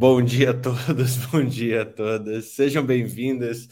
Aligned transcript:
Bom 0.00 0.22
dia 0.22 0.50
a 0.50 0.54
todos, 0.54 1.16
bom 1.26 1.44
dia 1.44 1.82
a 1.82 1.84
todas. 1.84 2.44
Sejam 2.52 2.86
bem-vindas 2.86 3.68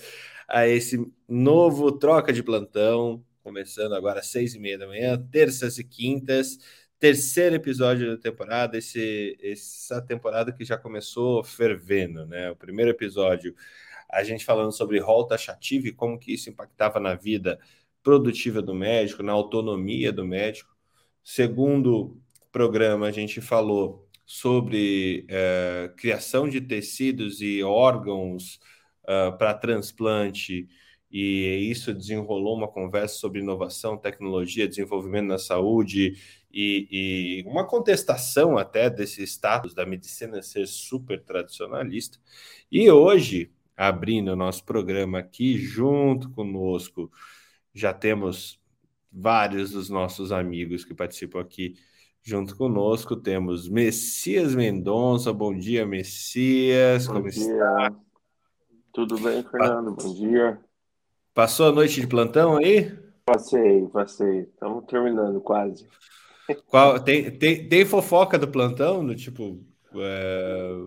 a 0.49 0.67
esse 0.67 0.99
novo 1.29 1.92
Troca 1.92 2.33
de 2.33 2.42
Plantão, 2.42 3.25
começando 3.45 3.95
agora 3.95 4.18
às 4.18 4.26
seis 4.26 4.52
e 4.52 4.58
meia 4.58 4.76
da 4.76 4.89
manhã, 4.89 5.17
terças 5.31 5.78
e 5.78 5.84
quintas, 5.84 6.58
terceiro 6.99 7.54
episódio 7.54 8.11
da 8.11 8.20
temporada, 8.20 8.77
esse, 8.77 9.39
essa 9.41 10.02
temporada 10.02 10.52
que 10.52 10.64
já 10.64 10.77
começou 10.77 11.45
fervendo, 11.45 12.27
né? 12.27 12.50
O 12.50 12.56
primeiro 12.56 12.90
episódio, 12.90 13.54
a 14.11 14.24
gente 14.24 14.45
falando 14.45 14.72
sobre 14.72 14.98
rol 14.98 15.29
taxativo 15.29 15.86
e 15.86 15.93
como 15.93 16.18
que 16.18 16.34
isso 16.34 16.50
impactava 16.50 16.98
na 16.98 17.14
vida 17.14 17.56
produtiva 18.02 18.61
do 18.61 18.74
médico, 18.74 19.22
na 19.22 19.32
autonomia 19.32 20.12
do 20.12 20.24
médico. 20.24 20.77
Segundo 21.22 22.20
programa, 22.50 23.06
a 23.06 23.12
gente 23.12 23.40
falou 23.40 24.05
sobre 24.27 25.24
uh, 25.30 25.95
criação 25.95 26.48
de 26.48 26.61
tecidos 26.61 27.40
e 27.40 27.62
órgãos 27.62 28.58
uh, 29.04 29.39
para 29.39 29.54
transplante, 29.54 30.68
e 31.08 31.71
isso 31.71 31.94
desenrolou 31.94 32.57
uma 32.57 32.66
conversa 32.66 33.15
sobre 33.15 33.41
inovação, 33.41 33.97
tecnologia, 33.97 34.66
desenvolvimento 34.66 35.29
na 35.29 35.39
saúde 35.39 36.15
e, 36.52 36.89
e 36.91 37.45
uma 37.47 37.65
contestação 37.65 38.59
até 38.59 38.91
desse 38.91 39.23
status 39.23 39.73
da 39.73 39.87
medicina 39.87 40.43
ser 40.43 40.66
super 40.66 41.23
tradicionalista. 41.23 42.19
E 42.71 42.91
hoje, 42.91 43.52
abrindo 43.77 44.33
o 44.33 44.37
nosso 44.37 44.65
programa 44.65 45.21
aqui, 45.21 45.57
junto 45.57 46.29
conosco, 46.30 47.11
já 47.73 47.95
temos 47.95 48.61
vários 49.13 49.71
dos 49.71 49.88
nossos 49.88 50.33
amigos 50.33 50.85
que 50.85 50.93
participam 50.93 51.41
aqui 51.41 51.77
Junto 52.29 52.57
conosco 52.57 53.15
temos 53.15 53.69
Messias 53.69 54.53
Mendonça. 54.53 55.33
Bom 55.33 55.57
dia, 55.57 55.87
Messias. 55.87 57.07
Bom 57.07 57.12
Como 57.12 57.30
dia. 57.30 57.41
está? 57.41 57.95
Tudo 58.93 59.16
bem, 59.21 59.45
Fernando? 59.45 59.93
Bom 59.95 60.12
dia. 60.12 60.60
Passou 61.32 61.69
a 61.69 61.73
noite 61.73 62.01
de 62.01 62.07
plantão 62.09 62.57
aí? 62.57 62.93
Passei, 63.24 63.87
passei. 63.93 64.41
Estamos 64.41 64.84
terminando 64.86 65.41
quase. 65.41 65.86
Qual, 66.66 66.98
tem, 66.98 67.30
tem, 67.30 67.69
tem 67.69 67.84
fofoca 67.84 68.36
do 68.36 68.48
plantão? 68.48 69.06
Do 69.06 69.14
tipo, 69.14 69.60
é, 69.94 70.84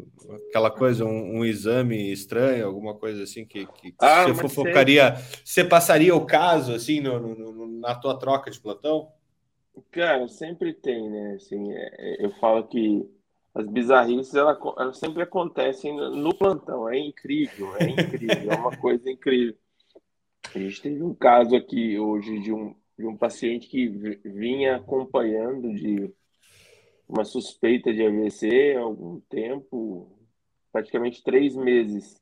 aquela 0.50 0.70
coisa, 0.70 1.06
um, 1.06 1.38
um, 1.38 1.46
exame 1.46 2.12
estranho, 2.12 2.68
alguma 2.68 2.96
coisa 2.96 3.24
assim 3.24 3.46
que, 3.46 3.66
que 3.66 3.96
Ah, 3.98 4.26
você 4.26 4.34
fofocaria, 4.34 5.16
você 5.46 5.64
passaria 5.64 6.14
o 6.14 6.26
caso 6.26 6.74
assim 6.74 7.00
no, 7.00 7.18
no- 7.18 7.54
no- 7.54 7.80
na 7.80 7.96
tua 7.96 8.20
troca 8.20 8.52
de 8.52 8.60
plantão? 8.60 9.08
Cara, 9.92 10.28
sempre 10.28 10.74
tem, 10.74 11.10
né? 11.10 11.34
Assim, 11.36 11.72
é- 11.74 11.96
é- 11.98 12.26
eu 12.26 12.32
falo 12.40 12.68
que 12.68 13.08
as 13.54 13.68
bizarrices 13.68 14.34
elas 14.36 14.98
sempre 14.98 15.24
acontecem 15.24 15.96
no, 15.96 16.34
plantão. 16.36 16.88
É 16.90 16.98
incrível, 16.98 17.76
é 17.76 17.90
incrível, 17.90 18.52
é 18.52 18.56
uma 18.56 18.72
coisa 18.72 19.10
incrível. 19.10 19.56
A 20.56 20.60
gente 20.60 20.82
teve 20.82 21.04
um 21.04 21.14
caso 21.14 21.56
aqui 21.56 22.00
hoje 22.00 22.40
de 22.40 22.52
um, 22.52 22.76
de 22.98 23.06
um 23.06 23.16
paciente 23.16 23.68
que 23.68 23.88
vi- 23.88 24.20
vinha 24.24 24.76
acompanhando 24.78 25.74
de 25.74 26.12
uma 27.08 27.24
suspeita 27.26 27.92
de 27.94 28.06
AVC 28.06 28.76
há 28.78 28.82
algum 28.82 29.20
tempo, 29.22 30.12
praticamente 30.72 31.24
três 31.24 31.56
meses. 31.56 32.20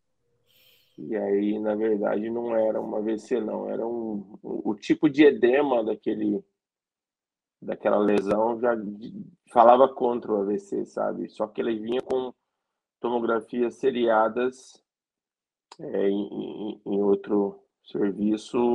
E 0.97 1.15
aí, 1.15 1.59
na 1.59 1.75
verdade, 1.75 2.29
não 2.29 2.55
era 2.55 2.81
uma 2.81 2.97
AVC, 2.97 3.39
não, 3.39 3.69
era 3.69 3.85
um, 3.85 4.37
o 4.41 4.73
tipo 4.73 5.09
de 5.09 5.23
edema 5.25 5.83
daquele, 5.83 6.43
daquela 7.61 7.97
lesão 7.97 8.59
já 8.59 8.75
falava 9.51 9.87
contra 9.87 10.31
o 10.31 10.41
AVC, 10.41 10.85
sabe? 10.85 11.29
Só 11.29 11.47
que 11.47 11.61
ele 11.61 11.79
vinha 11.79 12.01
com 12.01 12.33
tomografias 12.99 13.75
seriadas 13.75 14.83
é, 15.79 16.09
em, 16.09 16.81
em- 16.85 17.01
outro 17.03 17.61
serviço, 17.83 18.73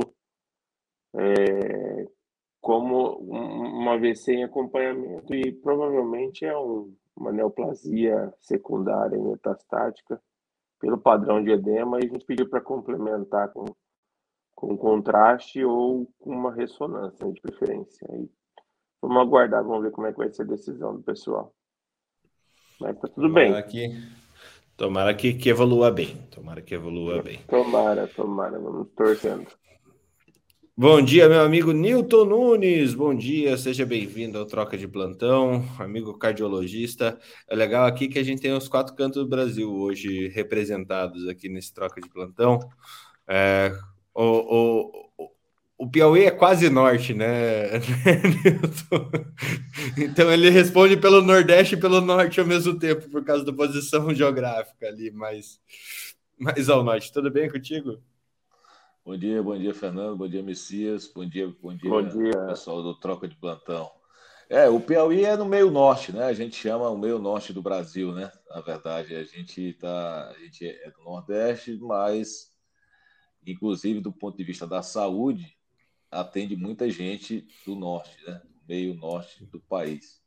é, 1.15 2.07
como 2.61 3.19
um- 3.21 3.89
AVC 3.89 4.33
em 4.33 4.43
acompanhamento, 4.45 5.33
e 5.35 5.51
provavelmente 5.51 6.45
é 6.45 6.57
um- 6.57 6.95
uma 7.15 7.31
neoplasia 7.31 8.33
secundária 8.39 9.17
metastática 9.19 10.21
pelo 10.79 10.97
padrão 10.97 11.43
de 11.43 11.51
edema, 11.51 11.99
e 11.99 12.05
a 12.05 12.09
gente 12.09 12.25
pediu 12.25 12.49
para 12.49 12.61
complementar 12.61 13.51
com, 13.51 13.65
com 14.55 14.77
contraste 14.77 15.63
ou 15.63 16.07
com 16.19 16.31
uma 16.31 16.53
ressonância, 16.53 17.31
de 17.31 17.41
preferência. 17.41 18.07
Aí, 18.11 18.29
vamos 19.07 19.27
aguardar, 19.27 19.63
vamos 19.63 19.83
ver 19.83 19.91
como 19.91 20.07
é 20.07 20.11
que 20.11 20.17
vai 20.17 20.31
ser 20.31 20.43
a 20.43 20.45
decisão 20.45 20.95
do 20.95 21.03
pessoal. 21.03 21.53
Mas 22.79 22.97
tá 22.99 23.07
tudo 23.09 23.29
bem. 23.29 23.49
Tomara 23.49 23.63
que, 23.63 23.89
tomara 24.77 25.13
que, 25.13 25.33
que 25.33 25.49
evolua 25.49 25.91
bem. 25.91 26.15
Tomara 26.31 26.61
que 26.61 26.73
evolua 26.73 27.21
bem. 27.21 27.39
Tomara, 27.47 28.07
tomara, 28.07 28.57
vamos 28.59 28.87
torcendo. 28.95 29.47
Bom 30.75 31.01
dia, 31.01 31.29
meu 31.29 31.41
amigo 31.41 31.71
Newton 31.71 32.25
Nunes. 32.25 32.95
Bom 32.95 33.13
dia, 33.13 33.55
seja 33.57 33.85
bem-vindo 33.85 34.39
ao 34.39 34.45
Troca 34.45 34.75
de 34.75 34.87
Plantão, 34.87 35.63
amigo 35.77 36.17
cardiologista. 36.17 37.19
É 37.47 37.55
legal 37.55 37.85
aqui 37.85 38.07
que 38.07 38.17
a 38.17 38.23
gente 38.23 38.41
tem 38.41 38.53
os 38.53 38.67
quatro 38.67 38.95
cantos 38.95 39.21
do 39.21 39.29
Brasil 39.29 39.71
hoje 39.71 40.29
representados 40.29 41.27
aqui 41.27 41.47
nesse 41.47 41.73
Troca 41.73 42.01
de 42.01 42.09
Plantão. 42.09 42.57
É, 43.27 43.71
o, 44.15 44.23
o, 44.23 45.03
o- 45.83 45.89
Piauí 45.89 46.25
é 46.25 46.31
quase 46.31 46.69
norte, 46.69 47.13
né? 47.13 47.79
Então 49.97 50.31
ele 50.31 50.49
responde 50.49 50.97
pelo 50.97 51.21
Nordeste 51.21 51.75
e 51.75 51.79
pelo 51.79 52.01
Norte 52.01 52.39
ao 52.39 52.45
mesmo 52.45 52.77
tempo, 52.77 53.09
por 53.09 53.23
causa 53.23 53.43
da 53.45 53.53
posição 53.53 54.13
geográfica 54.13 54.87
ali, 54.87 55.11
mais, 55.11 55.59
mais 56.37 56.69
ao 56.69 56.83
norte. 56.83 57.11
Tudo 57.11 57.31
bem 57.31 57.49
contigo? 57.49 57.99
Bom 59.05 59.17
dia, 59.17 59.43
bom 59.43 59.57
dia, 59.57 59.73
Fernando. 59.73 60.15
Bom 60.17 60.27
dia, 60.27 60.41
Messias. 60.41 61.07
Bom 61.13 61.27
dia, 61.27 61.53
bom 61.61 61.75
dia, 61.75 61.89
Bom 61.89 62.01
dia. 62.03 62.31
pessoal 62.47 62.81
do 62.81 62.95
Troca 62.95 63.27
de 63.27 63.35
Plantão. 63.35 63.91
É, 64.49 64.69
o 64.69 64.79
Piauí 64.79 65.23
é 65.25 65.35
no 65.35 65.45
meio 65.45 65.71
norte, 65.71 66.11
né? 66.13 66.25
A 66.25 66.33
gente 66.33 66.55
chama 66.55 66.89
o 66.89 66.97
meio 66.97 67.17
norte 67.17 67.51
do 67.51 67.61
Brasil, 67.61 68.11
né? 68.13 68.31
Na 68.49 68.61
verdade, 68.61 69.15
a 69.15 69.23
gente 69.23 69.73
tá, 69.73 70.29
a 70.29 70.39
gente 70.39 70.65
é 70.67 70.91
do 70.91 71.03
Nordeste, 71.03 71.77
mas 71.81 72.51
inclusive 73.45 73.99
do 73.99 74.11
ponto 74.11 74.37
de 74.37 74.43
vista 74.43 74.65
da 74.67 74.81
saúde, 74.81 75.57
atende 76.13 76.55
muita 76.55 76.89
gente 76.89 77.47
do 77.65 77.75
norte, 77.75 78.17
né? 78.25 78.41
Meio 78.67 78.93
norte 78.95 79.45
do 79.45 79.59
país. 79.59 80.21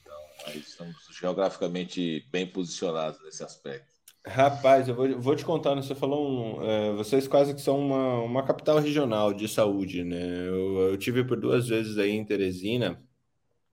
Então, 0.00 0.16
aí 0.46 0.58
estamos 0.58 0.96
geograficamente 1.18 2.26
bem 2.30 2.46
posicionados 2.46 3.22
nesse 3.22 3.42
aspecto. 3.42 3.90
Rapaz, 4.26 4.86
eu 4.86 4.94
vou, 4.94 5.18
vou 5.18 5.34
te 5.34 5.44
contar, 5.44 5.74
né? 5.74 5.82
Você 5.82 5.94
falou, 5.94 6.28
um, 6.28 6.62
é, 6.62 6.92
vocês 6.92 7.26
quase 7.26 7.54
que 7.54 7.60
são 7.60 7.78
uma, 7.78 8.20
uma 8.20 8.42
capital 8.42 8.78
regional 8.78 9.32
de 9.32 9.48
saúde, 9.48 10.04
né? 10.04 10.48
Eu, 10.48 10.90
eu 10.90 10.96
tive 10.98 11.24
por 11.24 11.40
duas 11.40 11.68
vezes 11.68 11.96
aí 11.96 12.10
em 12.10 12.24
Teresina, 12.24 13.02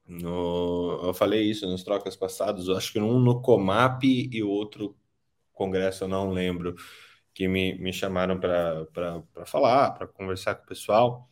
no, 0.07 1.01
eu 1.03 1.13
falei 1.13 1.43
isso 1.43 1.67
nos 1.67 1.83
trocas 1.83 2.15
passados, 2.15 2.69
acho 2.69 2.93
que 2.93 2.99
um 2.99 3.19
no 3.19 3.41
Comap 3.41 4.03
e 4.03 4.41
outro 4.41 4.95
congresso, 5.51 6.05
eu 6.05 6.07
não 6.07 6.29
lembro, 6.29 6.75
que 7.33 7.47
me, 7.47 7.77
me 7.77 7.91
chamaram 7.93 8.39
para 8.39 8.87
falar, 9.45 9.91
para 9.91 10.07
conversar 10.07 10.55
com 10.55 10.63
o 10.63 10.67
pessoal. 10.67 11.29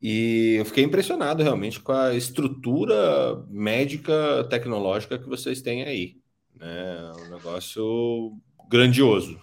E 0.00 0.56
eu 0.58 0.64
fiquei 0.64 0.84
impressionado 0.84 1.42
realmente 1.42 1.80
com 1.80 1.92
a 1.92 2.14
estrutura 2.14 3.44
médica 3.48 4.44
tecnológica 4.50 5.18
que 5.18 5.28
vocês 5.28 5.62
têm 5.62 5.84
aí? 5.84 6.16
É 6.60 7.12
um 7.16 7.30
negócio 7.30 8.36
grandioso. 8.68 9.40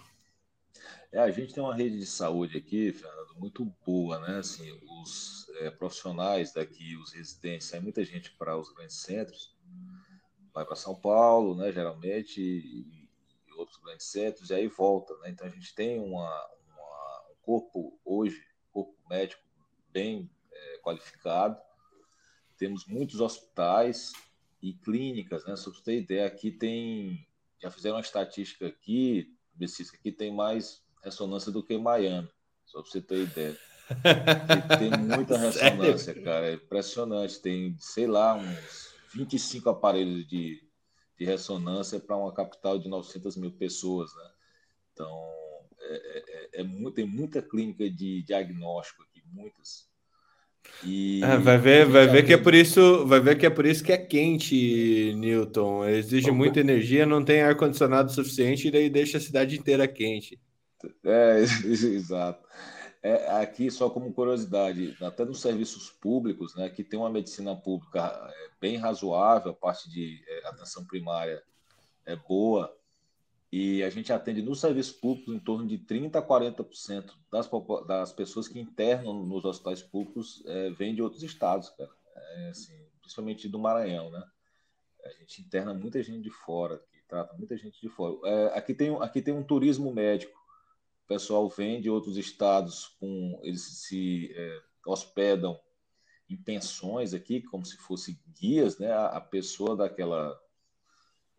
É, 1.12 1.18
a 1.20 1.30
gente 1.30 1.54
tem 1.54 1.62
uma 1.62 1.74
rede 1.74 1.98
de 1.98 2.06
saúde 2.06 2.58
aqui, 2.58 2.92
Fernando, 2.92 3.34
muito 3.36 3.64
boa, 3.86 4.18
né? 4.20 4.38
Assim, 4.38 4.70
os 5.02 5.48
é, 5.60 5.70
profissionais 5.70 6.52
daqui, 6.52 6.96
os 6.96 7.12
residentes, 7.12 7.68
sai 7.68 7.80
muita 7.80 8.04
gente 8.04 8.32
para 8.32 8.56
os 8.58 8.72
grandes 8.72 8.96
centros, 8.96 9.54
vai 10.52 10.64
para 10.64 10.76
São 10.76 10.94
Paulo, 10.94 11.54
né? 11.54 11.72
Geralmente, 11.72 12.40
e, 12.40 13.08
e 13.48 13.52
outros 13.56 13.78
grandes 13.78 14.06
centros, 14.06 14.50
e 14.50 14.54
aí 14.54 14.66
volta, 14.68 15.16
né? 15.18 15.30
Então 15.30 15.46
a 15.46 15.50
gente 15.50 15.74
tem 15.74 16.00
uma, 16.00 16.28
uma- 16.68 17.22
um 17.30 17.34
corpo 17.42 17.98
hoje, 18.04 18.42
corpo 18.72 18.94
médico 19.08 19.42
bem 19.92 20.28
é, 20.64 20.78
qualificado, 20.78 21.56
temos 22.56 22.86
muitos 22.86 23.20
hospitais 23.20 24.12
e 24.62 24.72
clínicas, 24.72 25.44
né? 25.44 25.56
Só 25.56 25.70
para 25.70 25.78
você 25.78 25.84
ter 25.84 25.98
ideia, 25.98 26.26
aqui 26.26 26.50
tem, 26.50 27.26
já 27.60 27.70
fizeram 27.70 27.96
uma 27.96 28.00
estatística 28.02 28.66
aqui, 28.66 29.36
Messias, 29.54 29.90
que 29.90 29.96
aqui 29.96 30.12
tem 30.12 30.34
mais 30.34 30.82
ressonância 31.02 31.52
do 31.52 31.62
que 31.62 31.76
Miami, 31.76 32.28
só 32.64 32.80
para 32.80 32.90
você 32.90 33.02
ter 33.02 33.22
ideia. 33.22 33.58
Aqui 33.88 34.78
tem 34.78 34.90
muita 34.90 35.36
Sério? 35.36 35.52
ressonância, 35.52 36.14
cara, 36.22 36.50
é 36.50 36.54
impressionante. 36.54 37.40
Tem, 37.40 37.76
sei 37.78 38.06
lá, 38.06 38.34
uns 38.34 38.94
25 39.14 39.68
aparelhos 39.68 40.26
de, 40.26 40.62
de 41.18 41.24
ressonância 41.24 42.00
para 42.00 42.16
uma 42.16 42.32
capital 42.32 42.78
de 42.78 42.88
900 42.88 43.36
mil 43.36 43.52
pessoas, 43.52 44.14
né? 44.14 44.30
Então, 44.92 45.22
é, 45.80 45.94
é- 45.96 46.24
é- 46.28 46.60
é 46.60 46.62
muito, 46.62 46.94
tem 46.94 47.04
muita 47.06 47.42
clínica 47.42 47.90
de 47.90 48.22
diagnóstico 48.22 49.02
aqui, 49.02 49.22
muitas. 49.26 49.92
E 50.82 51.22
ah, 51.24 51.36
vai 51.36 51.56
ver, 51.56 51.86
vai 51.86 52.06
ver 52.06 52.24
que 52.24 52.32
é 52.32 52.36
por 52.36 52.54
isso, 52.54 53.06
vai 53.06 53.20
ver 53.20 53.38
que 53.38 53.46
é 53.46 53.50
por 53.50 53.64
isso 53.64 53.82
que 53.82 53.92
é 53.92 53.96
quente, 53.96 55.14
Newton. 55.16 55.86
Exige 55.86 56.30
muita 56.30 56.60
energia, 56.60 57.06
não 57.06 57.24
tem 57.24 57.42
ar 57.42 57.56
condicionado 57.56 58.12
suficiente 58.12 58.68
e 58.68 58.70
daí 58.70 58.90
deixa 58.90 59.18
a 59.18 59.20
cidade 59.20 59.58
inteira 59.58 59.88
quente. 59.88 60.38
É, 61.04 61.38
exato. 61.64 62.46
É, 63.02 63.30
aqui, 63.38 63.70
só 63.70 63.90
como 63.90 64.12
curiosidade, 64.12 64.96
até 65.00 65.24
nos 65.24 65.40
serviços 65.40 65.90
públicos, 65.90 66.54
né, 66.54 66.70
que 66.70 66.82
tem 66.82 66.98
uma 66.98 67.10
medicina 67.10 67.54
pública 67.54 68.00
é, 68.00 68.48
bem 68.58 68.76
razoável, 68.76 69.50
a 69.50 69.54
parte 69.54 69.90
de 69.90 70.22
é, 70.26 70.48
atenção 70.48 70.86
primária 70.86 71.42
é 72.06 72.16
boa, 72.16 72.74
e 73.56 73.82
a 73.82 73.90
gente 73.90 74.12
atende 74.12 74.42
nos 74.42 74.60
serviços 74.60 74.92
públicos 74.92 75.34
em 75.34 75.38
torno 75.38 75.66
de 75.66 75.78
30% 75.78 76.16
a 76.16 76.22
40% 76.22 77.12
das, 77.30 77.48
das 77.86 78.12
pessoas 78.12 78.48
que 78.48 78.58
internam 78.58 79.24
nos 79.24 79.44
hospitais 79.44 79.82
públicos 79.82 80.42
é, 80.46 80.70
vêm 80.70 80.94
de 80.94 81.02
outros 81.02 81.22
estados, 81.22 81.68
cara. 81.70 81.90
É, 82.16 82.48
assim, 82.48 82.72
principalmente 83.00 83.48
do 83.48 83.58
Maranhão, 83.58 84.10
né? 84.10 84.24
A 85.04 85.10
gente 85.10 85.42
interna 85.42 85.74
muita 85.74 86.02
gente 86.02 86.22
de 86.22 86.30
fora, 86.30 86.78
que 86.90 86.98
trata 87.06 87.34
muita 87.36 87.56
gente 87.56 87.80
de 87.80 87.88
fora. 87.88 88.16
É, 88.24 88.58
aqui, 88.58 88.74
tem, 88.74 88.96
aqui 89.02 89.20
tem 89.20 89.34
um 89.34 89.44
turismo 89.44 89.92
médico 89.92 90.44
o 91.04 91.06
pessoal 91.06 91.48
vem 91.50 91.82
de 91.82 91.90
outros 91.90 92.16
estados, 92.16 92.96
com 92.98 93.38
eles 93.42 93.60
se 93.60 94.32
é, 94.34 94.62
hospedam 94.86 95.60
em 96.30 96.36
pensões 96.36 97.12
aqui, 97.12 97.42
como 97.42 97.64
se 97.64 97.76
fossem 97.76 98.18
guias, 98.40 98.78
né? 98.78 98.90
A, 98.90 99.08
a 99.08 99.20
pessoa 99.20 99.76
daquela 99.76 100.40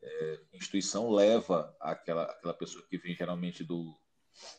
é, 0.06 0.40
instituição 0.54 1.10
leva 1.10 1.76
aquela, 1.80 2.24
aquela 2.24 2.54
pessoa 2.54 2.86
que 2.90 2.98
vem 2.98 3.16
geralmente 3.16 3.64
do 3.64 3.94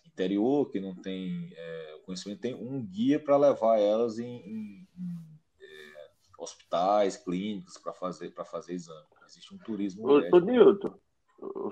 interior, 0.06 0.70
que 0.70 0.80
não 0.80 0.94
tem 0.94 1.52
é, 1.54 1.98
conhecimento, 2.04 2.40
tem 2.40 2.54
um 2.54 2.84
guia 2.84 3.20
para 3.20 3.36
levar 3.36 3.78
elas 3.78 4.18
em, 4.18 4.36
em, 4.36 4.88
em 4.98 5.40
é, 5.60 6.08
hospitais, 6.38 7.16
clínicas, 7.16 7.78
para 7.78 7.92
fazer, 7.92 8.32
fazer 8.32 8.74
exame. 8.74 9.06
Existe 9.26 9.54
um 9.54 9.58
turismo. 9.58 10.08
Ô, 10.08 10.20
ô 10.32 10.40
Nilton, 10.40 10.98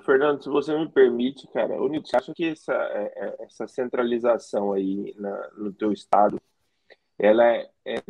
Fernando, 0.05 0.43
se 0.43 0.49
você 0.49 0.77
me 0.77 0.89
permite, 0.89 1.47
cara, 1.49 1.81
o 1.81 1.89
você 1.89 2.17
acha 2.17 2.35
que 2.35 2.45
essa, 2.45 2.75
é, 2.75 3.13
é, 3.17 3.45
essa 3.45 3.67
centralização 3.67 4.73
aí 4.73 5.15
na, 5.17 5.51
no 5.57 5.73
teu 5.73 5.93
estado, 5.93 6.41
ela 7.19 7.47
é, 7.47 7.71
é, 7.85 8.03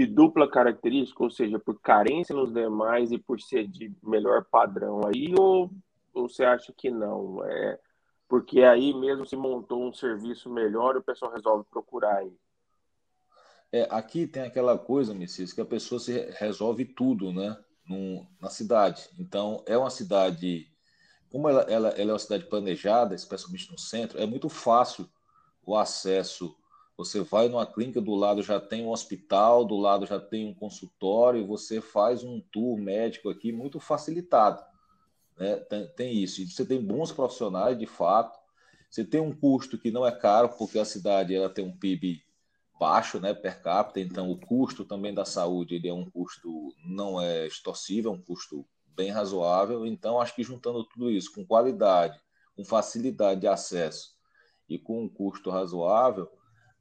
de 0.00 0.06
dupla 0.06 0.48
característica, 0.48 1.22
ou 1.22 1.30
seja, 1.30 1.58
por 1.58 1.80
carência 1.80 2.34
nos 2.34 2.52
demais 2.52 3.12
e 3.12 3.18
por 3.18 3.40
ser 3.40 3.66
de 3.66 3.92
melhor 4.02 4.44
padrão 4.44 5.00
aí, 5.06 5.34
ou, 5.38 5.70
ou 6.14 6.28
você 6.28 6.44
acha 6.44 6.72
que 6.72 6.90
não? 6.90 7.44
É 7.44 7.78
porque 8.28 8.62
aí 8.62 8.92
mesmo 8.92 9.24
se 9.24 9.36
montou 9.36 9.86
um 9.86 9.92
serviço 9.92 10.50
melhor, 10.50 10.96
o 10.96 11.02
pessoal 11.02 11.32
resolve 11.32 11.64
procurar 11.70 12.16
aí. 12.16 12.32
É, 13.72 13.86
aqui 13.88 14.26
tem 14.26 14.42
aquela 14.42 14.76
coisa, 14.76 15.14
Messias, 15.14 15.52
que 15.52 15.60
a 15.60 15.64
pessoa 15.64 16.00
se 16.00 16.28
resolve 16.38 16.84
tudo, 16.84 17.32
né? 17.32 17.56
no, 17.88 18.26
na 18.40 18.50
cidade. 18.50 19.08
Então, 19.18 19.62
é 19.66 19.76
uma 19.78 19.90
cidade, 19.90 20.70
como 21.30 21.48
ela, 21.48 21.62
ela, 21.62 21.88
ela 21.90 22.10
é 22.10 22.12
uma 22.12 22.18
cidade 22.18 22.44
planejada, 22.44 23.14
especialmente 23.14 23.70
no 23.70 23.78
centro, 23.78 24.20
é 24.20 24.26
muito 24.26 24.48
fácil 24.48 25.08
o 25.64 25.76
acesso. 25.76 26.54
Você 26.96 27.20
vai 27.20 27.48
numa 27.48 27.66
clínica, 27.66 28.00
do 28.00 28.14
lado 28.14 28.42
já 28.42 28.58
tem 28.58 28.84
um 28.84 28.90
hospital, 28.90 29.64
do 29.64 29.76
lado 29.76 30.06
já 30.06 30.18
tem 30.18 30.46
um 30.46 30.54
consultório, 30.54 31.46
você 31.46 31.80
faz 31.80 32.24
um 32.24 32.40
tour 32.40 32.78
médico 32.78 33.28
aqui 33.28 33.52
muito 33.52 33.78
facilitado. 33.78 34.64
Né? 35.36 35.56
Tem, 35.56 35.86
tem 35.88 36.14
isso. 36.14 36.46
Você 36.48 36.64
tem 36.64 36.80
bons 36.80 37.12
profissionais, 37.12 37.78
de 37.78 37.86
fato. 37.86 38.38
Você 38.88 39.04
tem 39.04 39.20
um 39.20 39.34
custo 39.34 39.76
que 39.76 39.90
não 39.90 40.06
é 40.06 40.12
caro, 40.12 40.48
porque 40.48 40.78
a 40.78 40.84
cidade 40.84 41.34
ela 41.34 41.50
tem 41.50 41.64
um 41.64 41.76
PIB 41.76 42.24
baixo, 42.78 43.18
né, 43.18 43.32
per 43.34 43.62
capita, 43.62 44.00
então 44.00 44.30
o 44.30 44.38
custo 44.38 44.84
também 44.84 45.12
da 45.14 45.24
saúde 45.24 45.74
ele 45.74 45.88
é 45.88 45.94
um 45.94 46.08
custo 46.08 46.74
não 46.84 47.20
é 47.20 47.46
extorsível, 47.46 48.12
é 48.12 48.14
um 48.14 48.20
custo 48.20 48.66
bem 48.86 49.10
razoável. 49.10 49.86
Então 49.86 50.20
acho 50.20 50.34
que 50.34 50.42
juntando 50.42 50.84
tudo 50.84 51.10
isso 51.10 51.32
com 51.32 51.44
qualidade, 51.44 52.20
com 52.54 52.64
facilidade 52.64 53.40
de 53.40 53.46
acesso 53.46 54.14
e 54.68 54.78
com 54.78 55.04
um 55.04 55.08
custo 55.08 55.50
razoável, 55.50 56.30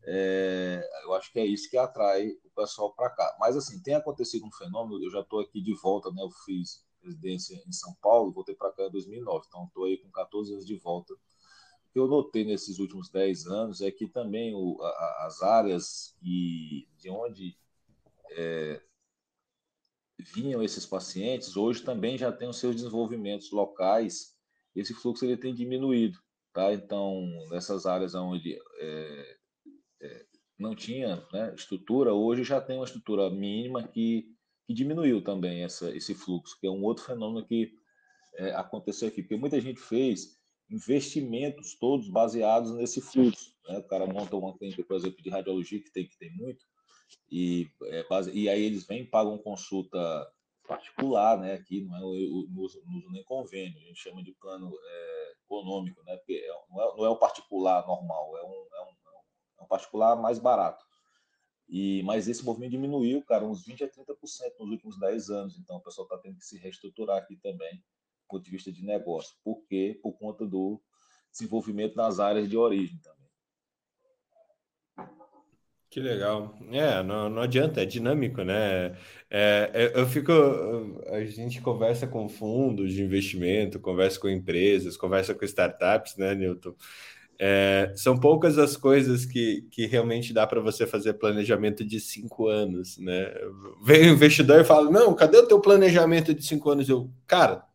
é, 0.08 0.88
eu 1.04 1.14
acho 1.14 1.32
que 1.32 1.40
é 1.40 1.46
isso 1.46 1.70
que 1.70 1.78
atrai 1.78 2.30
o 2.30 2.50
pessoal 2.56 2.94
para 2.94 3.10
cá. 3.10 3.36
Mas 3.40 3.56
assim 3.58 3.82
tem 3.82 3.96
acontecido 3.96 4.46
um 4.46 4.52
fenômeno. 4.52 5.04
Eu 5.04 5.12
já 5.12 5.22
estou 5.22 5.40
aqui 5.40 5.62
de 5.62 5.74
volta, 5.74 6.12
né? 6.12 6.22
Eu 6.22 6.32
fiz 6.46 6.86
residência 7.04 7.62
em 7.68 7.72
São 7.72 7.94
Paulo, 8.02 8.32
voltei 8.32 8.56
para 8.56 8.72
cá 8.72 8.84
em 8.86 8.92
2009, 8.92 9.46
então 9.48 9.66
estou 9.66 9.86
aí 9.86 9.98
com 9.98 10.10
14 10.10 10.54
anos 10.54 10.66
de 10.66 10.76
volta 10.76 11.14
que 11.96 12.00
eu 12.00 12.10
notei 12.10 12.44
nesses 12.44 12.78
últimos 12.78 13.10
10 13.10 13.48
anos 13.48 13.80
é 13.80 13.90
que 13.90 14.06
também 14.06 14.54
o, 14.54 14.78
a, 14.84 15.26
as 15.28 15.42
áreas 15.42 16.14
e 16.22 16.90
de 16.98 17.10
onde 17.10 17.58
é, 18.32 18.82
vinham 20.20 20.62
esses 20.62 20.86
pacientes, 20.86 21.56
hoje 21.56 21.84
também 21.84 22.18
já 22.18 22.34
tem 22.34 22.50
os 22.50 22.60
seus 22.60 22.76
desenvolvimentos 22.76 23.50
locais, 23.50 24.36
esse 24.76 24.94
fluxo 24.94 25.24
ele 25.24 25.38
tem 25.38 25.56
diminuído. 25.56 26.20
Tá? 26.52 26.74
Então, 26.74 27.26
nessas 27.50 27.86
áreas 27.86 28.14
onde 28.14 28.60
é, 28.78 29.38
não 30.58 30.76
tinha 30.76 31.24
né, 31.34 31.54
estrutura, 31.56 32.14
hoje 32.14 32.44
já 32.44 32.62
tem 32.62 32.78
uma 32.78 32.86
estrutura 32.86 33.30
mínima 33.30 33.88
que, 33.88 34.26
que 34.66 34.74
diminuiu 34.74 35.24
também 35.24 35.64
essa, 35.64 35.96
esse 35.96 36.16
fluxo, 36.16 36.58
que 36.60 36.68
é 36.68 36.72
um 36.72 36.84
outro 36.84 37.04
fenômeno 37.04 37.46
que 37.46 37.74
é, 38.36 38.52
aconteceu 38.52 39.08
aqui. 39.08 39.22
Porque 39.22 39.36
muita 39.36 39.60
gente 39.60 39.80
fez 39.80 40.40
investimentos 40.70 41.76
todos 41.76 42.10
baseados 42.10 42.74
nesse 42.74 43.02
fluxo. 43.02 43.54
Né? 43.68 43.78
O 43.78 43.84
cara 43.84 44.06
monta 44.08 44.36
uma 44.36 44.58
clínica, 44.58 44.84
por 44.84 44.96
exemplo, 44.96 45.22
de 45.22 45.30
radiologia, 45.30 45.82
que 45.82 45.92
tem 45.92 46.08
que 46.08 46.18
tem 46.18 46.32
muito, 46.32 46.66
e, 47.32 47.70
é, 47.84 48.04
base... 48.08 48.32
e 48.32 48.50
aí 48.50 48.64
eles 48.64 48.86
vêm 48.86 49.06
pagam 49.06 49.38
consulta 49.38 50.00
particular, 50.68 51.38
né? 51.40 51.54
Aqui 51.54 51.82
não 51.82 51.96
é 51.96 52.02
o, 52.02 52.48
não 52.50 52.62
uso 52.64 52.82
nem 53.12 53.24
convênio, 53.24 53.78
a 53.78 53.84
gente 53.84 54.00
chama 54.00 54.24
de 54.24 54.32
plano 54.34 54.72
é, 54.84 55.34
econômico, 55.44 56.04
né? 56.04 56.16
Porque 56.18 56.34
é, 56.34 56.48
não, 56.70 56.82
é, 56.82 56.98
não 56.98 57.06
é 57.06 57.10
o 57.10 57.18
particular 57.18 57.86
normal, 57.86 58.38
é 58.38 58.44
um, 58.44 58.68
é 58.76 58.82
um, 58.84 58.95
particular 59.66 60.16
mais 60.16 60.40
barato. 60.40 60.86
E, 61.68 62.04
mas 62.04 62.28
esse 62.28 62.44
movimento 62.46 62.72
diminuiu, 62.72 63.24
cara, 63.24 63.44
uns 63.44 63.66
20 63.66 63.84
a 63.84 63.88
30% 63.88 63.94
nos 64.60 64.72
últimos 64.72 65.00
10 65.00 65.30
anos. 65.30 65.58
Então, 65.58 65.78
o 65.78 65.82
pessoal 65.82 66.06
está 66.06 66.18
tendo 66.18 66.38
que 66.38 66.46
se 66.46 66.58
reestruturar 66.58 67.18
aqui 67.18 67.36
também 67.38 67.84
ponto 68.28 68.44
de 68.44 68.52
vista 68.52 68.72
de 68.72 68.84
negócio. 68.84 69.36
Por 69.44 69.64
quê? 69.68 69.98
Por 70.02 70.14
conta 70.14 70.46
do 70.46 70.82
desenvolvimento 71.32 71.96
nas 71.96 72.20
áreas 72.20 72.50
de 72.50 72.58
origem 72.58 73.00
também. 73.00 73.26
Que 75.90 76.02
legal. 76.02 76.54
É, 76.72 77.02
não, 77.02 77.30
não 77.30 77.42
adianta, 77.42 77.82
é 77.82 77.86
dinâmico, 77.86 78.44
né? 78.44 78.98
É, 79.30 79.72
é 79.74 79.92
eu 79.96 80.06
fico. 80.06 80.32
A 81.08 81.24
gente 81.24 81.62
conversa 81.62 82.06
com 82.06 82.28
fundos 82.28 82.94
de 82.94 83.02
investimento, 83.02 83.80
conversa 83.80 84.20
com 84.20 84.28
empresas, 84.28 84.98
conversa 84.98 85.34
com 85.34 85.46
startups, 85.46 86.18
né, 86.18 86.36
Newton? 86.36 86.76
É, 87.38 87.92
são 87.96 88.18
poucas 88.18 88.58
as 88.58 88.78
coisas 88.78 89.26
que, 89.26 89.68
que 89.70 89.86
realmente 89.86 90.34
dá 90.34 90.48
para 90.48 90.62
você 90.62 90.88
fazer 90.88 91.14
planejamento 91.16 91.84
de 91.84 92.00
cinco 92.00 92.48
anos, 92.48 92.98
né? 92.98 93.34
Vem 93.84 94.10
o 94.10 94.14
investidor 94.14 94.62
e 94.62 94.66
fala: 94.66 94.90
Não, 94.90 95.14
cadê 95.14 95.38
o 95.38 95.48
teu 95.48 95.60
planejamento 95.60 96.34
de 96.34 96.46
cinco 96.46 96.70
anos? 96.70 96.88
Eu, 96.88 97.10
cara, 97.28 97.66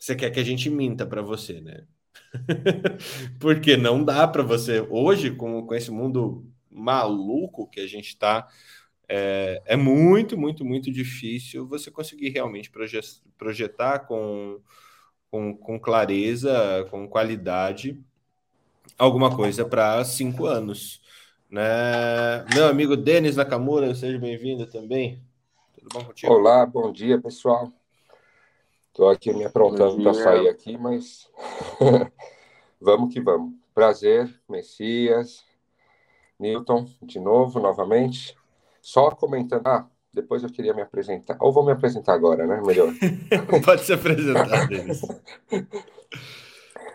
você 0.00 0.16
quer 0.16 0.30
que 0.30 0.40
a 0.40 0.44
gente 0.44 0.68
minta 0.68 1.06
para 1.06 1.22
você, 1.22 1.60
né? 1.60 1.84
Porque 3.38 3.76
não 3.76 4.02
dá 4.04 4.26
para 4.26 4.42
você 4.42 4.80
hoje 4.90 5.30
com, 5.30 5.64
com 5.66 5.74
esse 5.74 5.90
mundo 5.90 6.44
maluco 6.70 7.68
que 7.68 7.80
a 7.80 7.86
gente 7.86 8.08
está 8.08 8.48
é, 9.08 9.62
é, 9.66 9.76
muito, 9.76 10.36
muito, 10.36 10.64
muito 10.64 10.90
difícil 10.90 11.66
você 11.66 11.90
conseguir 11.90 12.30
realmente 12.30 12.70
projetar 13.38 14.00
com, 14.00 14.60
com, 15.30 15.56
com 15.56 15.78
clareza, 15.78 16.86
com 16.90 17.08
qualidade, 17.08 17.98
alguma 18.98 19.34
coisa 19.34 19.64
para 19.64 20.04
cinco 20.04 20.46
anos. 20.46 21.00
Né? 21.50 22.44
Meu 22.54 22.66
amigo 22.66 22.96
Denis 22.96 23.36
Nakamura, 23.36 23.94
seja 23.94 24.18
bem-vindo 24.18 24.66
também. 24.66 25.22
Tudo 25.74 25.88
bom 25.92 26.04
contigo? 26.04 26.32
Olá, 26.32 26.64
bom 26.66 26.90
dia, 26.92 27.20
pessoal. 27.20 27.72
Estou 28.88 29.10
aqui 29.10 29.32
me 29.32 29.44
aprontando 29.44 30.02
para 30.02 30.14
sair 30.14 30.48
aqui, 30.48 30.78
mas 30.78 31.28
vamos 32.80 33.12
que 33.12 33.20
vamos. 33.20 33.54
Prazer, 33.74 34.32
Messias, 34.48 35.44
Newton, 36.38 36.88
de 37.02 37.18
novo, 37.18 37.58
novamente. 37.58 38.36
Só 38.80 39.10
comentando. 39.10 39.66
Ah, 39.66 39.86
depois 40.12 40.44
eu 40.44 40.50
queria 40.50 40.72
me 40.72 40.82
apresentar. 40.82 41.36
Ou 41.40 41.52
vou 41.52 41.64
me 41.64 41.72
apresentar 41.72 42.14
agora, 42.14 42.46
né? 42.46 42.60
Melhor. 42.64 42.92
Pode 43.64 43.82
se 43.82 43.92
apresentar, 43.92 44.68
Denis. 44.68 45.02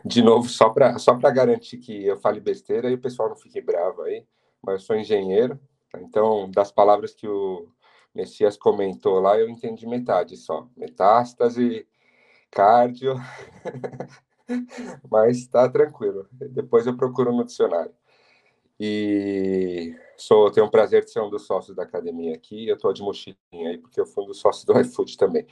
De 0.05 0.21
novo, 0.21 0.47
só 0.47 0.69
para 0.69 0.97
só 0.97 1.13
garantir 1.15 1.77
que 1.77 2.05
eu 2.05 2.17
fale 2.17 2.39
besteira 2.39 2.89
e 2.89 2.93
o 2.93 3.01
pessoal 3.01 3.29
não 3.29 3.35
fique 3.35 3.61
bravo 3.61 4.03
aí, 4.03 4.25
mas 4.61 4.75
eu 4.75 4.79
sou 4.79 4.95
engenheiro, 4.95 5.59
tá? 5.91 5.99
então, 6.01 6.49
das 6.51 6.71
palavras 6.71 7.13
que 7.13 7.27
o 7.27 7.67
Messias 8.13 8.57
comentou 8.57 9.19
lá, 9.19 9.37
eu 9.37 9.49
entendi 9.49 9.85
metade 9.87 10.35
só. 10.37 10.67
Metástase, 10.75 11.87
cardio. 12.51 13.15
Mas 15.11 15.37
está 15.37 15.69
tranquilo. 15.69 16.27
Depois 16.31 16.87
eu 16.87 16.97
procuro 16.97 17.31
no 17.31 17.45
dicionário. 17.45 17.93
E 18.79 19.95
Sou, 20.19 20.51
tenho 20.51 20.67
o 20.67 20.69
prazer 20.69 21.05
de 21.05 21.11
ser 21.11 21.21
um 21.21 21.29
dos 21.29 21.45
sócios 21.45 21.75
da 21.75 21.83
academia 21.83 22.35
aqui. 22.35 22.67
Eu 22.67 22.75
estou 22.75 22.91
de 22.91 23.01
mochilinha 23.01 23.69
aí, 23.69 23.77
porque 23.77 24.01
eu 24.01 24.05
fui 24.05 24.23
um 24.23 24.27
dos 24.27 24.39
sócios 24.39 24.65
do 24.65 24.77
iFood 24.81 25.17
também. 25.17 25.47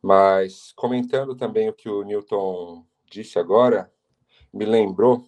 Mas 0.00 0.72
comentando 0.72 1.36
também 1.36 1.68
o 1.68 1.74
que 1.74 1.90
o 1.90 2.02
Newton 2.02 2.86
disse 3.10 3.38
agora, 3.38 3.92
me 4.52 4.64
lembrou. 4.64 5.24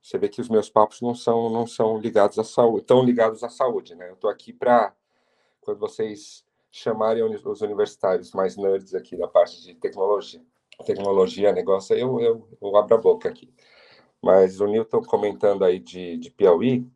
Você 0.00 0.18
vê 0.18 0.28
que 0.28 0.40
os 0.40 0.48
meus 0.48 0.68
papos 0.68 1.00
não 1.00 1.14
são 1.14 1.48
não 1.48 1.66
são 1.66 1.98
ligados 1.98 2.38
à 2.38 2.44
saúde, 2.44 2.82
estão 2.82 3.04
ligados 3.04 3.44
à 3.44 3.48
saúde, 3.48 3.94
né? 3.94 4.08
Eu 4.08 4.14
estou 4.14 4.28
aqui 4.28 4.52
para 4.52 4.94
quando 5.60 5.78
vocês 5.78 6.44
chamarem 6.70 7.22
os 7.22 7.60
universitários 7.60 8.32
mais 8.32 8.56
nerds 8.56 8.94
aqui 8.94 9.16
da 9.16 9.28
parte 9.28 9.62
de 9.62 9.74
tecnologia, 9.74 10.42
tecnologia, 10.84 11.52
negócio, 11.52 11.94
eu, 11.94 12.20
eu, 12.20 12.48
eu 12.60 12.76
abro 12.76 12.94
a 12.94 12.98
boca 12.98 13.28
aqui. 13.28 13.52
Mas 14.20 14.60
o 14.60 14.66
Newton 14.66 15.02
comentando 15.02 15.64
aí 15.64 15.78
de, 15.78 16.16
de 16.16 16.30
Piauí, 16.30 16.86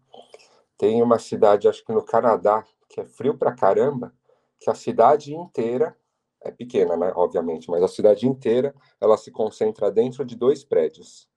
tem 0.79 1.03
uma 1.03 1.19
cidade, 1.19 1.69
acho 1.69 1.85
que 1.85 1.93
no 1.93 2.03
Canadá, 2.03 2.65
que 2.89 3.01
é 3.01 3.05
frio 3.05 3.37
pra 3.37 3.55
caramba, 3.55 4.15
que 4.59 4.71
a 4.71 4.75
cidade 4.75 5.35
inteira 5.35 5.97
é 6.47 6.51
pequena, 6.51 6.97
né, 6.97 7.13
obviamente, 7.15 7.71
mas 7.71 7.83
a 7.83 7.89
cidade 7.89 8.27
inteira 8.27 8.75
ela 9.01 9.17
se 9.17 9.31
concentra 9.31 9.91
dentro 9.91 10.25
de 10.25 10.37
dois 10.37 10.65
prédios. 10.65 11.29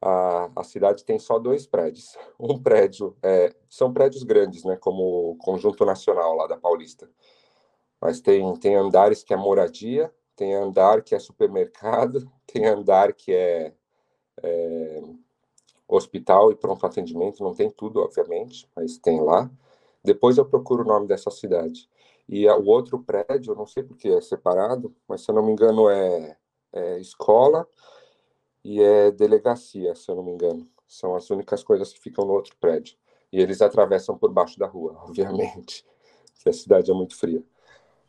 A, 0.00 0.50
a 0.56 0.64
cidade 0.64 1.04
tem 1.04 1.18
só 1.18 1.38
dois 1.38 1.66
prédios. 1.66 2.16
Um 2.40 2.58
prédio 2.58 3.16
é, 3.22 3.54
são 3.68 3.92
prédios 3.92 4.22
grandes, 4.22 4.64
né, 4.64 4.76
como 4.76 5.32
o 5.32 5.36
Conjunto 5.36 5.84
Nacional 5.84 6.34
lá 6.34 6.46
da 6.46 6.56
Paulista. 6.56 7.08
Mas 8.00 8.20
tem 8.20 8.56
tem 8.56 8.76
andares 8.76 9.22
que 9.22 9.34
é 9.34 9.36
moradia, 9.36 10.12
tem 10.34 10.54
andar 10.54 11.02
que 11.02 11.14
é 11.14 11.18
supermercado, 11.18 12.30
tem 12.46 12.66
andar 12.66 13.12
que 13.12 13.32
é, 13.32 13.74
é 14.42 15.02
hospital 15.86 16.50
e 16.50 16.54
pronto 16.54 16.86
atendimento, 16.86 17.42
não 17.42 17.54
tem 17.54 17.70
tudo, 17.70 18.00
obviamente, 18.00 18.66
mas 18.74 18.96
tem 18.96 19.20
lá. 19.20 19.50
Depois 20.02 20.38
eu 20.38 20.46
procuro 20.46 20.82
o 20.82 20.86
nome 20.86 21.06
dessa 21.06 21.30
cidade. 21.30 21.89
E 22.32 22.48
o 22.48 22.66
outro 22.66 23.00
prédio, 23.00 23.50
eu 23.50 23.56
não 23.56 23.66
sei 23.66 23.82
porque 23.82 24.08
é 24.08 24.20
separado, 24.20 24.94
mas 25.08 25.22
se 25.22 25.30
eu 25.32 25.34
não 25.34 25.44
me 25.44 25.50
engano 25.50 25.90
é, 25.90 26.36
é 26.72 27.00
escola 27.00 27.66
e 28.64 28.80
é 28.80 29.10
delegacia, 29.10 29.96
se 29.96 30.08
eu 30.08 30.14
não 30.14 30.22
me 30.22 30.30
engano. 30.30 30.64
São 30.86 31.16
as 31.16 31.28
únicas 31.28 31.64
coisas 31.64 31.92
que 31.92 31.98
ficam 31.98 32.24
no 32.24 32.32
outro 32.32 32.54
prédio. 32.60 32.96
E 33.32 33.40
eles 33.40 33.60
atravessam 33.60 34.16
por 34.16 34.32
baixo 34.32 34.56
da 34.60 34.68
rua, 34.68 34.96
obviamente, 35.02 35.84
que 36.40 36.48
a 36.48 36.52
cidade 36.52 36.88
é 36.88 36.94
muito 36.94 37.16
fria. 37.16 37.42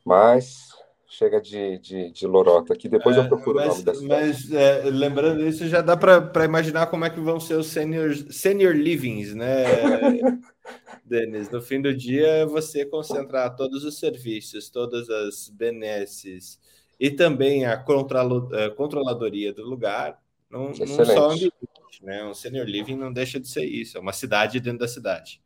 Mas 0.06 0.70
chega 1.08 1.42
de, 1.42 1.80
de, 1.80 2.12
de 2.12 2.28
lorota 2.28 2.74
aqui. 2.74 2.88
Depois 2.88 3.18
é, 3.18 3.22
eu 3.22 3.28
procuro 3.28 3.56
mas, 3.56 3.66
o 3.66 3.70
nome 3.72 3.84
dessa 3.84 4.04
Mas 4.04 4.52
é, 4.52 4.84
lembrando 4.84 5.46
isso, 5.48 5.68
já 5.68 5.82
dá 5.82 5.98
para 5.98 6.46
imaginar 6.46 6.88
como 6.88 7.06
é 7.06 7.10
que 7.10 7.20
vão 7.20 7.40
ser 7.40 7.56
os 7.56 7.68
senior, 7.68 8.16
senior 8.30 8.76
livings, 8.76 9.34
né, 9.34 9.66
Denis? 11.04 11.50
No 11.50 11.62
fim 11.62 11.82
do 11.82 11.94
dia, 11.96 12.28
é 12.28 12.46
você 12.46 12.86
concentrar 12.86 13.56
todos 13.56 13.84
os 13.84 13.98
serviços, 13.98 14.70
todas 14.70 15.10
as 15.10 15.50
benesses 15.50 16.60
e 17.00 17.10
também 17.10 17.66
a 17.66 17.74
é, 17.74 18.70
controladoria 18.70 19.54
do 19.54 19.64
lugar 19.64 20.22
num, 20.50 20.68
num 20.68 21.06
só 21.06 21.32
ambiente. 21.32 21.54
Né? 22.02 22.24
Um 22.24 22.34
senior 22.34 22.66
living 22.66 22.96
não 22.96 23.12
deixa 23.12 23.40
de 23.40 23.48
ser 23.48 23.66
isso, 23.66 23.98
é 23.98 24.02
uma 24.02 24.14
cidade 24.14 24.60
dentro 24.60 24.80
da 24.80 24.88
cidade. 24.88 25.42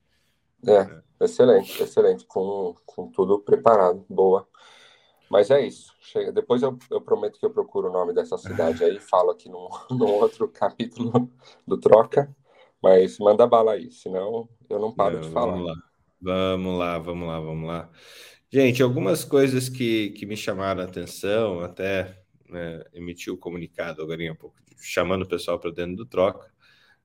É, 0.68 1.24
excelente, 1.24 1.82
excelente, 1.82 2.26
com, 2.26 2.76
com 2.86 3.08
tudo 3.12 3.40
preparado, 3.40 4.06
boa. 4.10 4.48
Mas 5.30 5.50
é 5.50 5.66
isso. 5.66 5.94
Chega. 6.00 6.32
Depois 6.32 6.62
eu, 6.62 6.78
eu 6.92 7.02
prometo 7.02 7.40
que 7.40 7.46
eu 7.46 7.50
procuro 7.50 7.90
o 7.90 7.92
nome 7.92 8.14
dessa 8.14 8.38
cidade 8.38 8.84
aí, 8.84 9.00
falo 9.00 9.32
aqui 9.32 9.50
num, 9.50 9.68
num 9.92 10.12
outro 10.12 10.48
capítulo 10.48 11.30
do 11.68 11.78
Troca. 11.78 12.34
Mas 12.82 13.18
manda 13.18 13.48
bala 13.48 13.74
aí, 13.74 13.92
senão 13.92 14.48
eu 14.70 14.80
não 14.80 14.94
paro 14.94 15.16
não, 15.16 15.22
de 15.22 15.30
falar. 15.30 15.54
Vamos 15.54 15.68
lá. 15.68 15.76
vamos 16.22 16.80
lá, 16.80 17.00
vamos 17.00 17.28
lá, 17.28 17.40
vamos 17.40 17.68
lá. 17.68 17.90
Gente, 18.52 18.82
algumas 18.82 19.24
coisas 19.24 19.68
que, 19.68 20.12
que 20.12 20.26
me 20.26 20.38
chamaram 20.38 20.82
a 20.82 20.86
atenção, 20.86 21.60
até 21.62 22.22
né, 22.50 22.84
emitiu 22.94 23.34
o 23.34 23.38
comunicado 23.38 24.02
agora 24.02 24.32
um 24.32 24.36
pouco, 24.36 24.56
chamando 24.80 25.24
o 25.24 25.28
pessoal 25.28 25.60
para 25.60 25.72
dentro 25.72 25.96
do 25.96 26.06
Troca, 26.06 26.50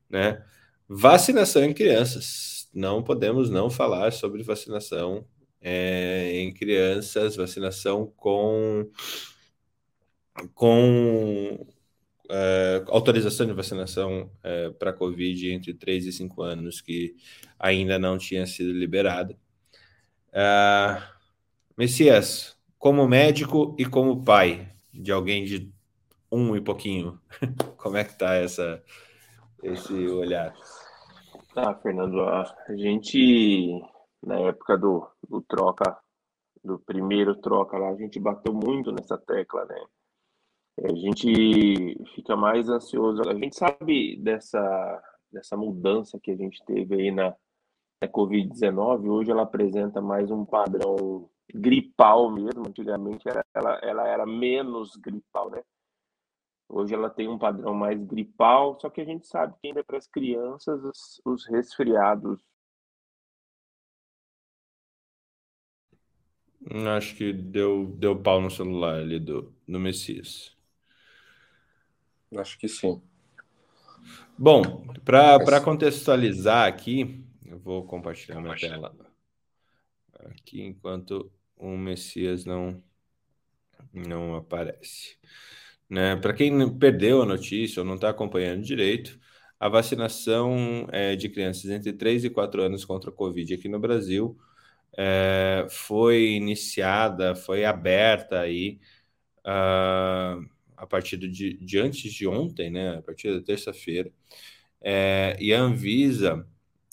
né? 0.09 0.45
Vacinação 0.89 1.65
em 1.65 1.73
crianças. 1.73 2.69
Não 2.75 3.03
podemos 3.03 3.51
não 3.51 3.71
falar 3.71 4.13
sobre 4.13 4.43
vacinação 4.43 5.25
é, 5.61 6.33
em 6.35 6.53
crianças, 6.53 7.37
vacinação 7.37 8.07
com, 8.17 8.89
com 10.55 11.67
é, 12.31 12.85
autorização 12.89 13.47
de 13.47 13.53
vacinação 13.53 14.31
é, 14.43 14.71
para 14.71 14.93
Covid 14.93 15.53
entre 15.53 15.75
3 15.75 16.07
e 16.07 16.13
5 16.13 16.43
anos, 16.43 16.81
que 16.81 17.17
ainda 17.59 17.99
não 17.99 18.17
tinha 18.17 18.47
sido 18.47 18.73
liberada. 18.73 19.37
É, 20.33 21.03
Messias, 21.77 22.57
como 22.79 23.07
médico 23.09 23.75
e 23.79 23.85
como 23.85 24.25
pai 24.25 24.73
de 24.93 25.11
alguém 25.11 25.45
de 25.45 25.73
um 26.31 26.55
e 26.55 26.61
pouquinho, 26.61 27.21
como 27.77 27.97
é 27.97 28.05
que 28.05 28.13
está 28.13 28.35
essa, 28.35 28.83
esse 29.63 29.93
olhar? 30.09 30.55
Ah, 31.57 31.75
Fernando, 31.75 32.23
a 32.23 32.47
gente 32.77 33.83
na 34.23 34.39
época 34.39 34.77
do, 34.77 35.07
do 35.29 35.41
troca, 35.43 35.99
do 36.63 36.79
primeiro 36.79 37.35
troca 37.37 37.79
lá, 37.79 37.91
a 37.91 37.97
gente 37.97 38.21
bateu 38.21 38.53
muito 38.53 38.93
nessa 38.93 39.17
tecla, 39.19 39.65
né? 39.65 39.83
A 40.83 40.95
gente 40.95 42.05
fica 42.15 42.35
mais 42.35 42.69
ansioso. 42.69 43.23
A 43.29 43.35
gente 43.35 43.55
sabe 43.57 44.17
dessa, 44.17 45.03
dessa 45.31 45.57
mudança 45.57 46.19
que 46.19 46.31
a 46.31 46.37
gente 46.37 46.65
teve 46.65 46.95
aí 46.95 47.11
na, 47.11 47.37
na 48.01 48.09
Covid-19. 48.09 49.11
Hoje 49.11 49.31
ela 49.31 49.43
apresenta 49.43 50.01
mais 50.01 50.31
um 50.31 50.45
padrão 50.45 51.29
gripal 51.53 52.31
mesmo. 52.31 52.67
Antigamente 52.67 53.29
era, 53.29 53.45
ela, 53.55 53.79
ela 53.83 54.09
era 54.09 54.25
menos 54.25 54.97
gripal, 54.97 55.51
né? 55.51 55.63
Hoje 56.67 56.95
ela 56.95 57.11
tem 57.11 57.29
um 57.29 57.39
padrão 57.39 57.75
mais 57.75 58.03
gripal, 58.03 58.79
só 58.81 58.89
que 58.89 59.01
a 59.01 59.05
gente 59.05 59.27
sabe 59.27 59.55
que 59.61 59.69
ainda 59.69 59.85
para 59.85 59.99
as 59.99 60.07
crianças 60.07 60.83
os, 60.85 61.21
os 61.25 61.47
resfriados 61.47 62.41
Acho 66.97 67.17
que 67.17 67.33
deu, 67.33 67.87
deu 67.99 68.21
pau 68.21 68.41
no 68.41 68.51
celular 68.51 68.97
ali 68.97 69.19
do, 69.19 69.53
do 69.67 69.81
Messias. 69.81 70.60
Acho 72.37 72.59
que 72.59 72.69
sim. 72.69 73.01
Bom, 74.39 74.87
para 75.05 75.61
contextualizar 75.61 76.67
aqui, 76.67 77.25
eu 77.45 77.59
vou 77.59 77.85
compartilhar 77.85 78.41
minha 78.41 78.57
tela 78.57 78.95
aqui 80.27 80.63
enquanto 80.63 81.31
o 81.57 81.77
Messias 81.77 82.45
não, 82.45 82.83
não 83.93 84.37
aparece. 84.37 85.19
Né? 85.89 86.17
Para 86.17 86.33
quem 86.33 86.79
perdeu 86.79 87.23
a 87.23 87.27
notícia 87.27 87.81
ou 87.81 87.87
não 87.87 87.97
está 87.97 88.11
acompanhando 88.11 88.63
direito, 88.63 89.19
a 89.59 89.69
vacinação 89.69 90.89
é, 90.91 91.17
de 91.17 91.29
crianças 91.29 91.71
entre 91.71 91.93
3 91.93 92.25
e 92.25 92.31
4 92.31 92.63
anos 92.63 92.85
contra 92.85 93.11
a 93.11 93.13
Covid 93.13 93.55
aqui 93.55 93.69
no 93.69 93.79
Brasil 93.79 94.39
é, 94.97 95.67
foi 95.69 96.31
iniciada, 96.33 97.35
foi 97.35 97.65
aberta 97.65 98.41
aí 98.41 98.81
uh, 99.41 100.49
a 100.81 100.87
partir 100.87 101.17
de, 101.17 101.55
de, 101.59 101.79
antes 101.79 102.13
de 102.13 102.27
ontem, 102.27 102.71
né, 102.71 102.97
a 102.97 103.03
partir 103.03 103.33
da 103.35 103.43
terça-feira, 103.45 104.11
é, 104.81 105.37
e 105.39 105.53
a 105.53 105.61
Anvisa 105.61 106.47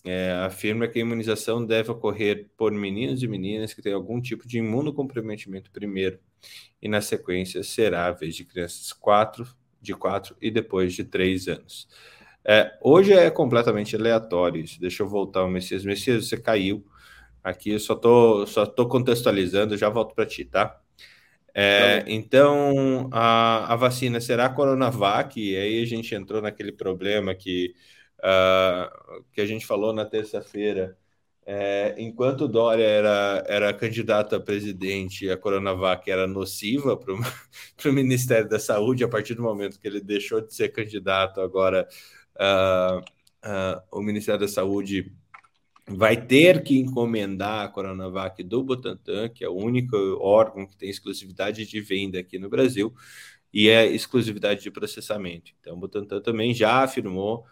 é, 0.05 0.31
afirma 0.45 0.87
que 0.87 0.99
a 0.99 1.01
imunização 1.01 1.65
deve 1.65 1.91
ocorrer 1.91 2.49
por 2.57 2.71
meninos 2.71 3.23
e 3.23 3.27
meninas 3.27 3.73
que 3.73 3.81
têm 3.81 3.93
algum 3.93 4.21
tipo 4.21 4.47
de 4.47 4.57
imunocomprometimento 4.57 5.71
primeiro, 5.71 6.19
e 6.81 6.89
na 6.89 7.01
sequência 7.01 7.63
será 7.63 8.07
a 8.07 8.11
vez 8.11 8.35
de 8.35 8.45
crianças 8.45 8.91
quatro, 8.93 9.47
de 9.81 9.93
4 9.93 10.35
e 10.41 10.51
depois 10.51 10.93
de 10.93 11.03
3 11.03 11.47
anos. 11.47 11.87
É, 12.43 12.77
hoje 12.81 13.13
é 13.13 13.29
completamente 13.29 13.95
aleatório 13.95 14.61
isso. 14.61 14.79
Deixa 14.79 15.03
eu 15.03 15.07
voltar 15.07 15.41
ao 15.41 15.49
Messias. 15.49 15.85
Messias, 15.85 16.27
você 16.27 16.37
caiu. 16.37 16.85
Aqui 17.43 17.71
eu 17.71 17.79
só 17.79 17.95
tô, 17.95 18.45
só 18.45 18.65
tô 18.65 18.87
contextualizando, 18.87 19.77
já 19.77 19.89
volto 19.89 20.13
para 20.15 20.25
ti, 20.25 20.45
tá? 20.45 20.81
É, 21.59 22.03
então, 22.05 23.09
a, 23.11 23.73
a 23.73 23.75
vacina 23.75 24.21
será 24.21 24.45
a 24.45 24.49
Coronavac, 24.49 25.39
e 25.41 25.57
aí 25.57 25.81
a 25.81 25.85
gente 25.87 26.13
entrou 26.13 26.39
naquele 26.39 26.71
problema 26.71 27.33
que, 27.33 27.73
uh, 28.19 29.23
que 29.31 29.41
a 29.41 29.45
gente 29.47 29.65
falou 29.65 29.91
na 29.91 30.05
terça-feira. 30.05 30.95
É, 31.47 31.95
enquanto 31.97 32.41
o 32.41 32.47
Dória 32.47 32.83
era, 32.83 33.43
era 33.47 33.73
candidato 33.73 34.35
a 34.35 34.39
presidente, 34.39 35.29
a 35.31 35.37
Coronavac 35.37 36.11
era 36.11 36.27
nociva 36.27 36.95
para 36.95 37.13
o 37.13 37.17
Ministério 37.93 38.47
da 38.47 38.59
Saúde, 38.59 39.03
a 39.03 39.07
partir 39.09 39.33
do 39.33 39.41
momento 39.41 39.79
que 39.79 39.87
ele 39.87 40.01
deixou 40.01 40.41
de 40.41 40.53
ser 40.53 40.69
candidato, 40.69 41.41
agora 41.41 41.87
uh, 42.35 42.99
uh, 42.99 43.81
o 43.91 44.01
Ministério 44.03 44.41
da 44.41 44.47
Saúde 44.47 45.11
vai 45.89 46.21
ter 46.21 46.63
que 46.63 46.77
encomendar 46.77 47.65
a 47.65 47.69
Coronavac 47.69 48.43
do 48.43 48.63
Butantan, 48.63 49.29
que 49.29 49.43
é 49.43 49.49
o 49.49 49.55
único 49.55 49.95
órgão 50.19 50.67
que 50.67 50.75
tem 50.75 50.89
exclusividade 50.89 51.65
de 51.65 51.81
venda 51.81 52.19
aqui 52.19 52.37
no 52.37 52.49
Brasil, 52.49 52.93
e 53.53 53.69
é 53.69 53.85
exclusividade 53.85 54.61
de 54.61 54.71
processamento. 54.71 55.51
Então, 55.59 55.75
o 55.75 55.79
Butantan 55.79 56.21
também 56.21 56.53
já 56.53 56.83
afirmou 56.83 57.45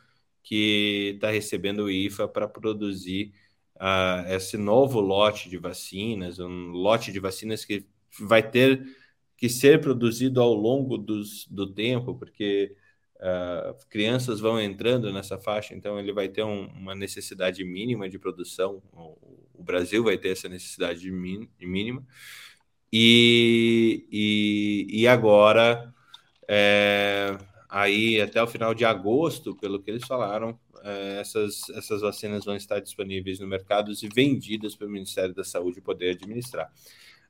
que 0.44 1.14
está 1.16 1.32
recebendo 1.32 1.86
o 1.86 1.90
IFA 1.90 2.28
para 2.28 2.48
produzir 2.48 3.34
uh, 3.78 4.28
esse 4.30 4.58
novo 4.58 5.00
lote 5.00 5.50
de 5.50 5.58
vacinas, 5.58 6.38
um 6.40 6.72
lote 6.72 7.12
de 7.12 7.20
vacinas 7.20 7.66
que 7.66 7.86
vai 8.20 8.48
ter 8.48 8.86
que 9.38 9.50
ser 9.50 9.82
produzido 9.82 10.42
ao 10.42 10.54
longo 10.54 10.98
dos, 10.98 11.48
do 11.48 11.74
tempo, 11.74 12.16
porque 12.16 12.76
uh, 13.26 13.76
crianças 13.90 14.40
vão 14.40 14.62
entrando 14.62 15.12
nessa 15.12 15.38
faixa, 15.38 15.74
então 15.74 16.00
ele 16.00 16.14
vai 16.14 16.30
ter 16.30 16.44
um, 16.44 16.68
uma 16.68 16.94
necessidade 16.94 17.64
mínima 17.64 18.08
de 18.08 18.20
produção. 18.20 18.82
O, 18.94 19.18
o, 19.56 19.64
Brasil 19.64 20.04
vai 20.04 20.18
ter 20.18 20.30
essa 20.30 20.48
necessidade 20.48 21.10
mínima. 21.12 22.06
E, 22.94 24.08
e, 24.12 25.02
e 25.02 25.08
agora, 25.08 25.94
é, 26.48 27.36
aí 27.68 28.22
até 28.22 28.42
o 28.42 28.48
final 28.48 28.74
de 28.76 28.86
agosto, 28.86 29.56
pelo 29.56 29.82
que 29.82 29.90
eles 29.90 30.06
falaram, 30.06 30.58
é, 30.84 31.20
essas, 31.20 31.68
essas 31.72 32.02
vacinas 32.02 32.46
vão 32.46 32.56
estar 32.56 32.80
disponíveis 32.80 33.40
no 33.40 33.48
mercado 33.48 33.92
e 33.92 34.08
vendidas 34.08 34.76
pelo 34.76 34.92
Ministério 34.92 35.34
da 35.34 35.44
Saúde 35.44 35.82
poder 35.82 36.12
administrar. 36.12 36.72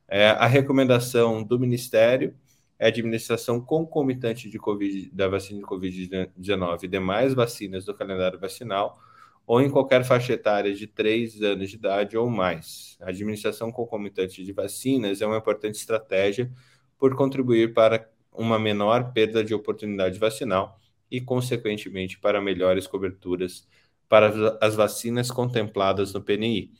É, 0.07 0.29
a 0.31 0.45
recomendação 0.45 1.41
do 1.41 1.57
Ministério 1.57 2.35
é 2.77 2.85
a 2.85 2.89
administração 2.89 3.61
concomitante 3.61 4.49
de 4.49 4.57
COVID, 4.59 5.09
da 5.11 5.27
vacina 5.27 5.59
de 5.59 5.65
Covid-19 5.65 6.83
e 6.83 6.87
demais 6.87 7.33
vacinas 7.33 7.85
do 7.85 7.93
calendário 7.93 8.39
vacinal, 8.39 8.99
ou 9.47 9.61
em 9.61 9.69
qualquer 9.69 10.03
faixa 10.03 10.33
etária 10.33 10.73
de 10.73 10.87
3 10.87 11.41
anos 11.41 11.69
de 11.69 11.75
idade 11.75 12.17
ou 12.17 12.29
mais. 12.29 12.97
A 13.01 13.09
administração 13.09 13.71
concomitante 13.71 14.43
de 14.43 14.51
vacinas 14.51 15.21
é 15.21 15.25
uma 15.25 15.37
importante 15.37 15.75
estratégia 15.75 16.51
por 16.97 17.15
contribuir 17.15 17.73
para 17.73 18.09
uma 18.31 18.59
menor 18.59 19.13
perda 19.13 19.43
de 19.43 19.53
oportunidade 19.53 20.19
vacinal 20.19 20.79
e, 21.09 21.21
consequentemente, 21.21 22.19
para 22.19 22.41
melhores 22.41 22.87
coberturas 22.87 23.67
para 24.09 24.57
as 24.61 24.75
vacinas 24.75 25.31
contempladas 25.31 26.13
no 26.13 26.21
PNI. 26.21 26.71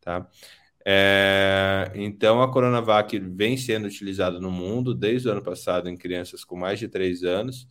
Tá? 0.00 0.28
É, 0.84 1.90
então, 1.94 2.42
a 2.42 2.52
Coronavac 2.52 3.18
vem 3.18 3.56
sendo 3.56 3.86
utilizada 3.86 4.38
no 4.38 4.50
mundo 4.50 4.94
desde 4.94 5.28
o 5.28 5.32
ano 5.32 5.42
passado 5.42 5.88
em 5.88 5.96
crianças 5.96 6.44
com 6.44 6.56
mais 6.56 6.78
de 6.78 6.88
3 6.88 7.24
anos, 7.24 7.66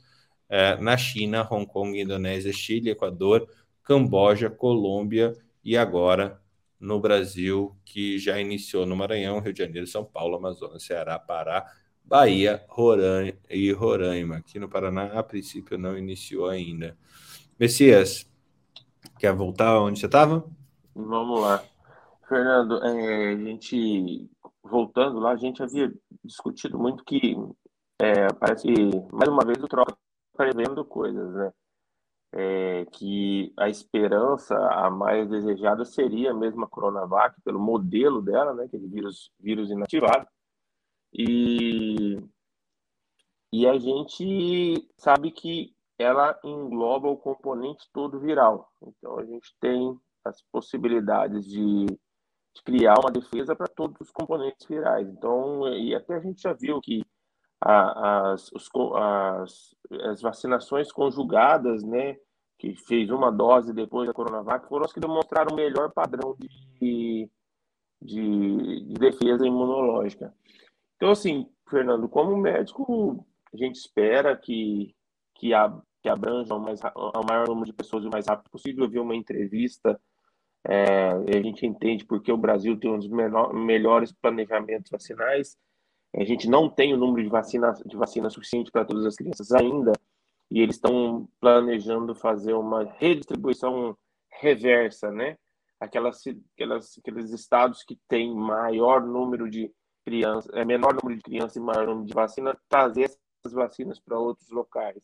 é, 0.50 0.78
na 0.78 0.98
China, 0.98 1.48
Hong 1.50 1.66
Kong, 1.66 2.00
Indonésia, 2.00 2.52
Chile, 2.52 2.90
Equador, 2.90 3.48
Camboja, 3.84 4.50
Colômbia 4.50 5.34
e 5.64 5.78
agora 5.78 6.42
no 6.80 7.00
Brasil, 7.00 7.76
que 7.86 8.18
já 8.20 8.40
iniciou 8.40 8.86
no 8.86 8.96
Maranhão, 8.96 9.40
Rio 9.40 9.54
de 9.54 9.60
Janeiro, 9.60 9.88
São 9.88 10.04
Paulo, 10.04 10.36
Amazonas, 10.36 10.84
Ceará, 10.84 11.18
Pará, 11.18 11.72
Bahia, 12.04 12.64
Roraima 12.68 13.38
e 13.50 13.72
Roraima. 13.72 14.38
Aqui 14.38 14.60
no 14.60 14.68
Paraná, 14.68 15.06
a 15.14 15.24
princípio, 15.24 15.78
não 15.78 15.98
iniciou 15.98 16.50
ainda. 16.50 16.98
Messias, 17.58 18.30
quer 19.18 19.34
voltar 19.34 19.80
onde 19.80 20.00
você 20.00 20.08
estava? 20.08 20.46
Vamos 20.94 21.40
lá. 21.40 21.64
Fernando, 22.34 22.84
é, 22.84 23.30
a 23.30 23.38
gente, 23.38 24.28
voltando 24.64 25.20
lá, 25.20 25.34
a 25.34 25.36
gente 25.36 25.62
havia 25.62 25.94
discutido 26.24 26.80
muito 26.80 27.04
que 27.06 27.36
é, 28.02 28.28
parece 28.40 28.66
mais 29.12 29.30
uma 29.30 29.46
vez, 29.46 29.62
o 29.62 29.68
troca 29.68 29.96
prevendo 30.36 30.84
coisas, 30.84 31.32
né? 31.36 31.54
É, 32.36 32.86
que 32.86 33.54
a 33.56 33.70
esperança 33.70 34.56
a 34.56 34.90
mais 34.90 35.30
desejada 35.30 35.86
seria 35.86 36.34
mesmo 36.34 36.64
a 36.64 36.68
Coronavac, 36.68 37.40
pelo 37.44 37.60
modelo 37.60 38.20
dela, 38.20 38.56
né, 38.56 38.68
que 38.68 38.80
de 38.80 38.88
vírus, 38.88 39.32
vírus 39.40 39.70
inativado. 39.70 40.28
E, 41.14 42.18
e 43.52 43.68
a 43.68 43.78
gente 43.78 44.90
sabe 44.98 45.30
que 45.30 45.76
ela 46.00 46.40
engloba 46.44 47.08
o 47.08 47.18
componente 47.18 47.88
todo 47.94 48.20
viral. 48.20 48.68
Então, 48.82 49.20
a 49.20 49.24
gente 49.24 49.56
tem 49.60 49.96
as 50.26 50.42
possibilidades 50.52 51.46
de 51.46 51.86
de 52.56 52.64
criar 52.64 53.00
uma 53.00 53.12
defesa 53.12 53.56
para 53.56 53.68
todos 53.68 54.00
os 54.00 54.12
componentes 54.12 54.68
virais. 54.68 55.08
Então, 55.10 55.68
e 55.74 55.96
até 55.96 56.16
a 56.16 56.20
gente 56.20 56.42
já 56.42 56.54
viu 56.54 56.80
que 56.80 57.04
a, 57.60 58.32
as, 58.32 58.52
os, 58.52 58.70
as, 58.96 59.76
as, 60.10 60.22
vacinações 60.22 60.92
conjugadas, 60.92 61.84
né, 61.84 62.18
que 62.60 62.76
fez 62.76 63.10
uma 63.10 63.32
dose 63.32 63.74
depois 63.74 64.08
da 64.08 64.14
Coronavac, 64.14 64.68
foram 64.68 64.86
as 64.86 64.94
que 64.94 65.00
demonstraram 65.00 65.54
o 65.54 65.56
melhor 65.56 65.92
padrão 65.92 66.36
de, 66.38 67.30
de, 68.02 68.86
de 68.86 68.94
defesa 69.00 69.48
imunológica. 69.48 70.34
Então, 70.96 71.12
assim, 71.12 71.50
Fernando, 71.70 72.08
como 72.08 72.38
médico, 72.38 73.26
a 73.54 73.58
gente 73.58 73.76
espera 73.76 74.38
que, 74.38 74.94
que, 75.36 75.54
a, 75.54 75.76
que 76.02 76.10
abranja 76.10 76.54
o, 76.54 76.60
mais, 76.60 76.82
o 76.96 77.24
maior 77.28 77.48
número 77.48 77.66
de 77.66 77.74
pessoas 77.74 78.06
o 78.06 78.10
mais 78.10 78.28
rápido 78.28 78.50
possível. 78.50 78.84
Eu 78.84 78.90
vi 78.90 79.00
uma 79.00 79.16
entrevista 79.16 80.00
é, 80.66 81.10
a 81.10 81.42
gente 81.42 81.66
entende 81.66 82.06
porque 82.06 82.32
o 82.32 82.38
Brasil 82.38 82.80
tem 82.80 82.92
um 82.92 82.98
dos 82.98 83.08
menor, 83.08 83.54
melhores 83.54 84.12
planejamentos 84.12 84.90
vacinais. 84.90 85.58
A 86.16 86.24
gente 86.24 86.48
não 86.48 86.70
tem 86.70 86.94
o 86.94 86.98
número 86.98 87.24
de 87.24 87.30
vacina, 87.30 87.74
de 87.86 87.98
vacina 87.98 88.30
suficiente 88.30 88.72
para 88.72 88.86
todas 88.86 89.06
as 89.06 89.16
crianças 89.16 89.52
ainda, 89.52 89.92
e 90.50 90.62
eles 90.62 90.76
estão 90.76 91.28
planejando 91.40 92.14
fazer 92.14 92.54
uma 92.54 92.84
redistribuição 92.84 93.98
reversa, 94.30 95.12
né? 95.12 95.38
Aquelas, 95.80 96.22
aquelas, 96.54 96.98
aqueles 96.98 97.32
estados 97.32 97.84
que 97.84 97.98
têm 98.08 98.34
maior 98.34 99.02
número 99.02 99.50
de 99.50 99.72
crianças, 100.06 100.52
é 100.54 100.64
menor 100.64 100.94
número 100.94 101.18
de 101.18 101.24
crianças 101.24 101.56
e 101.56 101.60
maior 101.60 101.88
número 101.88 102.06
de 102.06 102.14
vacina, 102.14 102.58
trazer 102.70 103.04
essas 103.04 103.54
vacinas 103.54 104.00
para 104.00 104.18
outros 104.18 104.50
locais. 104.50 105.04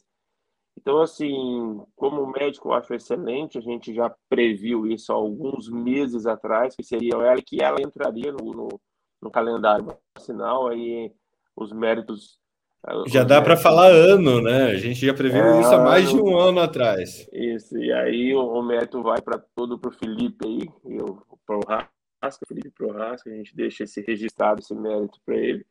Então, 0.77 1.01
assim, 1.01 1.83
como 1.95 2.31
médico, 2.31 2.69
eu 2.69 2.73
acho 2.73 2.93
excelente. 2.93 3.57
A 3.57 3.61
gente 3.61 3.93
já 3.93 4.13
previu 4.29 4.87
isso 4.87 5.11
há 5.11 5.15
alguns 5.15 5.69
meses 5.69 6.25
atrás, 6.25 6.75
que 6.75 6.83
seria 6.83 7.15
ela 7.15 7.41
que 7.41 7.61
ela 7.61 7.81
entraria 7.81 8.31
no, 8.31 8.53
no, 8.53 8.81
no 9.21 9.29
calendário 9.29 9.85
vacinal. 10.17 10.67
Aí 10.67 11.11
os 11.55 11.73
méritos. 11.73 12.39
Já 13.07 13.25
dá 13.25 13.41
para 13.41 13.57
falar 13.57 13.91
ano, 13.91 14.41
né? 14.41 14.67
A 14.67 14.77
gente 14.77 15.05
já 15.05 15.13
previu 15.13 15.43
é, 15.43 15.59
isso 15.59 15.73
há 15.73 15.83
mais 15.83 16.09
de 16.09 16.15
um 16.15 16.37
ano 16.39 16.61
atrás. 16.61 17.27
Isso, 17.33 17.77
e 17.77 17.91
aí 17.91 18.33
o, 18.33 18.41
o 18.41 18.63
mérito 18.63 19.03
vai 19.03 19.21
para 19.21 19.37
todo 19.53 19.77
para 19.77 19.89
o 19.89 19.93
Felipe 19.93 20.47
aí, 20.47 20.69
e 20.85 21.01
o 21.01 21.21
Prorasca, 21.45 22.45
Felipe 22.47 22.71
Prorasca, 22.71 23.29
a 23.29 23.33
gente 23.33 23.53
deixa 23.53 23.83
esse 23.83 23.99
registrado, 24.01 24.61
esse 24.61 24.73
mérito 24.73 25.19
para 25.25 25.35
ele. 25.35 25.65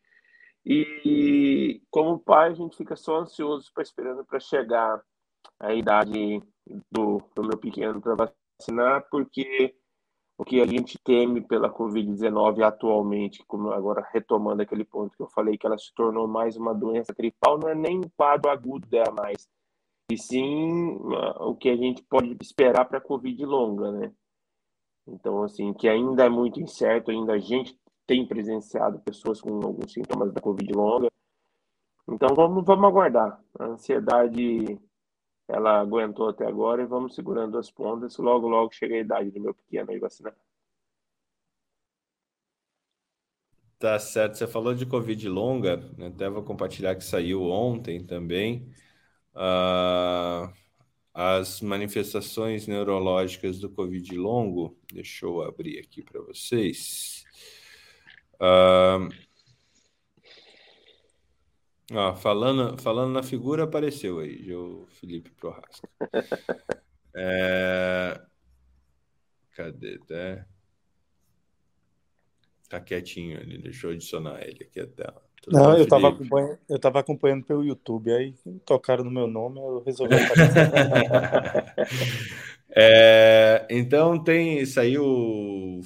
E 0.65 1.83
como 1.91 2.19
pai, 2.19 2.51
a 2.51 2.55
gente 2.55 2.77
fica 2.77 2.97
só 2.97 3.19
ansioso 3.19 3.71
para 3.73 3.83
esperando 3.83 4.25
para 4.25 4.41
chegar 4.41 5.03
a 5.59 5.75
idade 5.75 6.43
do, 6.91 7.23
do 7.35 7.43
meu 7.43 7.59
pequeno 7.59 8.01
para 8.01 8.33
vacinar, 8.61 9.07
porque 9.11 9.75
o 10.37 10.45
que 10.45 10.61
a 10.61 10.67
gente 10.67 10.97
teme 11.03 11.41
pela 11.41 11.73
Covid-19 11.73 12.63
atualmente, 12.63 13.45
como 13.47 13.73
agora 13.73 14.07
retomando 14.13 14.63
aquele 14.63 14.85
ponto 14.85 15.17
que 15.17 15.23
eu 15.23 15.29
falei, 15.29 15.59
que 15.59 15.67
ela 15.67 15.77
se 15.77 15.93
tornou 15.95 16.29
mais 16.29 16.57
uma 16.57 16.73
doença 16.73 17.13
gripal, 17.13 17.59
não 17.59 17.69
é 17.69 17.75
nem 17.75 17.99
um 17.99 18.11
quadro 18.17 18.51
agudo 18.51 18.87
dela 18.87 19.11
mais, 19.11 19.49
e 20.11 20.17
sim 20.17 20.97
o 21.41 21.55
que 21.57 21.69
a 21.69 21.77
gente 21.77 22.03
pode 22.05 22.37
esperar 22.41 22.85
para 22.85 22.99
a 22.99 23.03
Covid 23.03 23.45
longa, 23.45 23.91
né? 23.91 24.13
Então, 25.07 25.43
assim, 25.43 25.73
que 25.73 25.89
ainda 25.89 26.25
é 26.25 26.29
muito 26.29 26.61
incerto, 26.61 27.11
ainda 27.11 27.33
a 27.33 27.39
gente 27.39 27.77
tem 28.09 28.27
presenciado 28.27 28.99
pessoas 29.01 29.39
com 29.39 29.51
alguns 29.63 29.93
sintomas 29.93 30.33
da 30.33 30.41
Covid 30.41 30.73
longa. 30.73 31.11
Então 32.09 32.35
vamos, 32.35 32.65
vamos 32.65 32.89
aguardar. 32.89 33.39
A 33.59 33.67
ansiedade 33.67 34.81
ela 35.47 35.81
aguentou 35.81 36.31
até 36.31 36.47
agora 36.47 36.83
e 36.83 36.87
vamos 36.87 37.15
segurando 37.15 37.59
as 37.59 37.71
pontas. 37.71 38.17
Logo, 38.17 38.49
logo 38.49 38.73
chega 38.73 38.95
a 38.95 39.01
idade 39.01 39.31
do 39.31 39.41
meu 39.41 39.55
pequeno 39.55 39.91
aí 39.91 39.99
vacinar. 39.99 40.35
Tá 43.79 43.99
certo. 43.99 44.39
Você 44.39 44.47
falou 44.47 44.75
de 44.75 44.87
Covid 44.87 45.29
longa, 45.29 45.77
né? 45.99 46.07
até 46.07 46.31
vou 46.31 46.43
compartilhar 46.43 46.97
que 46.97 47.05
saiu 47.05 47.43
ontem 47.43 48.05
também. 48.05 48.73
Uh, 49.35 50.51
as 51.13 51.61
manifestações 51.61 52.67
neurológicas 52.67 53.59
do 53.61 53.69
Covid 53.69 54.17
longo. 54.17 54.79
Deixa 54.91 55.27
eu 55.27 55.43
abrir 55.43 55.79
aqui 55.79 56.03
para 56.03 56.23
vocês. 56.23 57.18
Ó, 61.93 62.15
falando, 62.17 62.81
falando 62.81 63.13
na 63.13 63.23
figura, 63.23 63.65
apareceu 63.65 64.19
aí, 64.19 64.55
o 64.55 64.87
Felipe 64.91 65.31
Prohasca. 65.31 65.89
É... 67.21 68.21
Cadê? 69.57 69.99
Tá? 69.99 70.47
tá 72.69 72.81
quietinho 72.81 73.41
ali, 73.41 73.59
deixa 73.59 73.87
eu 73.87 73.93
adicionar 73.93 74.43
ele 74.43 74.65
aqui 74.65 74.81
até. 74.81 75.05
Tudo 75.43 75.57
Não, 75.57 75.77
eu 75.77 75.85
estava 75.85 76.09
acompanhando, 76.09 76.59
eu 76.69 76.79
tava 76.79 77.01
acompanhando 77.01 77.45
pelo 77.45 77.65
YouTube, 77.65 78.13
aí 78.13 78.35
tocaram 78.65 79.05
no 79.05 79.11
meu 79.11 79.27
nome, 79.27 79.59
eu 79.59 79.83
resolvi. 79.85 80.15
é, 82.71 83.67
então 83.71 84.23
tem, 84.23 84.65
saiu 84.67 85.81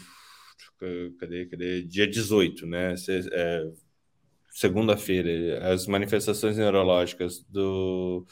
cadê, 1.19 1.47
cadê? 1.47 1.83
Dia 1.83 2.07
18, 2.07 2.67
né? 2.67 2.95
É, 3.33 3.73
Segunda-feira, 4.53 5.73
as 5.73 5.87
manifestações 5.87 6.59
neurológicas 6.59 7.43
do, 7.49 8.27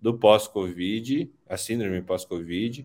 do 0.00 0.18
pós-Covid, 0.18 1.32
a 1.48 1.56
síndrome 1.56 2.02
pós-Covid, 2.02 2.84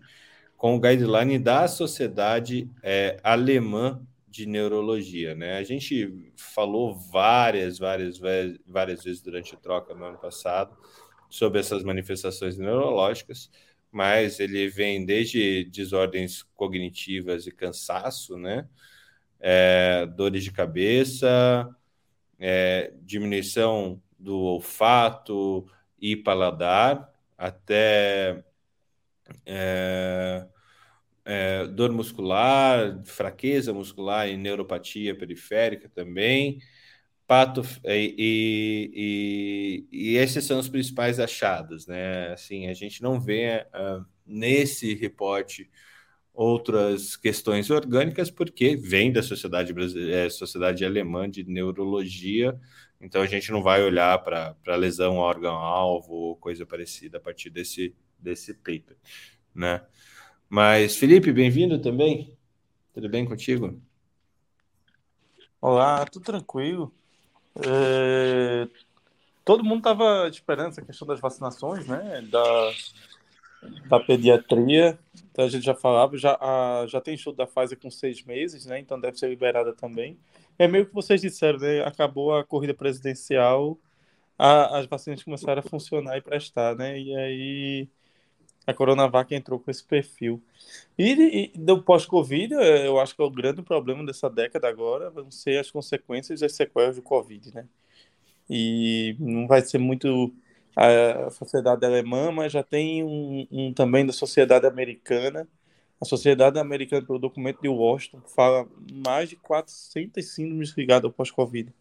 com 0.56 0.76
o 0.76 0.80
guideline 0.80 1.38
da 1.38 1.68
Sociedade 1.68 2.70
é, 2.82 3.20
Alemã 3.22 4.02
de 4.26 4.46
Neurologia. 4.46 5.34
Né? 5.34 5.58
A 5.58 5.62
gente 5.62 6.32
falou 6.36 6.94
várias, 6.94 7.78
várias, 7.78 8.18
várias 8.66 9.04
vezes 9.04 9.20
durante 9.20 9.54
a 9.54 9.58
troca 9.58 9.94
no 9.94 10.04
ano 10.06 10.18
passado 10.18 10.74
sobre 11.28 11.60
essas 11.60 11.84
manifestações 11.84 12.56
neurológicas, 12.56 13.50
mas 13.92 14.40
ele 14.40 14.68
vem 14.68 15.04
desde 15.04 15.64
desordens 15.64 16.42
cognitivas 16.56 17.46
e 17.46 17.52
cansaço, 17.52 18.38
né? 18.38 18.66
É, 19.40 20.06
dores 20.06 20.44
de 20.44 20.52
cabeça, 20.52 21.68
é, 22.38 22.92
diminuição 23.02 24.02
do 24.18 24.36
olfato 24.36 25.66
e 26.00 26.14
paladar, 26.16 27.10
até 27.36 28.44
é, 29.46 30.46
é, 31.24 31.66
dor 31.66 31.92
muscular, 31.92 33.02
fraqueza 33.04 33.72
muscular 33.72 34.28
e 34.28 34.36
neuropatia 34.36 35.14
periférica 35.14 35.88
também. 35.88 36.60
Pato, 37.26 37.62
e, 37.84 38.16
e, 38.92 39.88
e, 39.92 40.16
esses 40.16 40.44
são 40.44 40.58
os 40.58 40.68
principais 40.68 41.20
achados, 41.20 41.86
né? 41.86 42.32
Assim, 42.32 42.66
a 42.66 42.74
gente 42.74 43.00
não 43.00 43.20
vê 43.20 43.64
uh, 43.68 44.04
nesse 44.26 44.94
reporte 44.94 45.70
outras 46.32 47.16
questões 47.16 47.70
orgânicas, 47.70 48.30
porque 48.30 48.76
vem 48.76 49.12
da 49.12 49.22
sociedade 49.22 49.74
é, 50.10 50.28
sociedade 50.30 50.84
alemã 50.84 51.28
de 51.28 51.44
neurologia, 51.44 52.58
então 53.00 53.22
a 53.22 53.26
gente 53.26 53.50
não 53.50 53.62
vai 53.62 53.82
olhar 53.82 54.18
para 54.22 54.76
lesão 54.76 55.16
órgão-alvo 55.16 56.12
ou 56.12 56.36
coisa 56.36 56.66
parecida 56.66 57.18
a 57.18 57.20
partir 57.20 57.50
desse, 57.50 57.94
desse 58.18 58.54
paper, 58.54 58.96
né? 59.54 59.82
Mas, 60.48 60.96
Felipe, 60.96 61.32
bem-vindo 61.32 61.80
também. 61.80 62.36
Tudo 62.92 63.08
bem 63.08 63.24
contigo? 63.24 63.80
Olá, 65.60 66.04
tudo 66.06 66.24
tranquilo. 66.24 66.92
É... 67.56 68.66
Todo 69.44 69.64
mundo 69.64 69.78
estava 69.78 70.28
esperando 70.28 70.68
essa 70.68 70.82
questão 70.82 71.06
das 71.06 71.20
vacinações, 71.20 71.86
né? 71.86 72.22
Da, 72.30 72.72
da 73.88 74.00
pediatria. 74.00 74.98
Então 75.30 75.44
a 75.44 75.48
gente 75.48 75.64
já 75.64 75.74
falava, 75.74 76.16
já, 76.16 76.36
a, 76.40 76.86
já 76.86 77.00
tem 77.00 77.14
estudo 77.14 77.36
da 77.36 77.46
fase 77.46 77.76
com 77.76 77.90
seis 77.90 78.22
meses, 78.24 78.66
né? 78.66 78.78
Então 78.78 79.00
deve 79.00 79.18
ser 79.18 79.28
liberada 79.28 79.72
também. 79.72 80.18
É 80.58 80.66
meio 80.68 80.86
que 80.86 80.94
vocês 80.94 81.20
disseram, 81.20 81.58
né? 81.58 81.82
Acabou 81.84 82.34
a 82.34 82.44
corrida 82.44 82.74
presidencial, 82.74 83.78
a, 84.38 84.78
as 84.78 84.86
vacinas 84.86 85.22
começaram 85.22 85.60
a 85.60 85.62
funcionar 85.62 86.16
e 86.18 86.20
prestar, 86.20 86.74
né? 86.76 86.98
E 86.98 87.16
aí 87.16 87.88
a 88.66 88.74
Coronavac 88.74 89.34
entrou 89.34 89.58
com 89.58 89.70
esse 89.70 89.84
perfil. 89.84 90.42
E, 90.98 91.52
e 91.54 91.58
do 91.58 91.82
pós-Covid, 91.82 92.54
é, 92.54 92.86
eu 92.86 92.98
acho 93.00 93.14
que 93.14 93.22
é 93.22 93.24
o 93.24 93.30
grande 93.30 93.62
problema 93.62 94.04
dessa 94.04 94.28
década 94.28 94.68
agora 94.68 95.10
vão 95.10 95.30
ser 95.30 95.58
as 95.58 95.70
consequências 95.70 96.40
das 96.40 96.52
sequelas 96.54 96.96
do 96.96 97.02
Covid, 97.02 97.54
né? 97.54 97.66
E 98.48 99.16
não 99.18 99.46
vai 99.46 99.62
ser 99.62 99.78
muito 99.78 100.34
a 100.76 101.30
sociedade 101.30 101.84
alemã, 101.84 102.30
mas 102.30 102.52
já 102.52 102.62
tem 102.62 103.02
um, 103.04 103.46
um 103.50 103.72
também 103.72 104.06
da 104.06 104.12
sociedade 104.12 104.66
americana. 104.66 105.46
A 106.00 106.04
sociedade 106.04 106.58
americana, 106.58 107.06
pelo 107.06 107.18
documento 107.18 107.60
de 107.60 107.68
Washington, 107.68 108.20
fala 108.34 108.66
mais 108.92 109.28
de 109.28 109.36
400 109.36 110.24
síndromes 110.24 110.74
ligadas 110.76 111.04
ao 111.04 111.12
pós-Covid. 111.12 111.72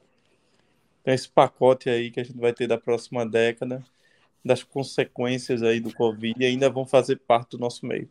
Então, 1.01 1.13
esse 1.13 1.29
pacote 1.29 1.89
aí 1.89 2.11
que 2.11 2.19
a 2.19 2.23
gente 2.23 2.37
vai 2.37 2.53
ter 2.53 2.67
da 2.67 2.77
próxima 2.77 3.25
década 3.25 3.83
das 4.43 4.63
consequências 4.63 5.63
aí 5.63 5.79
do 5.79 5.93
Covid 5.93 6.43
ainda 6.45 6.69
vão 6.69 6.85
fazer 6.85 7.17
parte 7.17 7.51
do 7.51 7.59
nosso 7.59 7.85
meio. 7.85 8.09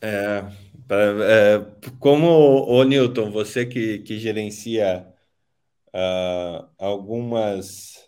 É, 0.00 0.44
é, 0.90 1.66
como 1.98 2.28
o 2.66 2.82
Newton, 2.84 3.30
você 3.30 3.66
que, 3.66 3.98
que 4.00 4.18
gerencia 4.18 5.06
uh, 5.88 6.68
algumas, 6.78 8.06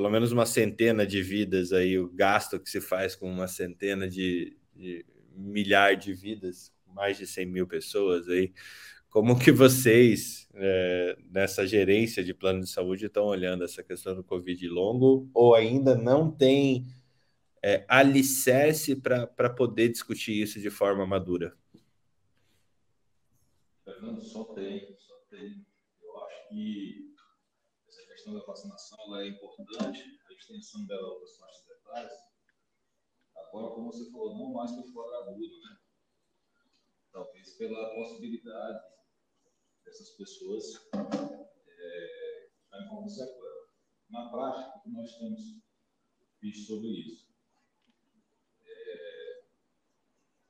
pelo 0.00 0.08
menos 0.08 0.32
uma 0.32 0.46
centena 0.46 1.06
de 1.06 1.22
vidas 1.22 1.74
aí, 1.74 1.98
o 1.98 2.08
gasto 2.08 2.58
que 2.58 2.70
se 2.70 2.80
faz 2.80 3.14
com 3.14 3.30
uma 3.30 3.46
centena 3.46 4.08
de, 4.08 4.56
de 4.74 5.04
milhar 5.36 5.94
de 5.94 6.14
vidas, 6.14 6.72
mais 6.86 7.18
de 7.18 7.26
100 7.26 7.44
mil 7.44 7.66
pessoas 7.66 8.26
aí, 8.26 8.50
como 9.10 9.38
que 9.38 9.52
vocês, 9.52 10.48
é, 10.54 11.18
nessa 11.30 11.66
gerência 11.66 12.24
de 12.24 12.32
plano 12.32 12.60
de 12.60 12.70
saúde, 12.70 13.04
estão 13.04 13.26
olhando 13.26 13.62
essa 13.62 13.82
questão 13.82 14.14
do 14.14 14.24
Covid 14.24 14.66
longo 14.68 15.28
ou 15.34 15.54
ainda 15.54 15.94
não 15.94 16.30
tem 16.30 16.86
é, 17.62 17.84
alicerce 17.86 18.96
para 18.96 19.50
poder 19.50 19.90
discutir 19.90 20.40
isso 20.40 20.58
de 20.58 20.70
forma 20.70 21.06
madura? 21.06 21.54
Fernando, 23.84 24.22
só 24.22 24.44
tem, 24.44 24.96
só 24.98 25.16
tem. 25.28 25.62
Eu 26.02 26.24
acho 26.24 26.48
que 26.48 27.09
questão 28.20 28.34
da 28.34 28.44
vacinação 28.44 29.16
é 29.16 29.28
importante, 29.28 30.20
a 30.28 30.32
extensão 30.34 30.84
dela 30.84 31.14
para 31.16 31.24
as 31.24 31.36
faixas 31.38 31.70
etárias. 31.70 32.12
Agora, 33.34 33.74
como 33.74 33.90
você 33.90 34.10
falou, 34.10 34.36
não 34.36 34.52
mais 34.52 34.72
por 34.72 34.84
fora 34.92 35.24
agudo, 35.24 35.58
né? 35.60 35.78
Talvez 37.12 37.56
pela 37.56 37.94
possibilidade 37.94 38.78
essas 39.86 40.10
pessoas 40.10 40.90
é, 41.66 42.88
com 42.90 43.08
sequela. 43.08 43.70
Na 44.10 44.30
prática, 44.30 44.78
o 44.78 44.82
que 44.82 44.90
nós 44.90 45.16
temos 45.16 45.62
visto 46.42 46.66
sobre 46.66 46.88
isso? 46.88 47.34
É, 48.62 49.44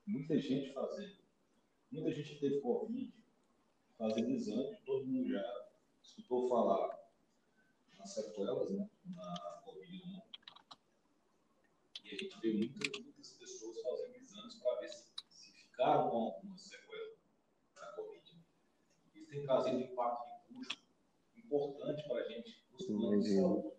muita 0.08 0.36
gente 0.40 0.72
fazendo, 0.72 1.22
muita 1.92 2.10
gente 2.10 2.40
teve 2.40 2.60
Covid 2.60 3.14
fazendo 3.96 4.30
exame, 4.30 4.76
todo 4.84 5.06
mundo 5.06 5.30
já 5.30 5.70
escutou 6.02 6.48
falar 6.48 6.99
nas 8.00 8.14
sequelas, 8.14 8.70
né, 8.70 8.88
na 9.14 9.62
Covid-1. 9.64 10.22
E 12.04 12.10
a 12.10 12.16
gente 12.16 12.40
vê 12.40 12.52
muitas, 12.54 13.02
muitas 13.02 13.32
pessoas 13.34 13.80
fazendo 13.80 14.16
exames 14.16 14.54
para 14.56 14.80
ver 14.80 14.88
se, 14.88 15.12
se 15.28 15.52
ficaram 15.52 16.10
com 16.10 16.16
alguma 16.16 16.58
sequela 16.58 16.80
tem 19.30 19.44
trazido 19.44 19.80
impacto 19.80 20.26
de 20.26 20.54
custo 20.54 20.76
importante 21.36 22.02
para 22.08 22.16
a 22.16 22.28
gente 22.28 22.64
nos 22.72 22.86
planos 22.86 23.24
de 23.24 23.36
saúde. 23.36 23.76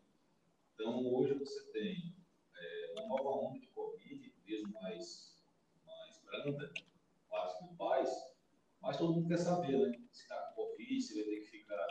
Então, 0.73 1.13
hoje 1.13 1.33
você 1.33 1.71
tem 1.71 2.15
é, 2.55 2.93
uma 2.93 3.07
nova 3.07 3.47
onda 3.47 3.59
de 3.59 3.67
Covid, 3.67 4.33
mesmo 4.45 4.71
mais, 4.73 5.43
mais 5.85 6.21
branda, 6.23 6.73
vários 7.29 7.59
grupais, 7.59 8.09
mas 8.81 8.97
todo 8.97 9.13
mundo 9.13 9.27
quer 9.27 9.37
saber, 9.37 9.77
né? 9.77 9.99
Se 10.11 10.23
está 10.23 10.41
com 10.41 10.63
Covid, 10.63 11.01
se 11.01 11.15
vai 11.15 11.23
ter 11.25 11.41
que 11.41 11.47
ficar 11.47 11.87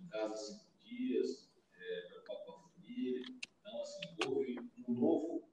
em 0.00 0.08
casa 0.08 0.36
cinco 0.36 0.71
dias, 0.96 1.50
é, 1.74 2.00
preocupado 2.08 2.44
com 2.44 2.52
a 2.52 2.68
família. 2.68 3.22
Então, 3.60 3.80
assim, 3.80 4.00
houve 4.26 4.56
um 4.88 4.92
novo 4.92 5.48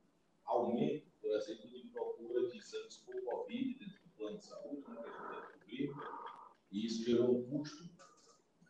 aumento, 0.46 1.12
por 1.22 1.32
exemplo, 1.32 1.70
de 1.70 1.88
procura 1.90 2.50
de 2.50 2.58
exames 2.58 2.98
por 2.98 3.24
Covid 3.24 3.80
dentro 3.80 4.04
do 4.04 4.10
plano 4.16 4.38
de 4.38 4.46
saúde, 4.46 4.90
né, 4.90 5.02
que 5.02 5.10
a 5.10 5.78
gente 5.78 5.88
cobrir 5.88 6.30
e 6.72 6.86
isso 6.86 7.04
gerou 7.04 7.32
um 7.32 7.50
custo 7.50 7.90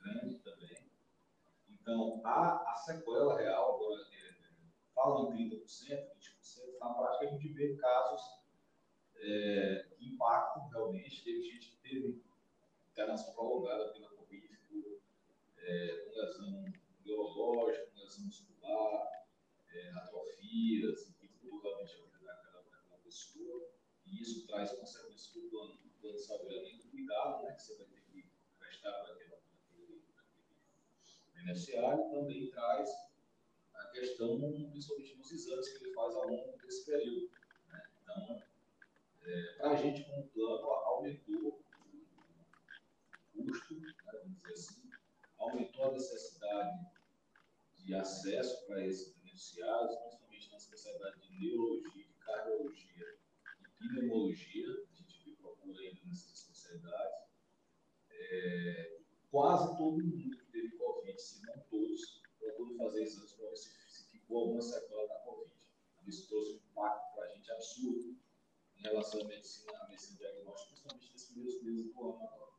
grande 0.02 0.40
também. 0.40 0.90
Então, 1.70 2.22
a, 2.24 2.72
a 2.72 2.76
sequela 2.76 3.38
real, 3.38 3.76
agora, 3.76 4.02
é, 4.14 4.30
falam 4.94 5.34
em 5.36 5.50
30%, 5.50 5.60
20%, 5.60 6.80
na 6.80 6.94
prática 6.94 7.26
a 7.26 7.30
gente 7.30 7.54
vê 7.54 7.76
casos 7.76 8.22
é, 9.18 9.90
que 9.98 10.14
impactam 10.14 10.68
realmente. 10.70 11.24
Teve 11.24 11.42
gente 11.42 11.72
que 11.72 11.78
teve 11.82 12.24
internação 12.92 13.34
prolongada 13.34 13.92
pela 13.92 14.09
é, 15.62 16.06
com 16.06 16.20
lesão 16.20 16.66
neurológica, 17.06 17.88
com 17.88 18.00
lesão 18.00 18.26
muscular, 18.26 19.08
é, 19.70 19.90
atrofias, 19.92 21.14
que 21.20 21.28
tudo 21.40 21.62
realmente 21.62 22.02
daquela, 22.24 22.62
daquela 22.64 22.98
pessoa. 23.04 23.70
E 24.06 24.22
isso 24.22 24.48
traz 24.48 24.72
consequências 24.72 25.28
para 25.28 25.42
o 25.42 25.50
plano, 25.50 25.80
plano 26.02 26.16
de 26.18 26.24
saúde, 26.24 26.58
além 26.58 26.78
do 26.78 26.88
cuidado 26.90 27.44
né, 27.44 27.54
que 27.54 27.62
você 27.62 27.76
vai 27.76 27.88
prestar 28.60 28.92
para 28.92 29.14
aquele, 29.14 29.30
beneficiário, 31.34 32.10
também 32.10 32.50
traz 32.52 32.90
a 33.74 33.86
questão, 33.88 34.40
principalmente 34.72 35.16
dos 35.16 35.32
exames 35.32 35.70
que 35.70 35.84
ele 35.86 35.94
faz 35.94 36.16
ao 36.16 36.28
longo 36.28 36.58
desse 36.58 36.86
período. 36.86 37.32
Né? 37.72 37.90
Então, 38.04 38.44
é, 39.24 39.54
para 39.58 39.72
a 39.72 39.76
gente, 39.76 40.04
como 40.04 40.28
plano, 40.30 40.68
aumentou 40.68 41.64
o 43.36 43.46
custo, 43.46 43.80
né, 43.80 43.94
vamos 44.06 44.38
dizer 44.42 44.54
assim, 44.54 44.79
aumentou 45.40 45.86
a 45.86 45.92
necessidade 45.92 46.88
de 47.74 47.96
acesso 47.96 48.66
para 48.68 48.86
esses 48.86 49.16
beneficiários, 49.16 49.96
principalmente 49.96 50.52
na 50.52 50.58
especialidade 50.58 51.22
de 51.22 51.40
neurologia, 51.40 52.06
de 52.06 52.14
cardiologia 52.16 53.20
e 53.62 53.88
pneumologia, 53.88 54.68
a 54.92 54.96
gente 54.96 55.38
procura 55.42 55.80
ainda 55.80 56.02
nessas 56.06 56.34
especialidades 56.34 57.30
é, 58.12 59.00
quase 59.32 59.78
todo 59.78 60.04
mundo 60.04 60.38
que 60.38 60.52
teve 60.52 60.78
Covid, 60.78 61.22
se 61.22 61.42
não 61.46 61.60
todos, 61.70 62.22
procurou 62.38 62.76
fazer 62.78 63.04
exames 63.04 63.34
para 63.34 63.50
ver 63.50 63.58
se, 63.58 63.70
se 63.90 64.12
ficou 64.12 64.42
alguma 64.42 64.62
sequela 64.62 65.08
da 65.08 65.20
Covid. 65.20 65.52
Isso 66.08 66.28
trouxe 66.28 66.54
um 66.54 66.56
impacto 66.56 67.16
para 67.16 67.26
a 67.26 67.28
gente 67.30 67.52
absurdo 67.52 68.18
em 68.78 68.82
relação 68.82 69.22
à 69.22 69.26
medicina, 69.26 69.72
à 69.80 69.88
medicina 69.88 70.18
diagnóstica, 70.18 70.70
principalmente 70.72 71.12
nesses 71.12 71.28
primeiros 71.28 71.64
meses 71.64 71.94
do 71.94 72.10
ano 72.10 72.28
agora. 72.28 72.59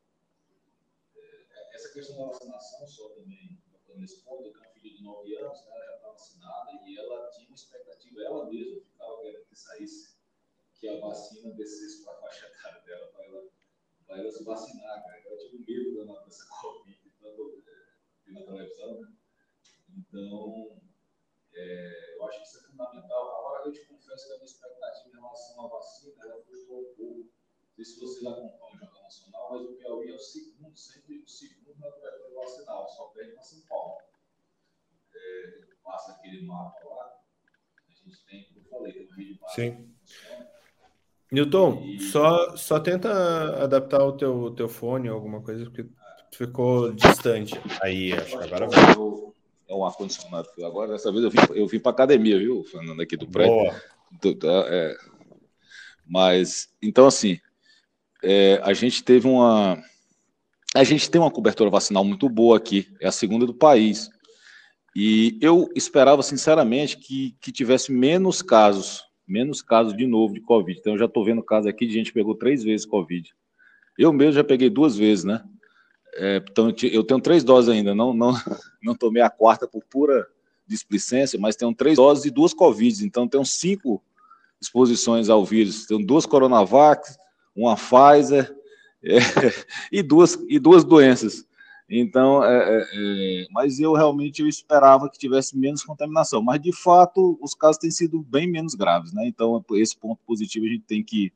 Essa 1.72 1.92
questão 1.92 2.16
da 2.18 2.26
vacinação, 2.26 2.86
só 2.86 3.08
também 3.10 3.60
nesse 3.96 4.22
ponto, 4.22 4.44
eu 4.44 4.52
tenho 4.52 4.64
uma 4.64 4.72
filha 4.72 4.96
de 4.96 5.02
9 5.02 5.36
anos, 5.36 5.64
né, 5.64 5.72
ela 5.72 5.84
já 5.84 5.96
está 5.96 6.08
vacinada 6.08 6.70
e 6.84 6.98
ela 6.98 7.28
tinha 7.30 7.48
uma 7.48 7.54
expectativa, 7.54 8.22
ela 8.22 8.46
mesma 8.46 8.80
ficava 8.80 9.20
querendo 9.20 9.44
que 9.46 9.56
saísse, 9.56 10.16
que 10.74 10.88
a 10.88 10.98
vacina 11.00 11.52
descesse 11.54 12.02
para 12.04 12.14
a 12.14 12.20
faixa 12.20 12.46
etária 12.46 12.80
dela, 12.82 13.12
para 13.12 13.24
ela, 13.24 13.48
ela 14.08 14.30
se 14.30 14.44
vacinar, 14.44 15.02
cara. 15.02 15.22
Ela 15.24 15.36
tinha 15.38 15.60
um 15.60 15.64
medo 15.64 16.06
da 16.06 16.24
dessa 16.24 16.48
Covid, 16.48 17.12
tanto 17.20 17.62
é, 17.68 18.32
na 18.32 18.42
televisão, 18.44 19.00
né? 19.00 19.12
Então, 19.90 20.80
é, 21.52 22.16
eu 22.16 22.26
acho 22.26 22.38
que 22.38 22.48
isso 22.48 22.58
é 22.58 22.68
fundamental. 22.70 23.38
Agora, 23.38 23.68
eu 23.68 23.72
te 23.72 23.84
confesso 23.86 24.26
que 24.26 24.32
a 24.32 24.36
minha 24.36 24.46
expectativa 24.46 25.08
em 25.08 25.20
relação 25.20 25.66
à 25.66 25.68
vacina 25.68 26.24
ela 26.24 26.42
frustrou 26.42 26.80
um 26.80 26.94
pouco. 26.94 27.20
Não 27.20 27.74
sei 27.76 27.84
se 27.84 28.00
vocês 28.00 28.24
acompanham 28.24 28.76
o 28.76 28.78
Nacional, 29.10 29.48
mas 29.50 29.62
o 29.62 29.74
Piauí 29.74 30.08
é 30.08 30.14
o 30.14 30.18
segundo, 30.20 30.76
sempre 30.76 31.18
o 31.18 31.28
segundo 31.28 31.76
na 31.80 31.90
cobertura 31.90 32.34
vacinal, 32.36 32.88
só 32.88 33.06
perde 33.06 33.32
para 33.32 33.42
São 33.42 33.60
Paulo. 33.68 33.96
É, 35.12 35.60
passa 35.82 36.12
aquele 36.12 36.46
mapa 36.46 36.78
lá, 36.84 37.20
a 37.88 37.92
gente 37.92 38.24
tem, 38.24 38.44
como 38.44 38.60
eu 38.60 38.70
falei, 38.70 38.92
tem 38.92 39.06
um 39.06 39.16
vídeo 39.16 39.40
Sim. 39.48 39.92
Newton, 41.32 41.82
e... 41.82 42.00
só, 42.00 42.56
só 42.56 42.78
tenta 42.78 43.10
adaptar 43.60 44.04
o 44.04 44.16
teu, 44.16 44.54
teu 44.54 44.68
fone 44.68 45.10
ou 45.10 45.16
alguma 45.16 45.42
coisa, 45.42 45.64
porque 45.64 45.86
ficou 46.32 46.92
distante. 46.92 47.54
Aí, 47.82 48.12
acho 48.12 48.38
que 48.38 48.44
agora 48.44 48.68
vai 48.68 48.80
é 49.68 49.74
um 49.74 49.84
ar-condicionado. 49.84 50.48
Agora, 50.64 50.92
dessa 50.92 51.10
vez 51.10 51.24
eu 51.24 51.30
vim, 51.30 51.38
eu 51.54 51.66
vim 51.66 51.80
para 51.80 51.90
academia, 51.90 52.38
viu, 52.38 52.62
Fernando, 52.62 53.02
aqui 53.02 53.16
do 53.16 53.28
prédio. 53.28 53.54
Boa. 53.54 53.82
Do, 54.20 54.50
é, 54.68 54.96
mas, 56.06 56.72
então, 56.82 57.06
assim, 57.06 57.40
é, 58.22 58.60
a 58.62 58.72
gente 58.72 59.02
teve 59.02 59.26
uma. 59.26 59.82
A 60.74 60.84
gente 60.84 61.10
tem 61.10 61.20
uma 61.20 61.30
cobertura 61.30 61.68
vacinal 61.68 62.04
muito 62.04 62.28
boa 62.28 62.56
aqui, 62.56 62.88
é 63.00 63.08
a 63.08 63.12
segunda 63.12 63.44
do 63.44 63.54
país. 63.54 64.08
E 64.94 65.38
eu 65.40 65.68
esperava, 65.74 66.22
sinceramente, 66.22 66.96
que, 66.96 67.36
que 67.40 67.50
tivesse 67.50 67.92
menos 67.92 68.42
casos, 68.42 69.04
menos 69.26 69.62
casos 69.62 69.96
de 69.96 70.06
novo 70.06 70.34
de 70.34 70.40
Covid. 70.40 70.78
Então, 70.78 70.92
eu 70.92 70.98
já 70.98 71.04
estou 71.06 71.24
vendo 71.24 71.42
casos 71.42 71.66
aqui 71.66 71.86
de 71.86 71.92
gente 71.92 72.08
que 72.08 72.18
pegou 72.18 72.34
três 72.34 72.62
vezes 72.62 72.86
Covid. 72.86 73.32
Eu 73.98 74.12
mesmo 74.12 74.32
já 74.32 74.44
peguei 74.44 74.70
duas 74.70 74.96
vezes, 74.96 75.24
né? 75.24 75.42
É, 76.14 76.36
então, 76.36 76.72
eu 76.82 77.04
tenho 77.04 77.20
três 77.20 77.44
doses 77.44 77.68
ainda, 77.68 77.94
não, 77.94 78.12
não, 78.12 78.32
não 78.82 78.94
tomei 78.94 79.22
a 79.22 79.30
quarta 79.30 79.66
por 79.66 79.84
pura 79.84 80.26
displicência, 80.66 81.38
mas 81.38 81.56
tenho 81.56 81.74
três 81.74 81.96
doses 81.96 82.24
e 82.24 82.30
duas 82.30 82.54
Covid, 82.54 83.04
então 83.04 83.28
tenho 83.28 83.44
cinco 83.44 84.02
exposições 84.60 85.28
ao 85.28 85.44
vírus. 85.44 85.86
Tenho 85.86 86.04
duas 86.04 86.26
Coronavac, 86.26 87.02
uma 87.54 87.76
Pfizer 87.76 88.54
é, 89.02 89.18
e, 89.90 90.02
duas, 90.02 90.38
e 90.48 90.58
duas 90.58 90.84
doenças. 90.84 91.44
Então, 91.88 92.44
é, 92.44 92.56
é, 92.56 92.86
é, 92.94 93.46
mas 93.50 93.80
eu 93.80 93.92
realmente 93.94 94.42
eu 94.42 94.48
esperava 94.48 95.10
que 95.10 95.18
tivesse 95.18 95.58
menos 95.58 95.82
contaminação. 95.82 96.40
Mas, 96.40 96.60
de 96.60 96.72
fato, 96.72 97.36
os 97.42 97.52
casos 97.52 97.78
têm 97.78 97.90
sido 97.90 98.22
bem 98.22 98.48
menos 98.48 98.74
graves. 98.74 99.12
Né? 99.12 99.26
Então, 99.26 99.64
esse 99.72 99.96
ponto 99.96 100.20
positivo 100.24 100.66
a 100.66 100.68
gente 100.68 100.84
tem 100.84 101.02
que 101.02 101.32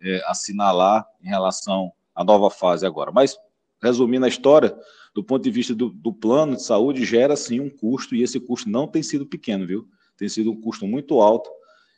é, 0.00 0.20
assinalar 0.26 1.06
em 1.22 1.28
relação 1.28 1.92
à 2.14 2.24
nova 2.24 2.50
fase 2.50 2.84
agora. 2.84 3.12
Mas 3.12 3.38
resumindo 3.80 4.24
a 4.24 4.28
história, 4.28 4.76
do 5.14 5.22
ponto 5.22 5.42
de 5.42 5.50
vista 5.50 5.74
do, 5.74 5.90
do, 5.90 6.12
plano 6.12 6.56
de 6.56 6.62
saúde, 6.64 7.04
gera 7.04 7.36
sim 7.36 7.60
um 7.60 7.68
custo, 7.68 8.14
e 8.14 8.22
esse 8.22 8.38
custo 8.40 8.70
não 8.70 8.86
tem 8.86 9.02
sido 9.02 9.26
pequeno, 9.26 9.66
viu? 9.66 9.88
Tem 10.16 10.28
sido 10.28 10.52
um 10.52 10.60
custo 10.60 10.86
muito 10.86 11.20
alto, 11.20 11.50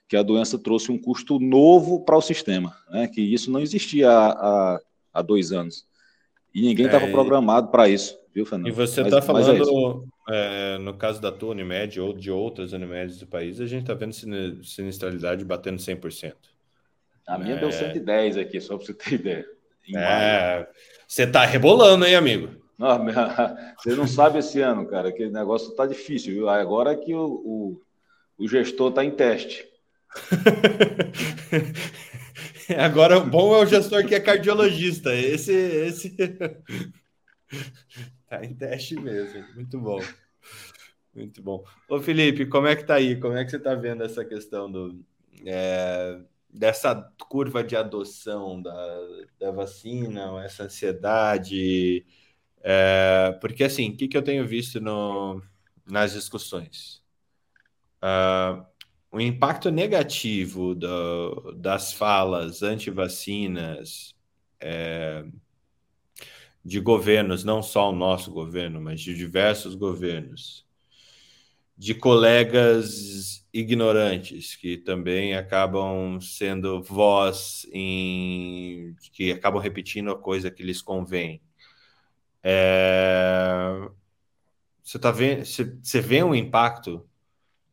que 0.09 0.17
a 0.17 0.23
doença 0.23 0.59
trouxe 0.59 0.93
um 0.93 0.99
custo 0.99 1.39
novo 1.39 2.05
para 2.05 2.17
o 2.17 2.23
sistema, 2.23 2.77
né? 2.91 3.09
Que 3.09 3.21
isso 3.21 3.51
não 3.51 3.61
existia 3.61 4.11
há, 4.11 4.31
há, 4.31 4.81
há 5.13 5.23
dois 5.23 5.53
anos. 5.53 5.87
E 6.55 6.63
ninguém 6.63 6.87
estava 6.87 7.07
é, 7.07 7.11
programado 7.11 7.69
para 7.69 7.89
isso, 7.89 8.17
viu, 8.33 8.47
Fernando? 8.47 8.69
E 8.69 8.73
você 8.73 9.03
está 9.03 9.19
é 9.19 9.23
falando, 9.23 10.07
é 10.29 10.79
no 10.79 10.95
caso 10.95 11.21
da 11.21 11.33
tua 11.33 11.51
Unimed 11.51 12.01
ou 12.01 12.13
de 12.13 12.31
outras 12.31 12.73
Unimedes 12.73 13.19
do 13.19 13.27
país, 13.27 13.61
a 13.61 13.67
gente 13.67 13.83
está 13.83 13.95
vendo 13.95 14.15
sinistralidade 14.65 15.45
batendo 15.45 15.79
100%. 15.79 16.35
A 17.27 17.39
minha 17.39 17.57
deu 17.57 17.73
110 17.73 18.37
é. 18.37 18.41
aqui, 18.41 18.61
só 18.61 18.77
para 18.77 18.87
você 18.87 18.95
ter 18.95 19.15
ideia. 19.15 19.47
É, 19.97 20.67
você 21.07 21.27
tá 21.27 21.45
rebolando, 21.45 22.07
hein, 22.07 22.15
amigo? 22.15 22.63
Não, 22.79 23.05
você 23.79 23.95
não 23.95 24.07
sabe 24.07 24.39
esse 24.39 24.61
ano, 24.61 24.87
cara, 24.87 25.13
que 25.13 25.25
o 25.25 25.33
negócio 25.33 25.75
tá 25.75 25.87
difícil, 25.87 26.35
viu? 26.35 26.49
Agora 26.49 26.93
é 26.93 26.97
que 26.97 27.15
o, 27.15 27.25
o, 27.25 27.81
o 28.39 28.49
gestor 28.49 28.93
tá 28.93 29.05
em 29.05 29.11
teste. 29.11 29.67
Agora, 32.79 33.19
o 33.19 33.27
bom 33.27 33.55
é 33.55 33.59
o 33.63 33.67
gestor 33.67 34.07
que 34.07 34.15
é 34.15 34.21
cardiologista. 34.21 35.15
Esse, 35.15 35.53
esse 35.53 36.17
tá 38.29 38.45
em 38.45 38.55
teste 38.55 38.97
mesmo. 38.97 39.45
Muito 39.55 39.79
bom. 39.79 40.01
Muito 41.15 41.43
bom. 41.43 41.63
Ô, 41.89 42.01
Felipe, 42.01 42.47
como 42.47 42.67
é 42.67 42.75
que 42.75 42.85
tá 42.85 42.95
aí? 42.95 43.21
Como 43.21 43.37
é 43.37 43.45
que 43.45 43.51
você 43.51 43.59
tá 43.59 43.75
vendo 43.75 44.03
essa 44.03 44.25
questão 44.25 44.71
do. 44.71 45.05
É 45.45 46.19
dessa 46.55 46.95
curva 47.29 47.65
de 47.65 47.75
adoção 47.75 48.63
da, 48.63 49.01
da 49.41 49.51
vacina, 49.51 50.43
essa 50.45 50.65
ansiedade. 50.65 52.07
É, 52.63 53.37
porque, 53.41 53.65
assim, 53.65 53.91
o 53.91 53.97
que, 53.97 54.07
que 54.07 54.17
eu 54.17 54.23
tenho 54.23 54.47
visto 54.47 54.81
no, 54.81 55.43
nas 55.85 56.13
discussões? 56.13 57.03
Uh, 57.97 58.65
o 59.15 59.21
impacto 59.21 59.71
negativo 59.71 60.75
do, 60.75 61.53
das 61.53 61.93
falas 61.93 62.65
anti-vacinas 62.65 64.13
é, 64.61 65.25
de 66.65 66.81
governos, 66.81 67.45
não 67.45 67.63
só 67.63 67.91
o 67.91 67.95
nosso 67.95 68.33
governo, 68.33 68.81
mas 68.81 69.01
de 69.01 69.15
diversos 69.15 69.77
governos, 69.77 70.67
de 71.79 71.95
colegas 71.95 73.47
ignorantes, 73.53 74.57
que 74.57 74.79
também 74.79 75.37
acabam 75.37 76.21
sendo 76.21 76.83
voz 76.83 77.69
em 77.73 78.97
que 79.13 79.31
acabam 79.31 79.63
repetindo 79.63 80.11
a 80.11 80.19
coisa 80.19 80.51
que 80.51 80.65
lhes 80.65 80.83
convém. 80.83 81.41
É... 82.43 83.89
Você 84.83 84.99
tá 84.99 85.13
vendo, 85.13 85.45
você 85.45 86.01
vê 86.01 86.23
um 86.25 86.35
impacto 86.35 87.09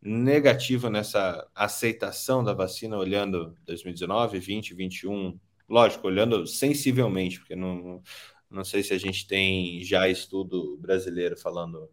negativo 0.01 0.89
nessa 0.89 1.47
aceitação 1.53 2.43
da 2.43 2.53
vacina 2.53 2.97
olhando 2.97 3.55
2019, 3.65 4.39
20, 4.39 4.73
21, 4.73 5.39
lógico, 5.69 6.07
olhando 6.07 6.47
sensivelmente, 6.47 7.39
porque 7.39 7.55
não, 7.55 8.01
não 8.49 8.63
sei 8.63 8.81
se 8.81 8.93
a 8.93 8.97
gente 8.97 9.27
tem 9.27 9.83
já 9.83 10.09
estudo 10.09 10.77
brasileiro 10.77 11.37
falando 11.37 11.89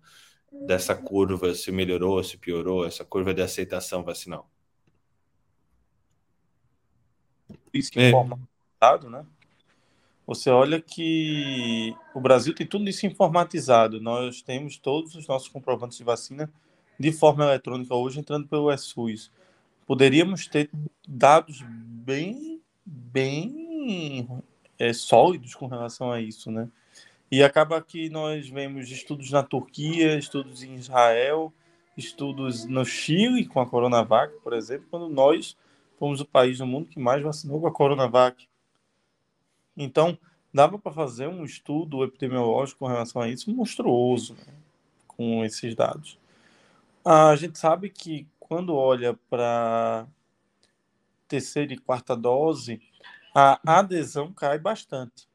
dessa 0.50 0.94
curva, 0.94 1.54
se 1.54 1.70
melhorou, 1.70 2.24
se 2.24 2.38
piorou, 2.38 2.86
essa 2.86 3.04
curva 3.04 3.34
de 3.34 3.42
aceitação 3.42 4.02
vacinal? 4.02 4.50
Isso 7.72 7.90
que 7.90 8.00
é. 8.00 8.08
informatizado, 8.08 9.10
né? 9.10 9.26
Você 10.26 10.50
olha 10.50 10.80
que 10.80 11.94
o 12.14 12.20
Brasil 12.20 12.54
tem 12.54 12.66
tudo 12.66 12.88
isso 12.88 13.06
informatizado. 13.06 14.00
Nós 14.00 14.42
temos 14.42 14.76
todos 14.76 15.14
os 15.14 15.26
nossos 15.26 15.48
comprovantes 15.48 15.96
de 15.96 16.04
vacina 16.04 16.52
de 16.98 17.12
forma 17.12 17.44
eletrônica 17.44 17.94
hoje 17.94 18.20
entrando 18.20 18.48
pelo 18.48 18.76
SUS. 18.76 19.30
Poderíamos 19.86 20.46
ter 20.46 20.70
dados 21.06 21.62
bem, 21.64 22.60
bem 22.84 24.28
é, 24.78 24.92
sólidos 24.92 25.54
com 25.54 25.66
relação 25.66 26.10
a 26.10 26.20
isso, 26.20 26.50
né? 26.50 26.68
E 27.30 27.42
acaba 27.42 27.80
que 27.82 28.08
nós 28.08 28.48
vemos 28.48 28.90
estudos 28.90 29.30
na 29.30 29.42
Turquia, 29.42 30.16
estudos 30.16 30.62
em 30.62 30.74
Israel, 30.76 31.52
estudos 31.96 32.64
no 32.64 32.84
Chile 32.84 33.44
com 33.44 33.60
a 33.60 33.66
Coronavac, 33.66 34.32
por 34.42 34.52
exemplo, 34.54 34.86
quando 34.90 35.08
nós 35.08 35.56
fomos 35.98 36.20
o 36.20 36.26
país 36.26 36.58
do 36.58 36.66
mundo 36.66 36.88
que 36.88 36.98
mais 36.98 37.22
vacinou 37.22 37.60
com 37.60 37.66
a 37.66 37.72
Coronavac. 37.72 38.48
Então, 39.76 40.16
dava 40.52 40.78
para 40.78 40.92
fazer 40.92 41.28
um 41.28 41.44
estudo 41.44 42.02
epidemiológico 42.02 42.80
com 42.80 42.86
relação 42.86 43.20
a 43.20 43.28
isso 43.28 43.54
monstruoso, 43.54 44.34
né? 44.34 44.54
com 45.06 45.44
esses 45.44 45.74
dados. 45.74 46.18
A 47.10 47.34
gente 47.36 47.58
sabe 47.58 47.88
que 47.88 48.28
quando 48.38 48.76
olha 48.76 49.18
para 49.30 50.06
terceira 51.26 51.72
e 51.72 51.78
quarta 51.78 52.14
dose, 52.14 52.82
a 53.34 53.58
adesão 53.64 54.30
cai 54.30 54.58
bastante. 54.58 55.26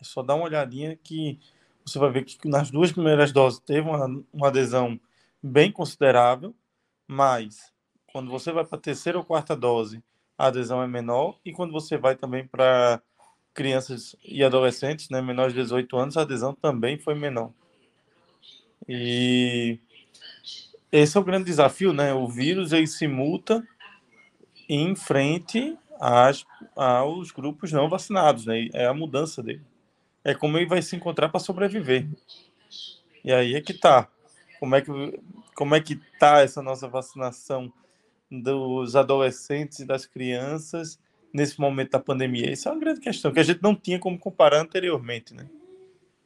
É 0.00 0.04
só 0.04 0.22
dar 0.22 0.36
uma 0.36 0.46
olhadinha 0.46 0.96
que 0.96 1.38
você 1.84 1.98
vai 1.98 2.10
ver 2.10 2.24
que 2.24 2.48
nas 2.48 2.70
duas 2.70 2.92
primeiras 2.92 3.30
doses 3.30 3.60
teve 3.60 3.86
uma, 3.86 4.06
uma 4.32 4.48
adesão 4.48 4.98
bem 5.42 5.70
considerável, 5.70 6.54
mas 7.06 7.70
quando 8.10 8.30
você 8.30 8.50
vai 8.50 8.64
para 8.64 8.78
a 8.78 8.80
terceira 8.80 9.18
ou 9.18 9.24
quarta 9.24 9.54
dose, 9.54 10.02
a 10.38 10.46
adesão 10.46 10.82
é 10.82 10.86
menor, 10.86 11.38
e 11.44 11.52
quando 11.52 11.72
você 11.72 11.98
vai 11.98 12.16
também 12.16 12.46
para 12.46 13.02
crianças 13.52 14.16
e 14.24 14.42
adolescentes, 14.42 15.10
né, 15.10 15.20
menores 15.20 15.52
de 15.52 15.60
18 15.60 15.94
anos, 15.98 16.16
a 16.16 16.22
adesão 16.22 16.54
também 16.54 16.96
foi 16.96 17.14
menor. 17.14 17.52
E 18.88 19.78
esse 20.90 21.16
é 21.16 21.20
o 21.20 21.24
grande 21.24 21.46
desafio, 21.46 21.92
né? 21.92 22.12
O 22.14 22.28
vírus 22.28 22.72
ele 22.72 22.86
se 22.86 23.06
muta 23.06 23.66
em 24.68 24.94
frente 24.94 25.76
às, 26.00 26.44
aos 26.74 27.30
grupos 27.30 27.72
não 27.72 27.88
vacinados, 27.88 28.46
né? 28.46 28.68
É 28.72 28.86
a 28.86 28.94
mudança 28.94 29.42
dele. 29.42 29.62
É 30.24 30.34
como 30.34 30.56
ele 30.58 30.66
vai 30.66 30.82
se 30.82 30.96
encontrar 30.96 31.28
para 31.28 31.40
sobreviver. 31.40 32.08
E 33.24 33.32
aí 33.32 33.54
é 33.54 33.60
que 33.60 33.74
tá. 33.74 34.08
Como 34.58 34.74
é 34.74 34.80
que 34.80 34.90
como 35.54 35.74
é 35.74 35.80
que 35.80 35.96
tá 36.18 36.40
essa 36.40 36.60
nossa 36.60 36.86
vacinação 36.86 37.72
dos 38.30 38.94
adolescentes 38.94 39.78
e 39.78 39.86
das 39.86 40.04
crianças 40.04 41.00
nesse 41.32 41.58
momento 41.58 41.92
da 41.92 41.98
pandemia? 41.98 42.52
Isso 42.52 42.68
é 42.68 42.72
uma 42.72 42.80
grande 42.80 43.00
questão 43.00 43.32
que 43.32 43.40
a 43.40 43.42
gente 43.42 43.62
não 43.62 43.74
tinha 43.74 43.98
como 43.98 44.18
comparar 44.18 44.60
anteriormente, 44.60 45.32
né? 45.32 45.48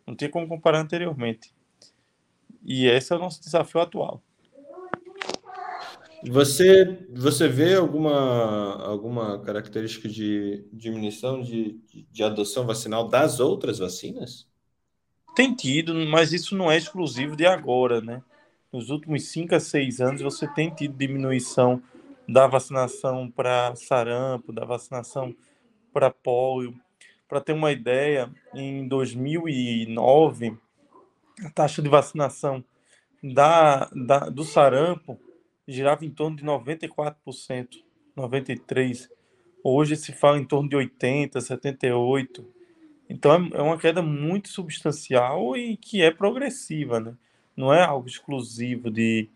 Não 0.05 0.17
tinha 0.17 0.29
como 0.29 0.49
comparar 0.49 0.81
anteriormente. 0.81 1.55
E 2.65 2.87
esse 2.87 3.13
é 3.13 3.17
o 3.17 3.21
nosso 3.21 3.41
desafio 3.41 3.81
atual. 3.81 4.21
Você, 6.29 7.07
você 7.11 7.49
vê 7.49 7.75
alguma, 7.75 8.83
alguma 8.85 9.41
característica 9.41 10.07
de 10.07 10.67
diminuição 10.73 11.41
de, 11.41 11.81
de 12.11 12.23
adoção 12.23 12.67
vacinal 12.67 13.09
das 13.09 13.41
outras 13.41 13.79
vacinas? 13.79 14.47
Tem 15.35 15.55
tido, 15.55 15.95
mas 15.95 16.33
isso 16.33 16.55
não 16.55 16.71
é 16.71 16.77
exclusivo 16.77 17.35
de 17.37 17.47
agora, 17.47 18.03
né? 18.03 18.23
Nos 18.71 18.91
últimos 18.91 19.25
5 19.29 19.55
a 19.55 19.61
6 19.61 20.01
anos, 20.01 20.21
você 20.21 20.47
tem 20.47 20.71
tido 20.71 20.97
diminuição 20.97 21.83
da 22.29 22.47
vacinação 22.47 23.31
para 23.31 23.75
sarampo, 23.75 24.53
da 24.53 24.65
vacinação 24.65 25.35
para 25.93 26.11
polio. 26.11 26.75
Para 27.27 27.41
ter 27.41 27.53
uma 27.53 27.73
ideia, 27.73 28.31
em 28.55 28.87
2009, 28.87 30.57
a 31.45 31.51
taxa 31.51 31.81
de 31.81 31.89
vacinação 31.89 32.63
da, 33.23 33.89
da, 33.95 34.19
do 34.29 34.45
sarampo 34.45 35.19
girava 35.71 36.05
em 36.05 36.11
torno 36.11 36.37
de 36.37 36.45
94%, 36.45 37.83
93%. 38.17 39.09
Hoje 39.63 39.95
se 39.95 40.13
fala 40.13 40.39
em 40.39 40.45
torno 40.45 40.69
de 40.69 40.77
80%, 40.77 41.33
78%. 41.37 42.45
Então 43.09 43.33
é, 43.33 43.59
é 43.59 43.63
uma 43.63 43.79
queda 43.79 44.03
muito 44.03 44.49
substancial 44.49 45.57
e 45.57 45.77
que 45.77 46.03
é 46.03 46.11
progressiva, 46.11 46.99
né? 46.99 47.15
Não 47.57 47.73
é 47.73 47.83
algo 47.83 48.09
exclusivo 48.09 48.91
de, 48.91 49.29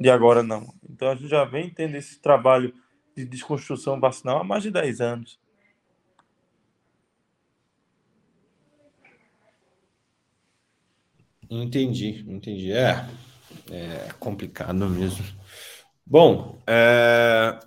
de 0.00 0.08
agora, 0.08 0.42
não. 0.42 0.72
Então 0.88 1.08
a 1.08 1.14
gente 1.14 1.28
já 1.28 1.44
vem 1.44 1.68
tendo 1.68 1.96
esse 1.96 2.20
trabalho 2.20 2.74
de 3.14 3.24
desconstrução 3.24 4.00
vacinal 4.00 4.40
há 4.40 4.44
mais 4.44 4.62
de 4.62 4.70
10 4.70 5.00
anos. 5.00 5.38
Entendi, 11.48 12.24
entendi. 12.26 12.72
É, 12.72 13.06
é 13.70 14.08
complicado 14.18 14.88
mesmo. 14.88 15.24
Bom, 16.08 16.62
é... 16.68 17.58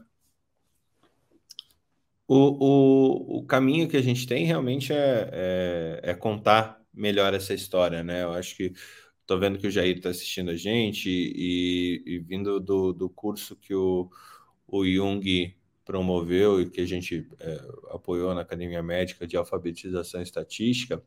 o, 2.28 3.38
o, 3.38 3.40
o 3.40 3.46
caminho 3.46 3.88
que 3.90 3.98
a 3.98 4.02
gente 4.02 4.26
tem 4.26 4.46
realmente 4.46 4.94
é, 4.94 5.30
é, 6.04 6.12
é 6.12 6.14
contar 6.14 6.82
melhor 6.94 7.34
essa 7.34 7.54
história, 7.54 8.02
né? 8.02 8.24
Eu 8.24 8.32
acho 8.32 8.56
que 8.56 8.74
estou 9.22 9.38
vendo 9.40 9.60
que 9.60 9.68
o 9.68 9.72
Jair 9.72 9.98
está 9.98 10.10
assistindo 10.10 10.52
a 10.52 10.56
gente 10.56 11.10
e, 11.10 12.02
e, 12.06 12.20
vindo 12.20 12.60
do, 12.62 12.94
do 12.94 13.10
curso 13.10 13.58
que 13.58 13.74
o, 13.76 14.10
o 14.68 14.86
Jung 14.86 15.54
promoveu 15.84 16.62
e 16.62 16.70
que 16.70 16.82
a 16.82 16.86
gente 16.86 17.28
é, 17.40 17.62
apoiou 17.92 18.34
na 18.34 18.42
Academia 18.42 18.82
Médica 18.82 19.28
de 19.28 19.36
Alfabetização 19.36 20.22
Estatística, 20.22 21.04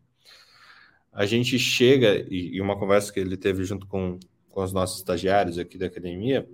a 1.13 1.25
gente 1.25 1.59
chega, 1.59 2.27
e, 2.31 2.57
e 2.57 2.61
uma 2.61 2.79
conversa 2.79 3.13
que 3.13 3.21
ele 3.21 3.37
teve 3.37 3.65
junto 3.65 3.87
com, 3.87 4.19
com 4.51 4.63
os 4.63 4.73
nossos 4.73 4.99
estagiários 4.99 5.59
aqui 5.59 5.79
da 5.79 5.87
academia, 5.87 6.47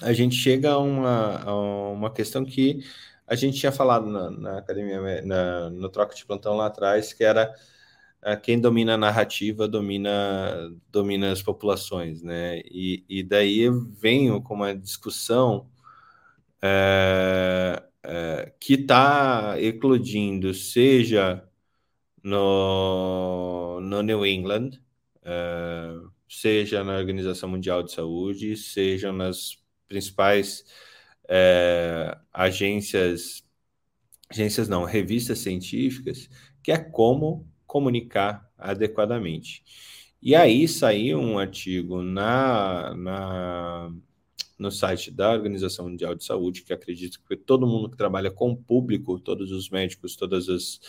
a 0.00 0.12
gente 0.12 0.34
chega 0.34 0.72
a 0.72 0.78
uma, 0.78 1.42
a 1.42 1.54
uma 1.90 2.12
questão 2.12 2.44
que 2.44 2.84
a 3.26 3.34
gente 3.34 3.58
tinha 3.58 3.72
falado 3.72 4.06
na, 4.06 4.30
na 4.30 4.58
academia, 4.58 5.22
na, 5.22 5.70
no 5.70 5.88
troca 5.88 6.14
de 6.14 6.24
plantão 6.24 6.56
lá 6.56 6.66
atrás, 6.66 7.12
que 7.12 7.24
era 7.24 7.54
uh, 8.22 8.40
quem 8.40 8.60
domina 8.60 8.94
a 8.94 8.98
narrativa 8.98 9.68
domina, 9.68 10.70
domina 10.90 11.32
as 11.32 11.42
populações, 11.42 12.22
né? 12.22 12.60
E, 12.64 13.04
e 13.08 13.22
daí 13.22 13.68
venho 14.00 14.42
com 14.42 14.54
uma 14.54 14.74
discussão 14.74 15.68
é, 16.62 17.82
é, 18.02 18.52
que 18.60 18.74
está 18.74 19.56
eclodindo, 19.60 20.54
seja 20.54 21.48
no, 22.22 23.80
no 23.80 24.02
New 24.02 24.26
England, 24.26 24.80
é, 25.24 25.94
seja 26.28 26.84
na 26.84 26.96
Organização 26.98 27.48
Mundial 27.48 27.82
de 27.82 27.92
Saúde, 27.92 28.56
seja 28.56 29.12
nas 29.12 29.61
principais 29.92 30.64
é, 31.28 32.16
agências, 32.32 33.44
agências 34.30 34.68
não, 34.68 34.84
revistas 34.84 35.40
científicas, 35.40 36.30
que 36.62 36.72
é 36.72 36.78
como 36.78 37.46
comunicar 37.66 38.50
adequadamente. 38.56 39.62
E 40.22 40.34
aí 40.34 40.66
saiu 40.66 41.18
um 41.18 41.38
artigo 41.38 42.00
na, 42.00 42.94
na, 42.94 43.92
no 44.58 44.70
site 44.70 45.10
da 45.10 45.30
Organização 45.32 45.88
Mundial 45.88 46.14
de 46.14 46.24
Saúde, 46.24 46.62
que 46.62 46.72
acredito 46.72 47.20
que 47.28 47.36
todo 47.36 47.66
mundo 47.66 47.90
que 47.90 47.96
trabalha 47.96 48.30
com 48.30 48.52
o 48.52 48.56
público, 48.56 49.20
todos 49.20 49.50
os 49.50 49.68
médicos, 49.68 50.16
todas 50.16 50.48
as 50.48 50.80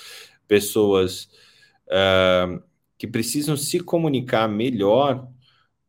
pessoas 0.48 1.30
uh, 1.88 2.64
que 2.98 3.08
precisam 3.08 3.58
se 3.58 3.80
comunicar 3.80 4.48
melhor, 4.48 5.28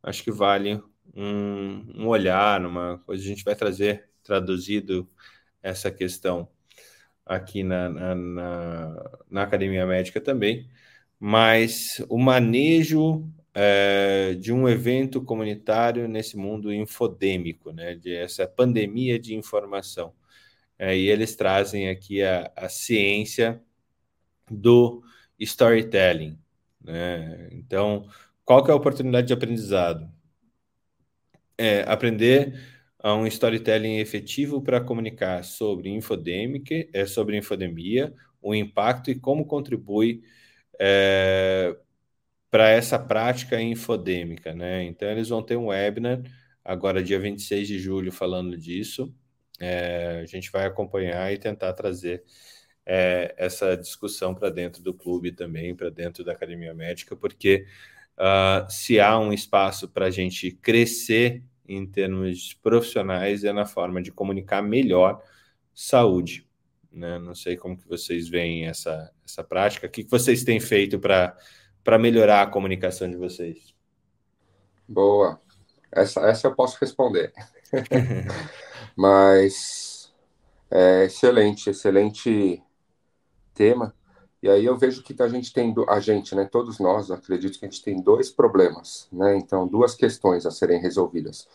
acho 0.03 0.23
que 0.23 0.31
vale 0.31 0.81
um, 1.15 2.03
um 2.03 2.07
olhar, 2.07 2.65
uma 2.65 2.99
coisa. 2.99 3.23
A 3.23 3.27
gente 3.27 3.43
vai 3.43 3.55
trazer 3.55 4.09
traduzido 4.23 5.09
essa 5.63 5.91
questão 5.91 6.47
aqui 7.25 7.63
na, 7.63 7.89
na, 7.89 8.15
na, 8.15 9.11
na 9.29 9.43
Academia 9.43 9.85
Médica 9.85 10.21
também, 10.21 10.69
mas 11.19 12.03
o 12.09 12.17
manejo 12.17 13.27
é, 13.53 14.35
de 14.35 14.51
um 14.53 14.67
evento 14.67 15.21
comunitário 15.23 16.07
nesse 16.07 16.37
mundo 16.37 16.73
infodêmico, 16.73 17.71
né, 17.71 17.95
de 17.95 18.13
essa 18.13 18.47
pandemia 18.47 19.17
de 19.17 19.35
informação. 19.35 20.13
É, 20.77 20.95
e 20.97 21.09
eles 21.09 21.35
trazem 21.35 21.89
aqui 21.89 22.21
a, 22.21 22.51
a 22.55 22.69
ciência 22.69 23.61
do 24.51 25.03
storytelling. 25.39 26.37
Né? 26.81 27.49
Então, 27.53 28.07
qual 28.43 28.63
que 28.63 28.69
é 28.71 28.73
a 28.73 28.77
oportunidade 28.77 29.27
de 29.27 29.33
aprendizado? 29.33 30.09
É 31.57 31.81
aprender 31.87 32.53
a 32.99 33.13
um 33.15 33.27
storytelling 33.27 33.97
efetivo 33.99 34.61
para 34.61 34.81
comunicar 34.81 35.43
sobre 35.43 35.89
infodêmica, 35.89 36.73
é, 36.93 37.05
sobre 37.05 37.37
infodemia, 37.37 38.13
o 38.41 38.55
impacto 38.55 39.11
e 39.11 39.15
como 39.19 39.45
contribui 39.45 40.23
é, 40.79 41.75
para 42.49 42.69
essa 42.69 42.97
prática 42.99 43.61
infodêmica, 43.61 44.53
né? 44.53 44.83
Então 44.83 45.09
eles 45.09 45.29
vão 45.29 45.43
ter 45.43 45.57
um 45.57 45.67
webinar 45.67 46.21
agora 46.63 47.03
dia 47.03 47.19
26 47.19 47.67
de 47.67 47.79
julho 47.79 48.11
falando 48.11 48.57
disso. 48.57 49.13
É, 49.59 50.21
a 50.23 50.25
gente 50.25 50.51
vai 50.51 50.65
acompanhar 50.65 51.31
e 51.33 51.37
tentar 51.37 51.73
trazer 51.73 52.23
é, 52.85 53.33
essa 53.37 53.75
discussão 53.75 54.33
para 54.35 54.49
dentro 54.49 54.81
do 54.83 54.93
clube 54.93 55.31
também, 55.31 55.75
para 55.75 55.89
dentro 55.89 56.23
da 56.23 56.33
academia 56.33 56.73
médica, 56.73 57.15
porque 57.15 57.65
Uh, 58.17 58.69
se 58.71 58.99
há 58.99 59.19
um 59.19 59.33
espaço 59.33 59.89
para 59.89 60.05
a 60.05 60.09
gente 60.09 60.51
crescer 60.51 61.43
em 61.67 61.85
termos 61.85 62.53
profissionais 62.53 63.43
é 63.43 63.51
na 63.51 63.65
forma 63.65 64.01
de 64.01 64.11
comunicar 64.11 64.61
melhor 64.61 65.21
saúde. 65.73 66.47
Né? 66.91 67.19
Não 67.19 67.35
sei 67.35 67.57
como 67.57 67.77
que 67.77 67.87
vocês 67.87 68.29
veem 68.29 68.67
essa, 68.67 69.11
essa 69.25 69.43
prática. 69.43 69.87
O 69.87 69.89
que, 69.89 70.03
vocês 70.03 70.43
têm 70.43 70.59
feito 70.59 70.99
para 70.99 71.99
melhorar 71.99 72.43
a 72.43 72.47
comunicação 72.47 73.09
de 73.09 73.17
vocês? 73.17 73.75
Boa. 74.87 75.41
Essa, 75.91 76.21
essa 76.21 76.47
eu 76.47 76.55
posso 76.55 76.77
responder. 76.79 77.33
Mas 78.95 80.13
é, 80.71 81.05
excelente, 81.05 81.69
excelente 81.69 82.61
tema. 83.53 83.93
E 84.45 84.47
aí 84.47 84.63
eu 84.63 84.77
vejo 84.77 85.01
que 85.01 85.19
a 85.23 85.27
gente 85.27 85.51
tem, 85.51 85.73
a 85.89 85.99
gente, 85.99 86.35
né, 86.35 86.45
todos 86.45 86.77
nós, 86.77 87.09
acredito 87.09 87.57
que 87.57 87.65
a 87.65 87.67
gente 87.67 87.81
tem 87.81 87.99
dois 87.99 88.29
problemas, 88.29 89.07
né? 89.11 89.35
Então, 89.35 89.67
duas 89.67 89.95
questões 89.95 90.45
a 90.45 90.51
serem 90.51 90.79
resolvidas. 90.79 91.47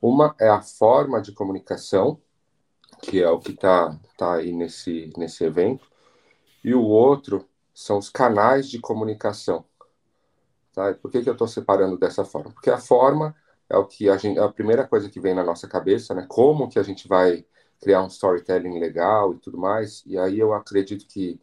Uma 0.00 0.34
é 0.40 0.48
a 0.48 0.62
forma 0.62 1.20
de 1.20 1.32
comunicação, 1.32 2.18
que 3.02 3.22
é 3.22 3.28
o 3.28 3.38
que 3.38 3.50
está 3.50 3.94
tá 4.16 4.36
aí 4.36 4.54
nesse, 4.54 5.12
nesse 5.18 5.44
evento, 5.44 5.86
e 6.64 6.74
o 6.74 6.82
outro 6.82 7.46
são 7.74 7.98
os 7.98 8.08
canais 8.08 8.70
de 8.70 8.78
comunicação. 8.78 9.62
Tá? 10.72 10.94
Por 10.94 11.10
que, 11.10 11.20
que 11.22 11.28
eu 11.28 11.34
estou 11.34 11.46
separando 11.46 11.98
dessa 11.98 12.24
forma? 12.24 12.50
Porque 12.52 12.70
a 12.70 12.78
forma 12.78 13.36
é 13.68 13.76
o 13.76 13.84
que 13.84 14.08
a, 14.08 14.16
gente, 14.16 14.38
é 14.38 14.42
a 14.42 14.48
primeira 14.48 14.86
coisa 14.86 15.10
que 15.10 15.20
vem 15.20 15.34
na 15.34 15.44
nossa 15.44 15.68
cabeça, 15.68 16.14
né? 16.14 16.24
Como 16.26 16.70
que 16.70 16.78
a 16.78 16.82
gente 16.82 17.06
vai 17.06 17.44
criar 17.78 18.02
um 18.02 18.06
storytelling 18.06 18.80
legal 18.80 19.34
e 19.34 19.38
tudo 19.38 19.58
mais. 19.58 20.02
E 20.06 20.16
aí 20.16 20.38
eu 20.38 20.54
acredito 20.54 21.06
que 21.06 21.38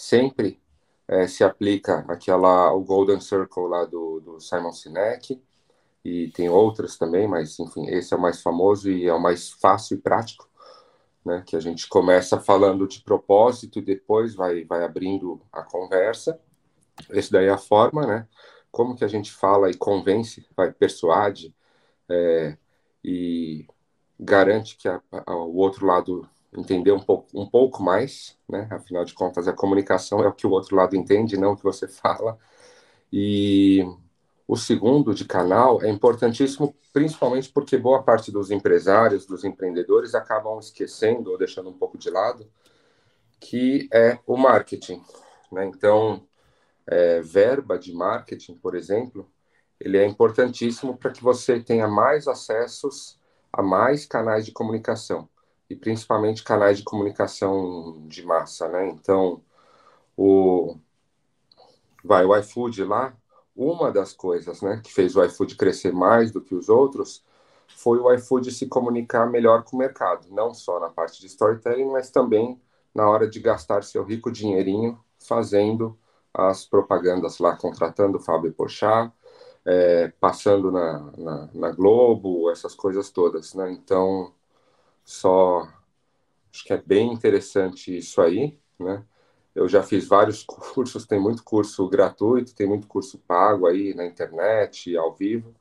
sempre 0.00 0.58
é, 1.06 1.26
se 1.26 1.44
aplica 1.44 2.06
aquela 2.08 2.72
o 2.72 2.80
Golden 2.80 3.20
Circle 3.20 3.68
lá 3.68 3.84
do, 3.84 4.18
do 4.20 4.40
Simon 4.40 4.72
Sinek 4.72 5.38
e 6.02 6.28
tem 6.28 6.48
outras 6.48 6.96
também, 6.96 7.28
mas 7.28 7.58
enfim, 7.58 7.86
esse 7.86 8.14
é 8.14 8.16
o 8.16 8.20
mais 8.20 8.40
famoso 8.40 8.90
e 8.90 9.06
é 9.06 9.12
o 9.12 9.20
mais 9.20 9.50
fácil 9.50 9.98
e 9.98 10.00
prático, 10.00 10.48
né, 11.22 11.42
que 11.46 11.54
a 11.54 11.60
gente 11.60 11.86
começa 11.86 12.40
falando 12.40 12.88
de 12.88 13.02
propósito 13.02 13.82
depois 13.82 14.34
vai, 14.34 14.64
vai 14.64 14.82
abrindo 14.82 15.38
a 15.52 15.62
conversa. 15.62 16.40
Esse 17.10 17.30
daí 17.30 17.46
é 17.46 17.50
a 17.50 17.58
forma, 17.58 18.06
né? 18.06 18.26
Como 18.70 18.96
que 18.96 19.04
a 19.04 19.08
gente 19.08 19.30
fala 19.30 19.70
e 19.70 19.76
convence, 19.76 20.46
vai 20.56 20.72
persuade 20.72 21.54
é, 22.08 22.56
e 23.04 23.66
garante 24.18 24.76
que 24.78 24.88
a, 24.88 25.02
a, 25.26 25.34
o 25.34 25.56
outro 25.56 25.86
lado 25.86 26.26
entender 26.52 26.92
um 26.92 27.00
pouco, 27.00 27.28
um 27.34 27.46
pouco 27.48 27.82
mais, 27.82 28.36
né? 28.48 28.66
Afinal 28.70 29.04
de 29.04 29.14
contas, 29.14 29.46
a 29.46 29.52
comunicação 29.52 30.22
é 30.22 30.28
o 30.28 30.32
que 30.32 30.46
o 30.46 30.50
outro 30.50 30.76
lado 30.76 30.96
entende, 30.96 31.36
não 31.36 31.52
o 31.52 31.56
que 31.56 31.62
você 31.62 31.86
fala. 31.88 32.38
E 33.12 33.84
o 34.46 34.56
segundo 34.56 35.14
de 35.14 35.24
canal 35.24 35.82
é 35.82 35.88
importantíssimo, 35.88 36.74
principalmente 36.92 37.50
porque 37.50 37.76
boa 37.78 38.02
parte 38.02 38.32
dos 38.32 38.50
empresários, 38.50 39.26
dos 39.26 39.44
empreendedores, 39.44 40.14
acabam 40.14 40.58
esquecendo 40.58 41.30
ou 41.30 41.38
deixando 41.38 41.70
um 41.70 41.78
pouco 41.78 41.96
de 41.96 42.10
lado, 42.10 42.50
que 43.40 43.88
é 43.92 44.18
o 44.26 44.36
marketing. 44.36 45.02
Né? 45.52 45.66
Então, 45.66 46.26
é, 46.86 47.20
verba 47.20 47.78
de 47.78 47.92
marketing, 47.92 48.54
por 48.56 48.74
exemplo, 48.74 49.30
ele 49.78 49.96
é 49.98 50.06
importantíssimo 50.06 50.96
para 50.96 51.12
que 51.12 51.22
você 51.22 51.60
tenha 51.60 51.88
mais 51.88 52.28
acessos 52.28 53.18
a 53.52 53.62
mais 53.62 54.04
canais 54.06 54.44
de 54.44 54.52
comunicação 54.52 55.28
e 55.70 55.76
principalmente 55.76 56.44
canais 56.44 56.78
de 56.78 56.84
comunicação 56.84 58.02
de 58.08 58.24
massa, 58.24 58.68
né? 58.68 58.88
Então, 58.88 59.42
o 60.16 60.76
vai 62.04 62.24
o 62.24 62.36
iFood 62.36 62.84
lá, 62.84 63.14
uma 63.54 63.92
das 63.92 64.12
coisas, 64.12 64.62
né, 64.62 64.80
que 64.82 64.92
fez 64.92 65.14
o 65.16 65.24
iFood 65.24 65.56
crescer 65.56 65.92
mais 65.92 66.30
do 66.32 66.40
que 66.40 66.54
os 66.54 66.68
outros 66.68 67.22
foi 67.76 67.98
o 67.98 68.12
iFood 68.14 68.50
se 68.52 68.66
comunicar 68.66 69.26
melhor 69.30 69.64
com 69.64 69.76
o 69.76 69.78
mercado, 69.78 70.26
não 70.30 70.52
só 70.54 70.80
na 70.80 70.88
parte 70.90 71.20
de 71.20 71.26
storytelling, 71.26 71.90
mas 71.90 72.10
também 72.10 72.60
na 72.94 73.08
hora 73.08 73.28
de 73.28 73.40
gastar 73.40 73.84
seu 73.84 74.04
rico 74.04 74.30
dinheirinho 74.30 74.98
fazendo 75.18 75.98
as 76.34 76.64
propagandas 76.64 77.38
lá, 77.38 77.56
contratando 77.56 78.18
o 78.18 78.20
Fábio 78.20 78.52
Porchat, 78.52 79.12
é, 79.64 80.08
passando 80.20 80.70
na, 80.70 81.12
na, 81.16 81.48
na, 81.54 81.70
Globo, 81.72 82.50
essas 82.50 82.74
coisas 82.74 83.10
todas, 83.10 83.54
né? 83.54 83.70
Então, 83.72 84.32
só 85.10 85.68
acho 86.52 86.64
que 86.64 86.72
é 86.72 86.76
bem 86.76 87.12
interessante 87.12 87.96
isso 87.96 88.20
aí, 88.20 88.56
né? 88.78 89.04
Eu 89.52 89.68
já 89.68 89.82
fiz 89.82 90.06
vários 90.06 90.44
cursos, 90.46 91.04
tem 91.04 91.18
muito 91.20 91.42
curso 91.42 91.88
gratuito, 91.88 92.54
tem 92.54 92.66
muito 92.66 92.86
curso 92.86 93.18
pago 93.18 93.66
aí 93.66 93.92
na 93.92 94.06
internet, 94.06 94.96
ao 94.96 95.12
vivo, 95.12 95.52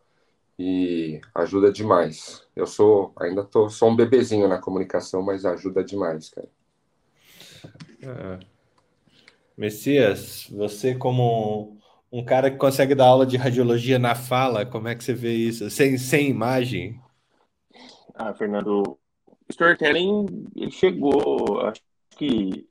e 0.58 1.20
ajuda 1.34 1.72
demais. 1.72 2.46
Eu 2.56 2.68
sou, 2.68 3.12
ainda 3.20 3.44
tô, 3.44 3.70
sou 3.70 3.90
um 3.90 3.96
bebezinho 3.96 4.48
na 4.48 4.62
comunicação, 4.62 5.24
mas 5.24 5.44
ajuda 5.46 5.84
demais, 5.84 6.30
cara. 6.30 6.48
É. 8.04 8.40
Messias, 9.58 10.48
você 10.52 10.94
como 10.94 11.76
um 12.12 12.24
cara 12.24 12.52
que 12.52 12.58
consegue 12.58 12.94
dar 12.94 13.08
aula 13.08 13.26
de 13.26 13.36
radiologia 13.36 13.98
na 13.98 14.14
fala, 14.14 14.64
como 14.66 14.88
é 14.88 14.96
que 14.96 15.04
você 15.04 15.14
vê 15.14 15.34
isso? 15.34 15.70
Sem, 15.72 15.98
sem 15.98 16.30
imagem? 16.30 17.02
Ah, 18.14 18.34
Fernando, 18.34 19.00
storytelling 19.50 20.26
ele 20.56 20.72
chegou, 20.72 21.62
acho 21.62 21.82
que 22.12 22.68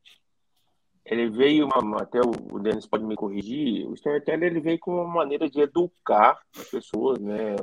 ele 1.04 1.30
veio, 1.30 1.66
uma, 1.66 2.02
até 2.02 2.20
o 2.20 2.58
Denis 2.58 2.86
pode 2.86 3.04
me 3.04 3.16
corrigir, 3.16 3.86
o 3.88 3.94
storytelling 3.94 4.46
ele 4.46 4.60
veio 4.60 4.78
com 4.78 4.94
uma 4.94 5.06
maneira 5.06 5.48
de 5.48 5.60
educar 5.60 6.38
as 6.56 6.68
pessoas, 6.68 7.18
né? 7.18 7.56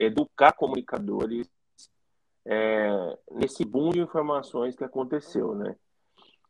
educar 0.00 0.52
comunicadores 0.52 1.48
é, 2.46 3.18
nesse 3.32 3.64
boom 3.64 3.90
de 3.90 4.00
informações 4.00 4.76
que 4.76 4.84
aconteceu, 4.84 5.54
né? 5.54 5.76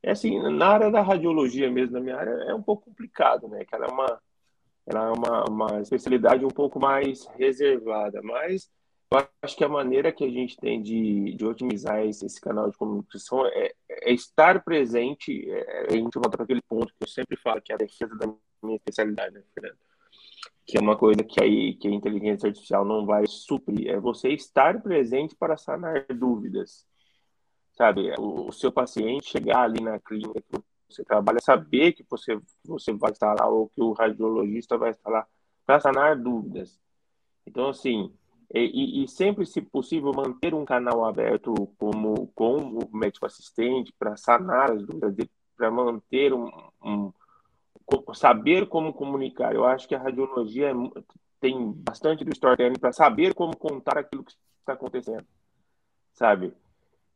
É 0.03 0.13
assim, 0.13 0.39
na 0.39 0.69
área 0.69 0.91
da 0.91 1.03
radiologia 1.03 1.71
mesmo, 1.71 1.95
na 1.95 2.01
minha 2.01 2.17
área, 2.17 2.31
é 2.31 2.55
um 2.55 2.63
pouco 2.63 2.85
complicado, 2.85 3.49
né? 3.49 3.65
Que 3.65 3.75
ela 3.75 3.87
é 3.87 3.91
uma, 3.91 4.21
ela 4.87 5.09
é 5.09 5.11
uma, 5.11 5.45
uma 5.49 5.81
especialidade 5.81 6.45
um 6.45 6.51
pouco 6.51 6.79
mais 6.79 7.27
reservada, 7.37 8.21
mas 8.23 8.71
eu 9.11 9.29
acho 9.43 9.57
que 9.57 9.65
a 9.65 9.69
maneira 9.69 10.13
que 10.13 10.25
a 10.25 10.31
gente 10.31 10.57
tem 10.57 10.83
de, 10.83 11.35
de 11.35 11.47
otimizar 11.47 12.05
esse, 12.05 12.27
esse 12.27 12.41
canal 12.41 12.69
de 12.71 12.77
comunicação 12.77 13.47
é, 13.47 13.73
é 13.89 14.13
estar 14.13 14.65
presente, 14.65 15.49
é, 15.49 15.87
a 15.89 15.93
gente 15.93 16.15
volta 16.15 16.31
para 16.31 16.43
aquele 16.43 16.63
ponto 16.63 16.89
que 16.89 17.05
eu 17.05 17.09
sempre 17.09 17.37
falo, 17.37 17.63
que 17.63 17.73
é 17.73 17.77
a 17.77 17.79
defesa 17.79 18.15
da 18.17 18.27
minha 18.63 18.77
especialidade, 18.77 19.35
né, 19.35 19.43
Fernando? 19.55 19.79
Que 20.67 20.77
é 20.77 20.81
uma 20.81 20.97
coisa 20.97 21.23
que, 21.23 21.41
aí, 21.41 21.75
que 21.75 21.87
a 21.87 21.91
inteligência 21.93 22.49
artificial 22.49 22.85
não 22.85 23.07
vai 23.07 23.25
suprir, 23.29 23.89
é 23.89 24.01
você 24.01 24.31
estar 24.31 24.83
presente 24.83 25.37
para 25.37 25.57
sanar 25.57 26.07
dúvidas, 26.09 26.85
sabe? 27.75 28.13
O, 28.19 28.49
o 28.49 28.53
seu 28.53 28.73
paciente 28.73 29.31
chegar 29.31 29.63
ali 29.63 29.81
na 29.81 30.01
clínica, 30.01 30.43
você 30.89 31.05
trabalha, 31.05 31.41
saber 31.41 31.93
que 31.93 32.05
você, 32.09 32.41
você 32.65 32.93
vai 32.93 33.13
estar 33.13 33.35
lá 33.39 33.49
ou 33.49 33.69
que 33.69 33.81
o 33.81 33.93
radiologista 33.93 34.77
vai 34.77 34.91
estar 34.91 35.11
lá 35.11 35.27
para 35.65 35.81
sanar 35.81 36.17
dúvidas. 36.17 36.81
Então, 37.47 37.69
assim, 37.69 38.13
e, 38.55 39.05
e, 39.05 39.09
sempre, 39.09 39.45
se 39.45 39.61
possível, 39.61 40.13
manter 40.13 40.55
um 40.55 40.65
canal 40.65 41.05
aberto 41.05 41.53
como 41.79 42.29
com 42.29 42.79
o 42.79 42.97
médico 42.97 43.27
assistente 43.27 43.93
para 43.99 44.17
sanar 44.17 44.71
as 44.71 44.83
dúvidas, 44.83 45.15
para 45.57 45.71
manter 45.71 46.33
um, 46.33 46.49
um, 46.83 47.13
saber 48.15 48.69
como 48.69 48.93
comunicar. 48.93 49.55
Eu 49.55 49.65
acho 49.65 49.89
que 49.89 49.95
a 49.95 49.99
radiologia 49.99 50.71
é, 50.71 50.75
tem 51.41 51.73
bastante 51.73 52.25
do 52.25 52.33
storytelling 52.33 52.79
para 52.79 52.93
saber 52.93 53.35
como 53.35 53.57
contar 53.57 53.99
aquilo 53.99 54.25
que 54.25 54.33
está 54.61 54.75
acontecendo, 54.75 55.27
sabe? 56.13 56.53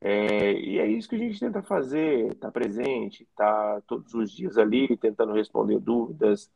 É, 0.01 0.53
e 0.53 0.78
é 0.78 0.87
isso 0.87 1.09
que 1.09 1.16
a 1.16 1.18
gente 1.18 1.39
tenta 1.39 1.62
fazer, 1.62 2.33
estar 2.33 2.49
tá 2.49 2.53
presente, 2.53 3.22
estar 3.24 3.74
tá 3.74 3.83
todos 3.87 4.14
os 4.14 4.33
dias 4.33 4.57
ali, 4.57 4.97
tentando 4.97 5.33
responder 5.33 5.78
dúvidas 5.78 6.51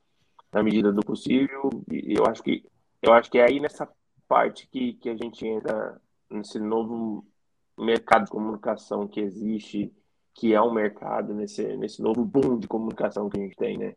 na 0.53 0.63
medida 0.63 0.91
do 0.93 1.03
possível. 1.03 1.71
E 1.91 2.15
eu 2.17 2.25
acho 2.27 2.43
que 2.43 2.65
eu 3.03 3.13
acho 3.13 3.31
que 3.31 3.39
é 3.39 3.45
aí 3.45 3.61
nessa 3.61 3.87
parte 4.35 4.67
que, 4.67 4.95
que 4.95 5.09
a 5.09 5.17
gente 5.17 5.47
entra 5.47 6.01
nesse 6.29 6.59
novo 6.59 7.25
mercado 7.79 8.25
de 8.25 8.33
comunicação 8.33 9.07
que 9.07 9.21
existe, 9.21 9.95
que 10.35 10.53
é 10.53 10.61
um 10.61 10.73
mercado, 10.73 11.33
nesse, 11.33 11.65
nesse 11.77 12.03
novo 12.03 12.25
boom 12.25 12.59
de 12.59 12.67
comunicação 12.67 13.29
que 13.29 13.39
a 13.39 13.43
gente 13.43 13.55
tem, 13.55 13.79
né? 13.79 13.95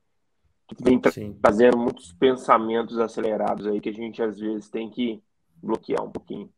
Que 0.67 0.75
vem 0.83 1.01
trazendo 1.41 1.75
muitos 1.75 2.13
pensamentos 2.13 2.99
acelerados 2.99 3.65
aí 3.65 3.81
que 3.81 3.89
a 3.89 3.93
gente 3.93 4.21
às 4.21 4.38
vezes 4.38 4.69
tem 4.69 4.91
que 4.91 5.23
bloquear 5.55 6.03
um 6.03 6.11
pouquinho. 6.11 6.53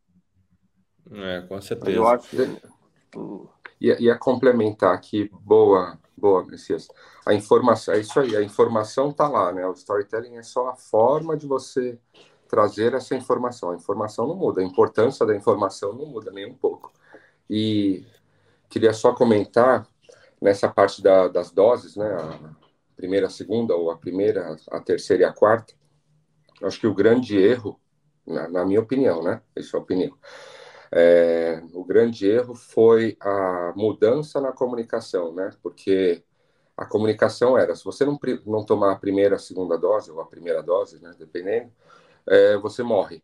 É, 1.10 1.40
com 1.40 1.58
certeza. 1.62 1.86
Mas 1.86 1.96
eu 1.96 2.06
acho 2.06 2.28
que 2.28 2.70
e, 3.80 3.88
e 3.98 4.10
a 4.10 4.18
complementar 4.18 4.94
aqui, 4.94 5.30
boa, 5.40 5.98
boa, 6.14 6.44
Messias. 6.44 6.86
A 7.24 7.32
informação, 7.32 7.94
é 7.94 8.00
isso 8.00 8.20
aí, 8.20 8.36
a 8.36 8.42
informação 8.42 9.08
está 9.08 9.26
lá, 9.26 9.50
né? 9.54 9.66
O 9.66 9.72
storytelling 9.72 10.36
é 10.36 10.42
só 10.42 10.68
a 10.68 10.76
forma 10.76 11.34
de 11.34 11.46
você 11.46 11.98
trazer 12.50 12.94
essa 12.94 13.14
informação. 13.14 13.70
A 13.70 13.76
informação 13.76 14.26
não 14.26 14.34
muda, 14.34 14.60
a 14.60 14.64
importância 14.64 15.24
da 15.24 15.34
informação 15.34 15.92
não 15.92 16.06
muda 16.06 16.30
nem 16.30 16.46
um 16.46 16.54
pouco. 16.54 16.92
E 17.48 18.04
queria 18.68 18.92
só 18.92 19.12
comentar 19.14 19.86
nessa 20.40 20.68
parte 20.68 21.02
da, 21.02 21.28
das 21.28 21.50
doses, 21.50 21.96
né? 21.96 22.06
A 22.12 22.54
primeira, 22.96 23.28
a 23.28 23.30
segunda, 23.30 23.74
ou 23.74 23.90
a 23.90 23.96
primeira, 23.96 24.56
a 24.70 24.80
terceira 24.80 25.22
e 25.22 25.26
a 25.26 25.32
quarta. 25.32 25.74
Acho 26.62 26.80
que 26.80 26.86
o 26.86 26.94
grande 26.94 27.38
erro, 27.38 27.80
na, 28.26 28.48
na 28.48 28.64
minha 28.64 28.80
opinião, 28.80 29.22
né? 29.22 29.40
Essa 29.56 29.76
é 29.76 29.80
a 29.80 29.82
opinião 29.82 30.16
é, 30.92 31.62
o 31.72 31.84
grande 31.84 32.26
erro 32.28 32.54
foi 32.54 33.16
a 33.20 33.72
mudança 33.76 34.40
na 34.40 34.52
comunicação, 34.52 35.32
né? 35.32 35.50
Porque 35.62 36.24
a 36.76 36.84
comunicação 36.84 37.56
era, 37.56 37.76
se 37.76 37.84
você 37.84 38.04
não, 38.04 38.18
não 38.46 38.64
tomar 38.64 38.92
a 38.92 38.96
primeira, 38.96 39.36
a 39.36 39.38
segunda 39.38 39.78
dose, 39.78 40.10
ou 40.10 40.20
a 40.20 40.26
primeira 40.26 40.62
dose, 40.62 41.00
né? 41.00 41.14
Dependendo, 41.18 41.70
é, 42.30 42.56
você 42.56 42.82
morre. 42.84 43.22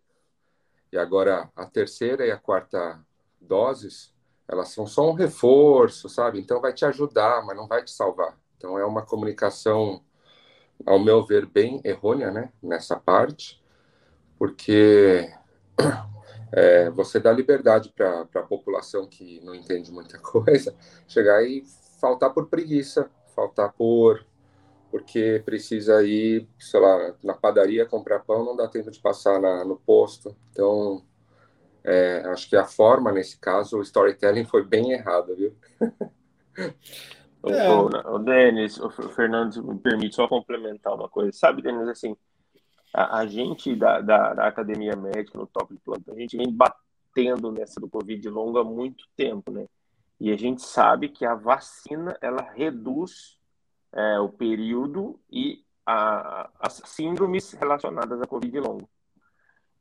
E 0.93 0.99
agora, 0.99 1.49
a 1.55 1.65
terceira 1.65 2.27
e 2.27 2.33
a 2.33 2.37
quarta 2.37 3.01
doses, 3.41 4.13
elas 4.49 4.69
são 4.71 4.85
só 4.85 5.09
um 5.09 5.13
reforço, 5.13 6.09
sabe? 6.09 6.41
Então, 6.41 6.61
vai 6.61 6.73
te 6.73 6.85
ajudar, 6.85 7.45
mas 7.47 7.57
não 7.57 7.69
vai 7.69 7.85
te 7.85 7.91
salvar. 7.93 8.37
Então, 8.57 8.77
é 8.77 8.85
uma 8.85 9.07
comunicação, 9.07 10.03
ao 10.85 10.99
meu 10.99 11.25
ver, 11.25 11.47
bem 11.47 11.81
errônea, 11.85 12.33
né? 12.33 12.53
Nessa 12.61 12.97
parte, 12.97 13.63
porque 14.37 15.33
é, 16.53 16.91
você 16.91 17.21
dá 17.21 17.31
liberdade 17.31 17.93
para 17.95 18.23
a 18.23 18.43
população 18.43 19.07
que 19.07 19.41
não 19.45 19.55
entende 19.55 19.93
muita 19.93 20.19
coisa 20.21 20.75
chegar 21.07 21.45
e 21.45 21.65
faltar 22.01 22.35
por 22.35 22.49
preguiça, 22.49 23.09
faltar 23.37 23.73
por 23.73 24.27
porque 24.91 25.43
precisa 25.45 26.03
ir, 26.05 26.49
sei 26.59 26.81
lá, 26.81 27.15
na 27.23 27.35
padaria 27.35 27.87
comprar 27.87 28.21
pão, 28.21 28.45
não 28.45 28.57
dá 28.57 28.69
tempo 28.69 28.91
de 28.91 29.01
passar 29.01 29.41
na, 29.41 29.65
no 29.65 29.77
posto. 29.77 30.37
Então, 30.51 31.03
é, 31.85 32.23
acho 32.27 32.49
que 32.49 32.57
a 32.57 32.65
forma, 32.65 33.13
nesse 33.13 33.39
caso, 33.39 33.79
o 33.79 33.83
storytelling 33.83 34.45
foi 34.45 34.65
bem 34.65 34.93
errado, 34.93 35.37
viu? 35.37 35.55
É. 37.49 37.71
O, 38.11 38.19
Denis, 38.19 38.81
o 38.81 38.91
Fernando, 38.91 39.63
me 39.63 39.79
permite 39.79 40.17
só 40.17 40.27
complementar 40.27 40.95
uma 40.95 41.09
coisa. 41.09 41.31
Sabe, 41.33 41.63
Denis, 41.63 41.87
assim, 41.87 42.17
a, 42.93 43.19
a 43.19 43.27
gente 43.27 43.77
da, 43.77 44.01
da, 44.01 44.35
da, 44.35 44.47
academia 44.49 44.97
médica 44.97 45.39
no 45.39 45.47
top 45.47 45.75
de 45.75 45.81
plantão, 45.81 46.15
a 46.15 46.19
gente 46.19 46.37
vem 46.37 46.51
batendo 46.51 47.53
nessa 47.53 47.79
do 47.79 47.89
Covid 47.89 48.29
longo 48.31 48.59
há 48.59 48.65
muito 48.65 49.05
tempo, 49.17 49.53
né? 49.53 49.67
E 50.19 50.33
a 50.33 50.37
gente 50.37 50.63
sabe 50.63 51.11
que 51.11 51.25
a 51.25 51.35
vacina 51.35 52.17
ela 52.21 52.43
reduz 52.55 53.36
é, 53.97 54.21
o 54.21 54.29
período 54.29 55.19
e 55.31 55.65
a, 55.87 56.51
as 56.61 56.83
síndromes 56.85 57.53
relacionadas 57.53 58.21
à 58.21 58.27
Covid 58.27 58.61
longo. 58.61 58.89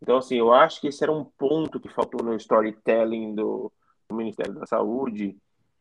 Então, 0.01 0.17
assim, 0.17 0.37
eu 0.37 0.53
acho 0.53 0.79
que 0.79 0.87
esse 0.87 1.03
era 1.03 1.11
um 1.11 1.25
ponto 1.25 1.79
que 1.79 1.89
faltou 1.89 2.23
no 2.23 2.35
storytelling 2.35 3.35
do, 3.35 3.71
do 4.07 4.15
Ministério 4.15 4.53
da 4.53 4.65
Saúde, 4.65 5.37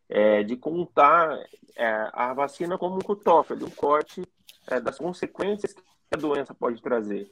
é, 0.08 0.42
de 0.42 0.56
contar 0.56 1.38
é, 1.76 2.10
a 2.12 2.34
vacina 2.34 2.76
como 2.76 2.96
um 2.96 3.00
cutoff, 3.00 3.52
um 3.52 3.70
corte 3.70 4.22
é, 4.66 4.80
das 4.80 4.98
consequências 4.98 5.72
que 5.72 5.82
a 6.12 6.16
doença 6.16 6.54
pode 6.54 6.82
trazer. 6.82 7.30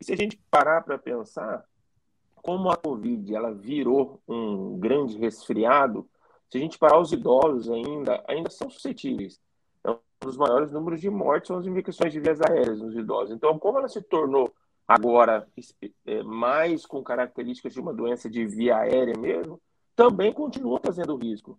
E 0.00 0.04
se 0.04 0.12
a 0.12 0.16
gente 0.16 0.40
parar 0.50 0.82
para 0.82 0.98
pensar, 0.98 1.64
como 2.36 2.70
a 2.70 2.76
Covid 2.76 3.34
ela 3.34 3.52
virou 3.52 4.22
um 4.26 4.78
grande 4.78 5.18
resfriado, 5.18 6.08
se 6.50 6.56
a 6.56 6.60
gente 6.60 6.78
parar 6.78 6.98
os 6.98 7.12
idosos 7.12 7.70
ainda, 7.70 8.24
ainda 8.26 8.48
são 8.48 8.70
suscetíveis. 8.70 9.40
Então, 10.18 10.30
os 10.30 10.36
maiores 10.36 10.72
números 10.72 11.00
de 11.00 11.08
mortes 11.08 11.48
são 11.48 11.58
as 11.58 11.66
infecções 11.66 12.12
de 12.12 12.20
vias 12.20 12.40
aéreas 12.40 12.80
nos 12.80 12.94
idosos. 12.94 13.34
Então, 13.34 13.58
como 13.58 13.78
ela 13.78 13.88
se 13.88 14.02
tornou 14.02 14.52
agora 14.86 15.46
é, 16.06 16.22
mais 16.22 16.84
com 16.84 17.02
características 17.02 17.72
de 17.72 17.80
uma 17.80 17.94
doença 17.94 18.28
de 18.28 18.44
via 18.46 18.78
aérea 18.78 19.14
mesmo, 19.18 19.60
também 19.94 20.32
continua 20.32 20.80
fazendo 20.84 21.16
risco. 21.16 21.58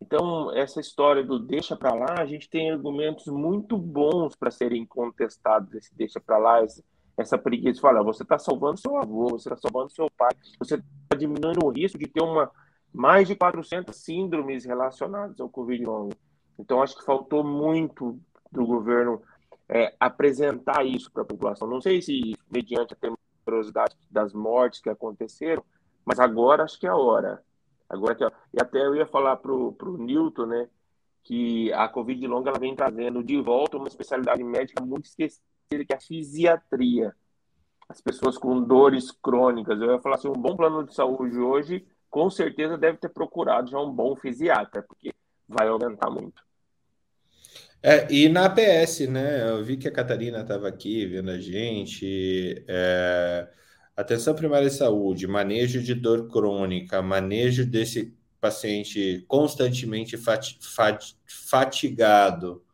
Então, 0.00 0.54
essa 0.56 0.80
história 0.80 1.22
do 1.22 1.38
deixa 1.38 1.76
para 1.76 1.94
lá, 1.94 2.14
a 2.18 2.26
gente 2.26 2.48
tem 2.48 2.70
argumentos 2.70 3.26
muito 3.26 3.76
bons 3.76 4.34
para 4.34 4.50
serem 4.50 4.84
contestados, 4.86 5.74
esse 5.74 5.94
deixa 5.94 6.18
para 6.18 6.38
lá, 6.38 6.64
esse, 6.64 6.82
essa 7.16 7.36
preguiça 7.36 7.80
falar, 7.80 8.02
você 8.02 8.22
está 8.22 8.38
salvando 8.38 8.80
seu 8.80 8.96
avô, 8.96 9.28
você 9.28 9.48
está 9.48 9.56
salvando 9.56 9.92
seu 9.92 10.10
pai, 10.16 10.30
você 10.58 10.76
está 10.76 11.16
diminuindo 11.16 11.64
o 11.64 11.70
risco 11.70 11.98
de 11.98 12.06
ter 12.06 12.22
uma, 12.22 12.50
mais 12.92 13.28
de 13.28 13.36
400 13.36 13.94
síndromes 13.94 14.64
relacionadas 14.64 15.38
ao 15.38 15.50
Covid-19. 15.50 16.12
Então, 16.60 16.82
acho 16.82 16.96
que 16.96 17.04
faltou 17.04 17.42
muito 17.42 18.20
do 18.52 18.66
governo 18.66 19.22
é, 19.68 19.94
apresentar 19.98 20.84
isso 20.84 21.10
para 21.10 21.22
a 21.22 21.26
população. 21.26 21.66
Não 21.66 21.80
sei 21.80 22.02
se 22.02 22.36
mediante 22.50 22.92
a 22.92 22.96
temerosidade 22.96 23.96
das 24.10 24.32
mortes 24.32 24.80
que 24.80 24.90
aconteceram, 24.90 25.64
mas 26.04 26.18
agora 26.18 26.64
acho 26.64 26.78
que 26.78 26.86
é 26.86 26.90
a 26.90 26.96
hora. 26.96 27.42
Agora 27.88 28.14
que, 28.14 28.24
e 28.24 28.60
até 28.60 28.84
eu 28.84 28.94
ia 28.94 29.06
falar 29.06 29.36
para 29.36 29.52
o 29.52 29.96
Newton, 29.98 30.46
né, 30.46 30.68
que 31.22 31.72
a 31.72 31.88
Covid 31.88 32.26
longa 32.26 32.50
ela 32.50 32.58
vem 32.58 32.74
trazendo 32.74 33.22
de 33.22 33.40
volta 33.40 33.76
uma 33.76 33.88
especialidade 33.88 34.42
médica 34.42 34.84
muito 34.84 35.06
esquecida, 35.06 35.44
que 35.68 35.92
é 35.92 35.96
a 35.96 36.00
fisiatria. 36.00 37.14
As 37.88 38.00
pessoas 38.00 38.38
com 38.38 38.60
dores 38.62 39.10
crônicas. 39.10 39.80
Eu 39.80 39.92
ia 39.92 40.00
falar 40.00 40.16
assim, 40.16 40.28
um 40.28 40.32
bom 40.32 40.56
plano 40.56 40.84
de 40.84 40.94
saúde 40.94 41.38
hoje, 41.38 41.86
com 42.08 42.28
certeza 42.30 42.76
deve 42.76 42.98
ter 42.98 43.08
procurado 43.08 43.70
já 43.70 43.78
um 43.78 43.90
bom 43.90 44.14
fisiatra, 44.14 44.82
porque 44.82 45.12
vai 45.48 45.68
aumentar 45.68 46.10
muito. 46.10 46.49
É, 47.82 48.12
e 48.12 48.28
na 48.28 48.46
APS, 48.46 49.06
né? 49.08 49.48
Eu 49.50 49.64
vi 49.64 49.76
que 49.76 49.88
a 49.88 49.92
Catarina 49.92 50.40
estava 50.42 50.68
aqui 50.68 51.06
vendo 51.06 51.30
a 51.30 51.38
gente. 51.38 52.64
É 52.68 53.48
Atenção 54.00 54.34
primária 54.34 54.68
de 54.70 54.74
saúde, 54.74 55.26
manejo 55.26 55.82
de 55.82 55.94
dor 55.94 56.28
crônica, 56.30 57.02
manejo 57.02 57.66
desse 57.66 58.14
paciente 58.40 59.22
constantemente 59.28 60.16
fatigado, 61.26 62.64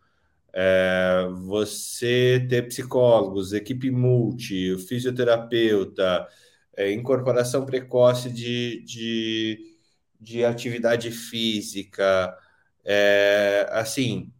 é, 0.52 1.28
você 1.46 2.46
ter 2.48 2.68
psicólogos, 2.68 3.52
equipe 3.52 3.90
multi, 3.90 4.76
fisioterapeuta, 4.88 6.28
é, 6.76 6.92
incorporação 6.92 7.66
precoce 7.66 8.30
de, 8.30 8.82
de, 8.84 9.76
de 10.20 10.44
atividade 10.44 11.11
física, 11.11 12.36
é, 12.84 13.66
assim, 13.72 14.32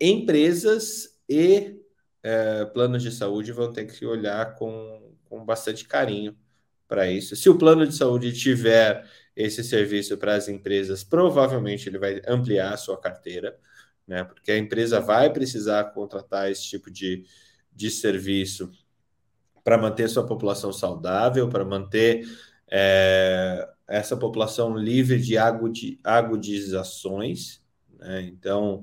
empresas 0.00 1.18
e 1.28 1.76
é, 2.22 2.64
planos 2.66 3.02
de 3.02 3.12
saúde 3.12 3.52
vão 3.52 3.72
ter 3.72 3.86
que 3.86 4.04
olhar 4.06 4.54
com 4.54 5.10
com 5.30 5.44
bastante 5.44 5.86
carinho 5.86 6.36
para 6.88 7.08
isso. 7.08 7.36
Se 7.36 7.48
o 7.48 7.56
plano 7.56 7.86
de 7.86 7.94
saúde 7.94 8.32
tiver 8.32 9.08
esse 9.36 9.62
serviço 9.62 10.18
para 10.18 10.34
as 10.34 10.48
empresas, 10.48 11.04
provavelmente 11.04 11.88
ele 11.88 11.98
vai 11.98 12.20
ampliar 12.26 12.74
a 12.74 12.76
sua 12.76 13.00
carteira, 13.00 13.56
né? 14.06 14.24
Porque 14.24 14.50
a 14.50 14.58
empresa 14.58 15.00
vai 15.00 15.32
precisar 15.32 15.84
contratar 15.94 16.50
esse 16.50 16.64
tipo 16.64 16.90
de, 16.90 17.24
de 17.72 17.90
serviço 17.90 18.72
para 19.62 19.78
manter 19.78 20.08
sua 20.08 20.26
população 20.26 20.72
saudável, 20.72 21.48
para 21.48 21.64
manter 21.64 22.26
é, 22.68 23.68
essa 23.86 24.16
população 24.16 24.76
livre 24.76 25.20
de 25.20 25.38
agudi, 25.38 26.00
agudizações. 26.02 27.62
Né? 27.98 28.22
Então, 28.22 28.82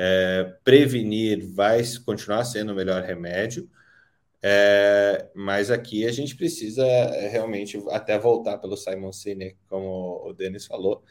é, 0.00 0.54
prevenir 0.62 1.44
vai 1.52 1.82
continuar 2.06 2.44
sendo 2.44 2.72
o 2.72 2.74
melhor 2.76 3.02
remédio. 3.02 3.68
É, 4.40 5.28
mas 5.34 5.72
aqui 5.72 6.06
a 6.06 6.12
gente 6.12 6.36
precisa 6.36 6.86
é, 6.86 7.26
realmente 7.26 7.82
até 7.90 8.16
voltar 8.16 8.58
pelo 8.58 8.76
Simon 8.76 9.12
Sinek, 9.12 9.56
como 9.68 10.22
o 10.24 10.32
Denis 10.32 10.66
falou, 10.66 11.02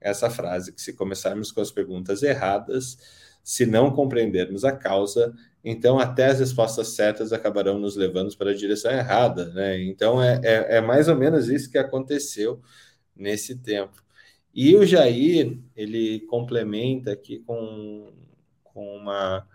essa 0.00 0.30
frase 0.30 0.72
que 0.72 0.80
se 0.80 0.92
começarmos 0.92 1.50
com 1.50 1.60
as 1.60 1.72
perguntas 1.72 2.22
erradas, 2.22 2.96
se 3.42 3.66
não 3.66 3.90
compreendermos 3.92 4.64
a 4.64 4.70
causa, 4.70 5.34
então 5.64 5.98
até 5.98 6.26
as 6.26 6.38
respostas 6.38 6.88
certas 6.88 7.32
acabarão 7.32 7.80
nos 7.80 7.96
levando 7.96 8.36
para 8.36 8.52
a 8.52 8.54
direção 8.54 8.92
errada, 8.92 9.46
né? 9.52 9.82
Então 9.82 10.22
é, 10.22 10.40
é, 10.44 10.76
é 10.76 10.80
mais 10.80 11.08
ou 11.08 11.16
menos 11.16 11.48
isso 11.48 11.70
que 11.70 11.78
aconteceu 11.78 12.60
nesse 13.16 13.56
tempo. 13.56 14.04
E 14.54 14.76
o 14.76 14.86
Jair, 14.86 15.58
ele 15.76 16.20
complementa 16.28 17.12
aqui 17.12 17.40
com, 17.40 18.12
com 18.76 18.94
uma, 18.94 19.48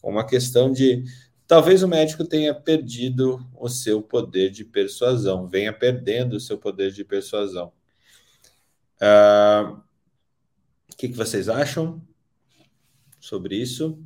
com 0.00 0.10
uma 0.10 0.24
questão 0.24 0.70
de 0.70 1.02
Talvez 1.46 1.82
o 1.82 1.88
médico 1.88 2.24
tenha 2.24 2.54
perdido 2.54 3.38
o 3.54 3.68
seu 3.68 4.00
poder 4.00 4.50
de 4.50 4.64
persuasão, 4.64 5.46
venha 5.46 5.72
perdendo 5.74 6.36
o 6.36 6.40
seu 6.40 6.56
poder 6.56 6.90
de 6.90 7.04
persuasão. 7.04 7.70
Uh, 8.96 9.74
o 10.90 10.96
que, 10.96 11.08
que 11.08 11.16
vocês 11.16 11.50
acham 11.50 12.00
sobre 13.20 13.56
isso? 13.56 14.02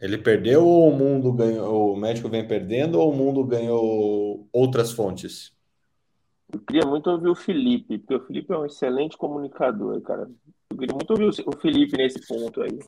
Ele 0.00 0.16
perdeu 0.16 0.66
ou 0.66 0.88
o 0.88 0.96
mundo 0.96 1.30
ganhou? 1.30 1.92
O 1.92 1.96
médico 1.96 2.30
vem 2.30 2.46
perdendo 2.48 2.98
ou 2.98 3.12
o 3.12 3.14
mundo 3.14 3.44
ganhou 3.44 4.48
outras 4.50 4.92
fontes? 4.92 5.52
Eu 6.50 6.58
queria 6.60 6.86
muito 6.86 7.10
ouvir 7.10 7.28
o 7.28 7.34
Felipe, 7.34 7.98
porque 7.98 8.14
o 8.14 8.26
Felipe 8.26 8.52
é 8.54 8.58
um 8.58 8.64
excelente 8.64 9.14
comunicador, 9.18 10.00
cara. 10.00 10.30
Eu 10.70 10.76
queria 10.78 10.94
muito 10.94 11.10
ouvir 11.10 11.44
o 11.46 11.56
Felipe 11.58 11.98
nesse 11.98 12.26
ponto 12.26 12.62
aí. 12.62 12.78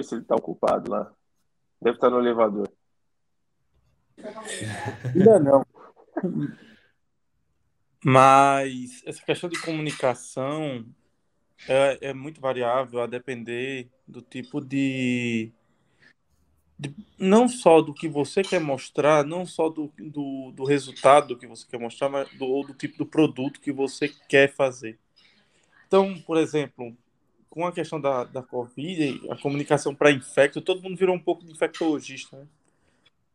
Ver 0.00 0.04
se 0.04 0.14
ele 0.14 0.22
está 0.22 0.34
ocupado 0.34 0.90
lá. 0.90 1.12
Deve 1.80 1.96
estar 1.96 2.08
no 2.08 2.18
elevador. 2.18 2.70
Ainda 5.14 5.38
não. 5.38 5.66
Mas 8.02 9.02
essa 9.04 9.22
questão 9.22 9.50
de 9.50 9.60
comunicação 9.60 10.86
é, 11.68 12.08
é 12.08 12.14
muito 12.14 12.40
variável 12.40 13.02
a 13.02 13.06
depender 13.06 13.90
do 14.08 14.22
tipo 14.22 14.58
de, 14.58 15.52
de, 16.78 16.94
não 17.18 17.46
só 17.46 17.82
do 17.82 17.92
que 17.92 18.08
você 18.08 18.40
quer 18.42 18.60
mostrar, 18.60 19.22
não 19.22 19.44
só 19.44 19.68
do, 19.68 19.92
do, 19.98 20.50
do 20.52 20.64
resultado 20.64 21.36
que 21.36 21.46
você 21.46 21.66
quer 21.70 21.78
mostrar, 21.78 22.08
mas 22.08 22.30
do, 22.38 22.46
ou 22.46 22.66
do 22.66 22.72
tipo 22.72 22.96
do 22.96 23.04
produto 23.04 23.60
que 23.60 23.70
você 23.70 24.08
quer 24.08 24.50
fazer. 24.50 24.98
Então, 25.86 26.18
por 26.22 26.38
exemplo, 26.38 26.96
com 27.50 27.66
a 27.66 27.72
questão 27.72 28.00
da, 28.00 28.22
da 28.24 28.42
Covid, 28.42 29.28
a 29.28 29.36
comunicação 29.36 29.92
para 29.92 30.12
infecto, 30.12 30.60
todo 30.60 30.80
mundo 30.80 30.96
virou 30.96 31.16
um 31.16 31.20
pouco 31.20 31.44
de 31.44 31.50
infectologista, 31.50 32.38
né? 32.38 32.46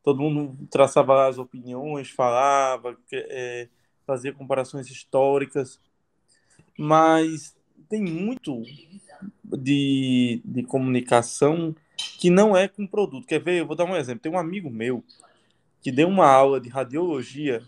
Todo 0.01 0.21
mundo 0.21 0.55
traçava 0.69 1.27
as 1.27 1.37
opiniões, 1.37 2.09
falava, 2.09 2.97
é, 3.11 3.67
fazia 4.05 4.31
comparações 4.31 4.87
históricas, 4.87 5.79
mas 6.77 7.55
tem 7.89 8.01
muito 8.01 8.61
de, 9.43 10.41
de 10.45 10.63
comunicação 10.63 11.75
que 11.97 12.29
não 12.29 12.55
é 12.55 12.67
com 12.67 12.85
produto. 12.85 13.27
Quer 13.27 13.41
ver? 13.41 13.59
Eu 13.59 13.67
vou 13.67 13.75
dar 13.75 13.85
um 13.85 13.95
exemplo. 13.95 14.21
Tem 14.21 14.31
um 14.31 14.37
amigo 14.37 14.69
meu 14.69 15.03
que 15.81 15.91
deu 15.91 16.07
uma 16.07 16.27
aula 16.27 16.61
de 16.61 16.69
radiologia 16.69 17.63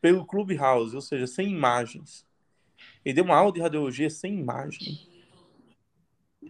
pelo 0.00 0.26
Clubhouse, 0.26 0.96
ou 0.96 1.00
seja, 1.00 1.28
sem 1.28 1.48
imagens. 1.48 2.26
Ele 3.04 3.14
deu 3.14 3.24
uma 3.24 3.36
aula 3.36 3.52
de 3.52 3.60
radiologia 3.60 4.08
sem 4.08 4.38
imagem. 4.38 4.98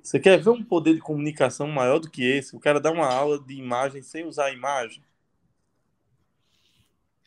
Você 0.03 0.19
quer 0.19 0.41
ver 0.41 0.51
um 0.51 0.63
poder 0.63 0.95
de 0.95 1.01
comunicação 1.01 1.69
maior 1.69 1.99
do 1.99 2.11
que 2.11 2.25
esse? 2.25 2.57
O 2.57 2.61
cara 2.61 2.81
dá 2.81 2.91
uma 2.91 3.07
aula 3.07 3.39
de 3.39 3.55
imagem 3.55 4.03
sem 4.03 4.27
usar 4.27 4.47
a 4.47 4.53
imagem. 4.53 5.03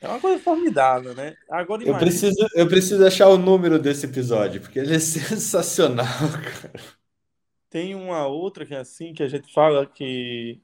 É 0.01 0.07
uma 0.07 0.19
coisa 0.19 0.43
formidável, 0.43 1.15
né? 1.15 1.35
Agora 1.49 1.83
eu 1.83 1.97
preciso, 1.97 2.47
eu 2.53 2.67
preciso 2.67 3.05
achar 3.05 3.27
o 3.29 3.37
número 3.37 3.79
desse 3.79 4.05
episódio, 4.05 4.61
porque 4.61 4.77
ele 4.77 4.93
é 4.93 4.99
sensacional, 4.99 6.05
cara. 6.61 6.73
Tem 7.69 7.95
uma 7.95 8.27
outra 8.27 8.65
que 8.65 8.75
é 8.75 8.79
assim, 8.79 9.13
que 9.13 9.23
a 9.23 9.27
gente 9.27 9.51
fala 9.51 9.85
que 9.85 10.59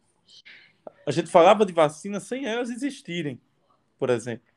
a 1.06 1.12
gente 1.12 1.30
falava 1.30 1.66
de 1.66 1.74
vacina 1.74 2.20
sem 2.20 2.46
elas 2.46 2.70
existirem, 2.70 3.40
por 3.98 4.10
exemplo. 4.10 4.51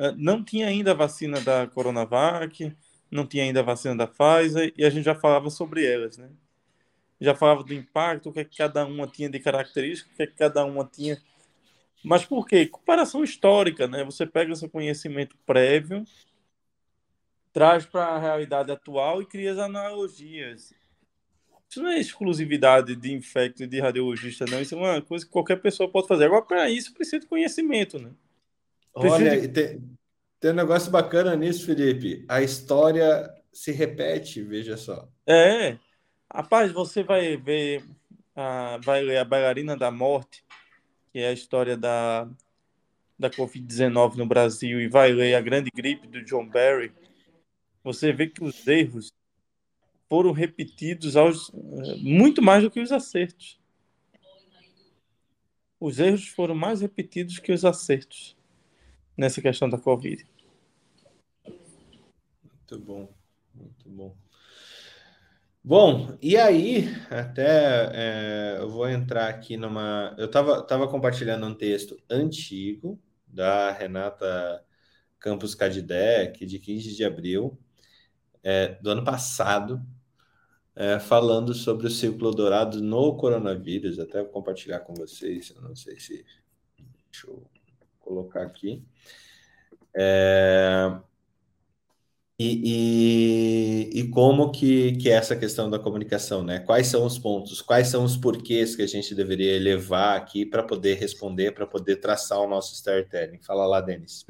Eh, 0.00 0.14
não 0.16 0.42
tinha 0.42 0.66
ainda 0.66 0.92
a 0.92 0.94
vacina 0.94 1.38
da 1.42 1.66
Coronavac, 1.66 2.74
não 3.10 3.26
tinha 3.26 3.44
ainda 3.44 3.60
a 3.60 3.62
vacina 3.62 3.94
da 3.94 4.06
Pfizer, 4.06 4.72
e 4.76 4.82
a 4.84 4.88
gente 4.88 5.04
já 5.04 5.14
falava 5.14 5.50
sobre 5.50 5.84
elas, 5.84 6.16
né? 6.16 6.30
Já 7.20 7.34
falava 7.34 7.62
do 7.62 7.74
impacto, 7.74 8.30
o 8.30 8.32
que, 8.32 8.40
é 8.40 8.44
que 8.44 8.56
cada 8.56 8.86
uma 8.86 9.06
tinha 9.06 9.28
de 9.28 9.38
característica, 9.38 10.10
o 10.10 10.16
que, 10.16 10.22
é 10.22 10.26
que 10.26 10.34
cada 10.34 10.64
uma 10.64 10.86
tinha. 10.86 11.20
Mas 12.02 12.24
por 12.24 12.46
quê? 12.46 12.66
Comparação 12.66 13.22
histórica, 13.22 13.86
né? 13.86 14.02
Você 14.04 14.26
pega 14.26 14.54
seu 14.54 14.70
conhecimento 14.70 15.36
prévio, 15.44 16.02
traz 17.52 17.84
para 17.84 18.06
a 18.06 18.18
realidade 18.18 18.72
atual 18.72 19.20
e 19.20 19.26
cria 19.26 19.52
as 19.52 19.58
analogias. 19.58 20.72
Isso 21.68 21.82
não 21.82 21.90
é 21.90 21.98
exclusividade 22.00 22.96
de 22.96 23.12
infecto 23.12 23.62
e 23.62 23.66
de 23.66 23.80
radiologista, 23.80 24.46
não. 24.46 24.62
Isso 24.62 24.74
é 24.74 24.78
uma 24.78 25.02
coisa 25.02 25.26
que 25.26 25.30
qualquer 25.30 25.56
pessoa 25.60 25.90
pode 25.90 26.08
fazer. 26.08 26.24
Agora, 26.24 26.42
para 26.42 26.70
isso, 26.70 26.94
precisa 26.94 27.20
de 27.20 27.26
conhecimento, 27.26 27.98
né? 27.98 28.10
Olha, 28.94 29.40
de... 29.40 29.48
tem, 29.48 29.90
tem 30.40 30.50
um 30.52 30.54
negócio 30.54 30.90
bacana 30.90 31.36
nisso, 31.36 31.66
Felipe. 31.66 32.24
A 32.28 32.40
história 32.40 33.30
se 33.52 33.72
repete, 33.72 34.42
veja 34.42 34.76
só. 34.76 35.08
É. 35.26 35.76
Rapaz, 36.32 36.72
você 36.72 37.02
vai 37.02 37.36
ver, 37.36 37.84
a, 38.34 38.78
vai 38.82 39.02
ler 39.02 39.18
A 39.18 39.24
Bailarina 39.24 39.76
da 39.76 39.90
Morte, 39.90 40.44
que 41.12 41.18
é 41.18 41.28
a 41.28 41.32
história 41.32 41.76
da, 41.76 42.28
da 43.18 43.28
Covid-19 43.28 44.16
no 44.16 44.26
Brasil, 44.26 44.80
e 44.80 44.88
vai 44.88 45.12
ler 45.12 45.34
A 45.34 45.40
Grande 45.40 45.70
Gripe, 45.74 46.06
do 46.06 46.24
John 46.24 46.48
Barry, 46.48 46.92
você 47.82 48.12
vê 48.12 48.26
que 48.26 48.44
os 48.44 48.66
erros 48.66 49.12
foram 50.08 50.32
repetidos 50.32 51.16
aos, 51.16 51.50
muito 52.02 52.42
mais 52.42 52.62
do 52.62 52.70
que 52.70 52.80
os 52.80 52.92
acertos. 52.92 53.58
Os 55.78 55.98
erros 55.98 56.28
foram 56.28 56.54
mais 56.54 56.80
repetidos 56.80 57.38
que 57.38 57.52
os 57.52 57.64
acertos 57.64 58.36
nessa 59.16 59.40
questão 59.40 59.68
da 59.68 59.78
Covid. 59.78 60.26
Muito 61.44 62.78
bom, 62.78 63.12
muito 63.54 63.88
bom. 63.88 64.16
Bom, 65.62 66.16
e 66.22 66.38
aí, 66.38 66.88
até 67.10 67.90
é, 67.92 68.56
eu 68.60 68.70
vou 68.70 68.88
entrar 68.88 69.28
aqui 69.28 69.56
numa. 69.58 70.14
Eu 70.18 70.26
estava 70.26 70.62
tava 70.62 70.88
compartilhando 70.88 71.46
um 71.46 71.54
texto 71.54 71.98
antigo 72.08 72.98
da 73.26 73.70
Renata 73.70 74.64
Campos 75.18 75.54
Cadidec, 75.54 76.46
de 76.46 76.58
15 76.58 76.96
de 76.96 77.04
abril, 77.04 77.58
é, 78.42 78.68
do 78.80 78.90
ano 78.90 79.04
passado, 79.04 79.84
é, 80.74 80.98
falando 80.98 81.52
sobre 81.52 81.86
o 81.86 81.90
círculo 81.90 82.30
dourado 82.30 82.80
no 82.82 83.16
coronavírus. 83.16 83.98
Até 83.98 84.22
vou 84.22 84.32
compartilhar 84.32 84.80
com 84.80 84.94
vocês, 84.94 85.52
eu 85.54 85.60
não 85.60 85.76
sei 85.76 86.00
se. 86.00 86.24
Deixa 87.10 87.26
eu 87.26 87.44
colocar 88.10 88.42
aqui. 88.42 88.82
É, 89.96 90.92
e, 92.38 93.90
e, 93.92 94.00
e, 94.00 94.08
como 94.08 94.50
que, 94.50 94.92
que 94.92 95.10
é 95.10 95.12
essa 95.12 95.36
questão 95.36 95.68
da 95.68 95.78
comunicação, 95.78 96.42
né? 96.42 96.58
Quais 96.60 96.86
são 96.86 97.04
os 97.04 97.18
pontos, 97.18 97.60
quais 97.60 97.88
são 97.88 98.02
os 98.02 98.16
porquês 98.16 98.74
que 98.74 98.82
a 98.82 98.86
gente 98.86 99.14
deveria 99.14 99.60
levar 99.60 100.16
aqui 100.16 100.46
para 100.46 100.62
poder 100.62 100.94
responder, 100.94 101.52
para 101.52 101.66
poder 101.66 101.96
traçar 101.96 102.38
o 102.38 102.48
nosso 102.48 102.74
storytelling? 102.74 103.40
Fala 103.42 103.66
lá, 103.66 103.80
Denis. 103.80 104.24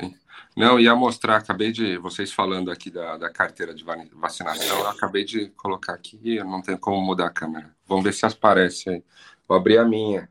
Não, 0.56 0.80
ia 0.80 0.94
mostrar, 0.96 1.36
acabei 1.36 1.70
de, 1.70 1.98
vocês 1.98 2.32
falando 2.32 2.70
aqui 2.70 2.90
da, 2.90 3.16
da 3.16 3.30
carteira 3.30 3.72
de 3.72 3.84
vacinação, 4.12 4.88
acabei 4.88 5.24
de 5.24 5.48
colocar 5.50 5.92
aqui, 5.92 6.42
não 6.42 6.60
tenho 6.60 6.78
como 6.78 7.00
mudar 7.00 7.26
a 7.26 7.30
câmera. 7.30 7.70
Vamos 7.86 8.02
ver 8.02 8.12
se 8.12 8.26
aparece 8.26 8.90
aí. 8.90 9.04
Vou 9.46 9.56
abrir 9.56 9.78
a 9.78 9.84
minha. 9.84 10.28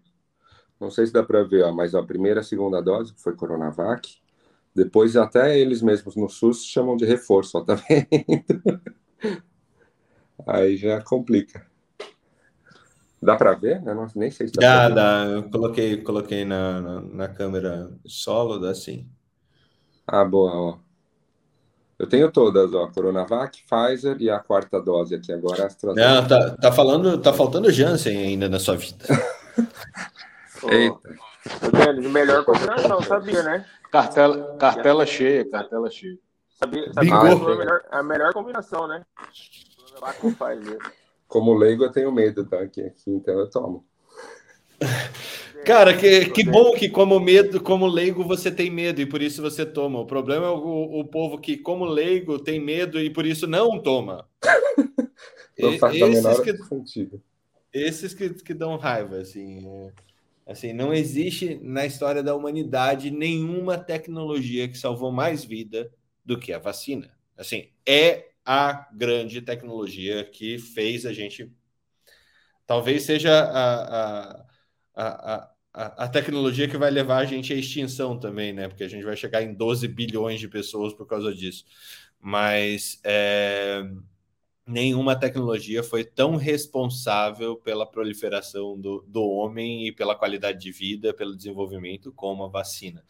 Não 0.79 0.89
sei 0.89 1.05
se 1.05 1.13
dá 1.13 1.21
para 1.21 1.43
ver, 1.43 1.63
ó, 1.63 1.71
mas 1.73 1.93
a 1.93 2.01
primeira 2.01 2.39
e 2.39 2.41
a 2.41 2.43
segunda 2.43 2.81
dose, 2.81 3.13
que 3.13 3.21
foi 3.21 3.35
Coronavac, 3.35 4.17
depois, 4.73 5.17
até 5.17 5.59
eles 5.59 5.81
mesmos 5.81 6.15
no 6.15 6.29
SUS 6.29 6.63
chamam 6.65 6.95
de 6.95 7.05
reforço, 7.05 7.57
ó, 7.57 7.61
tá 7.65 7.75
vendo? 7.75 8.81
Aí 10.47 10.77
já 10.77 11.01
complica. 11.01 11.67
Dá 13.21 13.35
para 13.35 13.53
ver? 13.53 13.81
Eu 13.85 13.93
não, 13.93 14.07
nem 14.15 14.31
sei 14.31 14.47
se 14.47 14.53
dá. 14.53 14.87
Dá, 14.87 14.95
dá. 14.95 15.25
Eu 15.25 15.49
coloquei, 15.49 15.97
coloquei 15.97 16.45
na, 16.45 16.79
na, 16.79 17.01
na, 17.01 17.27
câmera 17.27 17.91
solo, 18.05 18.57
dá 18.57 18.73
sim. 18.73 19.05
Ah, 20.07 20.23
boa, 20.23 20.55
ó. 20.55 20.77
Eu 21.97 22.07
tenho 22.07 22.31
todas, 22.31 22.73
ó. 22.73 22.87
Coronavac, 22.87 23.61
Pfizer 23.63 24.15
e 24.21 24.29
a 24.29 24.39
quarta 24.39 24.81
dose 24.81 25.15
aqui 25.15 25.33
agora. 25.33 25.65
AstraZeneca. 25.65 26.21
Não, 26.21 26.27
tá, 26.27 26.55
tá 26.55 26.71
falando, 26.71 27.21
tá 27.21 27.33
faltando 27.33 27.69
Janssen 27.69 28.17
ainda 28.17 28.47
na 28.47 28.59
sua 28.59 28.77
vida. 28.77 29.05
Eita. 30.67 32.09
Melhor 32.09 32.43
combinação, 32.43 33.01
sabia, 33.01 33.43
né? 33.43 33.65
Cartela, 33.91 34.57
cartela 34.57 35.05
cheia, 35.05 35.49
cartela 35.49 35.89
cheia. 35.89 36.17
Sabia, 36.49 36.91
sabia 36.93 37.15
a 37.15 37.23
melhor, 37.23 37.85
a 37.89 38.03
melhor 38.03 38.33
combinação, 38.33 38.87
né? 38.87 39.05
Como 41.27 41.53
leigo, 41.53 41.83
eu 41.85 41.91
tenho 41.91 42.11
medo, 42.11 42.45
tá? 42.45 42.59
Aqui, 42.59 42.81
aqui 42.81 43.11
então 43.11 43.39
eu 43.39 43.49
tomo. 43.49 43.85
Cara, 45.65 45.95
que, 45.95 46.29
que 46.29 46.43
bom 46.43 46.73
que 46.73 46.89
como 46.89 47.19
medo, 47.19 47.61
como 47.61 47.85
leigo 47.85 48.23
você 48.23 48.51
tem 48.51 48.69
medo 48.69 49.01
e 49.01 49.05
por 49.05 49.21
isso 49.21 49.41
você 49.41 49.65
toma. 49.65 49.99
O 49.99 50.05
problema 50.05 50.47
é 50.47 50.49
o, 50.49 50.99
o 50.99 51.05
povo 51.05 51.37
que 51.37 51.57
como 51.57 51.85
leigo 51.85 52.39
tem 52.39 52.59
medo 52.59 52.99
e 52.99 53.09
por 53.09 53.25
isso 53.25 53.45
não 53.45 53.79
toma. 53.81 54.27
não 55.59 55.77
faz 55.77 55.95
esses 55.95 56.39
que, 56.39 56.57
sentido. 56.63 57.21
Esses 57.73 58.13
que, 58.13 58.29
que 58.29 58.53
dão 58.53 58.77
raiva, 58.77 59.17
assim. 59.17 59.67
É. 59.67 60.08
Assim, 60.49 60.73
não 60.73 60.91
existe 60.91 61.59
na 61.61 61.85
história 61.85 62.23
da 62.23 62.35
humanidade 62.35 63.11
nenhuma 63.11 63.77
tecnologia 63.77 64.67
que 64.67 64.79
salvou 64.79 65.11
mais 65.11 65.45
vida 65.45 65.91
do 66.25 66.39
que 66.39 66.51
a 66.51 66.57
vacina. 66.57 67.15
Assim, 67.37 67.69
é 67.87 68.29
a 68.43 68.89
grande 68.91 69.43
tecnologia 69.43 70.23
que 70.23 70.57
fez 70.57 71.05
a 71.05 71.13
gente. 71.13 71.51
Talvez 72.65 73.03
seja 73.03 73.31
a, 73.31 74.31
a, 74.33 74.45
a, 74.95 75.51
a, 75.71 76.05
a 76.05 76.07
tecnologia 76.07 76.67
que 76.67 76.77
vai 76.77 76.89
levar 76.89 77.17
a 77.19 77.25
gente 77.25 77.53
à 77.53 77.55
extinção 77.55 78.19
também, 78.19 78.51
né? 78.51 78.67
Porque 78.67 78.83
a 78.83 78.89
gente 78.89 79.05
vai 79.05 79.15
chegar 79.15 79.43
em 79.43 79.53
12 79.53 79.87
bilhões 79.87 80.39
de 80.39 80.47
pessoas 80.47 80.93
por 80.95 81.05
causa 81.05 81.31
disso. 81.31 81.63
Mas 82.19 82.99
é, 83.03 83.83
nenhuma 84.69 85.15
tecnologia 85.15 85.83
foi 85.83 86.03
tão 86.03 86.35
responsável 86.35 87.57
pela 87.57 87.89
proliferação 87.89 88.79
do, 88.79 89.03
do 89.07 89.23
homem 89.23 89.87
e 89.87 89.91
pela 89.91 90.15
qualidade 90.15 90.59
de 90.59 90.71
vida, 90.71 91.13
pelo 91.13 91.35
desenvolvimento, 91.35 92.11
como 92.11 92.43
a 92.43 92.47
vacina. 92.47 93.03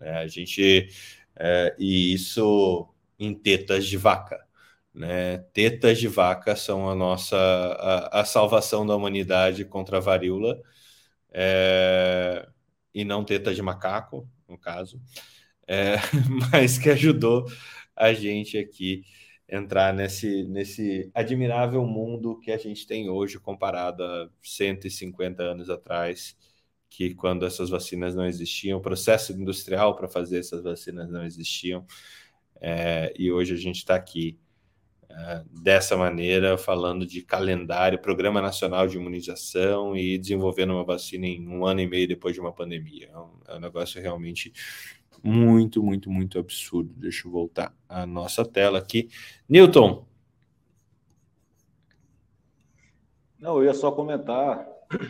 É, 0.00 0.18
a 0.18 0.26
gente 0.28 0.88
é, 1.36 1.74
e 1.78 2.14
isso 2.14 2.88
em 3.18 3.34
tetas 3.34 3.86
de 3.86 3.96
vaca. 3.96 4.38
Né? 4.94 5.38
Tetas 5.52 5.98
de 5.98 6.08
vaca 6.08 6.56
são 6.56 6.88
a 6.88 6.94
nossa 6.94 7.36
a, 7.36 8.20
a 8.20 8.24
salvação 8.24 8.86
da 8.86 8.94
humanidade 8.96 9.64
contra 9.64 9.98
a 9.98 10.00
varíola 10.00 10.60
é, 11.32 12.48
e 12.94 13.04
não 13.04 13.24
tetas 13.24 13.56
de 13.56 13.62
macaco, 13.62 14.28
no 14.48 14.58
caso, 14.58 15.00
é, 15.66 15.96
mas 16.52 16.78
que 16.78 16.90
ajudou 16.90 17.46
a 17.94 18.12
gente 18.12 18.58
aqui 18.58 19.04
entrar 19.50 19.92
nesse, 19.92 20.44
nesse 20.44 21.10
admirável 21.12 21.84
mundo 21.84 22.38
que 22.38 22.52
a 22.52 22.56
gente 22.56 22.86
tem 22.86 23.10
hoje 23.10 23.38
comparado 23.38 24.04
a 24.04 24.30
150 24.40 25.42
anos 25.42 25.68
atrás, 25.68 26.36
que 26.88 27.14
quando 27.14 27.44
essas 27.44 27.68
vacinas 27.68 28.14
não 28.14 28.26
existiam, 28.26 28.78
o 28.78 28.82
processo 28.82 29.32
industrial 29.32 29.96
para 29.96 30.08
fazer 30.08 30.38
essas 30.38 30.62
vacinas 30.62 31.10
não 31.10 31.24
existiam, 31.24 31.84
é, 32.60 33.12
e 33.18 33.32
hoje 33.32 33.54
a 33.54 33.56
gente 33.56 33.76
está 33.76 33.96
aqui 33.96 34.38
é, 35.08 35.42
dessa 35.50 35.96
maneira, 35.96 36.56
falando 36.56 37.04
de 37.04 37.22
calendário, 37.22 38.00
Programa 38.00 38.40
Nacional 38.40 38.86
de 38.86 38.96
Imunização 38.96 39.96
e 39.96 40.16
desenvolvendo 40.16 40.72
uma 40.74 40.84
vacina 40.84 41.26
em 41.26 41.48
um 41.48 41.66
ano 41.66 41.80
e 41.80 41.86
meio 41.88 42.06
depois 42.06 42.34
de 42.34 42.40
uma 42.40 42.52
pandemia. 42.52 43.10
É 43.12 43.18
um, 43.18 43.30
é 43.48 43.56
um 43.56 43.60
negócio 43.60 44.00
realmente 44.00 44.52
muito, 45.22 45.82
muito, 45.82 46.10
muito 46.10 46.38
absurdo. 46.38 46.92
Deixa 46.96 47.26
eu 47.26 47.32
voltar 47.32 47.74
a 47.88 48.06
nossa 48.06 48.44
tela 48.44 48.78
aqui. 48.78 49.08
Newton. 49.48 50.06
Não, 53.38 53.58
eu 53.58 53.64
ia 53.64 53.74
só 53.74 53.90
comentar 53.90 54.66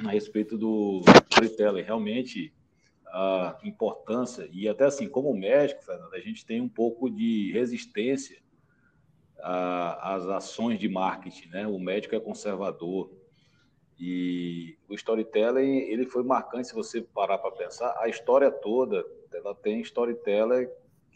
a 0.07 0.11
respeito 0.11 0.57
do 0.57 1.03
storytelling. 1.31 1.83
Realmente, 1.83 2.55
a 3.07 3.59
importância, 3.65 4.49
e 4.53 4.69
até 4.69 4.85
assim, 4.85 5.09
como 5.09 5.35
médico, 5.35 5.85
Fernando, 5.85 6.15
a 6.15 6.21
gente 6.21 6.47
tem 6.47 6.61
um 6.61 6.69
pouco 6.69 7.11
de 7.11 7.51
resistência 7.53 8.41
às 9.43 10.27
ações 10.27 10.79
de 10.79 10.89
marketing, 10.89 11.49
né? 11.49 11.67
O 11.67 11.79
médico 11.79 12.15
é 12.15 12.21
conservador, 12.21 13.11
e 13.99 14.79
o 14.89 14.95
storytelling, 14.95 15.81
ele 15.81 16.07
foi 16.07 16.23
marcante, 16.23 16.69
se 16.69 16.75
você 16.75 17.03
parar 17.03 17.37
para 17.37 17.51
pensar, 17.51 17.95
a 17.99 18.09
história 18.09 18.51
toda, 18.51 19.05
ela 19.35 19.55
tem 19.55 19.81
storyteller 19.81 20.71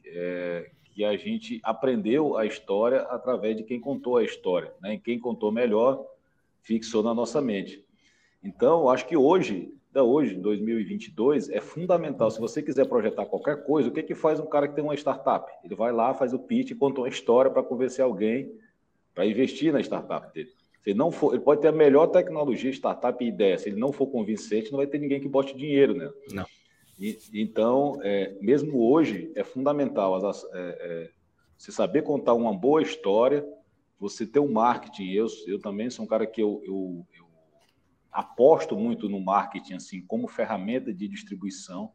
é, 0.05 0.71
que 0.85 1.05
a 1.05 1.17
gente 1.17 1.61
aprendeu 1.63 2.37
a 2.37 2.47
história 2.47 3.01
através 3.03 3.57
de 3.57 3.65
quem 3.65 3.81
contou 3.81 4.17
a 4.17 4.25
história, 4.25 4.73
né? 4.81 4.95
E 4.95 4.99
quem 4.99 5.19
contou 5.19 5.51
melhor 5.51 6.05
fixou 6.63 7.03
na 7.03 7.13
nossa 7.13 7.41
mente. 7.41 7.85
Então, 8.43 8.89
acho 8.89 9.07
que 9.07 9.17
hoje 9.17 9.73
Então, 9.91 10.09
hoje, 10.09 10.35
em 10.35 10.41
2022, 10.41 11.51
é 11.51 11.61
fundamental. 11.61 12.29
Se 12.29 12.41
você 12.41 12.61
quiser 12.61 12.85
projetar 12.87 13.27
qualquer 13.27 13.65
coisa, 13.65 13.89
o 13.89 13.93
que, 13.93 14.03
que 14.03 14.15
faz 14.15 14.41
um 14.41 14.47
cara 14.47 14.67
que 14.67 14.75
tem 14.75 14.83
uma 14.83 14.97
startup? 14.97 15.49
Ele 15.63 15.77
vai 15.77 15.93
lá, 15.93 16.13
faz 16.13 16.33
o 16.33 16.39
pitch, 16.39 16.77
conta 16.77 17.01
uma 17.01 17.09
história 17.09 17.49
para 17.49 17.63
convencer 17.63 18.05
alguém 18.05 18.51
para 19.15 19.25
investir 19.25 19.73
na 19.73 19.81
startup 19.81 20.33
dele. 20.35 20.51
Se 20.83 20.91
ele 20.91 20.99
não 20.99 21.13
for, 21.13 21.33
ele 21.33 21.45
pode 21.45 21.61
ter 21.61 21.69
a 21.69 21.73
melhor 21.73 22.09
tecnologia, 22.09 22.71
startup 22.71 23.25
e 23.25 23.29
ideia. 23.29 23.57
Se 23.57 23.69
ele 23.69 23.79
não 23.79 23.93
for 23.93 24.09
convincente, 24.09 24.73
não 24.73 24.79
vai 24.79 24.87
ter 24.89 24.99
ninguém 24.99 25.21
que 25.21 25.29
bote 25.29 25.57
dinheiro, 25.57 25.95
né? 25.95 26.11
Não. 26.33 26.45
E, 26.99 27.19
então, 27.33 27.99
é, 28.03 28.37
mesmo 28.41 28.81
hoje, 28.91 29.33
é 29.35 29.43
fundamental 29.43 30.15
as, 30.15 30.45
é, 30.45 30.49
é, 30.53 31.11
você 31.57 31.73
saber 31.73 32.03
contar 32.03 32.35
uma 32.35 32.53
boa 32.53 32.83
história, 32.83 33.47
você 33.99 34.27
ter 34.27 34.41
um 34.41 34.53
marketing. 34.53 35.11
Eu, 35.13 35.27
eu 35.47 35.59
também 35.59 35.91
sou 35.91 36.05
um 36.05 36.09
cara 36.09 36.27
que 36.27 36.43
eu, 36.43 36.63
eu, 36.65 37.07
eu 37.15 37.27
aposto 38.13 38.77
muito 38.77 39.09
no 39.09 39.21
marketing 39.21 39.75
assim 39.75 40.01
como 40.03 40.29
ferramenta 40.29 40.93
de 40.93 41.09
distribuição 41.09 41.93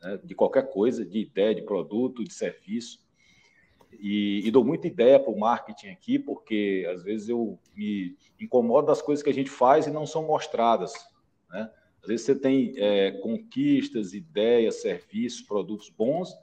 né, 0.00 0.18
de 0.22 0.34
qualquer 0.34 0.70
coisa, 0.70 1.04
de 1.04 1.18
ideia, 1.20 1.54
de 1.54 1.62
produto, 1.62 2.24
de 2.24 2.32
serviço. 2.32 3.06
E, 3.92 4.42
e 4.46 4.50
dou 4.50 4.64
muita 4.64 4.86
ideia 4.86 5.18
para 5.18 5.32
o 5.32 5.38
marketing 5.38 5.88
aqui, 5.88 6.18
porque 6.18 6.86
às 6.92 7.02
vezes 7.02 7.28
eu 7.28 7.58
me 7.74 8.16
incomodo 8.38 8.86
das 8.86 9.02
coisas 9.02 9.22
que 9.22 9.30
a 9.30 9.34
gente 9.34 9.50
faz 9.50 9.86
e 9.86 9.90
não 9.90 10.06
são 10.06 10.26
mostradas. 10.26 10.92
Né? 11.50 11.70
Às 12.08 12.10
vezes 12.10 12.24
você 12.24 12.34
tem 12.34 12.72
é, 12.78 13.10
conquistas, 13.20 14.14
ideias, 14.14 14.80
serviços, 14.80 15.42
produtos 15.42 15.90
bons, 15.90 16.34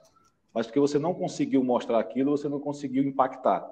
mas 0.54 0.64
porque 0.64 0.78
você 0.78 0.96
não 0.96 1.12
conseguiu 1.12 1.64
mostrar 1.64 1.98
aquilo, 1.98 2.30
você 2.30 2.48
não 2.48 2.60
conseguiu 2.60 3.02
impactar. 3.02 3.68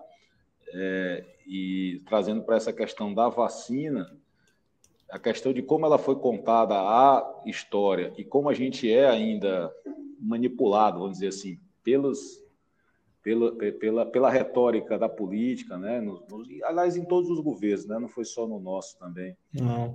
É, 0.72 1.24
e 1.47 2.03
trazendo 2.05 2.42
para 2.42 2.57
essa 2.57 2.72
questão 2.72 3.14
da 3.14 3.28
vacina, 3.28 4.11
a 5.09 5.20
questão 5.20 5.53
de 5.53 5.62
como 5.62 5.86
ela 5.86 5.97
foi 5.97 6.16
contada 6.16 6.74
a 6.74 7.42
história 7.47 8.12
e 8.18 8.24
como 8.24 8.49
a 8.49 8.55
gente 8.55 8.92
é 8.92 9.09
ainda 9.09 9.72
manipulado, 10.18 10.99
vamos 10.99 11.18
dizer 11.18 11.28
assim, 11.28 11.61
pelos 11.84 12.43
pela, 13.25 13.57
pela, 13.57 14.05
pela 14.05 14.31
retórica 14.31 14.99
da 14.99 15.09
política, 15.09 15.79
né? 15.79 15.99
Nos, 15.99 16.20
nos, 16.29 16.47
aliás, 16.62 16.95
em 16.95 17.05
todos 17.07 17.31
os 17.31 17.41
governos, 17.41 17.87
né? 17.87 17.99
não 17.99 18.07
foi 18.07 18.22
só 18.27 18.47
no 18.47 18.61
nosso 18.61 18.99
também. 18.99 19.35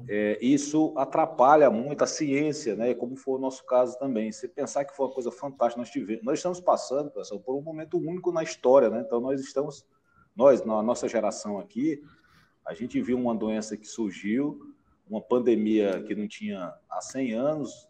É, 0.08 0.40
isso 0.42 0.96
atrapalha 0.98 1.70
muito 1.70 2.04
a 2.04 2.08
ciência, 2.08 2.76
né? 2.76 2.96
como 2.96 3.16
foi 3.16 3.36
o 3.36 3.38
nosso 3.38 3.64
caso 3.68 4.00
também. 4.00 4.32
Se 4.32 4.48
pensar 4.48 4.84
que 4.84 4.96
foi 4.96 5.06
uma 5.06 5.14
coisa 5.14 5.32
fantástica, 5.32 5.80
nós 5.80 5.92
tivemos, 5.92 6.24
nós 6.26 6.40
estamos 6.40 6.60
passando, 6.60 7.12
pessoal, 7.12 7.40
por 7.40 7.56
um 7.56 7.62
momento 7.62 8.00
único 8.00 8.32
na 8.32 8.42
história, 8.42 8.90
né? 8.90 9.04
então 9.06 9.22
nós 9.22 9.40
estamos, 9.40 9.86
nós, 10.36 10.66
na 10.66 10.82
nossa 10.82 11.08
geração 11.08 11.60
aqui, 11.60 12.02
a 12.66 12.74
gente 12.74 13.00
viu 13.00 13.16
uma 13.16 13.36
doença 13.36 13.78
que 13.78 13.86
surgiu, 13.86 14.74
uma 15.08 15.22
pandemia 15.22 16.02
que 16.02 16.16
não 16.16 16.28
tinha 16.28 16.74
há 16.90 17.00
100 17.00 17.34
anos 17.34 17.88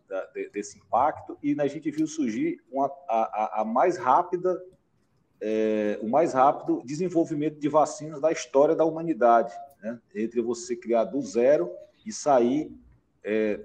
desse 0.52 0.80
impacto, 0.80 1.38
e 1.42 1.56
a 1.60 1.68
gente 1.68 1.90
viu 1.92 2.08
surgir 2.08 2.62
uma, 2.70 2.88
a, 3.08 3.60
a, 3.60 3.62
a 3.62 3.66
mais 3.66 3.98
rápida 3.98 4.62
é, 5.42 6.00
o 6.02 6.10
mais 6.10 6.34
rápido 6.34 6.82
desenvolvimento 6.86 7.60
de 7.60 7.70
vacinas 7.70 8.20
da 8.20 8.32
história 8.32 8.76
da 8.76 8.86
humanidade, 8.86 9.54
né? 9.82 10.00
entre 10.14 10.42
você 10.42 10.76
criar 10.76 11.06
do 11.06 11.22
zero 11.22 11.72
e 12.06 12.12
sair, 12.12 12.72
é, 13.24 13.60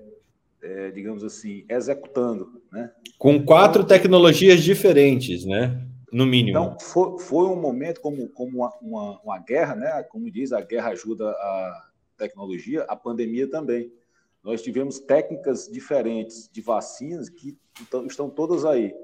é, 0.63 0.91
digamos 0.91 1.25
assim, 1.25 1.65
executando. 1.69 2.63
Né? 2.71 2.91
Com 3.19 3.45
quatro 3.45 3.85
tecnologias 3.85 4.63
diferentes, 4.63 5.45
né? 5.45 5.81
no 6.13 6.25
mínimo. 6.25 6.57
Então, 6.57 6.79
foi, 6.79 7.19
foi 7.19 7.47
um 7.47 7.61
momento 7.61 8.01
como, 8.01 8.29
como 8.29 8.59
uma, 8.59 8.73
uma, 8.81 9.21
uma, 9.21 9.39
guerra, 9.39 9.75
né? 9.75 10.03
como 10.05 10.31
diz, 10.31 10.53
a 10.53 10.61
guerra 10.61 10.91
ajuda 10.91 11.29
a 11.29 11.89
tecnologia, 12.17 12.85
a 12.85 12.95
pandemia 12.95 13.51
também. 13.51 13.93
Nós 14.41 14.63
tivemos 14.63 15.01
técnicas 15.01 15.69
diferentes 15.69 16.49
de 16.53 16.61
vacinas 16.61 17.29
que 17.29 17.59
estão, 17.81 18.07
estão 18.07 18.31
todas 18.31 18.65
aí. 18.65 18.95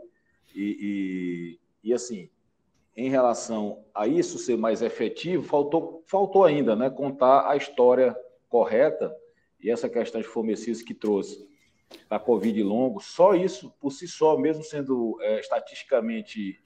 E, 0.54 1.58
e, 1.84 1.88
e 1.88 1.92
assim, 1.92 2.28
em 3.00 3.08
relação 3.08 3.82
a 3.94 4.06
isso 4.06 4.38
ser 4.38 4.58
mais 4.58 4.82
efetivo, 4.82 5.42
faltou, 5.42 6.04
faltou 6.06 6.44
ainda 6.44 6.76
né, 6.76 6.90
contar 6.90 7.48
a 7.48 7.56
história 7.56 8.14
correta 8.46 9.10
e 9.58 9.70
essa 9.70 9.88
questão 9.88 10.20
de 10.20 10.26
fomecidos 10.26 10.82
que 10.82 10.92
trouxe 10.92 11.48
da 12.10 12.18
Covid 12.18 12.62
longo, 12.62 13.00
só 13.00 13.34
isso 13.34 13.74
por 13.80 13.90
si 13.90 14.06
só, 14.06 14.36
mesmo 14.36 14.62
sendo 14.62 15.16
é, 15.22 15.40
estatisticamente, 15.40 16.62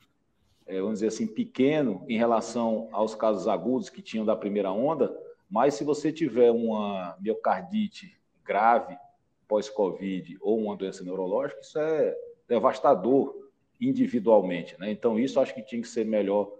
é, 0.66 0.80
vamos 0.80 0.94
dizer 0.94 1.06
assim, 1.06 1.28
pequeno 1.28 2.04
em 2.08 2.18
relação 2.18 2.88
aos 2.90 3.14
casos 3.14 3.46
agudos 3.46 3.88
que 3.88 4.02
tinham 4.02 4.26
da 4.26 4.34
primeira 4.34 4.72
onda, 4.72 5.16
mas 5.48 5.74
se 5.74 5.84
você 5.84 6.12
tiver 6.12 6.50
uma 6.50 7.16
miocardite 7.20 8.20
grave 8.44 8.98
pós-Covid 9.46 10.36
ou 10.40 10.58
uma 10.58 10.76
doença 10.76 11.04
neurológica, 11.04 11.60
isso 11.60 11.78
é 11.78 12.12
devastador 12.48 13.43
individualmente. 13.80 14.78
Né? 14.78 14.90
Então, 14.90 15.18
isso 15.18 15.40
acho 15.40 15.54
que 15.54 15.62
tinha 15.62 15.80
que 15.80 15.88
ser 15.88 16.04
melhor 16.04 16.52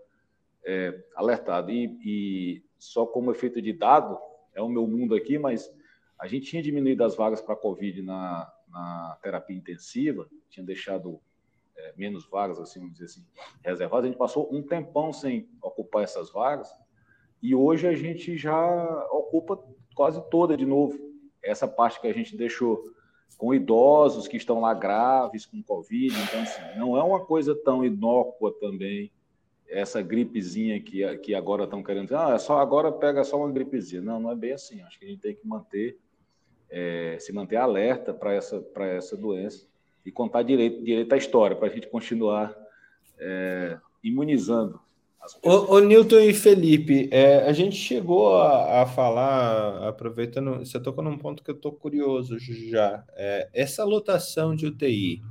é, 0.64 1.02
alertado. 1.14 1.70
E, 1.70 1.98
e, 2.04 2.64
só 2.78 3.06
como 3.06 3.30
efeito 3.30 3.62
de 3.62 3.72
dado, 3.72 4.18
é 4.54 4.60
o 4.60 4.68
meu 4.68 4.86
mundo 4.86 5.14
aqui, 5.14 5.38
mas 5.38 5.74
a 6.18 6.26
gente 6.26 6.46
tinha 6.46 6.62
diminuído 6.62 7.04
as 7.04 7.16
vagas 7.16 7.40
para 7.40 7.56
Covid 7.56 8.02
na, 8.02 8.52
na 8.68 9.18
terapia 9.22 9.56
intensiva, 9.56 10.28
tinha 10.48 10.64
deixado 10.64 11.20
é, 11.76 11.92
menos 11.96 12.28
vagas, 12.28 12.58
assim, 12.58 12.80
vamos 12.80 12.94
dizer 12.94 13.06
assim, 13.06 13.26
reservadas. 13.62 14.04
A 14.04 14.08
gente 14.08 14.18
passou 14.18 14.48
um 14.52 14.62
tempão 14.62 15.12
sem 15.12 15.48
ocupar 15.62 16.04
essas 16.04 16.30
vagas 16.30 16.68
e 17.42 17.54
hoje 17.54 17.86
a 17.86 17.94
gente 17.94 18.36
já 18.36 19.06
ocupa 19.10 19.62
quase 19.94 20.22
toda 20.30 20.56
de 20.56 20.64
novo. 20.64 20.98
Essa 21.42 21.68
parte 21.68 22.00
que 22.00 22.06
a 22.06 22.12
gente 22.14 22.36
deixou 22.36 22.82
com 23.36 23.54
idosos 23.54 24.28
que 24.28 24.36
estão 24.36 24.60
lá 24.60 24.72
graves 24.72 25.46
com 25.46 25.62
Covid. 25.62 26.14
Então, 26.22 26.42
assim, 26.42 26.78
não 26.78 26.96
é 26.96 27.02
uma 27.02 27.24
coisa 27.24 27.54
tão 27.54 27.84
inócua 27.84 28.52
também 28.60 29.10
essa 29.68 30.00
gripezinha 30.00 30.80
que, 30.80 31.18
que 31.18 31.34
agora 31.34 31.64
estão 31.64 31.82
querendo 31.82 32.04
dizer, 32.04 32.16
ah, 32.16 32.34
é 32.34 32.38
só, 32.38 32.58
agora 32.58 32.92
pega 32.92 33.24
só 33.24 33.38
uma 33.38 33.50
gripezinha. 33.50 34.02
Não, 34.02 34.20
não 34.20 34.30
é 34.30 34.34
bem 34.34 34.52
assim. 34.52 34.80
Acho 34.82 34.98
que 34.98 35.04
a 35.04 35.08
gente 35.08 35.20
tem 35.20 35.34
que 35.34 35.46
manter, 35.46 35.98
é, 36.70 37.16
se 37.18 37.32
manter 37.32 37.56
alerta 37.56 38.14
para 38.14 38.32
essa, 38.32 38.64
essa 38.76 39.16
doença 39.16 39.66
e 40.04 40.12
contar 40.12 40.42
direito, 40.42 40.82
direito 40.82 41.12
a 41.12 41.16
história, 41.16 41.56
para 41.56 41.68
a 41.68 41.70
gente 41.70 41.88
continuar 41.88 42.54
é, 43.18 43.78
imunizando 44.02 44.80
Ô, 45.42 45.76
ô, 45.76 45.78
Newton 45.80 46.20
e 46.20 46.34
Felipe, 46.34 47.08
é, 47.10 47.48
a 47.48 47.52
gente 47.52 47.76
chegou 47.76 48.36
a, 48.36 48.82
a, 48.82 48.86
falar, 48.86 49.88
aproveitando, 49.88 50.58
você 50.58 50.78
tocou 50.78 51.02
num 51.02 51.16
ponto 51.16 51.42
que 51.42 51.50
eu 51.50 51.54
estou 51.54 51.72
curioso 51.72 52.38
já. 52.38 53.04
É, 53.14 53.48
essa 53.52 53.84
lotação 53.84 54.54
de 54.54 54.66
UTI, 54.66 55.22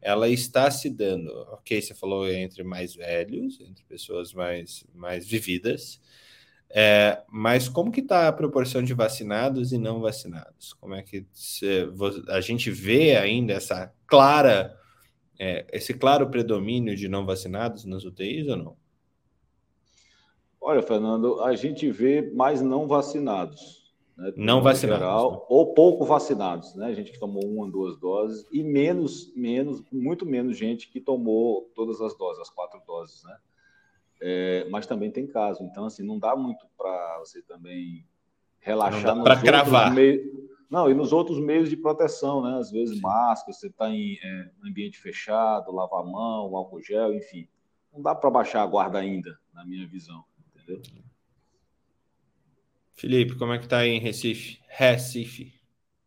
ela 0.00 0.28
está 0.28 0.70
se 0.70 0.88
dando, 0.88 1.30
ok, 1.52 1.80
você 1.80 1.94
falou 1.94 2.28
entre 2.30 2.62
mais 2.62 2.94
velhos, 2.94 3.60
entre 3.60 3.84
pessoas 3.84 4.32
mais, 4.32 4.86
mais 4.94 5.26
vividas, 5.26 6.00
é, 6.70 7.22
mas 7.28 7.68
como 7.68 7.92
que 7.92 8.00
está 8.00 8.28
a 8.28 8.32
proporção 8.32 8.82
de 8.82 8.94
vacinados 8.94 9.72
e 9.72 9.78
não 9.78 10.00
vacinados? 10.00 10.72
Como 10.74 10.94
é 10.94 11.02
que 11.02 11.26
você, 11.32 11.88
a 12.28 12.40
gente 12.40 12.70
vê 12.70 13.16
ainda 13.16 13.52
essa 13.52 13.92
clara, 14.06 14.76
é, 15.38 15.66
esse 15.72 15.94
claro 15.94 16.28
predomínio 16.30 16.96
de 16.96 17.08
não 17.08 17.24
vacinados 17.26 17.84
nas 17.84 18.04
UTIs 18.04 18.48
ou 18.48 18.56
não? 18.56 18.83
Olha, 20.66 20.80
Fernando, 20.80 21.42
a 21.42 21.54
gente 21.54 21.90
vê 21.90 22.22
mais 22.32 22.62
não 22.62 22.88
vacinados. 22.88 23.92
Né? 24.16 24.32
Não 24.34 24.62
vacinados. 24.62 25.02
Geral, 25.02 25.32
né? 25.32 25.38
Ou 25.50 25.74
pouco 25.74 26.06
vacinados, 26.06 26.74
né? 26.74 26.86
A 26.86 26.94
gente 26.94 27.12
que 27.12 27.20
tomou 27.20 27.44
uma, 27.44 27.70
duas 27.70 27.98
doses, 27.98 28.46
e 28.50 28.62
menos, 28.62 29.30
menos, 29.36 29.84
muito 29.92 30.24
menos 30.24 30.56
gente 30.56 30.88
que 30.88 31.02
tomou 31.02 31.70
todas 31.74 32.00
as 32.00 32.16
doses, 32.16 32.40
as 32.40 32.48
quatro 32.48 32.80
doses, 32.86 33.22
né? 33.24 33.36
É, 34.22 34.66
mas 34.70 34.86
também 34.86 35.10
tem 35.10 35.26
caso. 35.26 35.62
Então, 35.64 35.84
assim, 35.84 36.02
não 36.02 36.18
dá 36.18 36.34
muito 36.34 36.66
para 36.78 37.18
você 37.18 37.42
também 37.42 38.02
relaxar 38.58 39.22
para 39.22 39.38
cravar. 39.38 39.92
Meios... 39.92 40.32
Não, 40.70 40.88
e 40.88 40.94
nos 40.94 41.12
outros 41.12 41.38
meios 41.38 41.68
de 41.68 41.76
proteção, 41.76 42.40
né? 42.42 42.56
Às 42.56 42.70
vezes, 42.70 42.98
máscara, 43.02 43.52
você 43.52 43.66
está 43.66 43.90
em 43.90 44.14
é, 44.14 44.50
ambiente 44.66 44.98
fechado, 44.98 45.74
lavar 45.74 46.00
a 46.00 46.06
mão, 46.06 46.56
álcool 46.56 46.80
gel, 46.80 47.12
enfim. 47.12 47.46
Não 47.92 48.00
dá 48.00 48.14
para 48.14 48.30
baixar 48.30 48.62
a 48.62 48.66
guarda 48.66 48.98
ainda, 48.98 49.38
na 49.52 49.62
minha 49.66 49.86
visão 49.86 50.24
entendeu? 50.64 51.04
Felipe, 52.94 53.36
como 53.36 53.52
é 53.52 53.58
que 53.58 53.68
tá 53.68 53.78
aí 53.78 53.90
em 53.90 54.00
Recife? 54.00 54.60
Recife. 54.68 55.52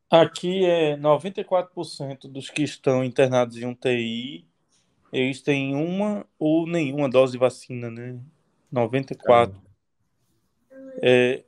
Aqui 0.09 0.65
é 0.65 0.95
94% 0.97 2.29
dos 2.29 2.49
que 2.49 2.63
estão 2.63 3.03
internados 3.03 3.57
em 3.57 3.65
um 3.65 3.75
TI, 3.75 4.47
eles 5.11 5.41
têm 5.41 5.75
uma 5.75 6.25
ou 6.39 6.67
nenhuma 6.67 7.09
dose 7.09 7.33
de 7.33 7.37
vacina, 7.37 7.89
né? 7.89 8.19
94. 8.71 9.61
É, 11.01 11.43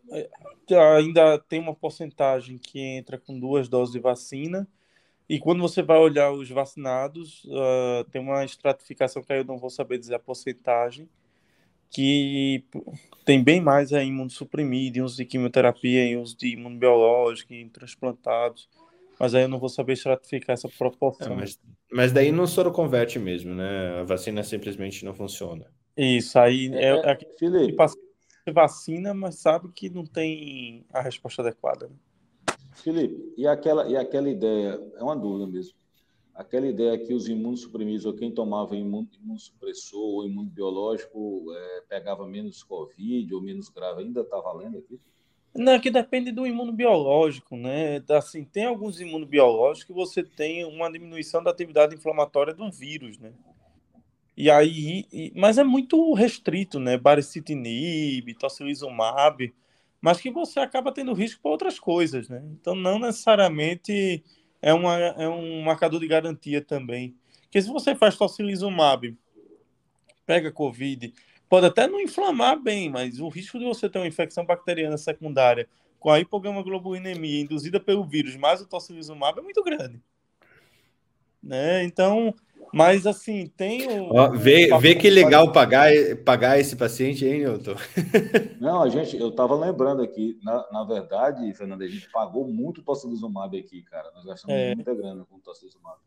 ainda 0.98 1.38
tem 1.40 1.60
uma 1.60 1.74
porcentagem 1.74 2.58
que 2.58 2.80
entra 2.80 3.18
com 3.18 3.40
duas 3.40 3.68
doses 3.68 3.94
de 3.94 4.00
vacina. 4.00 4.68
E 5.28 5.40
quando 5.40 5.62
você 5.62 5.82
vai 5.82 5.98
olhar 5.98 6.32
os 6.32 6.50
vacinados, 6.50 7.44
uh, 7.46 8.04
tem 8.12 8.22
uma 8.22 8.44
estratificação 8.44 9.22
que 9.22 9.32
eu 9.32 9.44
não 9.44 9.58
vou 9.58 9.70
saber 9.70 10.00
dizer 10.00 10.16
a 10.16 10.20
porcentagem, 10.20 11.08
que 11.90 12.64
tem 13.26 13.44
bem 13.44 13.62
mais 13.62 13.94
a 13.94 14.04
imunossuprimido, 14.04 15.00
em 15.00 15.02
uso 15.02 15.18
de 15.18 15.26
quimioterapia, 15.26 16.04
em 16.04 16.18
uso 16.18 16.38
de 16.38 16.54
imunobiológico, 16.54 17.54
em 17.54 17.68
transplantados. 17.68 18.70
mas 19.20 19.36
aí 19.36 19.44
eu 19.44 19.48
não 19.48 19.60
vou 19.60 19.70
saber 19.70 19.94
estratificar 19.94 20.54
essa 20.54 20.70
proporção. 20.70 21.34
É, 21.34 21.36
mas, 21.36 21.60
mas 21.92 22.12
daí 22.12 22.32
não 22.32 22.48
soro 22.48 22.72
converte 22.72 23.20
mesmo, 23.20 23.54
né? 23.54 24.00
A 24.02 24.04
vacina 24.04 24.44
simplesmente 24.44 25.04
não 25.04 25.14
funciona. 25.14 25.66
Isso, 25.98 26.40
aí 26.40 26.72
é, 26.74 26.92
é, 26.92 27.12
é 27.12 27.20
Felipe, 27.38 27.76
vacina, 28.54 29.14
mas 29.14 29.36
sabe 29.36 29.70
que 29.74 29.90
não 29.90 30.06
tem 30.06 30.86
a 30.94 31.02
resposta 31.02 31.42
adequada. 31.42 31.88
Né? 31.88 31.96
Felipe, 32.74 33.34
e 33.38 33.46
aquela, 33.46 33.88
e 33.88 33.98
aquela 33.98 34.30
ideia, 34.30 34.80
é 34.96 35.04
uma 35.04 35.16
dúvida 35.16 35.46
mesmo, 35.52 35.74
aquela 36.40 36.68
ideia 36.68 36.98
que 36.98 37.14
os 37.14 37.28
imunossuprimidos 37.28 38.06
ou 38.06 38.14
quem 38.14 38.32
tomava 38.32 38.74
imunossupressor 38.74 40.00
ou 40.00 40.26
imunobiológico 40.26 41.46
é, 41.54 41.82
pegava 41.90 42.26
menos 42.26 42.64
Covid 42.64 43.36
ou 43.36 43.42
menos 43.42 43.68
grave, 43.68 44.04
ainda 44.04 44.22
está 44.22 44.40
valendo 44.40 44.78
aqui? 44.78 44.98
Não, 45.54 45.78
que 45.78 45.92
depende 45.92 46.32
do 46.32 46.48
imunobiológico, 46.48 47.58
né? 47.58 48.02
Assim, 48.12 48.46
tem 48.46 48.64
alguns 48.64 49.02
imunobiológicos 49.02 49.84
que 49.84 49.92
você 49.92 50.24
tem 50.24 50.64
uma 50.64 50.90
diminuição 50.90 51.44
da 51.44 51.52
atividade 51.52 51.94
inflamatória 51.94 52.54
do 52.54 52.72
vírus, 52.72 53.20
né? 53.20 53.34
E 54.38 54.50
aí, 54.50 55.06
e, 55.12 55.34
mas 55.36 55.58
é 55.58 55.64
muito 55.66 56.14
restrito, 56.14 56.80
né? 56.80 56.98
Baricitinib, 56.98 58.34
tocilizumab, 58.36 59.54
mas 60.00 60.22
que 60.22 60.32
você 60.32 60.62
acaba 60.62 60.94
tendo 60.94 61.12
risco 61.12 61.42
para 61.42 61.52
outras 61.52 61.78
coisas, 61.78 62.30
né? 62.30 62.42
Então, 62.54 62.74
não 62.76 62.98
necessariamente 62.98 64.24
é, 64.62 64.74
uma, 64.74 64.96
é 64.96 65.28
um 65.28 65.62
marcador 65.62 66.00
de 66.00 66.08
garantia 66.08 66.62
também. 66.62 67.16
Porque 67.44 67.62
se 67.62 67.68
você 67.68 67.96
faz 67.96 68.16
tocilizumab, 68.16 69.18
pega 70.26 70.52
Covid, 70.52 71.14
pode 71.50 71.66
até 71.66 71.88
não 71.88 72.00
inflamar 72.00 72.60
bem, 72.62 72.90
mas 72.90 73.20
o 73.20 73.28
risco 73.28 73.58
de 73.58 73.66
você 73.66 73.90
ter 73.90 74.00
uma 74.00 74.08
infecção 74.08 74.46
bacteriana 74.46 74.98
secundária 74.98 75.68
com 76.00 76.10
a 76.10 76.20
hipogama-globulinemia 76.20 77.42
induzida 77.42 77.80
pelo 77.80 78.06
vírus 78.06 78.36
mais 78.36 78.62
o 78.62 78.68
tocilizumab 78.68 79.40
é 79.40 79.42
muito 79.42 79.64
grande. 79.64 80.00
Né? 81.42 81.84
Então, 81.84 82.34
mas 82.74 83.06
assim, 83.08 83.48
tem 83.48 83.88
um. 83.90 84.10
Ó, 84.14 84.30
vê, 84.32 84.70
vê 84.80 84.96
que 84.96 85.10
legal 85.10 85.52
pagar, 85.52 85.92
pagar 86.26 86.60
esse 86.60 86.76
paciente, 86.76 87.26
hein, 87.26 87.40
Newton? 87.40 87.76
Não, 88.60 88.84
a 88.84 88.90
gente, 88.90 89.18
eu 89.18 89.30
estava 89.30 89.56
lembrando 89.56 90.02
aqui, 90.02 90.40
na, 90.44 90.66
na 90.72 90.84
verdade, 90.84 91.54
Fernando, 91.54 91.82
a 91.82 91.88
gente 91.88 92.10
pagou 92.12 92.48
muito 92.48 92.82
tocilizumab 92.82 93.58
aqui, 93.58 93.82
cara. 93.84 94.12
Nós 94.12 94.26
gastamos 94.26 94.56
é. 94.56 94.76
muita 94.76 94.94
grana 94.94 95.26
com 95.26 95.40
tocilizumab. 95.40 96.00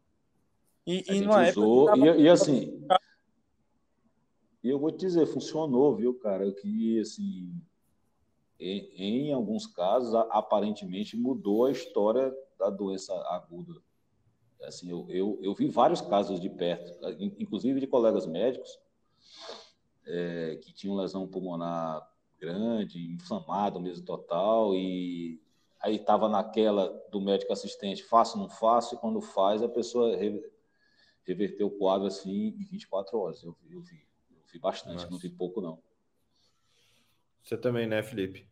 E, 0.87 1.05
e 1.09 1.27
usou, 1.27 1.91
época. 1.91 2.19
E, 2.19 2.23
e 2.23 2.29
assim. 2.29 2.87
E 4.63 4.69
eu 4.69 4.79
vou 4.79 4.93
te 4.93 4.99
dizer, 4.99 5.27
funcionou, 5.27 5.97
viu, 5.97 6.15
cara? 6.15 6.51
Que, 6.53 7.01
assim, 7.01 7.53
em, 8.61 9.29
em 9.29 9.33
alguns 9.33 9.67
casos, 9.67 10.15
aparentemente 10.31 11.17
mudou 11.17 11.67
a 11.67 11.73
história 11.73 12.33
da 12.59 12.71
doença 12.71 13.13
aguda. 13.29 13.75
Assim, 14.65 14.91
eu, 14.91 15.07
eu, 15.09 15.39
eu 15.43 15.55
vi 15.55 15.69
vários 15.69 16.01
casos 16.01 16.41
de 16.41 16.49
perto, 16.49 16.93
inclusive 17.39 17.81
de 17.81 17.87
colegas 17.87 18.27
médicos, 18.27 18.79
é, 20.07 20.59
que 20.63 20.73
tinham 20.73 20.97
lesão 20.97 21.27
pulmonar 21.27 22.09
grande, 22.39 23.13
inflamado 23.13 23.81
mesmo 23.81 24.05
total, 24.05 24.75
e 24.75 25.41
aí 25.81 25.97
estava 25.97 26.29
naquela 26.29 26.89
do 27.11 27.21
médico 27.21 27.53
assistente, 27.53 28.03
faço 28.03 28.37
ou 28.37 28.43
não 28.43 28.51
faço, 28.51 28.95
e 28.95 28.99
quando 28.99 29.21
faz, 29.21 29.63
a 29.63 29.69
pessoa 29.69 30.17
reverteu 31.25 31.69
o 31.69 31.79
quadro 31.79 32.07
assim 32.07 32.49
em 32.49 32.65
24 32.65 33.19
horas. 33.19 33.43
Eu, 33.43 33.57
eu 33.71 33.81
vi. 33.81 34.07
Vi 34.53 34.59
bastante, 34.59 34.95
Nossa. 34.97 35.11
não 35.11 35.19
vi 35.19 35.31
pouco, 35.31 35.61
não. 35.61 35.83
Você 37.43 37.57
também, 37.57 37.87
né, 37.87 38.03
Felipe? 38.03 38.47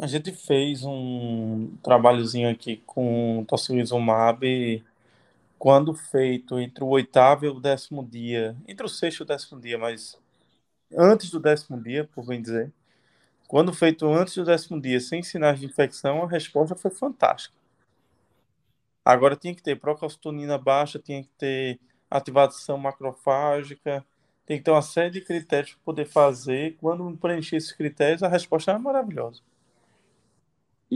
A 0.00 0.08
gente 0.08 0.32
fez 0.32 0.84
um 0.84 1.76
trabalhozinho 1.82 2.50
aqui 2.50 2.78
com 2.84 3.44
tocilizumab 3.46 4.84
quando 5.58 5.94
feito 5.94 6.58
entre 6.58 6.82
o 6.82 6.88
oitavo 6.88 7.46
e 7.46 7.48
o 7.48 7.60
décimo 7.60 8.04
dia, 8.04 8.56
entre 8.66 8.84
o 8.84 8.88
sexto 8.88 9.20
e 9.20 9.22
o 9.22 9.26
décimo 9.26 9.60
dia, 9.60 9.78
mas 9.78 10.18
antes 10.96 11.30
do 11.30 11.40
décimo 11.40 11.80
dia, 11.82 12.04
por 12.12 12.26
bem 12.26 12.42
dizer. 12.42 12.72
Quando 13.48 13.72
feito 13.72 14.06
antes 14.08 14.34
do 14.34 14.44
décimo 14.44 14.80
dia, 14.80 15.00
sem 15.00 15.22
sinais 15.22 15.60
de 15.60 15.66
infecção, 15.66 16.24
a 16.24 16.28
resposta 16.28 16.74
foi 16.74 16.90
fantástica. 16.90 17.54
Agora 19.04 19.36
tinha 19.36 19.54
que 19.54 19.62
ter 19.62 19.78
procalcitonina 19.78 20.58
baixa, 20.58 20.98
tinha 20.98 21.22
que 21.22 21.30
ter 21.38 21.80
ativação 22.10 22.78
macrofágica, 22.78 24.04
tem 24.46 24.58
que 24.58 24.64
ter 24.64 24.70
uma 24.72 24.82
série 24.82 25.10
de 25.10 25.20
critérios 25.20 25.74
para 25.74 25.84
poder 25.84 26.06
fazer. 26.06 26.76
Quando 26.80 27.16
preencher 27.16 27.56
esses 27.56 27.72
critérios, 27.72 28.22
a 28.22 28.28
resposta 28.28 28.72
é 28.72 28.78
maravilhosa. 28.78 29.40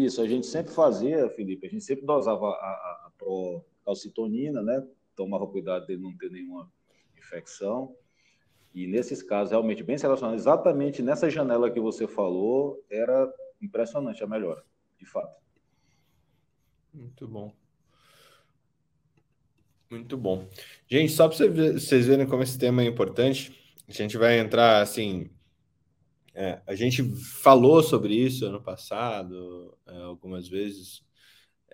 Isso, 0.05 0.23
a 0.23 0.29
gente 0.29 0.47
sempre 0.47 0.73
fazia, 0.73 1.29
Felipe, 1.31 1.67
a 1.67 1.71
gente 1.71 1.83
sempre 1.83 2.07
dosava 2.07 2.47
a, 2.47 2.51
a, 2.51 3.07
a 3.07 3.13
procalcitonina, 3.19 4.63
né? 4.63 4.87
Tomava 5.17 5.47
cuidado 5.47 5.87
de 5.87 5.97
não 5.97 6.17
ter 6.17 6.31
nenhuma 6.31 6.71
infecção. 7.17 7.97
E 8.73 8.87
nesses 8.87 9.23
casos, 9.23 9.51
realmente 9.51 9.83
bem 9.83 9.99
selecionados, 9.99 10.43
exatamente 10.43 11.03
nessa 11.03 11.29
janela 11.29 11.71
que 11.71 11.81
você 11.81 12.07
falou, 12.07 12.81
era 12.89 13.29
impressionante 13.61 14.23
a 14.23 14.27
melhora, 14.27 14.65
de 14.99 15.05
fato. 15.05 15.37
Muito 16.95 17.27
bom. 17.27 17.53
Muito 19.91 20.17
bom. 20.17 20.47
Gente, 20.87 21.13
só 21.13 21.29
para 21.29 21.47
vocês 21.49 22.07
verem 22.07 22.27
como 22.27 22.43
esse 22.43 22.59
tema 22.59 22.83
é 22.83 22.87
importante, 22.87 23.53
a 23.89 23.93
gente 23.93 24.17
vai 24.17 24.39
entrar 24.39 24.83
assim. 24.83 25.31
É, 26.41 26.63
a 26.69 26.75
gente 26.77 27.03
falou 27.43 27.83
sobre 27.83 28.15
isso 28.15 28.47
ano 28.47 28.63
passado, 28.63 29.77
é, 29.87 30.03
algumas 30.03 30.49
vezes. 30.49 31.03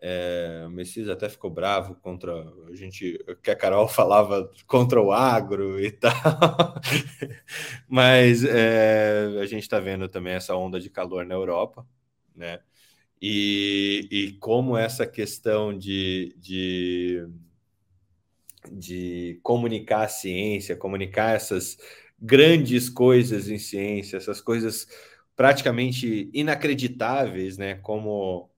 É, 0.02 0.64
o 0.66 0.70
Messias 0.70 1.08
até 1.08 1.28
ficou 1.28 1.50
bravo 1.50 1.94
contra 1.96 2.32
a 2.68 2.74
gente, 2.76 3.18
que 3.42 3.50
a 3.50 3.56
Carol 3.56 3.88
falava 3.88 4.50
contra 4.66 5.00
o 5.02 5.12
agro 5.12 5.80
e 5.80 5.90
tal, 5.92 6.12
mas 7.88 8.44
é, 8.44 9.38
a 9.40 9.46
gente 9.46 9.62
está 9.62 9.80
vendo 9.80 10.08
também 10.08 10.34
essa 10.34 10.54
onda 10.56 10.80
de 10.80 10.90
calor 10.90 11.26
na 11.26 11.34
Europa, 11.34 11.86
né? 12.34 12.60
E, 13.22 14.08
e 14.12 14.32
como 14.38 14.76
essa 14.78 15.06
questão 15.06 15.76
de, 15.78 16.34
de 16.38 17.26
de 18.72 19.38
comunicar 19.42 20.04
a 20.04 20.08
ciência, 20.08 20.76
comunicar 20.76 21.34
essas 21.36 21.76
grandes 22.18 22.88
coisas 22.88 23.48
em 23.48 23.58
ciência, 23.58 24.16
essas 24.16 24.40
coisas 24.40 24.86
praticamente 25.36 26.30
inacreditáveis, 26.32 27.58
né, 27.58 27.74
como 27.76 28.48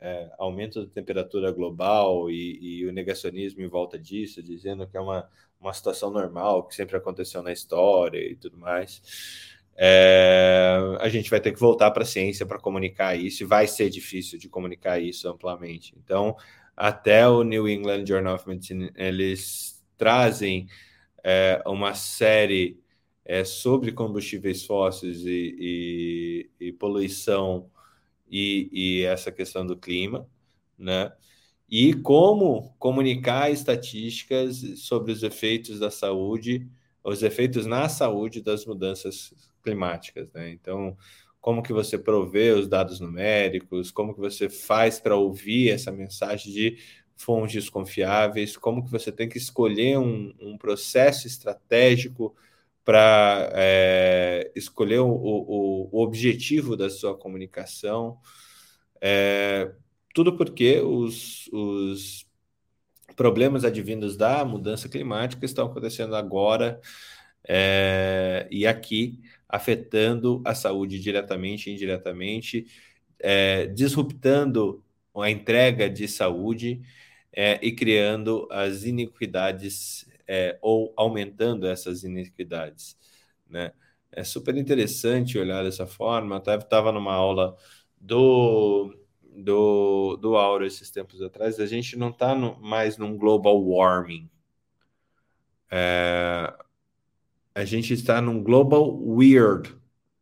é, 0.00 0.30
aumento 0.38 0.84
da 0.84 0.92
temperatura 0.92 1.50
global 1.50 2.30
e, 2.30 2.58
e, 2.60 2.86
o 2.86 2.92
negacionismo 2.92 3.62
em 3.62 3.68
volta 3.68 3.98
disso, 3.98 4.42
dizendo 4.42 4.86
que 4.86 4.96
é 4.96 5.00
uma, 5.00 5.28
uma 5.60 5.72
situação 5.72 6.10
normal, 6.10 6.66
que 6.66 6.74
sempre 6.74 6.96
aconteceu 6.96 7.42
na 7.42 7.52
história 7.52 8.18
e 8.18 8.34
tudo 8.36 8.56
mais. 8.56 9.02
É, 9.76 10.78
a 11.00 11.08
gente 11.08 11.30
vai 11.30 11.40
ter 11.40 11.52
que 11.52 11.60
voltar 11.60 11.90
para 11.90 12.02
a 12.02 12.06
ciência 12.06 12.46
para 12.46 12.58
comunicar 12.58 13.14
isso, 13.16 13.42
e 13.42 13.46
vai 13.46 13.66
ser 13.66 13.90
difícil 13.90 14.38
de 14.38 14.48
comunicar 14.48 14.98
isso 14.98 15.28
amplamente. 15.28 15.94
Então, 16.02 16.36
até 16.76 17.28
o 17.28 17.42
New 17.42 17.68
England 17.68 18.06
Journal 18.06 18.36
of 18.36 18.48
Medicine, 18.48 18.90
eles 18.94 19.82
trazem 19.98 20.66
é, 21.22 21.62
uma 21.66 21.94
série 21.94 22.80
é, 23.30 23.44
sobre 23.44 23.92
combustíveis 23.92 24.66
fósseis 24.66 25.24
e, 25.24 26.50
e, 26.58 26.66
e 26.66 26.72
poluição 26.72 27.70
e, 28.28 28.68
e, 28.72 29.04
essa 29.04 29.30
questão 29.30 29.64
do 29.64 29.76
clima, 29.76 30.26
né? 30.76 31.12
E 31.68 31.94
como 31.94 32.74
comunicar 32.76 33.48
estatísticas 33.48 34.80
sobre 34.80 35.12
os 35.12 35.22
efeitos 35.22 35.78
da 35.78 35.92
saúde, 35.92 36.68
os 37.04 37.22
efeitos 37.22 37.66
na 37.66 37.88
saúde 37.88 38.42
das 38.42 38.66
mudanças 38.66 39.32
climáticas, 39.62 40.32
né? 40.32 40.50
Então, 40.50 40.96
como 41.40 41.62
que 41.62 41.72
você 41.72 41.96
provê 41.96 42.50
os 42.50 42.66
dados 42.66 42.98
numéricos, 42.98 43.92
como 43.92 44.12
que 44.12 44.20
você 44.20 44.48
faz 44.48 44.98
para 44.98 45.14
ouvir 45.14 45.70
essa 45.70 45.92
mensagem 45.92 46.52
de 46.52 46.78
fontes 47.16 47.70
confiáveis, 47.70 48.56
como 48.56 48.82
que 48.82 48.90
você 48.90 49.12
tem 49.12 49.28
que 49.28 49.38
escolher 49.38 50.00
um, 50.00 50.34
um 50.40 50.58
processo 50.58 51.28
estratégico 51.28 52.34
para 52.84 53.50
é, 53.54 54.50
escolher 54.54 55.00
o, 55.00 55.10
o, 55.10 55.88
o, 55.92 56.02
objetivo 56.02 56.76
da 56.76 56.88
sua 56.90 57.16
comunicação, 57.16 58.18
é, 59.00 59.70
tudo 60.14 60.36
porque 60.36 60.80
os, 60.80 61.48
os 61.52 62.26
problemas 63.14 63.64
advindos 63.64 64.16
da 64.16 64.44
mudança 64.44 64.88
climática 64.88 65.44
estão 65.44 65.66
acontecendo 65.66 66.16
agora 66.16 66.80
é, 67.46 68.46
e 68.50 68.66
aqui 68.66 69.20
afetando 69.48 70.40
a 70.44 70.54
saúde 70.54 70.98
diretamente 71.00 71.68
e 71.68 71.74
indiretamente, 71.74 72.66
é, 73.18 73.66
disruptando 73.66 74.82
a 75.14 75.30
entrega 75.30 75.90
de 75.90 76.06
saúde 76.06 76.80
é, 77.32 77.58
e 77.62 77.72
criando 77.72 78.48
as 78.50 78.84
iniquidades 78.84 80.06
é, 80.32 80.56
ou 80.62 80.94
aumentando 80.96 81.66
essas 81.66 82.04
iniquidades. 82.04 82.96
Né? 83.48 83.72
É 84.12 84.22
super 84.22 84.56
interessante 84.56 85.36
olhar 85.36 85.64
dessa 85.64 85.88
forma. 85.88 86.36
Até 86.36 86.54
estava 86.56 86.92
numa 86.92 87.12
aula 87.12 87.56
do 88.00 88.94
do, 89.32 90.16
do 90.16 90.36
Auro 90.36 90.66
esses 90.66 90.90
tempos 90.90 91.22
atrás, 91.22 91.58
a 91.60 91.66
gente 91.66 91.96
não 91.96 92.10
está 92.10 92.34
mais 92.34 92.98
num 92.98 93.16
global 93.16 93.62
warming. 93.62 94.28
É, 95.70 96.52
a 97.54 97.64
gente 97.64 97.94
está 97.94 98.20
num 98.20 98.42
global 98.42 98.96
weird, 99.02 99.74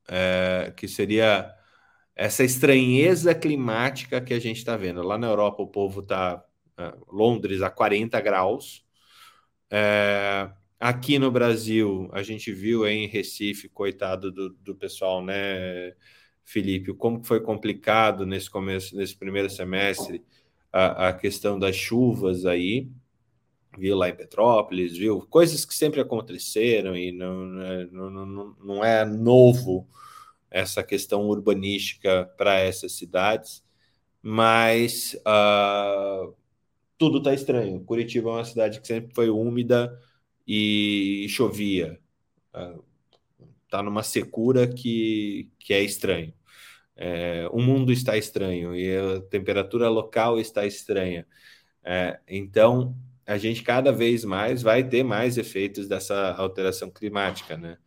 é, 0.08 0.72
que 0.76 0.86
seria 0.86 1.54
essa 2.14 2.44
estranheza 2.44 3.34
climática 3.34 4.20
que 4.20 4.34
a 4.34 4.40
gente 4.40 4.58
está 4.58 4.76
vendo. 4.76 5.02
Lá 5.02 5.18
na 5.18 5.26
Europa, 5.26 5.62
o 5.62 5.66
povo 5.66 6.00
está. 6.00 6.44
É, 6.76 6.94
Londres 7.10 7.62
a 7.62 7.70
40 7.70 8.20
graus. 8.20 8.86
É, 9.70 10.50
aqui 10.78 11.18
no 11.18 11.30
Brasil, 11.30 12.08
a 12.12 12.22
gente 12.22 12.52
viu 12.52 12.86
em 12.86 13.06
Recife, 13.06 13.68
coitado 13.68 14.30
do, 14.32 14.50
do 14.50 14.74
pessoal, 14.74 15.24
né? 15.24 15.94
Felipe, 16.44 16.94
como 16.94 17.22
foi 17.22 17.40
complicado 17.42 18.24
nesse 18.24 18.48
começo, 18.48 18.96
nesse 18.96 19.14
primeiro 19.14 19.50
semestre, 19.50 20.24
a, 20.72 21.08
a 21.08 21.12
questão 21.12 21.58
das 21.58 21.76
chuvas 21.76 22.46
aí, 22.46 22.88
viu 23.76 23.96
lá 23.96 24.08
em 24.08 24.16
Petrópolis, 24.16 24.96
viu 24.96 25.20
coisas 25.28 25.64
que 25.66 25.74
sempre 25.74 26.00
aconteceram 26.00 26.96
e 26.96 27.12
não, 27.12 27.44
né, 27.44 27.88
não, 27.92 28.10
não, 28.10 28.56
não 28.64 28.84
é 28.84 29.04
novo 29.04 29.86
essa 30.50 30.82
questão 30.82 31.26
urbanística 31.28 32.24
para 32.36 32.58
essas 32.58 32.92
cidades, 32.92 33.62
mas 34.22 35.14
uh, 35.26 36.34
tudo 36.98 37.18
está 37.18 37.32
estranho. 37.32 37.80
Curitiba 37.84 38.30
é 38.30 38.32
uma 38.32 38.44
cidade 38.44 38.80
que 38.80 38.86
sempre 38.86 39.14
foi 39.14 39.30
úmida 39.30 39.98
e 40.46 41.26
chovia. 41.30 41.98
Está 43.64 43.80
uh, 43.80 43.82
numa 43.82 44.02
secura 44.02 44.66
que, 44.66 45.50
que 45.58 45.72
é 45.72 45.82
estranho. 45.82 46.34
É, 47.00 47.48
o 47.52 47.60
mundo 47.60 47.92
está 47.92 48.16
estranho 48.16 48.74
e 48.74 48.96
a 48.96 49.20
temperatura 49.30 49.88
local 49.88 50.40
está 50.40 50.66
estranha. 50.66 51.24
É, 51.84 52.18
então, 52.26 52.96
a 53.24 53.38
gente 53.38 53.62
cada 53.62 53.92
vez 53.92 54.24
mais 54.24 54.62
vai 54.62 54.82
ter 54.82 55.04
mais 55.04 55.38
efeitos 55.38 55.86
dessa 55.86 56.32
alteração 56.32 56.90
climática, 56.90 57.56
né? 57.56 57.78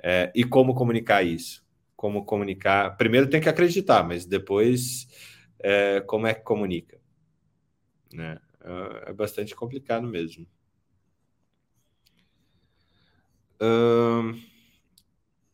É, 0.00 0.30
e 0.34 0.44
como 0.44 0.74
comunicar 0.74 1.24
isso? 1.24 1.64
Como 1.96 2.24
comunicar? 2.24 2.96
Primeiro 2.96 3.28
tem 3.28 3.40
que 3.40 3.48
acreditar, 3.48 4.06
mas 4.06 4.24
depois 4.24 5.08
é, 5.58 6.00
como 6.02 6.26
é 6.26 6.34
que 6.34 6.42
comunica? 6.42 7.03
Né? 8.14 8.38
É, 8.62 9.10
é 9.10 9.12
bastante 9.12 9.54
complicado 9.54 10.06
mesmo. 10.06 10.46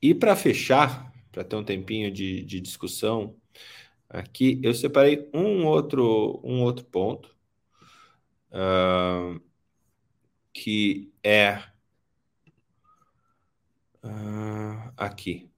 E 0.03 0.15
para 0.15 0.35
fechar, 0.35 1.13
para 1.31 1.45
ter 1.45 1.57
um 1.57 1.65
tempinho 1.65 2.11
de, 2.11 2.43
de 2.45 2.61
discussão 2.61 3.37
aqui, 4.09 4.59
eu 4.63 4.75
separei 4.75 5.29
um 5.35 5.67
outro, 5.67 6.41
um 6.43 6.63
outro 6.63 6.85
ponto 6.87 7.37
uh, 8.51 9.41
que 10.53 11.13
é 11.23 11.63
uh, 14.03 14.93
aqui. 14.97 15.50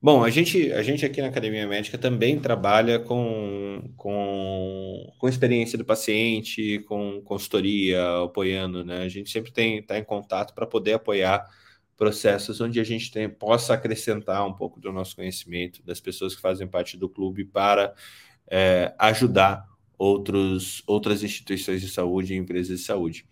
Bom, 0.00 0.22
a 0.22 0.30
gente, 0.30 0.70
a 0.72 0.82
gente 0.82 1.04
aqui 1.04 1.20
na 1.22 1.28
Academia 1.28 1.66
Médica 1.66 1.96
também 1.96 2.38
trabalha 2.38 2.98
com, 3.00 3.82
com, 3.96 5.12
com 5.18 5.28
experiência 5.28 5.78
do 5.78 5.84
paciente, 5.84 6.80
com 6.80 7.20
consultoria, 7.22 8.24
apoiando, 8.24 8.84
né? 8.84 9.02
A 9.02 9.08
gente 9.08 9.30
sempre 9.30 9.50
tem 9.50 9.78
está 9.78 9.98
em 9.98 10.04
contato 10.04 10.54
para 10.54 10.66
poder 10.66 10.94
apoiar 10.94 11.44
processos 11.96 12.60
onde 12.60 12.78
a 12.78 12.84
gente 12.84 13.10
tem, 13.10 13.28
possa 13.28 13.72
acrescentar 13.74 14.46
um 14.46 14.52
pouco 14.52 14.78
do 14.78 14.92
nosso 14.92 15.16
conhecimento 15.16 15.82
das 15.82 15.98
pessoas 15.98 16.34
que 16.36 16.42
fazem 16.42 16.68
parte 16.68 16.96
do 16.96 17.08
clube 17.08 17.44
para 17.44 17.94
é, 18.48 18.94
ajudar 18.98 19.66
outros, 19.98 20.82
outras 20.86 21.22
instituições 21.22 21.80
de 21.80 21.88
saúde 21.88 22.34
e 22.34 22.36
empresas 22.36 22.80
de 22.80 22.84
saúde. 22.84 23.26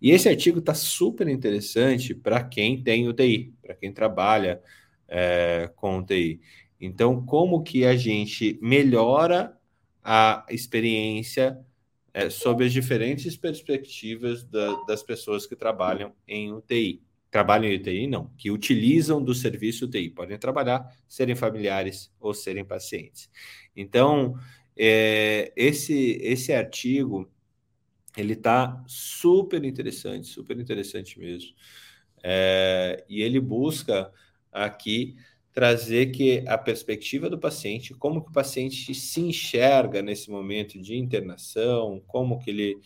E 0.00 0.10
esse 0.10 0.28
artigo 0.28 0.58
está 0.58 0.74
super 0.74 1.26
interessante 1.26 2.14
para 2.14 2.44
quem 2.44 2.82
tem 2.82 3.08
UTI, 3.08 3.54
para 3.62 3.74
quem 3.74 3.90
trabalha 3.92 4.60
é, 5.12 5.70
com 5.76 5.98
UTI. 5.98 6.40
Então, 6.80 7.24
como 7.24 7.62
que 7.62 7.84
a 7.84 7.94
gente 7.94 8.58
melhora 8.62 9.54
a 10.02 10.44
experiência 10.48 11.60
é, 12.14 12.30
sob 12.30 12.64
as 12.64 12.72
diferentes 12.72 13.36
perspectivas 13.36 14.42
da, 14.42 14.82
das 14.84 15.02
pessoas 15.02 15.46
que 15.46 15.54
trabalham 15.54 16.14
em 16.26 16.50
UTI? 16.52 17.02
trabalham 17.30 17.72
em 17.72 17.76
UTI, 17.76 18.06
não, 18.06 18.30
que 18.36 18.50
utilizam 18.50 19.22
do 19.24 19.34
serviço 19.34 19.86
UTI. 19.86 20.10
Podem 20.10 20.36
trabalhar, 20.36 20.86
serem 21.08 21.34
familiares 21.34 22.12
ou 22.20 22.34
serem 22.34 22.62
pacientes. 22.62 23.30
Então, 23.74 24.34
é, 24.76 25.50
esse, 25.56 26.18
esse 26.20 26.52
artigo, 26.52 27.26
ele 28.18 28.34
está 28.34 28.84
super 28.86 29.64
interessante, 29.64 30.26
super 30.26 30.60
interessante 30.60 31.18
mesmo. 31.18 31.54
É, 32.22 33.02
e 33.08 33.22
ele 33.22 33.40
busca 33.40 34.12
aqui 34.52 35.16
trazer 35.52 36.06
que 36.06 36.42
a 36.46 36.56
perspectiva 36.56 37.28
do 37.28 37.38
paciente, 37.38 37.94
como 37.94 38.22
que 38.22 38.30
o 38.30 38.32
paciente 38.32 38.94
se 38.94 39.20
enxerga 39.20 40.00
nesse 40.00 40.30
momento 40.30 40.80
de 40.80 40.96
internação, 40.96 42.02
como 42.06 42.38
que 42.38 42.50
ele, 42.50 42.78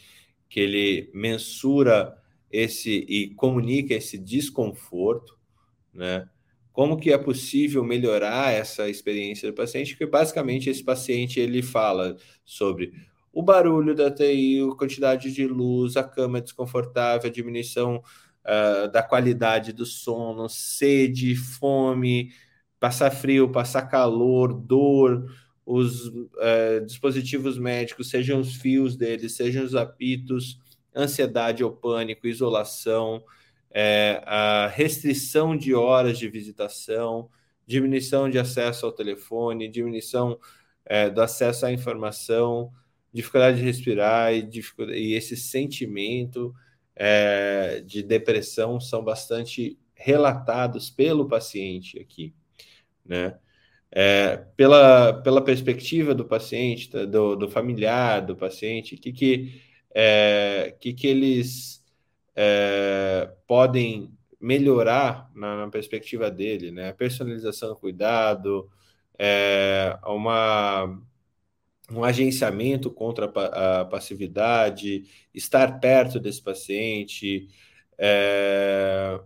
que 0.49 0.61
ele 0.61 1.11
mensura 1.15 2.17
esse 2.51 2.91
e 3.09 3.31
comunica 3.35 3.95
esse 3.95 4.19
desconforto, 4.19 5.39
né? 5.93 6.29
Como 6.73 6.99
que 6.99 7.11
é 7.11 7.17
possível 7.17 7.83
melhorar 7.83 8.53
essa 8.53 8.89
experiência 8.89 9.51
do 9.51 9.55
paciente? 9.55 9.93
Porque 9.93 10.05
basicamente 10.05 10.69
esse 10.69 10.85
paciente 10.85 11.41
ele 11.41 11.63
fala 11.63 12.17
sobre 12.45 12.93
o 13.33 13.43
barulho 13.43 13.95
da 13.95 14.11
TI, 14.11 14.61
a 14.61 14.77
quantidade 14.77 15.33
de 15.33 15.47
luz, 15.47 15.97
a 15.97 16.05
cama 16.05 16.41
desconfortável, 16.41 17.31
a 17.31 17.33
diminuição 17.33 18.03
uh, 18.47 18.91
da 18.91 19.03
qualidade 19.03 19.73
do 19.73 19.85
sono, 19.85 20.49
sede, 20.49 21.35
fome, 21.35 22.33
passar 22.81 23.11
frio, 23.11 23.51
passar 23.51 23.83
calor, 23.83 24.55
dor, 24.55 25.31
os 25.65 26.07
uh, 26.07 26.87
dispositivos 26.87 27.59
médicos, 27.59 28.09
sejam 28.09 28.41
os 28.41 28.55
fios 28.55 28.97
deles, 28.97 29.33
sejam 29.33 29.65
os 29.65 29.75
apitos, 29.75 30.61
ansiedade 30.95 31.63
ou 31.63 31.73
pânico, 31.73 32.27
isolação, 32.27 33.23
é, 33.71 34.23
a 34.25 34.69
restrição 34.69 35.55
de 35.55 35.75
horas 35.75 36.19
de 36.19 36.29
visitação, 36.29 37.29
diminuição 37.67 38.31
de 38.31 38.39
acesso 38.39 38.87
ao 38.87 38.93
telefone, 38.93 39.69
diminuição 39.69 40.39
é, 40.87 41.11
do 41.11 41.21
acesso 41.21 41.67
à 41.67 41.73
informação, 41.73 42.73
dificuldade 43.13 43.59
de 43.59 43.65
respirar 43.65 44.33
e, 44.33 44.43
dificuldade, 44.43 44.99
e 44.99 45.13
esse 45.13 45.37
sentimento 45.37 46.55
é, 46.97 47.83
de 47.85 48.03
depressão 48.03 48.81
são 48.81 49.05
bastante 49.05 49.79
relatados 49.95 50.91
pelo 50.91 51.29
paciente 51.29 51.99
aqui, 51.99 52.35
né? 53.05 53.39
É, 53.91 54.45
pela, 54.57 55.23
pela 55.23 55.43
perspectiva 55.43 56.15
do 56.15 56.25
paciente, 56.25 56.91
do, 57.07 57.37
do 57.37 57.49
familiar 57.49 58.21
do 58.21 58.37
paciente, 58.37 58.95
o 58.95 58.99
que, 58.99 59.13
que 59.13 59.63
é, 59.95 60.75
que, 60.79 60.93
que 60.93 61.07
eles 61.07 61.83
é, 62.35 63.31
podem 63.47 64.13
melhorar 64.39 65.31
na, 65.35 65.65
na, 65.65 65.71
perspectiva 65.71 66.31
dele, 66.31 66.71
né? 66.71 66.93
Personalização 66.93 67.71
do 67.71 67.77
cuidado, 67.77 68.69
é, 69.19 69.99
uma, 70.05 71.01
um 71.91 72.03
agenciamento 72.05 72.91
contra 72.91 73.27
a, 73.27 73.85
passividade, 73.85 75.05
estar 75.33 75.79
perto 75.79 76.19
desse 76.19 76.43
paciente, 76.43 77.49
é, 77.99 79.21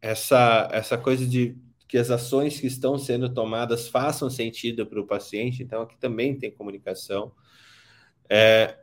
essa, 0.00 0.68
essa 0.72 0.96
coisa 0.96 1.26
de 1.26 1.56
que 1.86 1.98
as 1.98 2.10
ações 2.10 2.60
que 2.60 2.66
estão 2.66 2.98
sendo 2.98 3.32
tomadas 3.32 3.88
façam 3.88 4.28
sentido 4.28 4.86
para 4.86 5.00
o 5.00 5.06
paciente, 5.06 5.62
então 5.62 5.82
aqui 5.82 5.96
também 5.98 6.36
tem 6.38 6.50
comunicação. 6.50 7.32
É, 8.28 8.76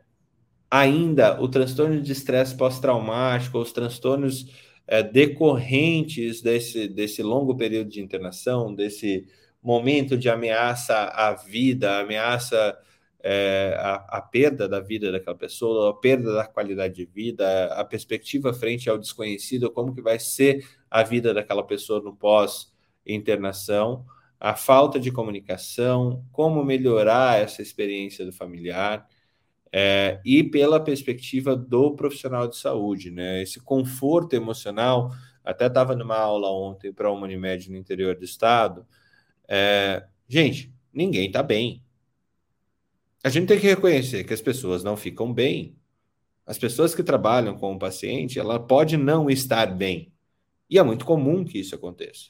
ainda 0.70 1.40
o 1.40 1.48
transtorno 1.48 2.00
de 2.00 2.12
estresse 2.12 2.56
pós-traumático, 2.56 3.58
os 3.58 3.72
transtornos 3.72 4.46
é, 4.86 5.02
decorrentes 5.02 6.42
desse, 6.42 6.88
desse 6.88 7.22
longo 7.22 7.56
período 7.56 7.90
de 7.90 8.00
internação, 8.00 8.74
desse 8.74 9.26
momento 9.62 10.16
de 10.16 10.28
ameaça 10.28 10.96
à 10.96 11.32
vida, 11.32 12.00
ameaça 12.00 12.76
é, 13.28 13.74
a, 13.76 14.18
a, 14.18 14.22
perda 14.22 14.68
da 14.68 14.78
vida 14.78 15.10
daquela 15.10 15.36
pessoa, 15.36 15.90
a 15.90 15.94
perda 15.94 16.32
da 16.32 16.46
qualidade 16.46 16.94
de 16.94 17.04
vida, 17.04 17.66
a 17.74 17.84
perspectiva 17.84 18.54
frente 18.54 18.88
ao 18.88 18.96
desconhecido, 18.96 19.68
como 19.68 19.92
que 19.92 20.00
vai 20.00 20.16
ser 20.16 20.64
a 20.88 21.02
vida 21.02 21.34
daquela 21.34 21.64
pessoa 21.64 22.00
no 22.00 22.14
pós-internação, 22.14 24.06
a 24.38 24.54
falta 24.54 25.00
de 25.00 25.10
comunicação, 25.10 26.24
como 26.30 26.64
melhorar 26.64 27.40
essa 27.40 27.62
experiência 27.62 28.24
do 28.24 28.32
familiar, 28.32 29.04
é, 29.72 30.20
e 30.24 30.44
pela 30.44 30.78
perspectiva 30.78 31.56
do 31.56 31.96
profissional 31.96 32.46
de 32.46 32.56
saúde, 32.56 33.10
né? 33.10 33.42
Esse 33.42 33.58
conforto 33.58 34.36
emocional, 34.36 35.10
até 35.44 35.66
estava 35.66 35.96
numa 35.96 36.16
aula 36.16 36.48
ontem 36.48 36.92
para 36.92 37.10
uma 37.10 37.26
Unimed 37.26 37.72
no 37.72 37.76
interior 37.76 38.14
do 38.14 38.24
estado. 38.24 38.86
É, 39.48 40.06
gente, 40.28 40.72
ninguém 40.94 41.26
está 41.26 41.42
bem. 41.42 41.82
A 43.26 43.28
gente 43.28 43.48
tem 43.48 43.58
que 43.58 43.66
reconhecer 43.66 44.22
que 44.22 44.32
as 44.32 44.40
pessoas 44.40 44.84
não 44.84 44.96
ficam 44.96 45.32
bem. 45.32 45.76
As 46.46 46.56
pessoas 46.58 46.94
que 46.94 47.02
trabalham 47.02 47.58
com 47.58 47.74
o 47.74 47.78
paciente, 47.78 48.38
ela 48.38 48.60
pode 48.60 48.96
não 48.96 49.28
estar 49.28 49.66
bem. 49.66 50.12
E 50.70 50.78
é 50.78 50.82
muito 50.84 51.04
comum 51.04 51.44
que 51.44 51.58
isso 51.58 51.74
aconteça. 51.74 52.28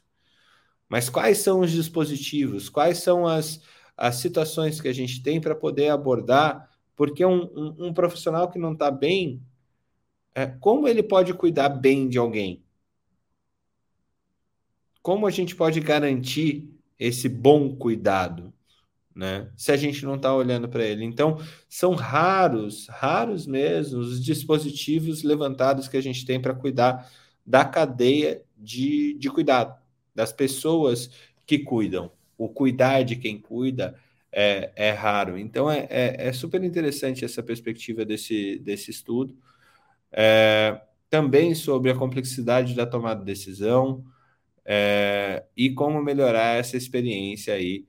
Mas 0.88 1.11
quais 1.11 1.36
são 1.36 1.61
os 1.61 1.70
dispositivos? 1.70 2.70
Quais 2.70 2.97
são 2.97 3.26
as, 3.26 3.61
as 3.94 4.16
situações 4.16 4.80
que 4.80 4.88
a 4.88 4.92
gente 4.94 5.22
tem 5.22 5.38
para 5.38 5.55
poder 5.55 5.90
abordar? 5.90 6.66
Porque 6.97 7.26
um, 7.26 7.42
um, 7.42 7.88
um 7.88 7.92
profissional 7.92 8.51
que 8.51 8.59
não 8.59 8.72
está 8.72 8.90
bem, 8.90 9.42
é, 10.34 10.47
como 10.47 10.88
ele 10.88 11.03
pode 11.03 11.34
cuidar 11.34 11.68
bem 11.68 12.09
de 12.09 12.16
alguém? 12.16 12.64
Como 15.03 15.26
a 15.26 15.30
gente 15.30 15.55
pode 15.55 15.78
garantir 15.78 16.70
esse 16.99 17.28
bom 17.28 17.76
cuidado? 17.76 18.51
Né? 19.17 19.49
Se 19.57 19.73
a 19.73 19.77
gente 19.79 20.05
não 20.05 20.17
está 20.17 20.35
olhando 20.35 20.69
para 20.69 20.85
ele. 20.85 21.03
Então, 21.03 21.39
são 21.71 21.95
raros, 21.95 22.87
raros 22.89 23.47
mesmo 23.47 23.99
os 23.99 24.23
dispositivos 24.23 25.23
levantados 25.23 25.89
que 25.89 25.97
a 25.97 26.03
gente 26.03 26.27
tem 26.27 26.39
para 26.39 26.55
cuidar 26.55 27.11
da 27.45 27.64
cadeia 27.64 28.43
de, 28.59 29.14
de 29.14 29.31
cuidado, 29.31 29.75
das 30.14 30.33
pessoas 30.35 31.11
que 31.47 31.59
cuidam. 31.59 32.12
O 32.37 32.47
cuidar 32.51 33.05
de 33.05 33.17
quem 33.17 33.41
cuida 33.41 33.99
é, 34.31 34.71
é 34.77 34.91
raro. 34.91 35.39
Então, 35.39 35.71
é, 35.71 35.87
é, 35.89 36.29
é, 36.29 36.33
super 36.35 36.62
interessante 36.62 37.25
essa 37.25 37.43
perspectiva 37.43 38.05
desse, 38.05 38.59
desse 38.59 38.91
estudo. 38.91 39.35
É, 40.12 40.79
também 41.09 41.55
sobre 41.55 41.91
a 41.91 41.95
complexidade 41.95 42.75
da 42.75 42.85
tomada 42.85 43.21
de 43.21 43.27
decisão 43.27 44.05
é, 44.62 45.45
e 45.57 45.71
como 45.71 46.03
melhorar 46.03 46.59
essa 46.59 46.77
experiência 46.77 47.55
aí 47.55 47.87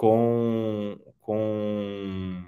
com, 0.00 0.98
com, 1.20 2.42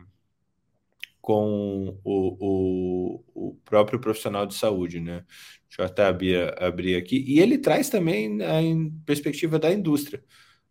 com 1.21 2.01
o, 2.03 2.37
o, 2.41 3.25
o 3.35 3.55
próprio 3.63 4.01
profissional 4.01 4.47
de 4.47 4.55
saúde, 4.55 5.01
né? 5.01 5.23
Deixa 5.69 5.83
eu 5.83 5.85
até 5.85 6.07
abrir, 6.07 6.63
abrir 6.63 6.97
aqui. 6.97 7.23
E 7.29 7.41
ele 7.41 7.59
traz 7.59 7.91
também 7.91 8.39
a 8.43 8.59
perspectiva 9.05 9.59
da 9.59 9.71
indústria, 9.71 10.25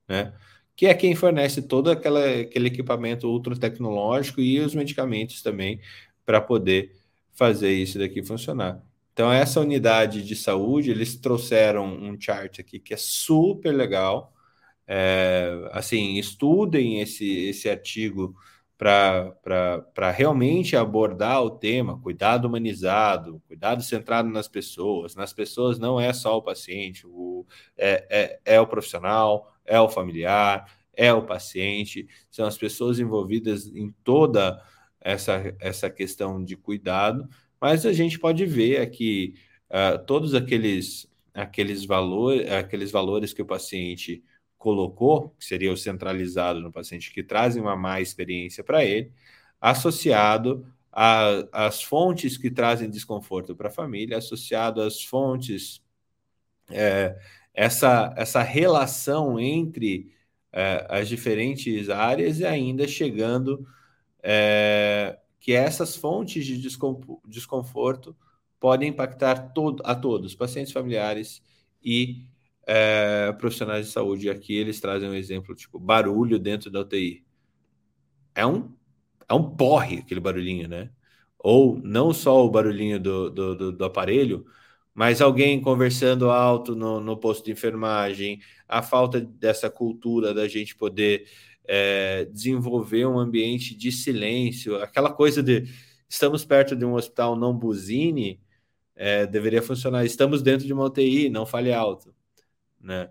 né? 0.10 0.34
Que 0.76 0.88
é 0.88 0.96
quem 0.96 1.14
fornece 1.14 1.62
todo 1.62 1.92
aquela, 1.92 2.28
aquele 2.28 2.70
equipamento 2.70 3.28
ultra 3.28 3.56
tecnológico 3.56 4.42
e 4.42 4.60
os 4.60 4.74
medicamentos 4.74 5.44
também 5.44 5.80
para 6.26 6.42
poder 6.42 6.96
fazer 7.32 7.74
isso 7.74 8.00
daqui 8.00 8.24
funcionar. 8.24 8.82
Então, 9.14 9.32
essa 9.32 9.62
unidade 9.62 10.24
de 10.24 10.36
saúde, 10.36 10.90
eles 10.90 11.16
trouxeram 11.16 11.86
um 11.86 12.20
chart 12.20 12.58
aqui 12.58 12.80
que 12.80 12.92
é 12.92 12.98
super 12.98 13.72
legal, 13.72 14.34
é, 14.94 15.70
assim, 15.72 16.18
estudem 16.18 17.00
esse, 17.00 17.26
esse 17.46 17.70
artigo 17.70 18.36
para 18.78 20.12
realmente 20.14 20.76
abordar 20.76 21.42
o 21.42 21.50
tema 21.52 21.98
cuidado 22.02 22.46
humanizado, 22.46 23.42
cuidado 23.48 23.82
centrado 23.84 24.28
nas 24.28 24.50
pessoas. 24.50 25.16
Nas 25.16 25.32
pessoas 25.32 25.80
não 25.80 25.98
é 25.98 26.12
só 26.12 26.36
o 26.36 26.42
paciente, 26.42 27.08
o, 27.08 27.46
é, 27.78 28.06
é, 28.46 28.56
é 28.56 28.60
o 28.60 28.68
profissional, 28.68 29.54
é 29.64 29.80
o 29.80 29.88
familiar, 29.88 30.70
é 30.94 31.14
o 31.14 31.26
paciente, 31.26 32.06
são 32.30 32.46
as 32.46 32.58
pessoas 32.58 33.00
envolvidas 33.00 33.68
em 33.68 33.96
toda 34.04 34.62
essa, 35.00 35.56
essa 35.62 35.90
questão 35.90 36.44
de 36.44 36.58
cuidado, 36.58 37.30
mas 37.62 37.86
a 37.86 37.94
gente 37.94 38.20
pode 38.20 38.46
ver 38.46 38.82
aqui 38.82 39.36
uh, 39.70 40.04
todos 40.06 40.36
aqueles, 40.36 41.08
aqueles, 41.34 41.86
valor, 41.86 42.46
aqueles 42.52 42.92
valores 42.92 43.32
que 43.32 43.42
o 43.42 43.46
paciente 43.46 44.22
colocou, 44.62 45.30
que 45.40 45.44
seria 45.44 45.74
o 45.74 45.78
centralizado 45.78 46.60
no 46.62 46.72
paciente, 46.72 47.12
que 47.12 47.24
trazem 47.24 47.62
uma 47.62 47.76
má 47.76 48.00
experiência 48.00 48.64
para 48.64 48.86
ele, 48.86 49.12
associado 49.60 50.66
às 51.52 51.82
fontes 51.82 52.38
que 52.38 52.52
trazem 52.52 52.90
desconforto 52.90 53.56
para 53.56 53.70
a 53.70 53.72
família, 53.72 54.20
associado 54.20 54.82
às 54.82 55.04
fontes, 55.04 55.82
é, 56.70 57.18
essa, 57.56 58.14
essa 58.16 58.44
relação 58.44 59.40
entre 59.40 60.14
é, 60.52 60.86
as 60.90 61.10
diferentes 61.10 61.90
áreas 61.90 62.40
e 62.40 62.46
ainda 62.46 62.88
chegando 62.88 63.66
é, 64.22 65.18
que 65.40 65.54
essas 65.54 65.96
fontes 65.96 66.46
de 66.46 66.58
desconforto 67.28 68.16
podem 68.60 68.90
impactar 68.90 69.54
todo, 69.54 69.82
a 69.84 69.96
todos, 69.96 70.36
pacientes 70.36 70.72
familiares 70.72 71.42
e 71.84 72.28
é, 72.68 73.32
profissionais 73.34 73.88
de 73.88 73.92
saúde. 73.92 74.30
Aqui 74.30 74.56
eles 74.56 74.80
trazem 74.80 75.10
um 75.10 75.14
exemplo, 75.14 75.56
tipo, 75.56 75.80
barulho 75.80 76.40
dentro 76.40 76.70
da 76.70 76.82
UTI. 76.82 77.24
É 78.36 78.46
um, 78.46 78.74
é 79.30 79.34
um 79.34 79.56
porre 79.56 80.00
aquele 80.00 80.20
barulhinho, 80.20 80.68
né? 80.68 80.90
Ou 81.40 81.80
não 81.84 82.14
só 82.14 82.46
o 82.46 82.50
barulhinho 82.50 83.00
do, 83.00 83.30
do, 83.30 83.56
do, 83.56 83.72
do 83.74 83.86
aparelho, 83.86 84.46
mas 84.94 85.22
alguém 85.22 85.62
conversando 85.62 86.30
alto 86.30 86.76
no, 86.76 87.00
no 87.00 87.18
posto 87.18 87.46
de 87.46 87.52
enfermagem, 87.52 88.40
a 88.68 88.82
falta 88.82 89.22
dessa 89.22 89.70
cultura 89.70 90.34
da 90.34 90.48
gente 90.48 90.76
poder 90.76 91.28
é, 91.68 92.26
desenvolver 92.26 93.06
um 93.08 93.20
ambiente 93.20 93.76
de 93.76 93.92
silêncio, 93.92 94.76
aquela 94.82 95.12
coisa 95.14 95.42
de 95.44 95.64
estamos 96.10 96.46
perto 96.46 96.76
de 96.76 96.86
um 96.86 96.94
hospital, 96.96 97.36
não 97.36 97.58
buzine, 97.58 98.42
é, 98.96 99.26
deveria 99.26 99.62
funcionar. 99.62 100.06
Estamos 100.06 100.42
dentro 100.42 100.68
de 100.68 100.74
uma 100.74 100.86
UTI, 100.86 101.30
não 101.30 101.46
fale 101.46 101.74
alto 101.74 102.14
né? 102.82 103.10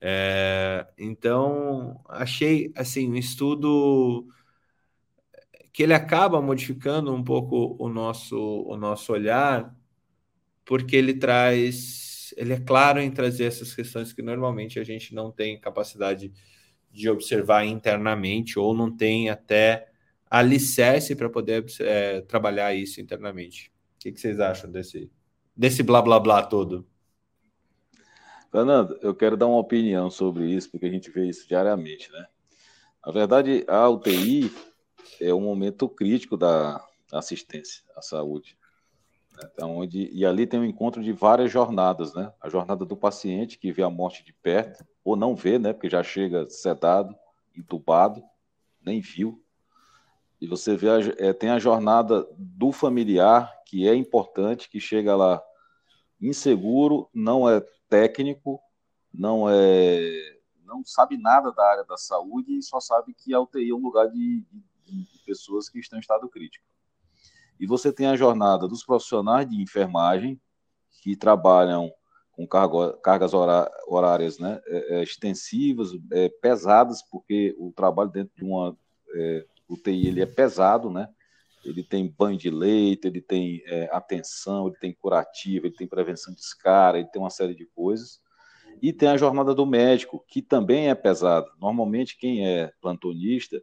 É, 0.00 0.86
então, 0.98 2.00
achei 2.08 2.72
assim 2.76 3.10
um 3.10 3.16
estudo 3.16 4.26
que 5.72 5.82
ele 5.82 5.94
acaba 5.94 6.40
modificando 6.40 7.12
um 7.12 7.22
pouco 7.22 7.76
o 7.78 7.88
nosso, 7.88 8.36
o 8.66 8.76
nosso 8.76 9.12
olhar, 9.12 9.74
porque 10.64 10.96
ele 10.96 11.14
traz, 11.14 12.32
ele 12.36 12.54
é 12.54 12.60
claro 12.60 13.00
em 13.00 13.10
trazer 13.10 13.44
essas 13.44 13.74
questões 13.74 14.12
que 14.12 14.22
normalmente 14.22 14.80
a 14.80 14.84
gente 14.84 15.14
não 15.14 15.30
tem 15.30 15.60
capacidade 15.60 16.32
de 16.90 17.10
observar 17.10 17.66
internamente 17.66 18.58
ou 18.58 18.74
não 18.74 18.94
tem 18.94 19.28
até 19.28 19.88
alicerce 20.30 21.14
para 21.14 21.28
poder 21.28 21.64
é, 21.80 22.22
trabalhar 22.22 22.74
isso 22.74 23.00
internamente. 23.00 23.70
O 23.96 23.98
que, 23.98 24.12
que 24.12 24.20
vocês 24.20 24.40
acham 24.40 24.70
desse, 24.70 25.10
desse 25.54 25.82
blá 25.82 26.00
blá 26.00 26.18
blá 26.18 26.42
todo? 26.42 26.86
Fernando, 28.50 28.98
eu 29.02 29.14
quero 29.14 29.36
dar 29.36 29.46
uma 29.46 29.58
opinião 29.58 30.10
sobre 30.10 30.46
isso, 30.50 30.70
porque 30.70 30.86
a 30.86 30.90
gente 30.90 31.10
vê 31.10 31.26
isso 31.26 31.46
diariamente, 31.48 32.10
né? 32.12 32.26
Na 33.04 33.12
verdade, 33.12 33.64
a 33.68 33.88
UTI 33.88 34.50
é 35.20 35.32
um 35.32 35.40
momento 35.40 35.88
crítico 35.88 36.36
da 36.36 36.84
assistência 37.12 37.84
à 37.96 38.02
saúde. 38.02 38.58
Né? 39.36 39.48
Então, 39.52 39.76
onde, 39.76 40.10
e 40.12 40.24
ali 40.24 40.46
tem 40.46 40.58
um 40.58 40.64
encontro 40.64 41.02
de 41.02 41.12
várias 41.12 41.50
jornadas, 41.50 42.14
né? 42.14 42.32
A 42.40 42.48
jornada 42.48 42.84
do 42.84 42.96
paciente, 42.96 43.58
que 43.58 43.72
vê 43.72 43.82
a 43.82 43.90
morte 43.90 44.24
de 44.24 44.32
perto, 44.32 44.84
ou 45.04 45.14
não 45.14 45.34
vê, 45.34 45.58
né? 45.58 45.72
Porque 45.72 45.88
já 45.88 46.02
chega 46.02 46.48
sedado, 46.48 47.14
entubado, 47.56 48.22
nem 48.84 49.00
viu. 49.00 49.42
E 50.40 50.46
você 50.46 50.76
vê, 50.76 50.88
a, 50.90 50.98
é, 51.18 51.32
tem 51.32 51.50
a 51.50 51.58
jornada 51.58 52.26
do 52.36 52.72
familiar, 52.72 53.52
que 53.64 53.88
é 53.88 53.94
importante, 53.94 54.68
que 54.68 54.80
chega 54.80 55.16
lá 55.16 55.42
inseguro, 56.20 57.08
não 57.12 57.48
é 57.48 57.62
técnico, 57.88 58.60
não 59.12 59.48
é 59.48 60.36
não 60.66 60.84
sabe 60.84 61.16
nada 61.16 61.52
da 61.52 61.64
área 61.64 61.84
da 61.84 61.96
saúde 61.96 62.58
e 62.58 62.62
só 62.62 62.80
sabe 62.80 63.14
que 63.14 63.32
a 63.32 63.40
UTI 63.40 63.70
é 63.70 63.74
um 63.74 63.80
lugar 63.80 64.08
de, 64.08 64.44
de, 64.84 65.06
pessoas 65.24 65.68
que 65.68 65.78
estão 65.78 65.96
em 65.96 66.00
estado 66.00 66.28
crítico. 66.28 66.64
E 67.58 67.66
você 67.66 67.92
tem 67.92 68.06
a 68.06 68.16
jornada 68.16 68.68
dos 68.68 68.84
profissionais 68.84 69.48
de 69.48 69.60
enfermagem 69.62 70.40
que 71.02 71.16
trabalham 71.16 71.90
com 72.32 72.46
cargas 72.46 73.32
horárias 73.32 74.38
né, 74.38 74.60
é, 74.66 74.96
é, 74.96 75.02
extensivas, 75.02 75.90
é, 76.12 76.28
pesadas, 76.28 77.02
porque 77.10 77.56
o 77.58 77.72
trabalho 77.72 78.10
dentro 78.10 78.34
de 78.36 78.44
uma 78.44 78.76
é, 79.14 79.46
UTI 79.68 80.08
ele 80.08 80.20
é 80.20 80.26
pesado, 80.26 80.90
né? 80.90 81.08
Ele 81.70 81.82
tem 81.82 82.08
banho 82.08 82.38
de 82.38 82.50
leite, 82.50 83.06
ele 83.06 83.20
tem 83.20 83.62
é, 83.66 83.88
atenção, 83.92 84.68
ele 84.68 84.76
tem 84.76 84.92
curativa, 84.92 85.66
ele 85.66 85.76
tem 85.76 85.86
prevenção 85.86 86.32
de 86.32 86.40
escara, 86.40 86.98
ele 86.98 87.08
tem 87.08 87.20
uma 87.20 87.30
série 87.30 87.54
de 87.54 87.66
coisas. 87.66 88.20
E 88.80 88.92
tem 88.92 89.08
a 89.08 89.16
jornada 89.16 89.54
do 89.54 89.64
médico, 89.64 90.24
que 90.28 90.42
também 90.42 90.88
é 90.88 90.94
pesada. 90.94 91.46
Normalmente, 91.60 92.18
quem 92.18 92.46
é 92.46 92.70
plantonista, 92.80 93.62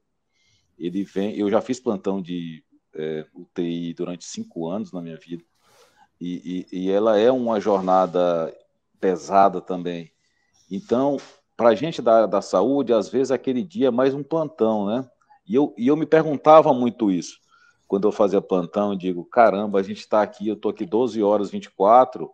ele 0.78 1.04
vem. 1.04 1.38
Eu 1.38 1.50
já 1.50 1.62
fiz 1.62 1.80
plantão 1.80 2.22
de 2.22 2.64
é, 2.96 3.26
UTI 3.34 3.94
durante 3.94 4.26
cinco 4.26 4.68
anos 4.68 4.92
na 4.92 5.02
minha 5.02 5.18
vida, 5.18 5.44
e, 6.20 6.66
e, 6.72 6.84
e 6.84 6.92
ela 6.92 7.18
é 7.18 7.32
uma 7.32 7.60
jornada 7.60 8.56
pesada 9.00 9.62
também. 9.62 10.12
Então, 10.72 11.18
para 11.56 11.70
a 11.70 11.76
gente 11.76 12.02
da, 12.02 12.26
da 12.26 12.42
saúde, 12.42 12.94
às 12.94 13.10
vezes 13.10 13.32
aquele 13.32 13.64
dia 13.64 13.88
é 13.88 13.92
mais 13.92 14.14
um 14.14 14.24
plantão, 14.24 14.88
né? 14.88 15.08
E 15.46 15.56
eu, 15.56 15.76
e 15.78 15.88
eu 15.88 15.98
me 15.98 16.06
perguntava 16.06 16.74
muito 16.74 17.12
isso 17.12 17.43
quando 17.94 18.08
eu 18.08 18.12
fazia 18.12 18.42
plantão, 18.42 18.92
eu 18.92 18.98
digo, 18.98 19.24
caramba, 19.24 19.80
a 19.80 19.84
gente 19.84 20.00
está 20.00 20.24
aqui, 20.24 20.48
eu 20.48 20.56
estou 20.56 20.72
aqui 20.72 20.84
12 20.84 21.22
horas 21.22 21.52
24, 21.52 22.28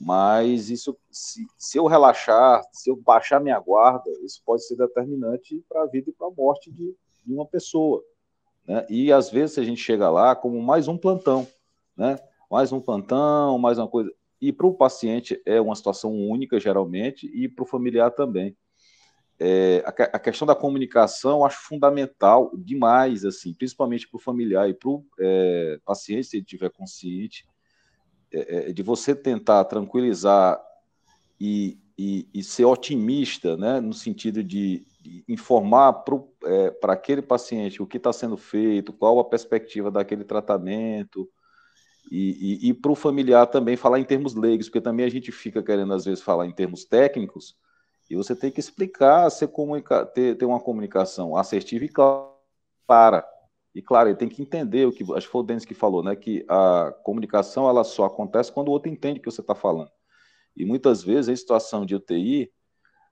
mas 0.00 0.68
isso, 0.68 0.98
se, 1.08 1.46
se, 1.56 1.78
eu 1.78 1.86
relaxar, 1.86 2.60
se 2.72 2.90
eu 2.90 2.96
baixar 2.96 3.38
minha 3.38 3.60
guarda, 3.60 4.10
isso 4.24 4.42
pode 4.44 4.66
ser 4.66 4.74
determinante 4.74 5.64
para 5.68 5.84
a 5.84 5.86
vida 5.86 6.10
e 6.10 6.12
para 6.12 6.26
a 6.26 6.30
morte 6.32 6.72
de, 6.72 6.92
de, 7.24 7.32
uma 7.32 7.46
pessoa. 7.46 8.02
Né? 8.66 8.84
E 8.90 9.12
às 9.12 9.30
vezes 9.30 9.58
a 9.58 9.62
gente 9.62 9.80
chega 9.80 10.10
lá 10.10 10.34
como 10.34 10.60
mais 10.60 10.88
um 10.88 10.98
plantão, 10.98 11.46
né? 11.96 12.18
mais 12.50 12.72
um 12.72 12.80
plantão, 12.80 13.56
mais 13.60 13.78
uma 13.78 13.86
coisa. 13.86 14.12
E 14.40 14.52
para 14.52 14.66
o 14.66 14.74
paciente 14.74 15.40
é 15.46 15.60
uma 15.60 15.76
situação 15.76 16.12
única, 16.12 16.58
geralmente, 16.58 17.30
e 17.32 17.48
para 17.48 17.62
o 17.62 17.68
familiar 17.68 18.10
também. 18.10 18.56
É, 19.42 19.82
a, 19.86 19.88
a, 19.88 20.18
questão 20.18 20.46
da 20.46 20.54
comunicação 20.54 21.46
acho 21.46 21.62
fundamental 21.62 22.52
demais, 22.54 23.24
assim, 23.24 23.54
principalmente 23.54 24.06
para 24.06 24.18
o 24.18 24.20
familiar 24.20 24.68
e 24.68 24.74
para 24.74 24.90
o 24.90 25.02
é, 25.18 25.80
paciente, 25.82 26.26
se 26.26 26.36
ele 26.36 26.44
estiver 26.44 26.70
consciente, 26.70 27.46
é, 28.30 28.68
é, 28.68 28.72
de 28.72 28.82
você 28.82 29.14
tentar 29.14 29.64
tranquilizar 29.64 30.60
e, 31.40 31.78
e, 31.96 32.28
e, 32.34 32.44
ser 32.44 32.66
otimista, 32.66 33.56
né, 33.56 33.80
no 33.80 33.94
sentido 33.94 34.44
de, 34.44 34.86
de 35.00 35.24
informar 35.26 35.94
para 35.94 36.18
é, 36.44 36.76
aquele 36.92 37.22
paciente 37.22 37.82
o 37.82 37.86
que 37.86 37.96
está 37.96 38.12
sendo 38.12 38.36
feito, 38.36 38.92
qual 38.92 39.18
a 39.18 39.24
perspectiva 39.24 39.90
daquele 39.90 40.22
tratamento, 40.22 41.26
e, 42.10 42.66
e, 42.66 42.68
e 42.68 42.74
para 42.74 42.92
o 42.92 42.94
familiar 42.94 43.46
também 43.46 43.76
falar 43.76 43.98
em 43.98 44.04
termos 44.04 44.34
leigos, 44.34 44.68
porque 44.68 44.82
também 44.82 45.06
a 45.06 45.10
gente 45.10 45.32
fica 45.32 45.62
querendo, 45.62 45.94
às 45.94 46.04
vezes, 46.04 46.22
falar 46.22 46.46
em 46.46 46.52
termos 46.52 46.84
técnicos, 46.84 47.56
e 48.10 48.16
você 48.16 48.34
tem 48.34 48.50
que 48.50 48.58
explicar, 48.58 49.30
ser 49.30 49.46
comunica, 49.48 50.04
ter, 50.04 50.36
ter 50.36 50.44
uma 50.44 50.58
comunicação 50.58 51.36
assertiva 51.36 51.84
e 51.84 51.88
clara. 51.88 53.24
E 53.72 53.80
claro, 53.80 54.08
ele 54.08 54.18
tem 54.18 54.28
que 54.28 54.42
entender 54.42 54.84
o 54.84 54.90
que 54.90 55.04
acho 55.14 55.26
que 55.26 55.32
foi 55.32 55.42
o 55.42 55.44
Denis 55.44 55.64
que 55.64 55.74
falou, 55.74 56.02
né? 56.02 56.16
Que 56.16 56.44
a 56.48 56.92
comunicação 57.04 57.68
ela 57.68 57.84
só 57.84 58.06
acontece 58.06 58.50
quando 58.50 58.66
o 58.66 58.72
outro 58.72 58.90
entende 58.90 59.20
o 59.20 59.22
que 59.22 59.30
você 59.30 59.40
está 59.40 59.54
falando. 59.54 59.92
E 60.56 60.64
muitas 60.64 61.04
vezes 61.04 61.28
em 61.28 61.36
situação 61.36 61.86
de 61.86 61.94
UTI, 61.94 62.50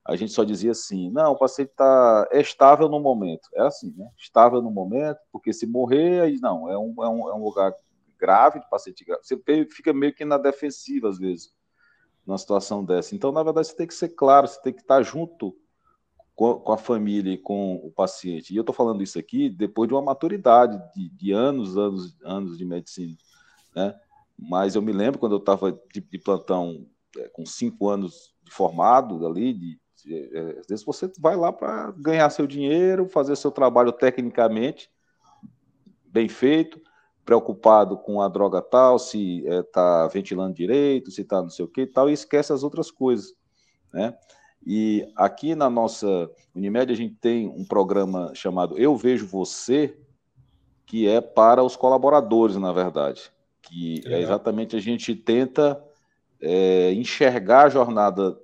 a 0.05 0.17
gente 0.17 0.33
só 0.33 0.43
dizia 0.43 0.73
assim: 0.73 1.11
não, 1.11 1.31
o 1.31 1.39
paciente 1.39 1.71
está 1.71 2.29
é 2.33 2.41
estável 2.41 2.89
no 2.89 2.99
momento. 2.99 3.49
É 3.55 3.63
assim, 3.63 3.95
né? 3.97 4.11
Estável 4.19 4.61
no 4.61 4.71
momento, 4.71 5.21
porque 5.31 5.53
se 5.53 5.65
morrer, 5.65 6.23
aí 6.23 6.39
não, 6.41 6.69
é 6.69 6.77
um, 6.77 6.95
é 7.05 7.09
um, 7.09 7.29
é 7.31 7.35
um 7.35 7.45
lugar 7.45 7.73
grave 8.19 8.59
de 8.59 8.69
paciente 8.69 9.05
grave. 9.05 9.23
Você 9.23 9.41
fica 9.71 9.93
meio 9.93 10.13
que 10.13 10.25
na 10.25 10.39
defensiva, 10.39 11.09
às 11.09 11.19
vezes, 11.19 11.53
numa 12.29 12.37
situação 12.37 12.85
dessa. 12.85 13.15
Então, 13.15 13.33
na 13.33 13.43
verdade, 13.43 13.69
você 13.69 13.75
tem 13.75 13.87
que 13.87 13.95
ser 13.95 14.11
claro, 14.11 14.47
você 14.47 14.61
tem 14.61 14.75
que 14.75 14.83
estar 14.83 15.03
junto 15.03 15.57
com, 16.37 16.71
a 16.71 16.77
família 16.77 17.33
e 17.33 17.39
com 17.39 17.77
o 17.77 17.91
paciente. 17.91 18.53
E 18.53 18.57
eu 18.57 18.61
estou 18.61 18.75
falando 18.75 19.03
isso 19.03 19.19
aqui 19.19 19.49
depois 19.49 19.89
de 19.89 19.95
uma 19.95 20.03
maturidade 20.03 20.79
de, 20.95 21.09
de, 21.09 21.33
anos, 21.33 21.79
anos, 21.79 22.15
anos 22.23 22.59
de 22.59 22.67
medicina, 22.67 23.17
né? 23.75 23.99
Mas 24.39 24.75
eu 24.75 24.83
me 24.83 24.93
lembro 24.93 25.19
quando 25.19 25.33
eu 25.33 25.39
estava 25.39 25.73
de, 25.73 26.01
de, 26.01 26.19
plantão 26.19 26.87
é, 27.17 27.29
com 27.31 27.47
cinco 27.47 27.89
anos 27.89 28.35
de 28.45 28.53
formado 28.53 29.27
ali, 29.27 29.55
de, 29.55 29.81
é, 30.07 30.59
às 30.61 30.67
vezes 30.67 30.85
você 30.85 31.11
vai 31.19 31.35
lá 31.35 31.51
para 31.51 31.93
ganhar 31.93 32.29
seu 32.29 32.47
dinheiro, 32.47 33.09
fazer 33.09 33.35
seu 33.37 33.51
trabalho 33.51 33.91
tecnicamente 33.91 34.91
bem 36.05 36.29
feito, 36.29 36.81
preocupado 37.29 37.99
com 37.99 38.23
a 38.23 38.29
droga 38.29 38.63
tal, 38.63 38.99
se 38.99 39.45
está 39.47 40.09
é, 40.09 40.15
ventilando 40.15 40.55
direito, 40.55 41.11
se 41.11 41.21
está 41.21 41.43
não 41.43 41.51
sei 41.51 41.63
o 41.63 41.69
que 41.69 41.83
e 41.83 41.87
tal, 41.87 42.09
e 42.09 42.15
esquece 42.15 42.55
as 42.55 42.63
outras 42.63 42.91
coisas, 42.91 43.35
né? 43.93 44.17
E 44.67 45.07
aqui 45.15 45.55
na 45.55 45.69
nossa 45.69 46.31
Unimed 46.55 46.91
a 46.91 46.97
gente 46.97 47.17
tem 47.17 47.47
um 47.47 47.67
programa 47.67 48.33
chamado 48.35 48.79
Eu 48.79 48.97
Vejo 48.97 49.27
Você, 49.27 49.95
que 50.87 51.07
é 51.07 51.21
para 51.21 51.63
os 51.63 51.77
colaboradores, 51.77 52.57
na 52.57 52.73
verdade, 52.73 53.31
que 53.61 54.01
é 54.07 54.23
exatamente 54.23 54.75
a 54.75 54.81
gente 54.81 55.15
tenta 55.15 55.79
é, 56.41 56.95
enxergar 56.95 57.67
a 57.67 57.69
jornada 57.69 58.39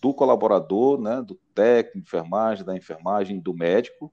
do 0.00 0.14
colaborador, 0.14 1.00
né, 1.00 1.20
do 1.20 1.34
técnico 1.52 1.98
de 1.98 2.04
enfermagem, 2.04 2.64
da 2.64 2.76
enfermagem, 2.76 3.40
do 3.40 3.52
médico, 3.52 4.12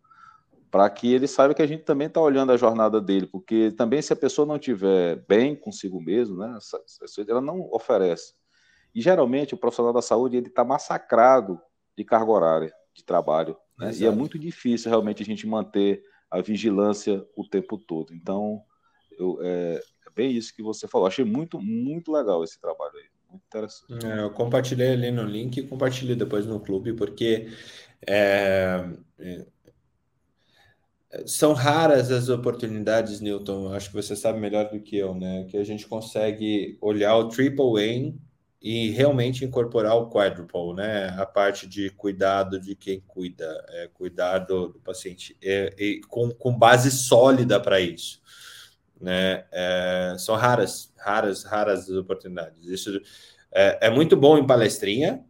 para 0.69 0.89
que 0.89 1.13
ele 1.13 1.27
saiba 1.27 1.53
que 1.53 1.61
a 1.61 1.67
gente 1.67 1.83
também 1.83 2.07
está 2.07 2.19
olhando 2.19 2.51
a 2.51 2.57
jornada 2.57 2.99
dele, 2.99 3.27
porque 3.27 3.71
também 3.71 4.01
se 4.01 4.11
a 4.11 4.15
pessoa 4.15 4.45
não 4.45 4.57
estiver 4.57 5.23
bem 5.27 5.55
consigo 5.55 6.01
mesmo, 6.01 6.37
né, 6.37 6.57
ela 7.27 7.41
não 7.41 7.69
oferece. 7.71 8.33
E 8.93 9.01
geralmente 9.01 9.53
o 9.53 9.57
profissional 9.57 9.93
da 9.93 10.01
saúde 10.01 10.37
ele 10.37 10.47
está 10.47 10.63
massacrado 10.63 11.59
de 11.97 12.03
carga 12.03 12.31
horária 12.31 12.73
de 12.93 13.03
trabalho, 13.03 13.55
né? 13.77 13.91
e 13.95 14.05
é 14.05 14.11
muito 14.11 14.37
difícil 14.37 14.89
realmente 14.89 15.21
a 15.21 15.25
gente 15.25 15.47
manter 15.47 16.03
a 16.29 16.41
vigilância 16.41 17.25
o 17.35 17.47
tempo 17.47 17.77
todo. 17.77 18.13
Então, 18.13 18.61
eu, 19.17 19.39
é, 19.41 19.81
é 20.07 20.09
bem 20.15 20.31
isso 20.31 20.53
que 20.53 20.61
você 20.61 20.87
falou. 20.87 21.07
Achei 21.07 21.23
muito, 21.23 21.59
muito 21.61 22.11
legal 22.11 22.43
esse 22.43 22.59
trabalho 22.59 22.95
aí. 22.95 23.05
Muito 23.29 23.43
interessante. 23.45 24.05
É, 24.05 24.21
eu 24.21 24.31
compartilhei 24.31 24.91
ali 24.91 25.11
no 25.11 25.23
link 25.23 25.57
e 25.57 25.67
compartilhei 25.67 26.15
depois 26.15 26.45
no 26.45 26.59
clube, 26.59 26.93
porque 26.93 27.49
é, 28.05 28.83
é 29.19 29.45
são 31.25 31.53
raras 31.53 32.11
as 32.11 32.29
oportunidades, 32.29 33.21
Newton. 33.21 33.73
Acho 33.73 33.89
que 33.89 33.95
você 33.95 34.15
sabe 34.15 34.39
melhor 34.39 34.69
do 34.69 34.79
que 34.79 34.97
eu, 34.97 35.13
né? 35.13 35.45
Que 35.49 35.57
a 35.57 35.63
gente 35.63 35.87
consegue 35.87 36.77
olhar 36.81 37.15
o 37.15 37.29
triple 37.29 37.81
aim 37.81 38.19
e 38.61 38.89
realmente 38.91 39.45
incorporar 39.45 39.95
o 39.95 40.09
quadruple, 40.09 40.73
né? 40.75 41.09
A 41.17 41.25
parte 41.25 41.67
de 41.67 41.89
cuidado 41.91 42.59
de 42.59 42.75
quem 42.75 43.01
cuida, 43.01 43.45
é, 43.69 43.89
do, 44.39 44.79
paciente, 44.83 45.37
é, 45.43 45.73
com, 46.07 46.31
com 46.31 46.57
base 46.57 46.91
sólida 46.91 47.59
para 47.59 47.79
isso, 47.79 48.21
né? 48.99 49.45
É, 49.51 50.15
são 50.17 50.35
raras, 50.35 50.93
raras, 50.97 51.43
raras 51.43 51.89
as 51.89 51.95
oportunidades. 51.95 52.65
Isso 52.65 52.99
é, 53.51 53.87
é 53.87 53.89
muito 53.89 54.17
bom 54.17 54.37
em 54.37 54.45
palestrinha, 54.45 55.23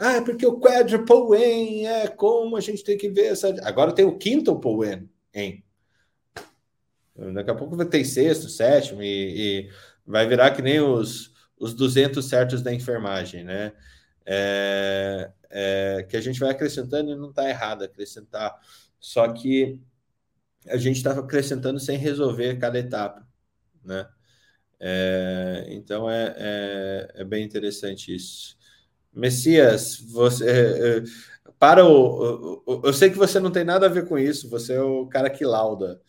ah, 0.00 0.14
é 0.14 0.20
porque 0.22 0.46
o 0.46 0.58
quadruple 0.58 1.36
N 1.36 1.84
é 1.84 2.08
como 2.08 2.56
a 2.56 2.60
gente 2.60 2.82
tem 2.82 2.96
que 2.96 3.10
ver 3.10 3.26
essa. 3.32 3.54
Agora 3.62 3.92
tem 3.92 4.06
o 4.06 4.16
quintuple 4.16 4.88
N, 4.88 5.10
hein? 5.34 5.62
Daqui 7.34 7.50
a 7.50 7.54
pouco 7.54 7.76
vai 7.76 7.84
ter 7.84 8.02
sexto, 8.02 8.48
sétimo 8.48 9.02
e, 9.02 9.66
e, 9.66 9.70
vai 10.06 10.26
virar 10.26 10.52
que 10.52 10.62
nem 10.62 10.80
os, 10.80 11.34
os 11.58 11.74
200 11.74 12.24
certos 12.24 12.62
da 12.62 12.72
enfermagem, 12.72 13.44
né? 13.44 13.74
É, 14.24 15.30
é, 15.50 16.06
que 16.08 16.16
a 16.16 16.20
gente 16.22 16.40
vai 16.40 16.48
acrescentando 16.48 17.10
e 17.10 17.16
não 17.16 17.28
está 17.28 17.46
errado 17.46 17.84
acrescentar. 17.84 18.58
Só 18.98 19.30
que 19.30 19.78
a 20.66 20.78
gente 20.78 20.96
estava 20.96 21.20
acrescentando 21.20 21.78
sem 21.78 21.98
resolver 21.98 22.58
cada 22.58 22.78
etapa, 22.78 23.28
né? 23.84 24.08
É, 24.80 25.66
então 25.68 26.10
é, 26.10 26.34
é, 26.38 27.12
é 27.16 27.24
bem 27.24 27.44
interessante 27.44 28.14
isso. 28.14 28.58
Messias, 29.12 29.98
você 30.00 30.44
é, 30.48 30.98
é, 30.98 31.02
para 31.58 31.84
o, 31.84 32.62
o, 32.64 32.82
Eu 32.84 32.92
sei 32.92 33.10
que 33.10 33.18
você 33.18 33.40
não 33.40 33.50
tem 33.50 33.64
nada 33.64 33.86
a 33.86 33.88
ver 33.88 34.06
com 34.08 34.18
isso, 34.18 34.48
você 34.48 34.74
é 34.74 34.82
o 34.82 35.06
cara 35.06 35.28
que 35.30 35.44
lauda. 35.44 36.00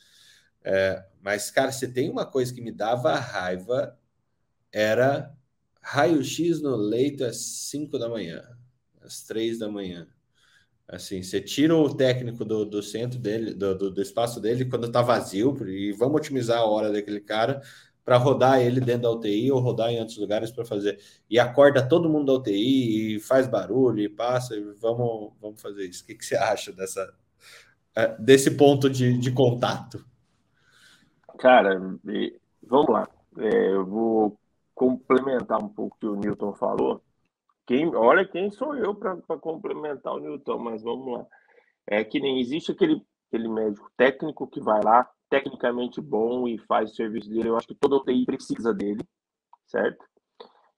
É, 0.64 1.04
mas, 1.22 1.52
cara, 1.52 1.72
você 1.72 1.88
tem 1.88 2.10
uma 2.10 2.26
coisa 2.26 2.54
que 2.54 2.62
me 2.62 2.72
dava 2.72 3.16
raiva: 3.16 3.98
era 4.72 5.36
raio-x 5.82 6.62
no 6.62 6.76
leito 6.76 7.24
às 7.26 7.38
5 7.38 7.98
da 8.00 8.10
manhã, 8.10 8.44
às 9.02 9.24
3 9.24 9.60
da 9.60 9.70
manhã. 9.70 10.08
Assim, 10.88 11.24
você 11.24 11.40
tira 11.40 11.76
o 11.76 11.96
técnico 11.96 12.44
do, 12.44 12.66
do 12.66 12.84
centro 12.84 13.18
dele, 13.18 13.54
do, 13.54 13.78
do, 13.78 13.92
do 13.92 14.02
espaço 14.02 14.42
dele, 14.42 14.66
quando 14.66 14.88
está 14.88 15.02
vazio, 15.02 15.58
e 15.68 15.94
vamos 15.94 16.18
otimizar 16.18 16.60
a 16.60 16.66
hora 16.66 16.92
daquele 16.92 17.22
cara 17.22 17.62
para 18.12 18.18
rodar 18.18 18.60
ele 18.60 18.82
dentro 18.82 19.04
da 19.04 19.12
UTI 19.12 19.54
ou 19.54 19.62
rodar 19.62 19.90
em 19.90 19.98
outros 19.98 20.18
lugares 20.18 20.52
para 20.52 20.66
fazer. 20.66 21.00
E 21.30 21.40
acorda 21.40 21.88
todo 21.88 22.10
mundo 22.10 22.26
da 22.26 22.34
UTI 22.34 23.16
e 23.16 23.20
faz 23.22 23.48
barulho 23.48 24.02
e 24.02 24.10
passa, 24.10 24.54
e 24.54 24.62
vamos, 24.82 25.32
vamos 25.40 25.62
fazer 25.62 25.86
isso. 25.86 26.04
O 26.04 26.08
que, 26.08 26.16
que 26.16 26.26
você 26.26 26.36
acha 26.36 26.74
dessa, 26.74 27.10
é, 27.96 28.10
desse 28.20 28.58
ponto 28.58 28.90
de, 28.90 29.18
de 29.18 29.32
contato? 29.32 30.04
Cara, 31.40 31.80
vamos 32.62 32.90
lá. 32.90 33.08
É, 33.38 33.76
eu 33.76 33.86
vou 33.86 34.38
complementar 34.76 35.64
um 35.64 35.70
pouco 35.70 35.96
o 35.96 36.00
que 36.02 36.08
o 36.08 36.16
Newton 36.18 36.54
falou. 36.56 37.02
Quem, 37.66 37.96
olha 37.96 38.28
quem 38.28 38.52
sou 38.52 38.76
eu 38.76 38.94
para 38.94 39.16
complementar 39.40 40.16
o 40.16 40.20
Newton, 40.20 40.58
mas 40.58 40.84
vamos 40.84 41.18
lá. 41.18 41.26
É 41.88 42.04
que 42.04 42.20
nem 42.20 42.42
existe 42.42 42.74
aquele, 42.74 43.02
aquele 43.30 43.48
médico 43.48 43.90
técnico 43.96 44.48
que 44.48 44.60
vai 44.60 44.84
lá, 44.84 45.10
tecnicamente 45.32 46.02
bom 46.02 46.46
e 46.46 46.58
faz 46.60 46.92
o 46.92 46.96
serviço 46.96 47.30
dele. 47.30 47.48
Eu 47.48 47.56
acho 47.56 47.68
que 47.68 47.74
toda 47.74 47.96
UTI 47.96 48.26
precisa 48.26 48.74
dele, 48.74 49.02
certo? 49.66 50.06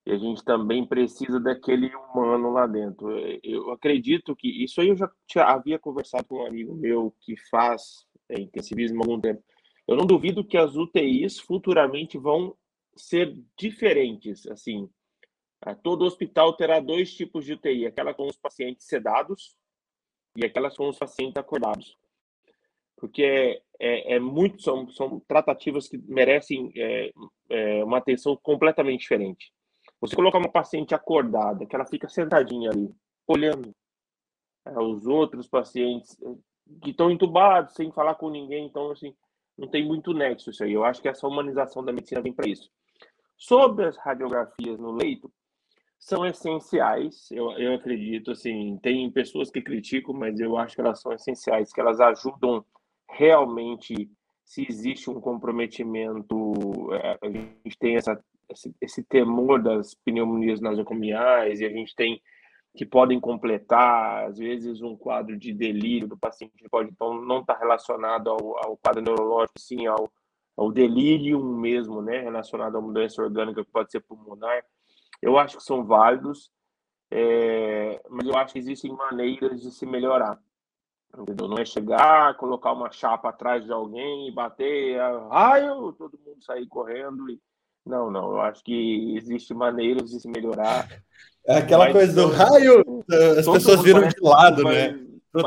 E 0.05 0.11
a 0.11 0.17
gente 0.17 0.43
também 0.45 0.85
precisa 0.85 1.39
daquele 1.39 1.91
humano 1.95 2.51
lá 2.51 2.67
dentro. 2.67 3.09
Eu 3.41 3.71
acredito 3.71 4.35
que 4.35 4.63
isso 4.63 4.79
aí 4.79 4.89
eu 4.89 4.95
já 4.95 5.09
tinha, 5.25 5.45
havia 5.45 5.79
conversado 5.79 6.25
com 6.25 6.43
um 6.43 6.45
amigo 6.45 6.75
meu 6.75 7.15
que 7.21 7.35
faz 7.49 8.05
é, 8.29 8.39
intensivismo 8.39 9.01
há 9.01 9.05
algum 9.05 9.19
tempo. 9.19 9.43
Eu 9.87 9.97
não 9.97 10.05
duvido 10.05 10.45
que 10.45 10.57
as 10.57 10.75
UTIs 10.75 11.39
futuramente 11.39 12.17
vão 12.19 12.55
ser 12.95 13.35
diferentes. 13.57 14.45
Assim, 14.45 14.87
todo 15.81 16.05
hospital 16.05 16.55
terá 16.55 16.79
dois 16.79 17.15
tipos 17.15 17.43
de 17.43 17.53
UTI: 17.53 17.87
aquela 17.87 18.13
com 18.13 18.27
os 18.27 18.37
pacientes 18.37 18.85
sedados 18.85 19.55
e 20.35 20.45
aquelas 20.45 20.77
com 20.77 20.87
os 20.87 20.99
pacientes 20.99 21.37
acordados 21.37 21.97
porque 23.03 23.21
é, 23.21 23.61
é, 23.81 24.15
é, 24.15 24.19
muito 24.19 24.63
são, 24.63 24.89
são 24.89 25.19
tratativas 25.27 25.89
que 25.89 25.97
merecem 25.97 26.71
é, 26.73 27.11
é, 27.49 27.83
uma 27.83 27.97
atenção 27.97 28.39
completamente 28.41 29.01
diferente. 29.01 29.51
Você 29.99 30.15
colocar 30.15 30.37
uma 30.37 30.49
paciente 30.49 30.95
acordada, 30.95 31.65
que 31.65 31.75
ela 31.75 31.85
fica 31.85 32.07
sentadinha 32.07 32.69
ali, 32.71 32.89
olhando 33.27 33.75
é, 34.65 34.79
os 34.79 35.05
outros 35.05 35.49
pacientes 35.49 36.17
é, 36.23 36.33
que 36.81 36.91
estão 36.91 37.11
entubados, 37.11 37.73
sem 37.73 37.91
falar 37.91 38.15
com 38.15 38.29
ninguém, 38.29 38.67
então 38.67 38.89
assim, 38.91 39.13
não 39.57 39.67
tem 39.67 39.85
muito 39.85 40.13
nexo 40.13 40.49
isso 40.49 40.63
aí. 40.63 40.71
Eu 40.71 40.85
acho 40.85 41.01
que 41.01 41.09
essa 41.09 41.27
humanização 41.27 41.83
da 41.83 41.91
medicina 41.91 42.21
vem 42.21 42.31
para 42.31 42.47
isso. 42.47 42.71
Sobre 43.35 43.83
as 43.83 43.97
radiografias 43.97 44.79
no 44.79 44.93
leito, 44.93 45.29
são 45.99 46.25
essenciais, 46.25 47.29
eu, 47.31 47.51
eu 47.59 47.73
acredito, 47.73 48.31
assim, 48.31 48.79
tem 48.81 49.11
pessoas 49.11 49.51
que 49.51 49.61
criticam, 49.61 50.13
mas 50.13 50.39
eu 50.39 50.57
acho 50.57 50.73
que 50.73 50.81
elas 50.81 51.01
são 51.01 51.11
essenciais, 51.11 51.73
que 51.73 51.81
elas 51.81 51.99
ajudam 51.99 52.65
realmente, 53.13 54.09
se 54.43 54.65
existe 54.67 55.09
um 55.09 55.19
comprometimento, 55.19 56.93
é, 56.93 57.17
a 57.21 57.29
gente 57.29 57.77
tem 57.79 57.95
essa, 57.95 58.19
esse, 58.49 58.75
esse 58.81 59.03
temor 59.03 59.61
das 59.61 59.95
pneumonias 59.95 60.59
nasocomiais 60.59 61.59
e 61.59 61.65
a 61.65 61.69
gente 61.69 61.95
tem 61.95 62.21
que 62.75 62.85
podem 62.85 63.19
completar, 63.19 64.25
às 64.25 64.39
vezes, 64.39 64.81
um 64.81 64.97
quadro 64.97 65.37
de 65.37 65.53
delírio 65.53 66.07
do 66.07 66.17
paciente 66.17 66.53
pode 66.71 66.89
então 66.89 67.21
não 67.21 67.41
estar 67.41 67.57
relacionado 67.59 68.31
ao, 68.31 68.65
ao 68.65 68.77
quadro 68.77 69.01
neurológico, 69.01 69.59
sim 69.59 69.85
ao, 69.85 70.11
ao 70.57 70.71
delírio 70.71 71.43
mesmo, 71.43 72.01
né, 72.01 72.21
relacionado 72.21 72.75
a 72.75 72.79
uma 72.79 72.91
doença 72.91 73.21
orgânica 73.21 73.63
que 73.63 73.71
pode 73.71 73.91
ser 73.91 73.99
pulmonar. 73.99 74.65
Eu 75.21 75.37
acho 75.37 75.57
que 75.57 75.63
são 75.63 75.85
válidos, 75.85 76.51
é, 77.11 78.01
mas 78.09 78.27
eu 78.27 78.35
acho 78.35 78.53
que 78.53 78.59
existem 78.59 78.91
maneiras 78.91 79.61
de 79.61 79.71
se 79.71 79.85
melhorar. 79.85 80.39
Entendeu? 81.17 81.47
Não 81.47 81.57
é 81.57 81.65
chegar, 81.65 82.35
colocar 82.37 82.73
uma 82.73 82.91
chapa 82.91 83.29
atrás 83.29 83.63
de 83.63 83.71
alguém 83.71 84.27
e 84.27 84.31
bater, 84.31 84.99
raio, 85.29 85.93
todo 85.93 86.19
mundo 86.25 86.43
sair 86.43 86.67
correndo. 86.67 87.29
E... 87.29 87.39
Não, 87.85 88.09
não, 88.09 88.31
eu 88.31 88.41
acho 88.41 88.63
que 88.63 89.15
existem 89.17 89.55
maneiras 89.55 90.09
de 90.09 90.19
se 90.19 90.27
melhorar. 90.27 90.87
É 91.45 91.57
aquela 91.57 91.83
mas, 91.83 91.93
coisa 91.93 92.13
do 92.13 92.29
raio, 92.29 93.03
as 93.37 93.45
pessoas 93.45 93.81
viram 93.81 94.07
de 94.07 94.15
lado, 94.21 94.63
né? 94.63 94.97
Pro... 95.29 95.45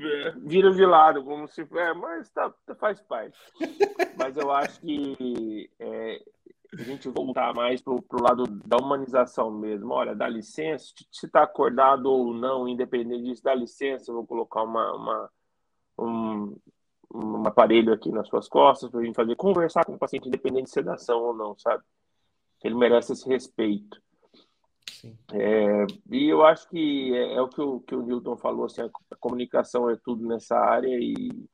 É, 0.00 0.30
viram 0.38 0.72
de 0.72 0.84
lado, 0.84 1.22
como 1.22 1.46
se. 1.46 1.60
É, 1.60 1.94
mas 1.94 2.30
tá, 2.30 2.52
faz 2.78 3.00
parte. 3.02 3.38
mas 4.18 4.36
eu 4.36 4.50
acho 4.50 4.80
que 4.80 5.70
é, 5.78 6.22
a 6.82 6.84
gente 6.84 7.08
voltar 7.08 7.54
mais 7.54 7.80
para 7.82 7.92
o 7.92 8.22
lado 8.22 8.44
da 8.46 8.76
humanização 8.76 9.50
mesmo. 9.50 9.92
Olha, 9.92 10.14
dá 10.14 10.28
licença, 10.28 10.92
se 11.10 11.26
está 11.26 11.42
acordado 11.42 12.06
ou 12.06 12.32
não, 12.34 12.68
independente 12.68 13.24
disso, 13.24 13.42
dá 13.42 13.54
licença, 13.54 14.10
eu 14.10 14.16
vou 14.16 14.26
colocar 14.26 14.62
uma, 14.62 14.92
uma 14.94 15.30
um, 15.98 16.56
um 17.14 17.46
aparelho 17.46 17.92
aqui 17.92 18.10
nas 18.10 18.28
suas 18.28 18.48
costas 18.48 18.90
para 18.90 19.00
a 19.00 19.04
gente 19.04 19.14
fazer, 19.14 19.36
conversar 19.36 19.84
com 19.84 19.94
o 19.94 19.98
paciente, 19.98 20.28
independente 20.28 20.64
de 20.64 20.70
sedação 20.70 21.22
ou 21.22 21.34
não, 21.34 21.56
sabe? 21.58 21.82
Ele 22.62 22.74
merece 22.74 23.12
esse 23.12 23.28
respeito. 23.28 24.02
É, 25.32 25.86
e 26.10 26.28
eu 26.28 26.44
acho 26.44 26.68
que 26.68 27.14
é, 27.14 27.34
é, 27.34 27.40
o 27.40 27.48
que 27.48 27.60
o, 27.60 27.80
que 27.80 27.94
o 27.94 28.02
Newton 28.02 28.36
falou, 28.36 28.64
assim, 28.64 28.80
a, 28.80 28.86
a 29.10 29.16
comunicação 29.16 29.90
é 29.90 29.96
tudo 29.96 30.26
nessa 30.26 30.56
área 30.56 30.96
e, 30.98 31.46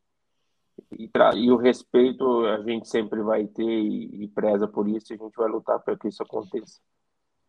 e, 0.99 1.11
e, 1.37 1.51
o 1.51 1.57
respeito 1.57 2.47
a 2.47 2.63
gente 2.63 2.89
sempre 2.89 3.23
vai 3.23 3.47
ter 3.47 3.63
e, 3.65 4.25
e 4.25 4.29
preza 4.29 4.67
por 4.67 4.89
isso 4.89 5.13
e 5.13 5.15
a 5.15 5.19
gente 5.19 5.37
vai 5.37 5.49
lutar 5.49 5.79
para 5.81 5.97
que 5.97 6.09
isso 6.09 6.23
aconteça. 6.23 6.81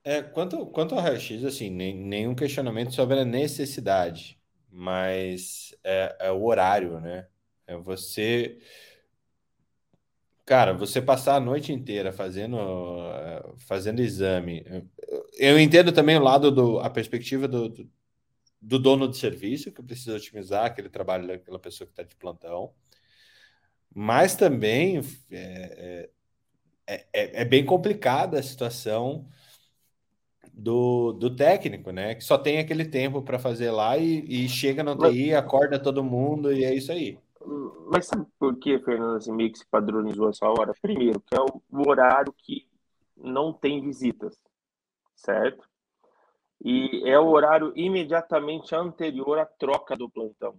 É, 0.04 0.22
quanto, 0.22 0.66
quanto 0.68 0.96
ao 0.96 1.02
raio-x, 1.02 1.46
assim, 1.46 1.70
nem, 1.70 1.96
nenhum 1.96 2.34
questionamento 2.34 2.94
sobre 2.94 3.20
a 3.20 3.26
necessidade, 3.26 4.40
mas 4.72 5.76
é, 5.84 6.16
é 6.20 6.32
o 6.32 6.44
horário, 6.44 7.00
né? 7.00 7.28
É 7.68 7.78
você 7.78 8.58
Cara, 10.52 10.74
você 10.74 11.02
passar 11.02 11.36
a 11.36 11.40
noite 11.40 11.72
inteira 11.72 12.12
fazendo, 12.12 12.58
fazendo 13.60 14.02
exame. 14.02 14.66
Eu 15.38 15.58
entendo 15.58 15.94
também 15.94 16.18
o 16.18 16.22
lado 16.22 16.52
do 16.52 16.80
a 16.80 16.90
perspectiva 16.90 17.48
do, 17.48 17.70
do, 17.70 17.90
do 18.62 18.78
dono 18.80 19.08
de 19.08 19.18
serviço, 19.18 19.72
que 19.72 19.82
precisa 19.82 20.16
otimizar 20.18 20.66
aquele 20.66 20.90
trabalho 20.90 21.28
daquela 21.28 21.60
pessoa 21.60 21.88
que 21.88 21.94
está 21.94 22.04
de 22.04 22.16
plantão. 22.18 22.74
Mas 23.94 24.36
também 24.36 25.02
é, 25.30 26.10
é, 26.88 27.06
é, 27.14 27.42
é, 27.42 27.46
bem 27.46 27.66
complicada 27.66 28.40
a 28.40 28.44
situação 28.44 29.28
do, 30.54 31.14
do 31.14 31.36
técnico, 31.36 31.92
né? 31.92 32.16
Que 32.16 32.24
só 32.24 32.38
tem 32.38 32.60
aquele 32.60 32.86
tempo 32.86 33.22
para 33.22 33.40
fazer 33.40 33.72
lá 33.72 33.98
e, 33.98 34.24
e 34.28 34.50
chega 34.50 34.84
no 34.84 34.98
TI, 34.98 35.34
acorda 35.34 35.78
todo 35.78 36.04
mundo 36.04 36.52
e 36.54 36.64
é 36.64 36.74
isso 36.74 36.92
aí. 36.92 37.18
Mas 37.92 38.08
sabe 38.08 38.26
por 38.40 38.58
que, 38.58 38.80
Fernando, 38.80 39.18
assim, 39.18 39.34
meio 39.34 39.52
que 39.52 39.60
se 39.60 39.66
padronizou 39.66 40.30
essa 40.30 40.46
hora? 40.48 40.74
Primeiro, 40.82 41.20
que 41.20 41.36
é 41.36 41.40
o 41.40 41.90
horário 41.90 42.34
que 42.38 42.68
não 43.18 43.52
tem 43.52 43.82
visitas, 43.82 44.38
certo? 45.16 45.68
E 46.64 47.10
é 47.10 47.20
o 47.20 47.28
horário 47.28 47.74
imediatamente 47.76 48.76
anterior 48.76 49.40
à 49.40 49.46
troca 49.46 49.96
do 49.96 50.10
plantão. 50.10 50.56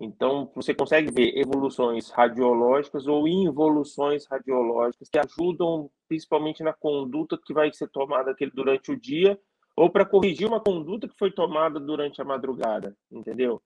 Então, 0.00 0.50
você 0.54 0.74
consegue 0.74 1.12
ver 1.12 1.36
evoluções 1.36 2.10
radiológicas 2.10 3.06
ou 3.06 3.28
involuções 3.28 4.26
radiológicas 4.26 5.08
que 5.10 5.18
ajudam 5.18 5.90
principalmente 6.08 6.62
na 6.62 6.72
conduta 6.72 7.38
que 7.44 7.52
vai 7.52 7.72
ser 7.72 7.88
tomada 7.88 8.30
aquele 8.30 8.50
durante 8.50 8.90
o 8.90 8.98
dia 8.98 9.38
ou 9.76 9.90
para 9.90 10.06
corrigir 10.06 10.48
uma 10.48 10.60
conduta 10.60 11.06
que 11.06 11.18
foi 11.18 11.30
tomada 11.30 11.78
durante 11.78 12.20
a 12.20 12.24
madrugada, 12.24 12.96
entendeu? 13.10 13.62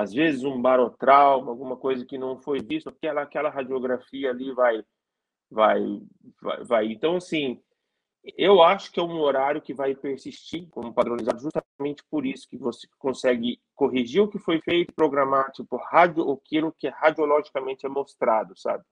às 0.00 0.12
vezes 0.12 0.44
um 0.44 0.60
barotrauma, 0.60 1.50
alguma 1.50 1.76
coisa 1.76 2.04
que 2.04 2.16
não 2.16 2.40
foi 2.40 2.60
vista, 2.60 2.90
aquela, 2.90 3.22
aquela 3.22 3.50
radiografia 3.50 4.30
ali 4.30 4.52
vai, 4.52 4.82
vai, 5.50 5.80
vai, 6.40 6.64
vai. 6.64 6.86
Então, 6.92 7.16
assim, 7.16 7.60
eu 8.36 8.62
acho 8.62 8.92
que 8.92 9.00
é 9.00 9.02
um 9.02 9.18
horário 9.20 9.62
que 9.62 9.72
vai 9.72 9.94
persistir 9.94 10.68
como 10.70 10.92
padronizado 10.92 11.40
justamente 11.40 12.04
por 12.10 12.26
isso 12.26 12.48
que 12.48 12.56
você 12.56 12.86
consegue 12.98 13.60
corrigir 13.74 14.22
o 14.22 14.28
que 14.28 14.38
foi 14.38 14.60
feito, 14.60 14.94
programar 14.94 15.50
tipo 15.52 15.76
rádio, 15.76 16.30
aquilo 16.30 16.74
que 16.78 16.88
radiologicamente 16.88 17.86
é 17.86 17.88
mostrado, 17.88 18.58
sabe? 18.58 18.84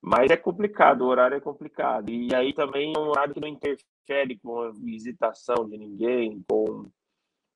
Mas 0.00 0.30
é 0.30 0.36
complicado, 0.36 1.02
o 1.02 1.08
horário 1.08 1.36
é 1.36 1.40
complicado. 1.40 2.08
E 2.08 2.34
aí 2.34 2.52
também 2.54 2.92
é 2.96 2.98
um 2.98 3.08
horário 3.08 3.34
que 3.34 3.40
não 3.40 3.48
interfere 3.48 4.38
com 4.42 4.60
a 4.60 4.70
visitação 4.70 5.68
de 5.68 5.76
ninguém, 5.76 6.42
com 6.48 6.88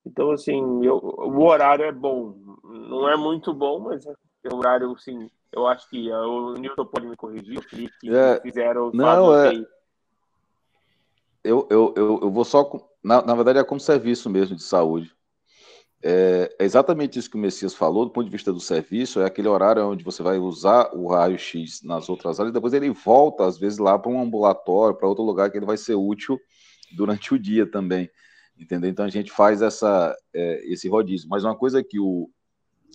então, 0.04 0.32
assim, 0.32 0.84
eu, 0.84 0.96
o 0.96 1.44
horário 1.44 1.84
é 1.84 1.92
bom. 1.92 2.34
Não 2.64 3.08
é 3.08 3.16
muito 3.16 3.54
bom, 3.54 3.78
mas 3.78 4.04
é, 4.04 4.14
o 4.52 4.56
horário, 4.56 4.92
assim, 4.92 5.30
eu 5.52 5.66
acho 5.66 5.88
que 5.88 6.10
o 6.10 6.54
Newton 6.54 6.86
pode 6.86 7.06
me 7.06 7.16
corrigir, 7.16 7.58
o 7.58 7.62
Felipe 7.62 7.92
é, 8.14 8.40
fizeram 8.40 8.90
não, 8.92 9.34
é, 9.34 9.52
eu, 11.44 11.66
eu, 11.70 11.94
eu, 11.96 12.20
eu 12.22 12.30
vou 12.30 12.44
só. 12.44 12.70
Na, 13.02 13.22
na 13.22 13.34
verdade, 13.34 13.58
é 13.58 13.64
como 13.64 13.80
serviço 13.80 14.30
mesmo 14.30 14.56
de 14.56 14.62
saúde. 14.62 15.12
É, 16.04 16.54
é, 16.58 16.64
exatamente 16.64 17.18
isso 17.18 17.30
que 17.30 17.36
o 17.36 17.40
Messias 17.40 17.74
falou, 17.74 18.04
do 18.04 18.10
ponto 18.10 18.24
de 18.24 18.30
vista 18.32 18.52
do 18.52 18.60
serviço, 18.60 19.20
é 19.20 19.24
aquele 19.24 19.48
horário 19.48 19.86
onde 19.86 20.02
você 20.02 20.22
vai 20.22 20.38
usar 20.38 20.90
o 20.94 21.08
raio-x 21.08 21.82
nas 21.82 22.08
outras 22.08 22.40
áreas, 22.40 22.52
depois 22.52 22.72
ele 22.72 22.90
volta, 22.90 23.46
às 23.46 23.56
vezes, 23.56 23.78
lá 23.78 23.96
para 23.96 24.10
um 24.10 24.20
ambulatório, 24.20 24.96
para 24.96 25.08
outro 25.08 25.22
lugar 25.22 25.50
que 25.50 25.56
ele 25.56 25.66
vai 25.66 25.76
ser 25.76 25.94
útil 25.94 26.40
durante 26.96 27.32
o 27.32 27.38
dia 27.38 27.70
também 27.70 28.10
entendeu? 28.58 28.90
Então 28.90 29.04
a 29.04 29.08
gente 29.08 29.30
faz 29.30 29.62
essa, 29.62 30.16
é, 30.34 30.72
esse 30.72 30.88
rodízio. 30.88 31.28
Mas 31.28 31.44
uma 31.44 31.56
coisa 31.56 31.82
que 31.82 31.98
o, 31.98 32.30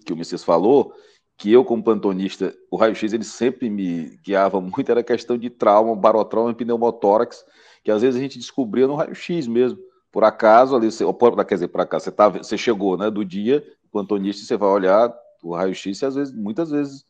que 0.06 0.14
o 0.14 0.18
Messias 0.18 0.44
falou, 0.44 0.94
que 1.38 1.52
eu, 1.52 1.64
como 1.64 1.84
plantonista, 1.84 2.56
o 2.72 2.78
raio-x 2.78 3.14
ele 3.14 3.24
sempre 3.24 3.69
me 3.69 4.18
guiava 4.24 4.60
muito, 4.61 4.90
era 4.90 5.02
a 5.02 5.03
questão 5.03 5.38
de 5.38 5.49
trauma, 5.49 5.95
barotrauma 5.95 6.52
e 6.52 6.56
pneumotórax, 6.56 7.44
que 7.83 7.91
às 7.91 8.01
vezes 8.01 8.19
a 8.19 8.21
gente 8.21 8.37
descobria 8.37 8.87
no 8.87 8.95
raio-x 8.95 9.47
mesmo. 9.47 9.79
Por 10.11 10.23
acaso, 10.23 10.75
ali, 10.75 10.91
você, 10.91 11.03
quer 11.47 11.55
dizer, 11.55 11.67
por 11.67 11.81
acaso, 11.81 12.05
você, 12.05 12.11
tá, 12.11 12.29
você 12.29 12.57
chegou 12.57 12.97
né, 12.97 13.09
do 13.09 13.23
dia, 13.23 13.63
plantonista, 13.91 14.45
você 14.45 14.57
vai 14.57 14.69
olhar 14.69 15.13
o 15.43 15.55
raio-x 15.55 16.01
e 16.01 16.05
às 16.05 16.15
vezes, 16.15 16.33
muitas 16.33 16.71
vezes 16.71 17.05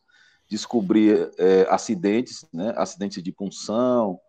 descobrir 0.49 1.31
é, 1.37 1.67
acidentes, 1.69 2.45
né, 2.53 2.73
acidentes 2.77 3.21
de 3.21 3.31
punção, 3.31 4.19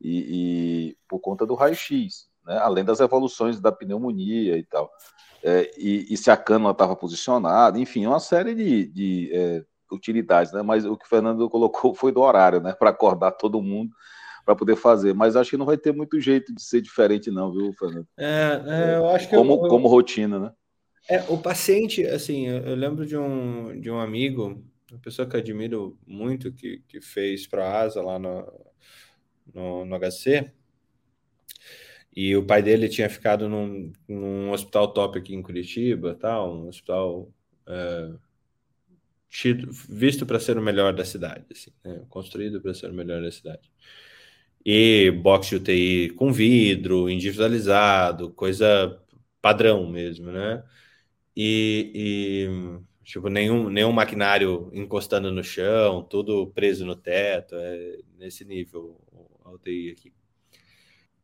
e, 0.00 0.90
e 0.90 0.96
por 1.08 1.20
conta 1.20 1.46
do 1.46 1.54
raio-x 1.54 2.28
né? 2.44 2.58
além 2.58 2.84
das 2.84 3.00
evoluções 3.00 3.60
da 3.60 3.72
pneumonia 3.72 4.56
e 4.56 4.64
tal. 4.64 4.90
É, 5.42 5.70
e, 5.76 6.12
e, 6.12 6.16
se 6.16 6.30
a 6.30 6.36
cânula 6.36 6.72
estava 6.72 6.96
posicionada, 6.96 7.78
enfim, 7.78 8.06
uma 8.06 8.20
série 8.20 8.54
de, 8.54 8.86
de 8.86 9.30
é, 9.32 9.64
utilidades, 9.92 10.52
né? 10.52 10.62
Mas 10.62 10.86
o 10.86 10.96
que 10.96 11.04
o 11.04 11.08
Fernando 11.08 11.48
colocou 11.50 11.92
foi 11.94 12.12
do 12.12 12.20
horário, 12.20 12.60
né? 12.60 12.72
Para 12.72 12.90
acordar 12.90 13.32
todo 13.32 13.62
mundo 13.62 13.90
para 14.44 14.54
poder 14.54 14.76
fazer. 14.76 15.14
Mas 15.14 15.36
acho 15.36 15.50
que 15.50 15.56
não 15.56 15.66
vai 15.66 15.76
ter 15.76 15.92
muito 15.92 16.20
jeito 16.20 16.54
de 16.54 16.62
ser 16.62 16.80
diferente, 16.80 17.30
não, 17.30 17.52
viu, 17.52 17.72
Fernando? 17.72 18.06
É, 18.16 18.62
é 18.66 18.96
eu 18.96 19.08
acho 19.08 19.28
que 19.28 19.36
como, 19.36 19.52
eu, 19.54 19.68
como 19.68 19.88
rotina, 19.88 20.38
né? 20.38 20.52
É, 21.08 21.22
o 21.28 21.38
paciente, 21.38 22.06
assim, 22.06 22.46
eu, 22.46 22.58
eu, 22.58 22.74
lembro 22.74 23.04
de 23.06 23.16
um, 23.16 23.78
de 23.78 23.90
um 23.90 23.98
amigo, 23.98 24.62
uma 24.90 25.00
pessoa 25.00 25.28
que 25.28 25.36
eu 25.36 25.40
admiro 25.40 25.98
muito, 26.06 26.52
que, 26.52 26.82
que 26.88 27.00
fez 27.00 27.46
para 27.46 27.66
a 27.66 27.80
ASA 27.82 28.02
lá 28.02 28.18
no, 28.18 28.52
no, 29.52 29.84
no 29.84 29.98
HC, 29.98 30.50
e 32.16 32.36
o 32.36 32.46
pai 32.46 32.62
dele 32.62 32.88
tinha 32.88 33.10
ficado 33.10 33.48
num, 33.48 33.92
num 34.08 34.50
hospital 34.52 34.92
top 34.92 35.18
aqui 35.18 35.34
em 35.34 35.42
Curitiba, 35.42 36.14
tal, 36.14 36.54
um 36.54 36.68
hospital 36.68 37.28
é, 37.66 38.12
tido, 39.28 39.68
visto 39.72 40.24
para 40.24 40.38
ser 40.38 40.56
o 40.56 40.62
melhor 40.62 40.94
da 40.94 41.04
cidade, 41.04 41.44
assim, 41.50 41.72
né? 41.84 42.04
construído 42.08 42.62
para 42.62 42.72
ser 42.72 42.88
o 42.90 42.94
melhor 42.94 43.20
da 43.20 43.32
cidade. 43.32 43.68
E 44.64 45.10
box 45.10 45.48
de 45.48 45.56
UTI 45.56 46.10
com 46.10 46.32
vidro, 46.32 47.10
individualizado, 47.10 48.30
coisa 48.32 49.00
padrão 49.42 49.88
mesmo, 49.90 50.32
né? 50.32 50.64
E, 51.36 51.90
e 51.94 52.80
Tipo, 53.04 53.28
nenhum, 53.28 53.68
nenhum 53.68 53.92
maquinário 53.92 54.70
encostando 54.72 55.30
no 55.30 55.44
chão, 55.44 56.02
tudo 56.02 56.46
preso 56.54 56.86
no 56.86 56.96
teto, 56.96 57.54
é 57.56 57.98
nesse 58.18 58.44
nível 58.46 58.98
a 59.44 59.50
UTI 59.50 59.90
aqui. 59.90 60.12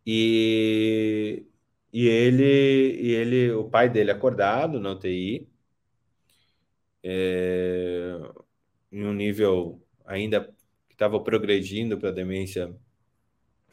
E, 0.07 1.47
e 1.93 2.07
ele, 2.09 2.45
e 3.01 3.13
ele, 3.15 3.53
o 3.53 3.65
pai 3.71 3.89
dele 3.89 4.11
acordado 4.11 4.81
na 4.81 4.93
UTI, 4.93 5.49
é, 7.03 8.19
em 8.93 9.05
um 9.07 9.13
nível 9.13 9.83
ainda 10.05 10.45
que 10.89 10.95
estava 10.95 11.19
progredindo 11.21 11.99
para 11.99 12.11
demência, 12.11 12.75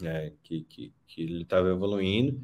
é, 0.04 0.34
que, 0.44 0.64
que, 0.64 0.94
que 1.08 1.22
ele 1.22 1.44
estava 1.44 1.70
evoluindo. 1.70 2.42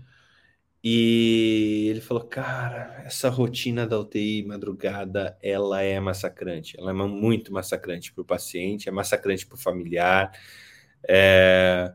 E 0.84 1.88
ele 1.89 2.01
falou, 2.01 2.25
cara, 2.25 3.03
essa 3.05 3.30
rotina 3.30 3.88
da 3.88 3.97
UTI 3.97 4.43
madrugada, 4.45 5.38
ela 5.41 5.81
é 5.81 5.97
massacrante. 5.99 6.77
Ela 6.77 6.91
é 6.91 6.93
muito 6.93 7.53
massacrante 7.53 8.11
para 8.11 8.21
o 8.21 8.25
paciente, 8.25 8.89
é 8.89 8.91
massacrante 8.91 9.45
para 9.45 9.55
o 9.55 9.59
familiar. 9.59 10.31
É... 11.07 11.93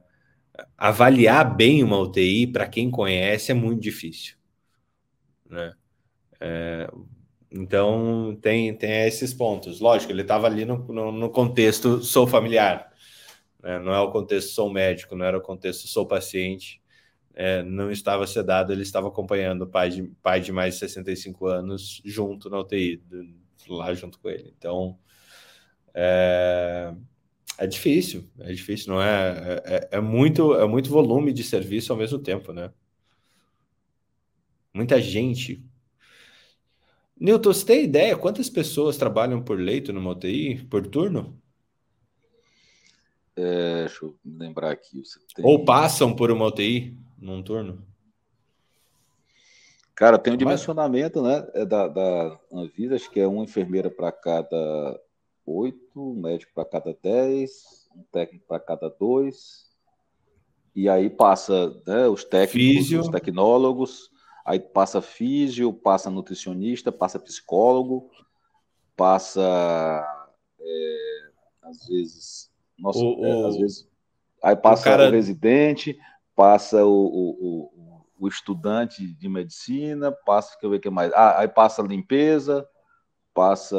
Avaliar 0.77 1.55
bem 1.55 1.85
uma 1.85 1.99
UTI, 1.99 2.47
para 2.47 2.67
quem 2.67 2.91
conhece, 2.91 3.53
é 3.53 3.55
muito 3.55 3.81
difícil. 3.83 4.37
Né? 5.49 5.73
É... 6.41 6.91
Então, 7.51 8.39
tem, 8.41 8.75
tem 8.75 9.07
esses 9.07 9.35
pontos. 9.35 9.81
Lógico, 9.81 10.13
ele 10.13 10.23
estava 10.23 10.47
ali 10.47 10.65
no, 10.65 10.79
no, 10.89 11.13
no, 11.13 11.31
contexto 11.31 12.03
sou 12.03 12.27
familiar. 12.27 12.88
Né? 13.63 13.79
Não 13.79 13.93
é 13.93 14.01
o 14.01 14.11
contexto 14.11 14.51
sou 14.51 14.71
médico, 14.71 15.17
não 15.17 15.25
era 15.25 15.39
o 15.39 15.43
contexto 15.43 15.89
sou 15.89 16.07
paciente 16.07 16.81
é, 17.39 17.63
não 17.63 17.93
estava 17.93 18.27
sedado, 18.27 18.73
ele 18.73 18.83
estava 18.83 19.07
acompanhando 19.07 19.63
o 19.63 19.67
pai 19.69 19.91
de, 19.91 20.03
pai 20.21 20.41
de 20.41 20.51
mais 20.51 20.75
de 20.75 20.81
65 20.81 21.47
anos 21.47 22.03
junto 22.05 22.51
na 22.51 22.59
UTI, 22.59 23.01
lá 23.69 23.95
junto 23.95 24.19
com 24.19 24.29
ele. 24.29 24.53
Então, 24.59 24.99
é, 25.95 26.93
é 27.57 27.67
difícil, 27.69 28.29
é 28.41 28.53
difícil, 28.53 28.93
não 28.93 29.01
é, 29.01 29.63
é? 29.65 29.89
É, 29.93 30.01
muito, 30.01 30.53
é 30.57 30.67
muito 30.67 30.91
volume 30.91 31.33
de 31.33 31.45
serviço 31.45 31.93
ao 31.93 31.99
mesmo 31.99 32.19
tempo, 32.19 32.53
né? 32.53 32.73
Muita 34.75 35.01
gente. 35.01 35.65
Newton, 37.21 37.53
você 37.53 37.65
tem 37.65 37.85
ideia 37.85 38.17
quantas 38.17 38.51
pessoas 38.51 38.97
trabalham 38.97 39.41
por 39.41 39.61
leito 39.61 39.93
numa 39.93 40.11
UTI, 40.11 40.65
por 40.65 40.85
turno? 40.89 41.38
É, 43.39 43.81
deixa 43.87 44.05
eu 44.05 44.17
lembrar 44.25 44.71
aqui. 44.73 45.03
Tem... 45.35 45.45
Ou 45.45 45.65
passam 45.65 46.15
por 46.15 46.31
uma 46.31 46.47
UTI? 46.47 46.99
num 47.21 47.43
turno? 47.43 47.85
Cara, 49.95 50.19
tem 50.19 50.33
um 50.33 50.37
dimensionamento, 50.37 51.21
né, 51.21 51.47
é 51.55 51.65
da, 51.65 51.89
da 51.89 52.39
Anvisa, 52.53 52.95
acho 52.95 53.11
que 53.11 53.19
é 53.19 53.27
uma 53.27 53.43
enfermeira 53.43 53.91
para 53.91 54.13
cada 54.13 55.01
oito, 55.45 56.13
um 56.13 56.15
médico 56.15 56.53
para 56.55 56.65
cada 56.65 56.97
dez, 57.03 57.89
um 57.97 58.05
técnico 58.13 58.47
para 58.47 58.61
cada 58.61 58.89
dois, 58.89 59.67
e 60.73 60.89
aí 60.89 61.11
passa 61.11 61.77
né, 61.85 62.07
os 62.07 62.23
técnicos, 62.23 62.85
físio. 62.85 63.01
os 63.01 63.09
tecnólogos, 63.09 64.09
aí 64.45 64.61
passa 64.61 65.03
físio, 65.03 65.73
passa 65.73 66.09
nutricionista, 66.09 66.93
passa 66.93 67.19
psicólogo, 67.19 68.09
passa 68.97 70.07
é, 70.61 71.31
às 71.63 71.89
vezes, 71.89 72.53
nossa, 72.79 73.01
o, 73.01 73.25
é, 73.25 73.49
às 73.49 73.57
vezes, 73.57 73.89
aí 74.43 74.57
passa 74.57 74.83
o, 74.83 74.85
cara... 74.85 75.09
o 75.09 75.13
residente, 75.13 75.99
passa 76.35 76.85
o, 76.85 76.91
o, 76.91 77.99
o, 78.21 78.29
estudante 78.29 79.07
de 79.07 79.29
medicina, 79.29 80.13
passa, 80.13 80.57
que 80.59 80.65
eu 80.65 80.71
ver 80.71 80.79
que 80.79 80.89
mais, 80.89 81.13
ah, 81.13 81.41
aí 81.41 81.49
passa 81.49 81.83
a 81.83 81.87
limpeza, 81.87 82.67
passa, 83.35 83.77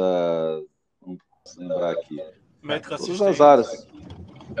não 1.04 1.16
posso 1.44 1.60
lembrar 1.60 1.92
aqui, 1.92 2.20
médico 2.62 2.94
assistente. 2.94 3.22
as 3.24 3.40
áreas. 3.40 3.88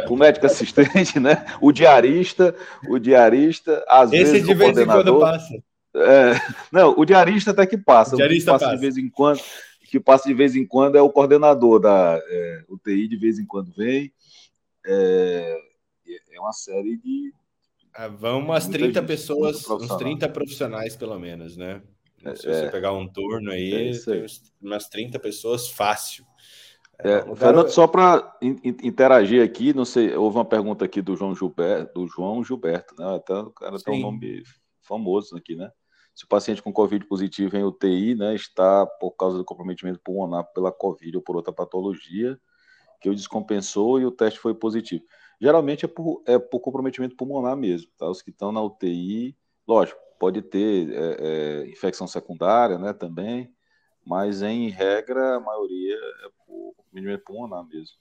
O 0.08 0.16
médico 0.16 0.46
assistente, 0.46 1.18
né? 1.18 1.44
O 1.60 1.72
diarista, 1.72 2.54
o 2.88 2.98
diarista, 2.98 3.84
às 3.88 4.12
Esse 4.12 4.32
vezes 4.32 4.46
de 4.46 4.54
vez 4.54 4.78
em 4.78 4.86
quando 4.86 5.18
passa. 5.18 5.62
É, 5.94 6.34
não, 6.70 6.94
o 6.96 7.04
diarista 7.04 7.50
até 7.50 7.66
que 7.66 7.76
passa. 7.76 8.14
O 8.14 8.16
diarista 8.16 8.52
passa, 8.52 8.66
passa, 8.66 8.76
de 8.76 8.80
vez 8.80 8.96
em 8.96 9.08
quando, 9.08 9.40
que 9.90 9.98
passa 9.98 10.28
de 10.28 10.34
vez 10.34 10.54
em 10.54 10.64
quando 10.64 10.96
é 10.96 11.02
o 11.02 11.10
coordenador 11.10 11.80
da 11.80 12.20
é, 12.24 12.64
UTI, 12.68 13.08
de 13.08 13.16
vez 13.16 13.38
em 13.38 13.44
quando 13.44 13.72
vem. 13.72 14.12
É, 14.86 15.60
é 16.32 16.40
uma 16.40 16.52
série 16.52 16.96
de, 16.96 17.34
ah, 17.92 18.08
vão 18.08 18.38
umas 18.38 18.68
30 18.68 19.00
gente, 19.00 19.06
pessoas, 19.06 19.68
uns 19.68 19.96
30 19.96 20.28
profissionais 20.28 20.96
pelo 20.96 21.18
menos, 21.18 21.56
né? 21.56 21.82
É, 22.24 22.34
Se 22.34 22.42
você 22.42 22.66
é, 22.66 22.70
pegar 22.70 22.92
um 22.92 23.08
turno 23.08 23.50
aí, 23.50 23.72
é 23.72 24.12
aí. 24.12 24.26
umas 24.62 24.88
30 24.88 25.18
pessoas 25.18 25.68
fácil. 25.68 26.24
É, 27.02 27.14
é 27.14 27.34
Fernando, 27.34 27.68
só 27.70 27.86
para 27.86 28.38
interagir 28.42 29.42
aqui, 29.42 29.72
não 29.72 29.84
sei, 29.84 30.14
houve 30.14 30.36
uma 30.36 30.44
pergunta 30.44 30.84
aqui 30.84 31.00
do 31.00 31.16
João 31.16 31.34
Gilberto, 31.34 32.00
do 32.00 32.06
João 32.06 32.44
Gilberto, 32.44 32.94
né? 32.96 33.16
Até 33.16 33.34
o 33.34 33.50
cara 33.50 33.78
Sim. 33.78 33.84
tem 33.84 33.94
um 33.98 34.02
nome 34.02 34.42
famoso 34.82 35.36
aqui, 35.36 35.56
né? 35.56 35.70
Se 36.20 36.26
o 36.26 36.28
paciente 36.28 36.62
com 36.62 36.70
Covid 36.70 37.06
positivo 37.06 37.56
em 37.56 37.64
UTI, 37.64 38.14
né, 38.14 38.34
está 38.34 38.84
por 38.84 39.12
causa 39.12 39.38
do 39.38 39.44
comprometimento 39.44 39.98
pulmonar 40.00 40.44
pela 40.52 40.70
Covid 40.70 41.16
ou 41.16 41.22
por 41.22 41.34
outra 41.34 41.50
patologia, 41.50 42.38
que 43.00 43.08
o 43.08 43.14
descompensou 43.14 43.98
e 43.98 44.04
o 44.04 44.10
teste 44.10 44.38
foi 44.38 44.54
positivo. 44.54 45.02
Geralmente 45.40 45.86
é 45.86 45.88
por, 45.88 46.22
é 46.26 46.38
por 46.38 46.60
comprometimento 46.60 47.16
pulmonar 47.16 47.56
mesmo, 47.56 47.90
tá? 47.96 48.06
Os 48.06 48.20
que 48.20 48.28
estão 48.28 48.52
na 48.52 48.62
UTI, 48.62 49.34
lógico, 49.66 49.98
pode 50.18 50.42
ter 50.42 50.92
é, 50.92 51.16
é, 51.20 51.70
infecção 51.70 52.06
secundária, 52.06 52.76
né, 52.78 52.92
também, 52.92 53.50
mas 54.04 54.42
em 54.42 54.68
regra 54.68 55.36
a 55.36 55.40
maioria 55.40 55.96
é 55.96 56.28
por 56.44 56.74
comprometimento 56.76 57.24
pulmonar 57.24 57.66
mesmo. 57.66 57.96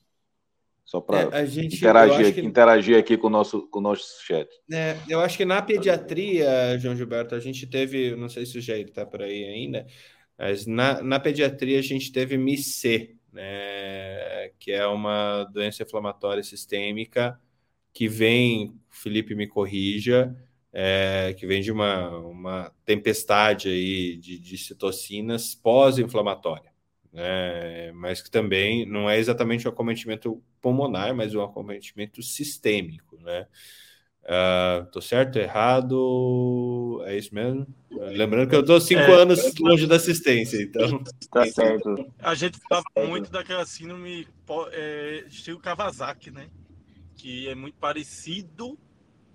Só 0.90 0.99
para 0.99 1.20
é, 1.40 1.45
interagir, 1.45 2.34
que... 2.34 2.41
interagir 2.41 2.98
aqui 2.98 3.16
com 3.16 3.28
o 3.28 3.30
nosso, 3.30 3.68
com 3.68 3.78
o 3.78 3.82
nosso 3.82 4.26
chat. 4.26 4.49
É, 4.74 4.98
eu 5.07 5.20
acho 5.20 5.38
que 5.38 5.45
na 5.45 5.61
pediatria, 5.61 6.80
João 6.80 6.95
Gilberto, 6.95 7.36
a 7.36 7.40
gente 7.40 7.68
teve, 7.68 8.16
não 8.16 8.28
sei 8.28 8.44
se 8.44 8.57
o 8.57 8.61
Jair 8.61 8.88
está 8.88 9.06
por 9.06 9.22
aí 9.22 9.44
ainda, 9.44 9.86
mas 10.36 10.66
na, 10.66 10.99
na 11.03 11.20
pediatria 11.20 11.78
a 11.78 11.84
gente 11.84 12.11
teve 12.11 12.40
MIC, 12.40 13.16
né, 13.32 14.49
que 14.57 14.72
é 14.72 14.88
uma 14.88 15.44
doença 15.44 15.84
inflamatória 15.84 16.41
sistêmica 16.41 17.40
que 17.94 18.07
vem, 18.07 18.74
Felipe 18.90 19.36
me 19.36 19.45
corrija, 19.45 20.36
é, 20.74 21.36
que 21.38 21.45
vem 21.45 21.61
de 21.61 21.72
uma, 21.72 22.18
uma 22.18 22.74
tempestade 22.84 23.70
aí 23.70 24.18
de, 24.18 24.40
de 24.40 24.57
citocinas 24.57 25.53
pós-inflamatória, 25.53 26.72
né, 27.11 27.91
mas 27.94 28.22
que 28.22 28.30
também 28.30 28.86
não 28.86 29.10
é 29.10 29.18
exatamente 29.18 29.68
um 29.68 29.72
acometimento 29.72 30.41
pulmonar, 30.61 31.15
mas 31.15 31.34
um 31.34 31.41
acometimento 31.41 32.22
sistêmico, 32.22 33.18
né? 33.22 33.48
Uh, 34.23 34.86
tô 34.91 35.02
certo, 35.02 35.40
errado? 35.40 37.02
É 37.06 37.18
isso 37.18 37.34
mesmo? 37.34 37.65
Lembrando 37.90 38.48
que 38.48 38.56
eu 38.56 38.64
tô 38.64 38.80
cinco 38.80 39.02
é, 39.02 39.22
anos 39.23 39.56
longe 39.60 39.88
da 39.88 39.95
assistência, 39.95 40.61
então. 40.61 41.03
Tá 41.31 41.45
certo. 41.48 42.11
A 42.19 42.36
gente 42.36 42.60
fala 42.68 42.84
muito 43.07 43.31
daquela 43.31 43.65
síndrome 43.65 44.27
é, 44.72 45.23
estilo 45.27 45.60
Kawasaki, 45.60 46.30
né? 46.30 46.48
Que 47.15 47.49
é 47.49 47.56
muito 47.56 47.77
parecido, 47.77 48.77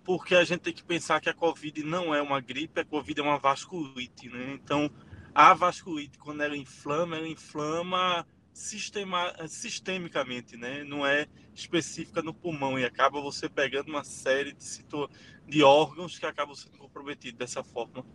porque 0.05 0.35
a 0.35 0.45
gente 0.45 0.61
tem 0.61 0.73
que 0.73 0.85
pensar 0.85 1.21
que 1.21 1.29
a 1.29 1.35
Covid 1.35 1.83
não 1.83 2.15
é 2.15 2.23
uma 2.23 2.41
gripe, 2.41 2.81
a 2.81 2.85
Covid 2.85 3.19
é 3.19 3.23
uma 3.23 3.39
vasculite, 3.39 4.29
né? 4.29 4.53
Então, 4.63 4.89
a 5.35 5.53
vasculite, 5.53 6.19
quando 6.19 6.43
ela 6.43 6.57
inflama, 6.57 7.17
ela 7.17 7.27
inflama 7.27 8.25
sistema, 8.53 9.35
sistemicamente, 9.49 10.57
né? 10.57 10.85
Não 10.85 11.05
é 11.05 11.27
específica 11.53 12.23
no 12.23 12.33
pulmão 12.33 12.79
e 12.79 12.85
acaba 12.85 13.21
você 13.21 13.49
pegando 13.49 13.89
uma 13.89 14.05
série 14.05 14.53
de, 14.53 14.63
situ... 14.63 15.11
de 15.47 15.63
órgãos 15.63 16.19
que 16.19 16.25
acabam 16.25 16.55
sendo 16.55 16.79
comprometidos 16.79 17.39
dessa 17.39 17.65
forma. 17.65 18.07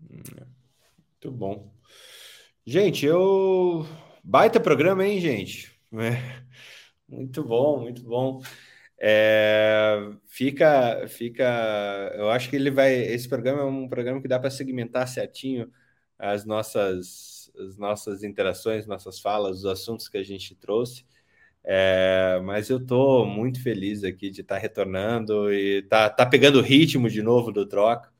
Muito 0.00 1.30
bom. 1.30 1.74
Gente, 2.64 3.04
eu. 3.04 3.84
Baita 4.22 4.60
programa, 4.60 5.04
hein, 5.04 5.20
gente? 5.20 5.76
É. 5.92 6.42
Muito 7.08 7.42
bom, 7.42 7.80
muito 7.80 8.02
bom. 8.04 8.40
É, 8.98 9.98
fica, 10.28 11.06
fica. 11.08 12.12
Eu 12.14 12.30
acho 12.30 12.48
que 12.48 12.54
ele 12.54 12.70
vai. 12.70 12.94
Esse 12.94 13.28
programa 13.28 13.62
é 13.62 13.64
um 13.64 13.88
programa 13.88 14.22
que 14.22 14.28
dá 14.28 14.38
para 14.38 14.50
segmentar 14.50 15.08
certinho 15.08 15.68
as 16.22 16.44
nossas 16.44 17.32
as 17.58 17.76
nossas 17.76 18.22
interações, 18.22 18.86
nossas 18.86 19.20
falas, 19.20 19.58
os 19.58 19.66
assuntos 19.66 20.08
que 20.08 20.16
a 20.16 20.22
gente 20.22 20.54
trouxe. 20.54 21.04
É, 21.64 22.40
mas 22.44 22.70
eu 22.70 22.78
estou 22.78 23.26
muito 23.26 23.62
feliz 23.62 24.04
aqui 24.04 24.30
de 24.30 24.40
estar 24.40 24.56
tá 24.56 24.60
retornando 24.60 25.52
e 25.52 25.82
tá, 25.82 26.08
tá 26.10 26.26
pegando 26.26 26.58
o 26.58 26.62
ritmo 26.62 27.08
de 27.10 27.22
novo 27.22 27.52
do 27.52 27.66
troca. 27.66 28.10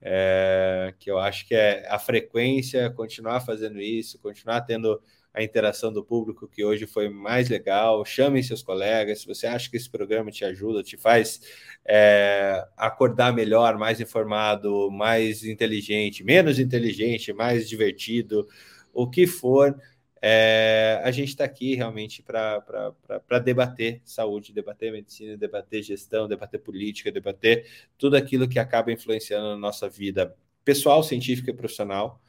É, 0.00 0.94
que 0.98 1.10
eu 1.10 1.18
acho 1.18 1.46
que 1.46 1.54
é 1.54 1.88
a 1.88 1.98
frequência, 1.98 2.90
continuar 2.90 3.40
fazendo 3.40 3.80
isso, 3.80 4.20
continuar 4.20 4.60
tendo 4.62 5.02
a 5.32 5.42
interação 5.42 5.92
do 5.92 6.04
público, 6.04 6.48
que 6.48 6.64
hoje 6.64 6.86
foi 6.86 7.08
mais 7.08 7.48
legal. 7.48 8.04
Chamem 8.04 8.42
seus 8.42 8.62
colegas. 8.62 9.20
Se 9.20 9.26
você 9.26 9.46
acha 9.46 9.70
que 9.70 9.76
esse 9.76 9.88
programa 9.88 10.30
te 10.30 10.44
ajuda, 10.44 10.82
te 10.82 10.96
faz 10.96 11.40
é, 11.84 12.66
acordar 12.76 13.32
melhor, 13.32 13.78
mais 13.78 14.00
informado, 14.00 14.90
mais 14.90 15.44
inteligente, 15.44 16.24
menos 16.24 16.58
inteligente, 16.58 17.32
mais 17.32 17.68
divertido, 17.68 18.48
o 18.92 19.08
que 19.08 19.26
for, 19.26 19.76
é, 20.20 21.00
a 21.04 21.10
gente 21.10 21.28
está 21.28 21.44
aqui 21.44 21.74
realmente 21.74 22.22
para 22.22 23.38
debater 23.44 24.00
saúde, 24.04 24.52
debater 24.52 24.90
medicina, 24.90 25.36
debater 25.36 25.82
gestão, 25.82 26.26
debater 26.26 26.60
política, 26.60 27.12
debater 27.12 27.66
tudo 27.96 28.16
aquilo 28.16 28.48
que 28.48 28.58
acaba 28.58 28.92
influenciando 28.92 29.48
na 29.48 29.56
nossa 29.56 29.88
vida 29.88 30.34
pessoal, 30.64 31.02
científica 31.02 31.50
e 31.50 31.54
profissional. 31.54 32.20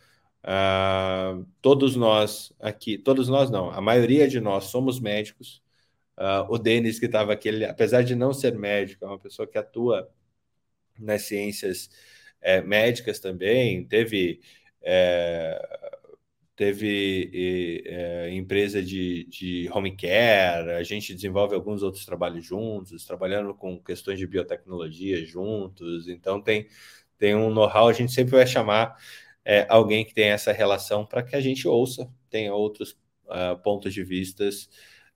Uh, 0.44 1.46
todos 1.62 1.96
nós 1.96 2.54
aqui, 2.60 2.98
todos 2.98 3.28
nós 3.28 3.52
não, 3.52 3.70
a 3.72 3.82
maioria 3.82 4.28
de 4.28 4.40
nós 4.40 4.66
somos 4.66 5.00
médicos. 5.00 5.62
Uh, 6.18 6.46
o 6.50 6.58
Denis, 6.58 7.00
que 7.00 7.06
estava 7.06 7.34
aqui, 7.34 7.48
ele, 7.48 7.66
apesar 7.66 8.04
de 8.04 8.16
não 8.16 8.34
ser 8.34 8.58
médico, 8.58 9.06
é 9.06 9.08
uma 9.08 9.20
pessoa 9.20 9.48
que 9.48 9.58
atua 9.58 10.10
nas 10.98 11.24
ciências 11.24 11.90
é, 12.42 12.62
médicas 12.62 13.20
também, 13.20 13.86
teve. 13.86 14.42
É, 14.82 15.90
teve 16.56 17.82
é, 17.86 18.34
empresa 18.34 18.84
de, 18.84 19.24
de 19.30 19.70
home 19.72 19.96
care, 19.96 20.72
a 20.74 20.84
gente 20.84 21.16
desenvolve 21.16 21.56
alguns 21.56 21.82
outros 21.82 22.06
trabalhos 22.06 22.46
juntos, 22.46 23.06
trabalhando 23.06 23.54
com 23.54 23.82
questões 23.82 24.20
de 24.20 24.28
biotecnologia 24.28 25.26
juntos, 25.26 26.10
então 26.10 26.42
tem, 26.42 26.68
tem 27.18 27.34
um 27.34 27.50
know-how, 27.50 27.88
a 27.88 27.94
gente 27.94 28.12
sempre 28.12 28.32
vai 28.36 28.46
chamar 28.46 28.94
é, 29.50 29.66
alguém 29.68 30.06
que 30.06 30.14
tem 30.14 30.26
essa 30.26 30.52
relação 30.52 31.04
para 31.04 31.24
que 31.24 31.36
a 31.36 31.42
gente 31.42 31.68
ouça, 31.68 32.08
tenha 32.30 32.54
outros 32.54 32.92
uh, 33.26 33.58
pontos 33.64 33.92
de 33.92 34.04
vistas 34.04 34.70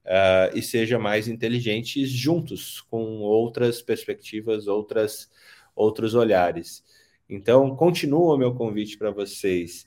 uh, 0.06 0.58
e 0.58 0.62
seja 0.64 0.98
mais 0.98 1.28
inteligentes 1.28 2.10
juntos, 2.10 2.82
com 2.82 3.20
outras 3.20 3.84
perspectivas, 3.84 4.66
outras, 4.66 5.30
outros 5.76 6.16
olhares. 6.16 6.84
Então, 7.30 7.76
continua 7.76 8.34
o 8.34 8.38
meu 8.38 8.56
convite 8.56 8.98
para 8.98 9.12
vocês 9.12 9.86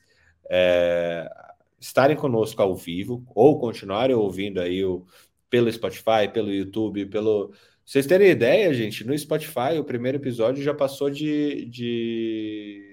é, 0.49 1.29
estarem 1.77 2.15
conosco 2.15 2.61
ao 2.61 2.73
vivo 2.73 3.27
ou 3.35 3.59
continuarem 3.59 4.15
ouvindo 4.15 4.61
aí 4.61 4.81
o, 4.81 5.05
pelo 5.49 5.69
Spotify, 5.69 6.31
pelo 6.33 6.53
YouTube, 6.53 7.05
pelo. 7.07 7.51
Vocês 7.83 8.05
terem 8.05 8.29
ideia, 8.29 8.73
gente, 8.73 9.05
no 9.05 9.17
Spotify 9.17 9.77
o 9.77 9.83
primeiro 9.83 10.17
episódio 10.17 10.63
já 10.63 10.73
passou 10.73 11.09
de, 11.09 11.65
de, 11.65 12.86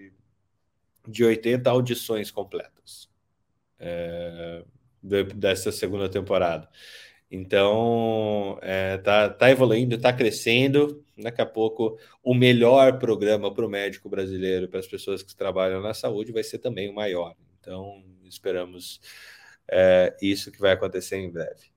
de 1.06 1.24
80 1.24 1.68
audições 1.70 2.30
completas 2.30 3.08
é, 3.78 4.64
dessa 5.34 5.70
segunda 5.70 6.08
temporada. 6.08 6.68
Então, 7.30 8.58
é, 8.62 8.96
tá, 8.98 9.28
tá 9.28 9.50
evoluindo, 9.50 9.98
tá 9.98 10.12
crescendo. 10.12 11.04
Daqui 11.16 11.40
a 11.40 11.46
pouco, 11.46 11.98
o 12.22 12.34
melhor 12.34 12.98
programa 12.98 13.52
para 13.52 13.66
o 13.66 13.68
médico 13.68 14.08
brasileiro, 14.08 14.68
para 14.68 14.80
as 14.80 14.86
pessoas 14.86 15.22
que 15.22 15.34
trabalham 15.34 15.80
na 15.80 15.94
saúde, 15.94 16.32
vai 16.32 16.42
ser 16.42 16.58
também 16.58 16.88
o 16.88 16.94
maior. 16.94 17.34
Então, 17.60 18.04
esperamos 18.24 19.00
é, 19.70 20.16
isso 20.20 20.52
que 20.52 20.60
vai 20.60 20.72
acontecer 20.72 21.16
em 21.16 21.30
breve. 21.30 21.72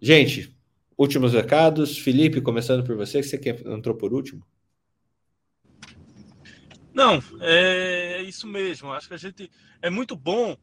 Gente, 0.00 0.54
últimos 0.96 1.32
recados. 1.32 1.98
Felipe, 1.98 2.40
começando 2.40 2.84
por 2.84 2.96
você, 2.96 3.20
que 3.20 3.28
você 3.28 3.36
entrou 3.66 3.96
por 3.96 4.12
último. 4.12 4.44
Não, 6.94 7.22
é 7.40 8.22
isso 8.22 8.46
mesmo. 8.46 8.92
Acho 8.92 9.08
que 9.08 9.14
a 9.14 9.18
gente 9.18 9.50
é 9.80 9.88
muito 9.88 10.14
bom 10.14 10.56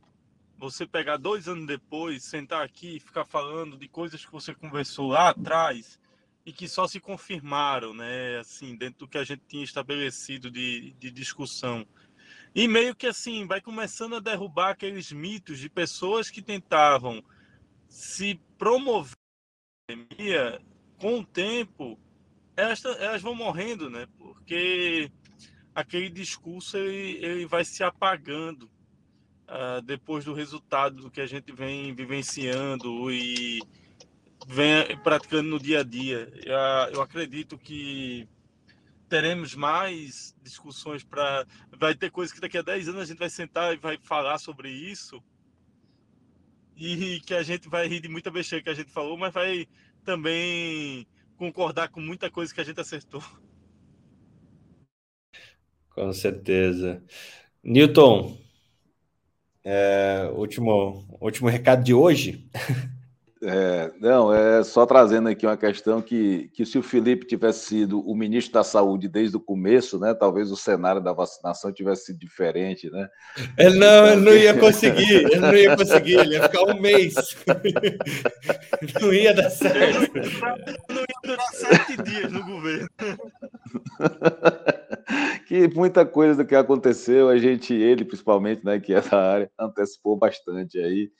você 0.58 0.86
pegar 0.86 1.18
dois 1.18 1.48
anos 1.48 1.66
depois, 1.66 2.24
sentar 2.24 2.64
aqui 2.64 2.98
e 2.98 3.00
ficar 3.00 3.26
falando 3.26 3.78
de 3.78 3.88
coisas 3.88 4.24
que 4.24 4.32
você 4.32 4.54
conversou 4.54 5.08
lá 5.08 5.30
atrás 5.30 6.00
e 6.46 6.52
que 6.52 6.68
só 6.68 6.88
se 6.88 7.00
confirmaram, 7.00 7.94
né? 7.94 8.40
Assim, 8.40 8.76
dentro 8.76 9.00
do 9.00 9.08
que 9.08 9.18
a 9.18 9.24
gente 9.24 9.44
tinha 9.48 9.64
estabelecido 9.64 10.52
de, 10.52 10.94
de 11.00 11.10
discussão. 11.10 11.88
E 12.54 12.68
meio 12.68 12.96
que 12.96 13.08
assim, 13.08 13.48
vai 13.48 13.62
começando 13.62 14.16
a 14.16 14.20
derrubar 14.20 14.72
aqueles 14.72 15.12
mitos 15.12 15.60
de 15.60 15.70
pessoas 15.70 16.30
que 16.30 16.42
tentavam 16.42 17.24
se 17.88 18.40
promover 18.58 19.16
com 20.98 21.20
o 21.20 21.26
tempo, 21.26 21.98
elas, 22.56 22.84
elas 22.84 23.22
vão 23.22 23.34
morrendo, 23.34 23.90
né? 23.90 24.08
Porque 24.18 25.12
aquele 25.74 26.10
discurso 26.10 26.78
ele, 26.78 27.26
ele 27.26 27.46
vai 27.46 27.64
se 27.64 27.84
apagando 27.84 28.70
uh, 29.48 29.82
depois 29.84 30.26
do 30.26 30.34
resultado 30.34 31.02
do 31.02 31.12
que 31.12 31.22
a 31.22 31.26
gente 31.26 31.52
vem 31.52 31.94
vivenciando 31.94 33.12
e 33.12 33.62
vem 34.48 34.98
praticando 35.04 35.50
no 35.50 35.60
dia 35.60 35.82
a 35.82 35.84
dia. 35.84 36.32
Eu, 36.44 36.96
eu 36.96 37.02
acredito 37.02 37.58
que 37.58 38.28
teremos 39.10 39.56
mais 39.56 40.36
discussões 40.42 41.04
para. 41.04 41.46
Vai 41.78 41.96
ter 41.96 42.12
coisas 42.12 42.34
que 42.34 42.40
daqui 42.40 42.58
a 42.58 42.62
10 42.62 42.90
anos 42.90 43.02
a 43.02 43.06
gente 43.06 43.18
vai 43.18 43.30
sentar 43.30 43.74
e 43.74 43.78
vai 43.78 43.98
falar 44.02 44.38
sobre 44.38 44.70
isso. 44.70 45.22
E 46.78 47.20
que 47.22 47.34
a 47.34 47.44
gente 47.44 47.68
vai 47.68 47.88
rir 47.88 48.00
de 48.00 48.08
muita 48.08 48.32
besteira 48.32 48.64
que 48.64 48.70
a 48.70 48.74
gente 48.74 48.92
falou, 48.92 49.18
mas 49.18 49.34
vai 49.34 49.68
também 50.06 51.06
concordar 51.36 51.90
com 51.90 52.00
muita 52.00 52.32
coisa 52.32 52.54
que 52.54 52.62
a 52.62 52.64
gente 52.64 52.80
acertou. 52.80 53.22
Com 56.00 56.14
certeza. 56.14 57.04
Newton, 57.62 58.38
é, 59.66 60.32
último, 60.34 61.06
último 61.20 61.50
recado 61.50 61.84
de 61.84 61.94
hoje. 61.94 62.50
É, 63.44 63.92
não, 64.00 64.34
é 64.34 64.64
só 64.64 64.86
trazendo 64.86 65.28
aqui 65.28 65.46
uma 65.46 65.58
questão 65.58 66.02
que, 66.02 66.50
que 66.54 66.66
se 66.66 66.78
o 66.78 66.84
Felipe 66.84 67.28
tivesse 67.28 67.66
sido 67.66 68.00
o 68.00 68.16
ministro 68.16 68.54
da 68.54 68.64
Saúde 68.64 69.10
desde 69.10 69.36
o 69.36 69.42
começo, 69.42 70.00
né, 70.00 70.14
talvez 70.14 70.52
o 70.52 70.56
cenário 70.56 71.02
da 71.02 71.12
vacinação 71.12 71.72
tivesse 71.72 72.06
sido 72.06 72.20
diferente, 72.20 72.90
né? 72.90 73.10
Ele 73.58 73.78
não, 73.78 74.08
ele 74.08 74.22
não 74.22 74.34
ia 74.34 74.54
conseguir, 74.54 75.14
ele 75.14 75.36
não 75.38 75.54
ia 75.54 75.76
conseguir, 75.76 76.20
ele 76.20 76.36
ia 76.36 76.44
ficar 76.44 76.64
um 76.64 76.80
mês. 76.80 77.16
Não 79.02 79.14
ia 79.14 79.34
dar 79.34 79.50
certo. 79.50 80.14
Não 80.90 81.02
ia 81.02 81.20
durar 81.24 81.48
sete 81.54 82.02
dias 82.04 82.32
no 82.32 82.44
governo. 82.46 82.90
Que 85.48 85.68
muita 85.68 86.06
coisa 86.06 86.44
do 86.44 86.48
que 86.48 86.56
aconteceu, 86.56 87.30
a 87.30 87.38
gente, 87.38 87.74
ele 87.74 88.06
principalmente, 88.06 88.64
né, 88.64 88.80
que 88.80 88.94
é 88.94 89.02
da 89.02 89.32
área, 89.34 89.52
antecipou 89.60 90.16
bastante 90.16 90.78
aí. 90.80 91.12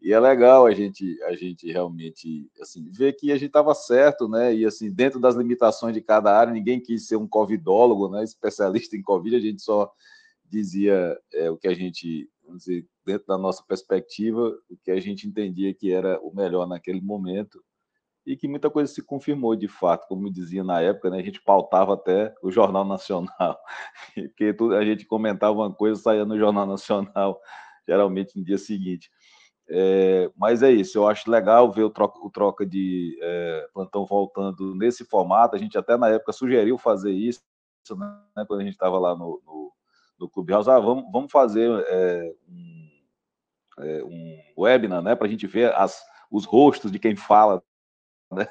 E 0.00 0.12
é 0.12 0.20
legal 0.20 0.66
a 0.66 0.72
gente, 0.72 1.20
a 1.24 1.34
gente 1.34 1.70
realmente 1.72 2.48
assim, 2.60 2.88
ver 2.90 3.14
que 3.14 3.32
a 3.32 3.34
gente 3.34 3.48
estava 3.48 3.74
certo, 3.74 4.28
né? 4.28 4.54
E 4.54 4.64
assim, 4.64 4.92
dentro 4.92 5.18
das 5.18 5.34
limitações 5.34 5.92
de 5.92 6.00
cada 6.00 6.32
área, 6.38 6.52
ninguém 6.52 6.80
quis 6.80 7.08
ser 7.08 7.16
um 7.16 7.26
covidólogo, 7.26 8.08
né? 8.08 8.22
Especialista 8.22 8.96
em 8.96 9.02
Covid, 9.02 9.34
a 9.34 9.40
gente 9.40 9.60
só 9.60 9.90
dizia 10.44 11.18
é, 11.34 11.50
o 11.50 11.56
que 11.56 11.66
a 11.66 11.74
gente, 11.74 12.30
vamos 12.44 12.64
dizer, 12.64 12.86
dentro 13.04 13.26
da 13.26 13.36
nossa 13.36 13.64
perspectiva, 13.66 14.56
o 14.70 14.76
que 14.84 14.92
a 14.92 15.00
gente 15.00 15.26
entendia 15.26 15.74
que 15.74 15.92
era 15.92 16.20
o 16.20 16.32
melhor 16.32 16.68
naquele 16.68 17.00
momento 17.00 17.60
e 18.28 18.36
que 18.36 18.46
muita 18.46 18.68
coisa 18.68 18.92
se 18.92 19.02
confirmou 19.02 19.56
de 19.56 19.66
fato, 19.66 20.06
como 20.06 20.30
dizia 20.30 20.62
na 20.62 20.82
época, 20.82 21.08
né? 21.08 21.18
A 21.18 21.22
gente 21.22 21.40
pautava 21.40 21.94
até 21.94 22.34
o 22.42 22.50
Jornal 22.50 22.84
Nacional, 22.84 23.58
porque 24.14 24.54
a 24.78 24.84
gente 24.84 25.06
comentava 25.06 25.54
uma 25.54 25.72
coisa, 25.72 25.98
saía 25.98 26.26
no 26.26 26.38
Jornal 26.38 26.66
Nacional, 26.66 27.40
geralmente 27.88 28.38
no 28.38 28.44
dia 28.44 28.58
seguinte. 28.58 29.10
É, 29.70 30.30
mas 30.36 30.62
é 30.62 30.70
isso, 30.70 30.98
eu 30.98 31.08
acho 31.08 31.30
legal 31.30 31.72
ver 31.72 31.84
o 31.84 31.90
troca, 31.90 32.18
o 32.20 32.30
troca 32.30 32.66
de 32.66 33.18
é, 33.22 33.68
plantão 33.72 34.04
voltando 34.04 34.74
nesse 34.74 35.06
formato. 35.06 35.56
A 35.56 35.58
gente 35.58 35.78
até 35.78 35.96
na 35.96 36.10
época 36.10 36.32
sugeriu 36.32 36.76
fazer 36.76 37.12
isso, 37.12 37.40
né, 37.96 38.44
quando 38.46 38.60
a 38.60 38.64
gente 38.64 38.74
estava 38.74 38.98
lá 38.98 39.16
no, 39.16 39.40
no, 39.46 39.72
no 40.20 40.28
Clube 40.28 40.52
House. 40.52 40.68
Ah, 40.68 40.78
vamos, 40.78 41.10
vamos 41.10 41.32
fazer 41.32 41.70
é, 41.88 42.34
um, 42.46 42.90
é, 43.78 44.04
um 44.04 44.62
webinar 44.62 45.00
né, 45.02 45.16
para 45.16 45.26
a 45.26 45.30
gente 45.30 45.46
ver 45.46 45.74
as, 45.74 46.02
os 46.30 46.44
rostos 46.44 46.92
de 46.92 46.98
quem 46.98 47.16
fala. 47.16 47.62
Né? 48.30 48.46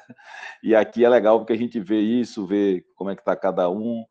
E 0.62 0.74
aqui 0.74 1.04
é 1.04 1.08
legal 1.08 1.38
porque 1.38 1.52
a 1.52 1.56
gente 1.56 1.78
vê 1.78 2.00
isso, 2.00 2.46
vê 2.46 2.84
como 2.96 3.10
é 3.10 3.14
que 3.14 3.22
está 3.22 3.36
cada 3.36 3.70
um. 3.70 4.04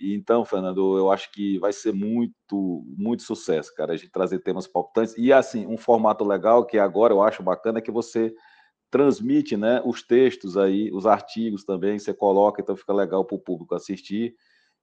Então, 0.00 0.44
Fernando, 0.44 0.96
eu 0.96 1.10
acho 1.10 1.32
que 1.32 1.58
vai 1.58 1.72
ser 1.72 1.92
muito, 1.92 2.84
muito 2.96 3.22
sucesso, 3.22 3.74
cara, 3.74 3.94
a 3.94 3.96
gente 3.96 4.10
trazer 4.10 4.38
temas 4.40 4.66
palpitantes. 4.66 5.14
E, 5.18 5.32
assim, 5.32 5.66
um 5.66 5.76
formato 5.76 6.24
legal 6.24 6.64
que 6.64 6.78
agora 6.78 7.12
eu 7.12 7.22
acho 7.22 7.42
bacana 7.42 7.78
é 7.78 7.82
que 7.82 7.90
você 7.90 8.32
transmite 8.90 9.56
né, 9.56 9.82
os 9.84 10.02
textos 10.02 10.56
aí, 10.56 10.90
os 10.92 11.06
artigos 11.06 11.64
também, 11.64 11.98
você 11.98 12.14
coloca, 12.14 12.62
então 12.62 12.76
fica 12.76 12.92
legal 12.92 13.24
para 13.24 13.36
o 13.36 13.40
público 13.40 13.74
assistir 13.74 14.34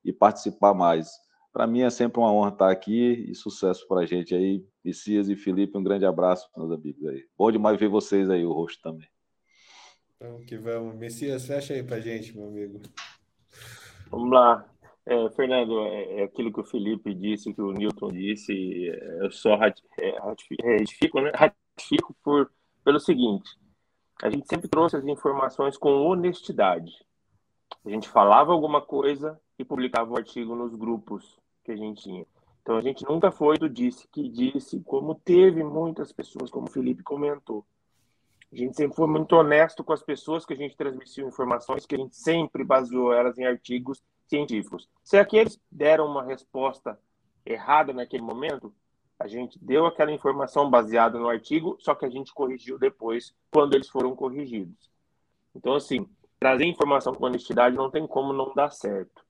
e 0.03 0.13
participar 0.13 0.73
mais. 0.73 1.09
Para 1.51 1.65
mim 1.65 1.81
é 1.81 1.89
sempre 1.89 2.19
uma 2.19 2.31
honra 2.31 2.49
estar 2.49 2.69
aqui 2.69 3.25
e 3.29 3.33
sucesso 3.33 3.87
para 3.87 4.01
a 4.01 4.05
gente 4.05 4.35
aí. 4.35 4.63
Messias 4.83 5.29
e 5.29 5.35
Felipe, 5.35 5.77
um 5.77 5.83
grande 5.83 6.05
abraço, 6.05 6.49
meus 6.55 6.71
amigos 6.71 7.03
aí. 7.07 7.23
Bom 7.37 7.51
demais 7.51 7.79
ver 7.79 7.87
vocês 7.87 8.29
aí, 8.29 8.45
o 8.45 8.51
rosto 8.51 8.81
também. 8.81 9.14
Vamos 10.19 10.45
que 10.45 10.57
vamos. 10.57 10.95
Messias, 10.95 11.45
fecha 11.45 11.73
aí 11.73 11.83
para 11.83 11.99
gente, 11.99 12.35
meu 12.35 12.47
amigo. 12.47 12.81
Vamos 14.09 14.31
lá. 14.31 14.65
É, 15.05 15.29
Fernando, 15.31 15.81
é, 15.81 16.21
é, 16.21 16.23
aquilo 16.23 16.51
que 16.51 16.61
o 16.61 16.65
Felipe 16.65 17.13
disse, 17.13 17.53
que 17.53 17.61
o 17.61 17.71
Newton 17.71 18.11
disse, 18.11 18.89
é, 18.89 19.25
eu 19.25 19.31
só 19.31 19.51
é, 19.99 20.17
ratifico, 20.19 21.21
né? 21.21 21.31
ratifico 21.35 22.15
por, 22.23 22.51
pelo 22.83 22.99
seguinte: 22.99 23.49
a 24.23 24.29
gente 24.29 24.47
sempre 24.47 24.67
trouxe 24.67 24.95
as 24.95 25.05
informações 25.05 25.77
com 25.77 26.07
honestidade. 26.07 26.91
A 27.85 27.89
gente 27.89 28.09
falava 28.09 28.51
alguma 28.51 28.81
coisa 28.81 29.39
e 29.59 29.65
publicava 29.65 30.11
o 30.11 30.17
artigo 30.17 30.55
nos 30.55 30.73
grupos 30.75 31.37
que 31.63 31.71
a 31.71 31.75
gente 31.75 32.01
tinha. 32.01 32.25
Então 32.61 32.77
a 32.77 32.81
gente 32.81 33.05
nunca 33.05 33.31
foi 33.31 33.59
do 33.59 33.69
disse 33.69 34.07
que 34.07 34.27
disse, 34.27 34.79
como 34.81 35.13
teve 35.13 35.63
muitas 35.63 36.11
pessoas, 36.11 36.49
como 36.49 36.67
o 36.67 36.71
Felipe 36.71 37.03
comentou. 37.03 37.63
A 38.55 38.57
gente 38.57 38.77
sempre 38.77 38.95
foi 38.95 39.07
muito 39.07 39.35
honesto 39.35 39.83
com 39.83 39.91
as 39.91 40.01
pessoas 40.01 40.45
que 40.45 40.53
a 40.53 40.55
gente 40.55 40.77
transmitiu 40.77 41.27
informações, 41.27 41.85
que 41.85 41.93
a 41.93 41.97
gente 41.97 42.15
sempre 42.15 42.63
baseou 42.63 43.11
elas 43.11 43.37
em 43.37 43.43
artigos 43.45 44.01
científicos. 44.27 44.89
Se 45.03 45.17
aqueles 45.17 45.59
deram 45.69 46.05
uma 46.05 46.23
resposta 46.23 46.97
errada 47.45 47.91
naquele 47.91 48.23
momento, 48.23 48.73
a 49.19 49.27
gente 49.27 49.59
deu 49.61 49.85
aquela 49.85 50.09
informação 50.09 50.69
baseada 50.69 51.19
no 51.19 51.27
artigo, 51.27 51.75
só 51.81 51.93
que 51.93 52.05
a 52.05 52.09
gente 52.09 52.33
corrigiu 52.33 52.79
depois, 52.79 53.35
quando 53.51 53.75
eles 53.75 53.89
foram 53.89 54.15
corrigidos. 54.15 54.89
Então, 55.53 55.75
assim, 55.75 56.07
trazer 56.39 56.63
informação 56.63 57.13
com 57.13 57.25
honestidade 57.25 57.75
não 57.75 57.91
tem 57.91 58.07
como 58.07 58.31
não 58.31 58.53
dar 58.53 58.71
certo. 58.71 59.21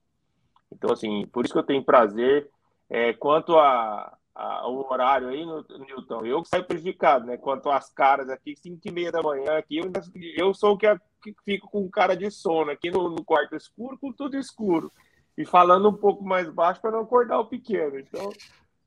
Então, 0.71 0.93
assim, 0.93 1.25
por 1.27 1.43
isso 1.43 1.53
que 1.53 1.59
eu 1.59 1.65
tenho 1.65 1.83
prazer. 1.83 2.47
É, 2.87 3.11
quanto 3.13 3.57
a, 3.57 4.15
o 4.35 4.91
horário 4.91 5.29
aí, 5.29 5.45
Newton, 5.45 6.25
eu 6.25 6.43
saio 6.43 6.65
prejudicado, 6.65 7.25
né? 7.25 7.37
Quanto 7.37 7.69
às 7.69 7.89
caras 7.89 8.29
aqui, 8.29 8.55
5 8.55 8.81
e 8.83 8.91
meia 8.91 9.11
da 9.11 9.21
manhã 9.21 9.57
aqui, 9.57 9.77
eu, 9.77 9.91
eu 10.35 10.53
sou 10.53 10.73
o 10.73 10.77
que, 10.77 10.87
que 11.23 11.33
fico 11.45 11.69
com 11.69 11.89
cara 11.89 12.15
de 12.15 12.29
sono 12.29 12.69
aqui 12.71 12.91
no, 12.91 13.09
no, 13.09 13.23
quarto 13.23 13.55
escuro, 13.55 13.97
com 13.97 14.11
tudo 14.11 14.37
escuro. 14.37 14.91
E 15.37 15.45
falando 15.45 15.89
um 15.89 15.93
pouco 15.93 16.23
mais 16.23 16.49
baixo 16.49 16.81
para 16.81 16.91
não 16.91 17.01
acordar 17.01 17.39
o 17.39 17.47
pequeno. 17.47 17.97
Então, 17.97 18.29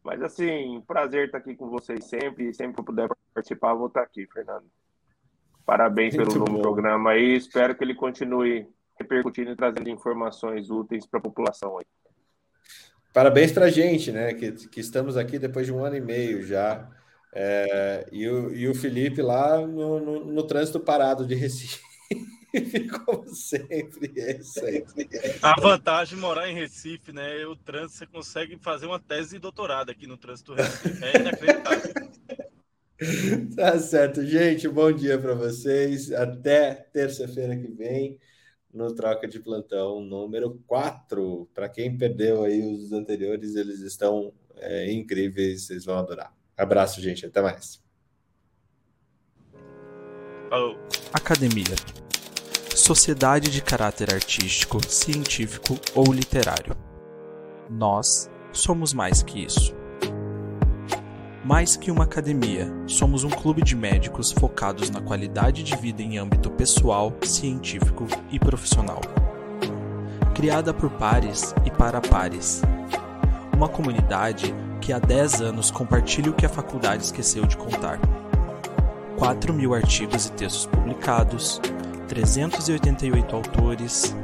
mas 0.05 0.23
assim, 0.23 0.83
prazer 0.87 1.27
estar 1.27 1.39
aqui 1.39 1.55
com 1.55 1.69
vocês 1.69 2.05
sempre. 2.05 2.49
E 2.49 2.55
sempre 2.55 2.75
que 2.75 2.81
eu 2.81 2.85
puder 2.85 3.09
participar, 3.33 3.75
vou 3.75 3.89
estar 3.89 4.03
aqui, 4.03 4.27
Fernando. 4.27 4.67
Parabéns 5.65 6.15
Muito 6.15 6.33
pelo 6.33 6.45
novo 6.47 6.61
programa 6.61 7.11
aí. 7.11 7.37
Espero 7.37 7.75
que 7.75 7.85
ele 7.85 7.95
continue 7.95 8.67
repercutindo 8.99 9.51
e 9.51 9.57
trazendo 9.57 9.89
informações 9.89 10.71
úteis 10.71 11.07
para 11.07 11.21
a 11.21 11.23
população 11.23 11.79
aí. 11.79 11.87
Parabéns 13.19 13.51
para 13.51 13.65
a 13.65 13.69
gente, 13.69 14.13
né? 14.13 14.33
Que, 14.33 14.53
que 14.53 14.79
estamos 14.79 15.17
aqui 15.17 15.41
depois 15.41 15.67
de 15.67 15.73
um 15.73 15.85
ano 15.85 15.97
e 15.97 16.01
meio 16.01 16.41
já. 16.47 16.89
É, 17.35 18.07
e, 18.13 18.29
o, 18.29 18.55
e 18.55 18.69
o 18.69 18.75
Felipe 18.77 19.21
lá 19.21 19.59
no, 19.59 19.99
no, 19.99 20.25
no 20.27 20.43
trânsito 20.45 20.79
parado 20.79 21.27
de 21.27 21.35
Recife. 21.35 21.81
Como 23.05 23.35
sempre, 23.35 24.13
é 24.17 24.41
sempre. 24.41 25.09
A 25.43 25.61
vantagem 25.61 26.15
de 26.15 26.21
morar 26.21 26.49
em 26.49 26.55
Recife, 26.55 27.13
né? 27.13 27.45
O 27.47 27.57
trânsito, 27.57 27.99
você 27.99 28.07
consegue 28.07 28.57
fazer 28.63 28.87
uma 28.87 29.01
tese 29.01 29.31
de 29.31 29.41
doutorado 29.41 29.91
aqui 29.91 30.07
no 30.07 30.17
trânsito 30.17 30.55
Recife. 30.55 31.05
É 31.05 31.19
inacreditável. 31.19 31.95
Tá 33.55 33.79
certo, 33.79 34.25
gente. 34.25 34.69
Bom 34.69 34.93
dia 34.93 35.19
para 35.19 35.35
vocês. 35.35 36.13
Até 36.13 36.75
terça-feira 36.93 37.57
que 37.57 37.69
vem 37.69 38.19
no 38.73 38.95
Troca 38.95 39.27
de 39.27 39.41
Plantão 39.41 40.01
número 40.01 40.63
4. 40.67 41.49
Para 41.55 41.69
quem 41.69 41.97
perdeu 41.97 42.45
aí 42.45 42.61
os 42.61 42.93
anteriores, 42.93 43.55
eles 43.55 43.81
estão 43.81 44.33
é, 44.57 44.93
incríveis, 44.93 45.63
vocês 45.67 45.85
vão 45.85 45.99
adorar. 45.99 46.35
Abraço, 46.57 47.01
gente, 47.01 47.25
até 47.25 47.41
mais. 47.41 47.83
Falou. 50.49 50.77
Academia. 51.13 51.77
Sociedade 52.75 53.51
de 53.51 53.63
caráter 53.63 54.13
artístico, 54.13 54.85
científico 54.89 55.79
ou 55.95 56.13
literário. 56.13 56.77
Nós 57.69 58.31
somos 58.53 58.93
mais 58.95 59.23
que 59.23 59.45
isso. 59.45 59.78
Mais 61.49 61.79
que 61.79 61.91
uma 61.91 62.05
academia, 62.05 62.71
somos 62.87 63.25
um 63.25 63.31
clube 63.31 63.63
de 63.63 63.75
médicos 63.75 64.31
focados 64.31 64.91
na 64.91 65.01
qualidade 65.01 65.63
de 65.63 65.75
vida 65.77 66.03
em 66.03 66.19
âmbito 66.19 66.51
pessoal, 66.51 67.11
científico 67.23 68.07
e 68.31 68.39
profissional. 68.39 69.01
Criada 70.35 70.75
por 70.75 70.91
pares 70.91 71.55
e 71.65 71.71
para 71.71 72.03
pares. 72.03 72.61
Uma 73.57 73.67
comunidade 73.67 74.55
que 74.79 74.93
há 74.93 74.99
10 74.99 75.41
anos 75.41 75.71
compartilha 75.71 76.31
o 76.31 76.35
que 76.35 76.45
a 76.45 76.51
faculdade 76.51 77.05
esqueceu 77.05 77.47
de 77.47 77.57
contar. 77.57 77.99
4 79.17 79.55
mil 79.55 79.73
artigos 79.73 80.27
e 80.27 80.33
textos 80.33 80.67
publicados, 80.67 81.63
388 82.09 83.35
autores, 83.35 84.15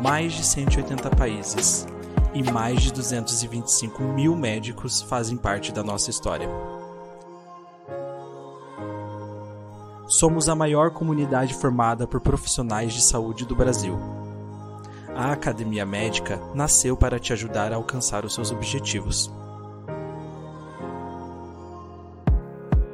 mais 0.00 0.32
de 0.32 0.46
180 0.46 1.10
países 1.10 1.88
e 2.34 2.42
mais 2.42 2.82
de 2.82 2.92
225 2.92 4.02
mil 4.02 4.34
médicos 4.34 5.02
fazem 5.02 5.36
parte 5.36 5.72
da 5.72 5.82
nossa 5.82 6.10
história. 6.10 6.48
Somos 10.06 10.48
a 10.48 10.54
maior 10.54 10.90
comunidade 10.90 11.54
formada 11.54 12.06
por 12.06 12.20
profissionais 12.20 12.92
de 12.92 13.02
saúde 13.02 13.46
do 13.46 13.54
Brasil. 13.54 13.98
A 15.14 15.32
Academia 15.32 15.84
Médica 15.84 16.40
nasceu 16.54 16.96
para 16.96 17.18
te 17.18 17.32
ajudar 17.32 17.72
a 17.72 17.76
alcançar 17.76 18.24
os 18.24 18.34
seus 18.34 18.50
objetivos. 18.50 19.30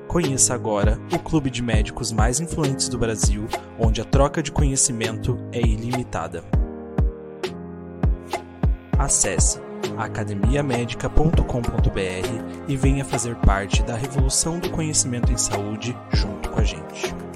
Conheça 0.09 0.55
agora 0.55 0.99
o 1.13 1.19
clube 1.19 1.51
de 1.51 1.63
médicos 1.63 2.11
mais 2.11 2.41
influentes 2.41 2.89
do 2.89 2.99
Brasil, 2.99 3.47
onde 3.79 4.01
a 4.01 4.05
troca 4.05 4.43
de 4.43 4.51
conhecimento 4.51 5.39
é 5.53 5.61
ilimitada 5.61 6.58
acesse 8.99 9.61
academiamedica.com.br 9.97 12.65
e 12.67 12.77
venha 12.77 13.05
fazer 13.05 13.37
parte 13.37 13.83
da 13.83 13.95
revolução 13.95 14.59
do 14.59 14.71
conhecimento 14.71 15.33
em 15.33 15.37
saúde 15.37 15.97
junto 16.13 16.51
com 16.51 16.61
a 16.61 16.65
gente. 16.65 17.28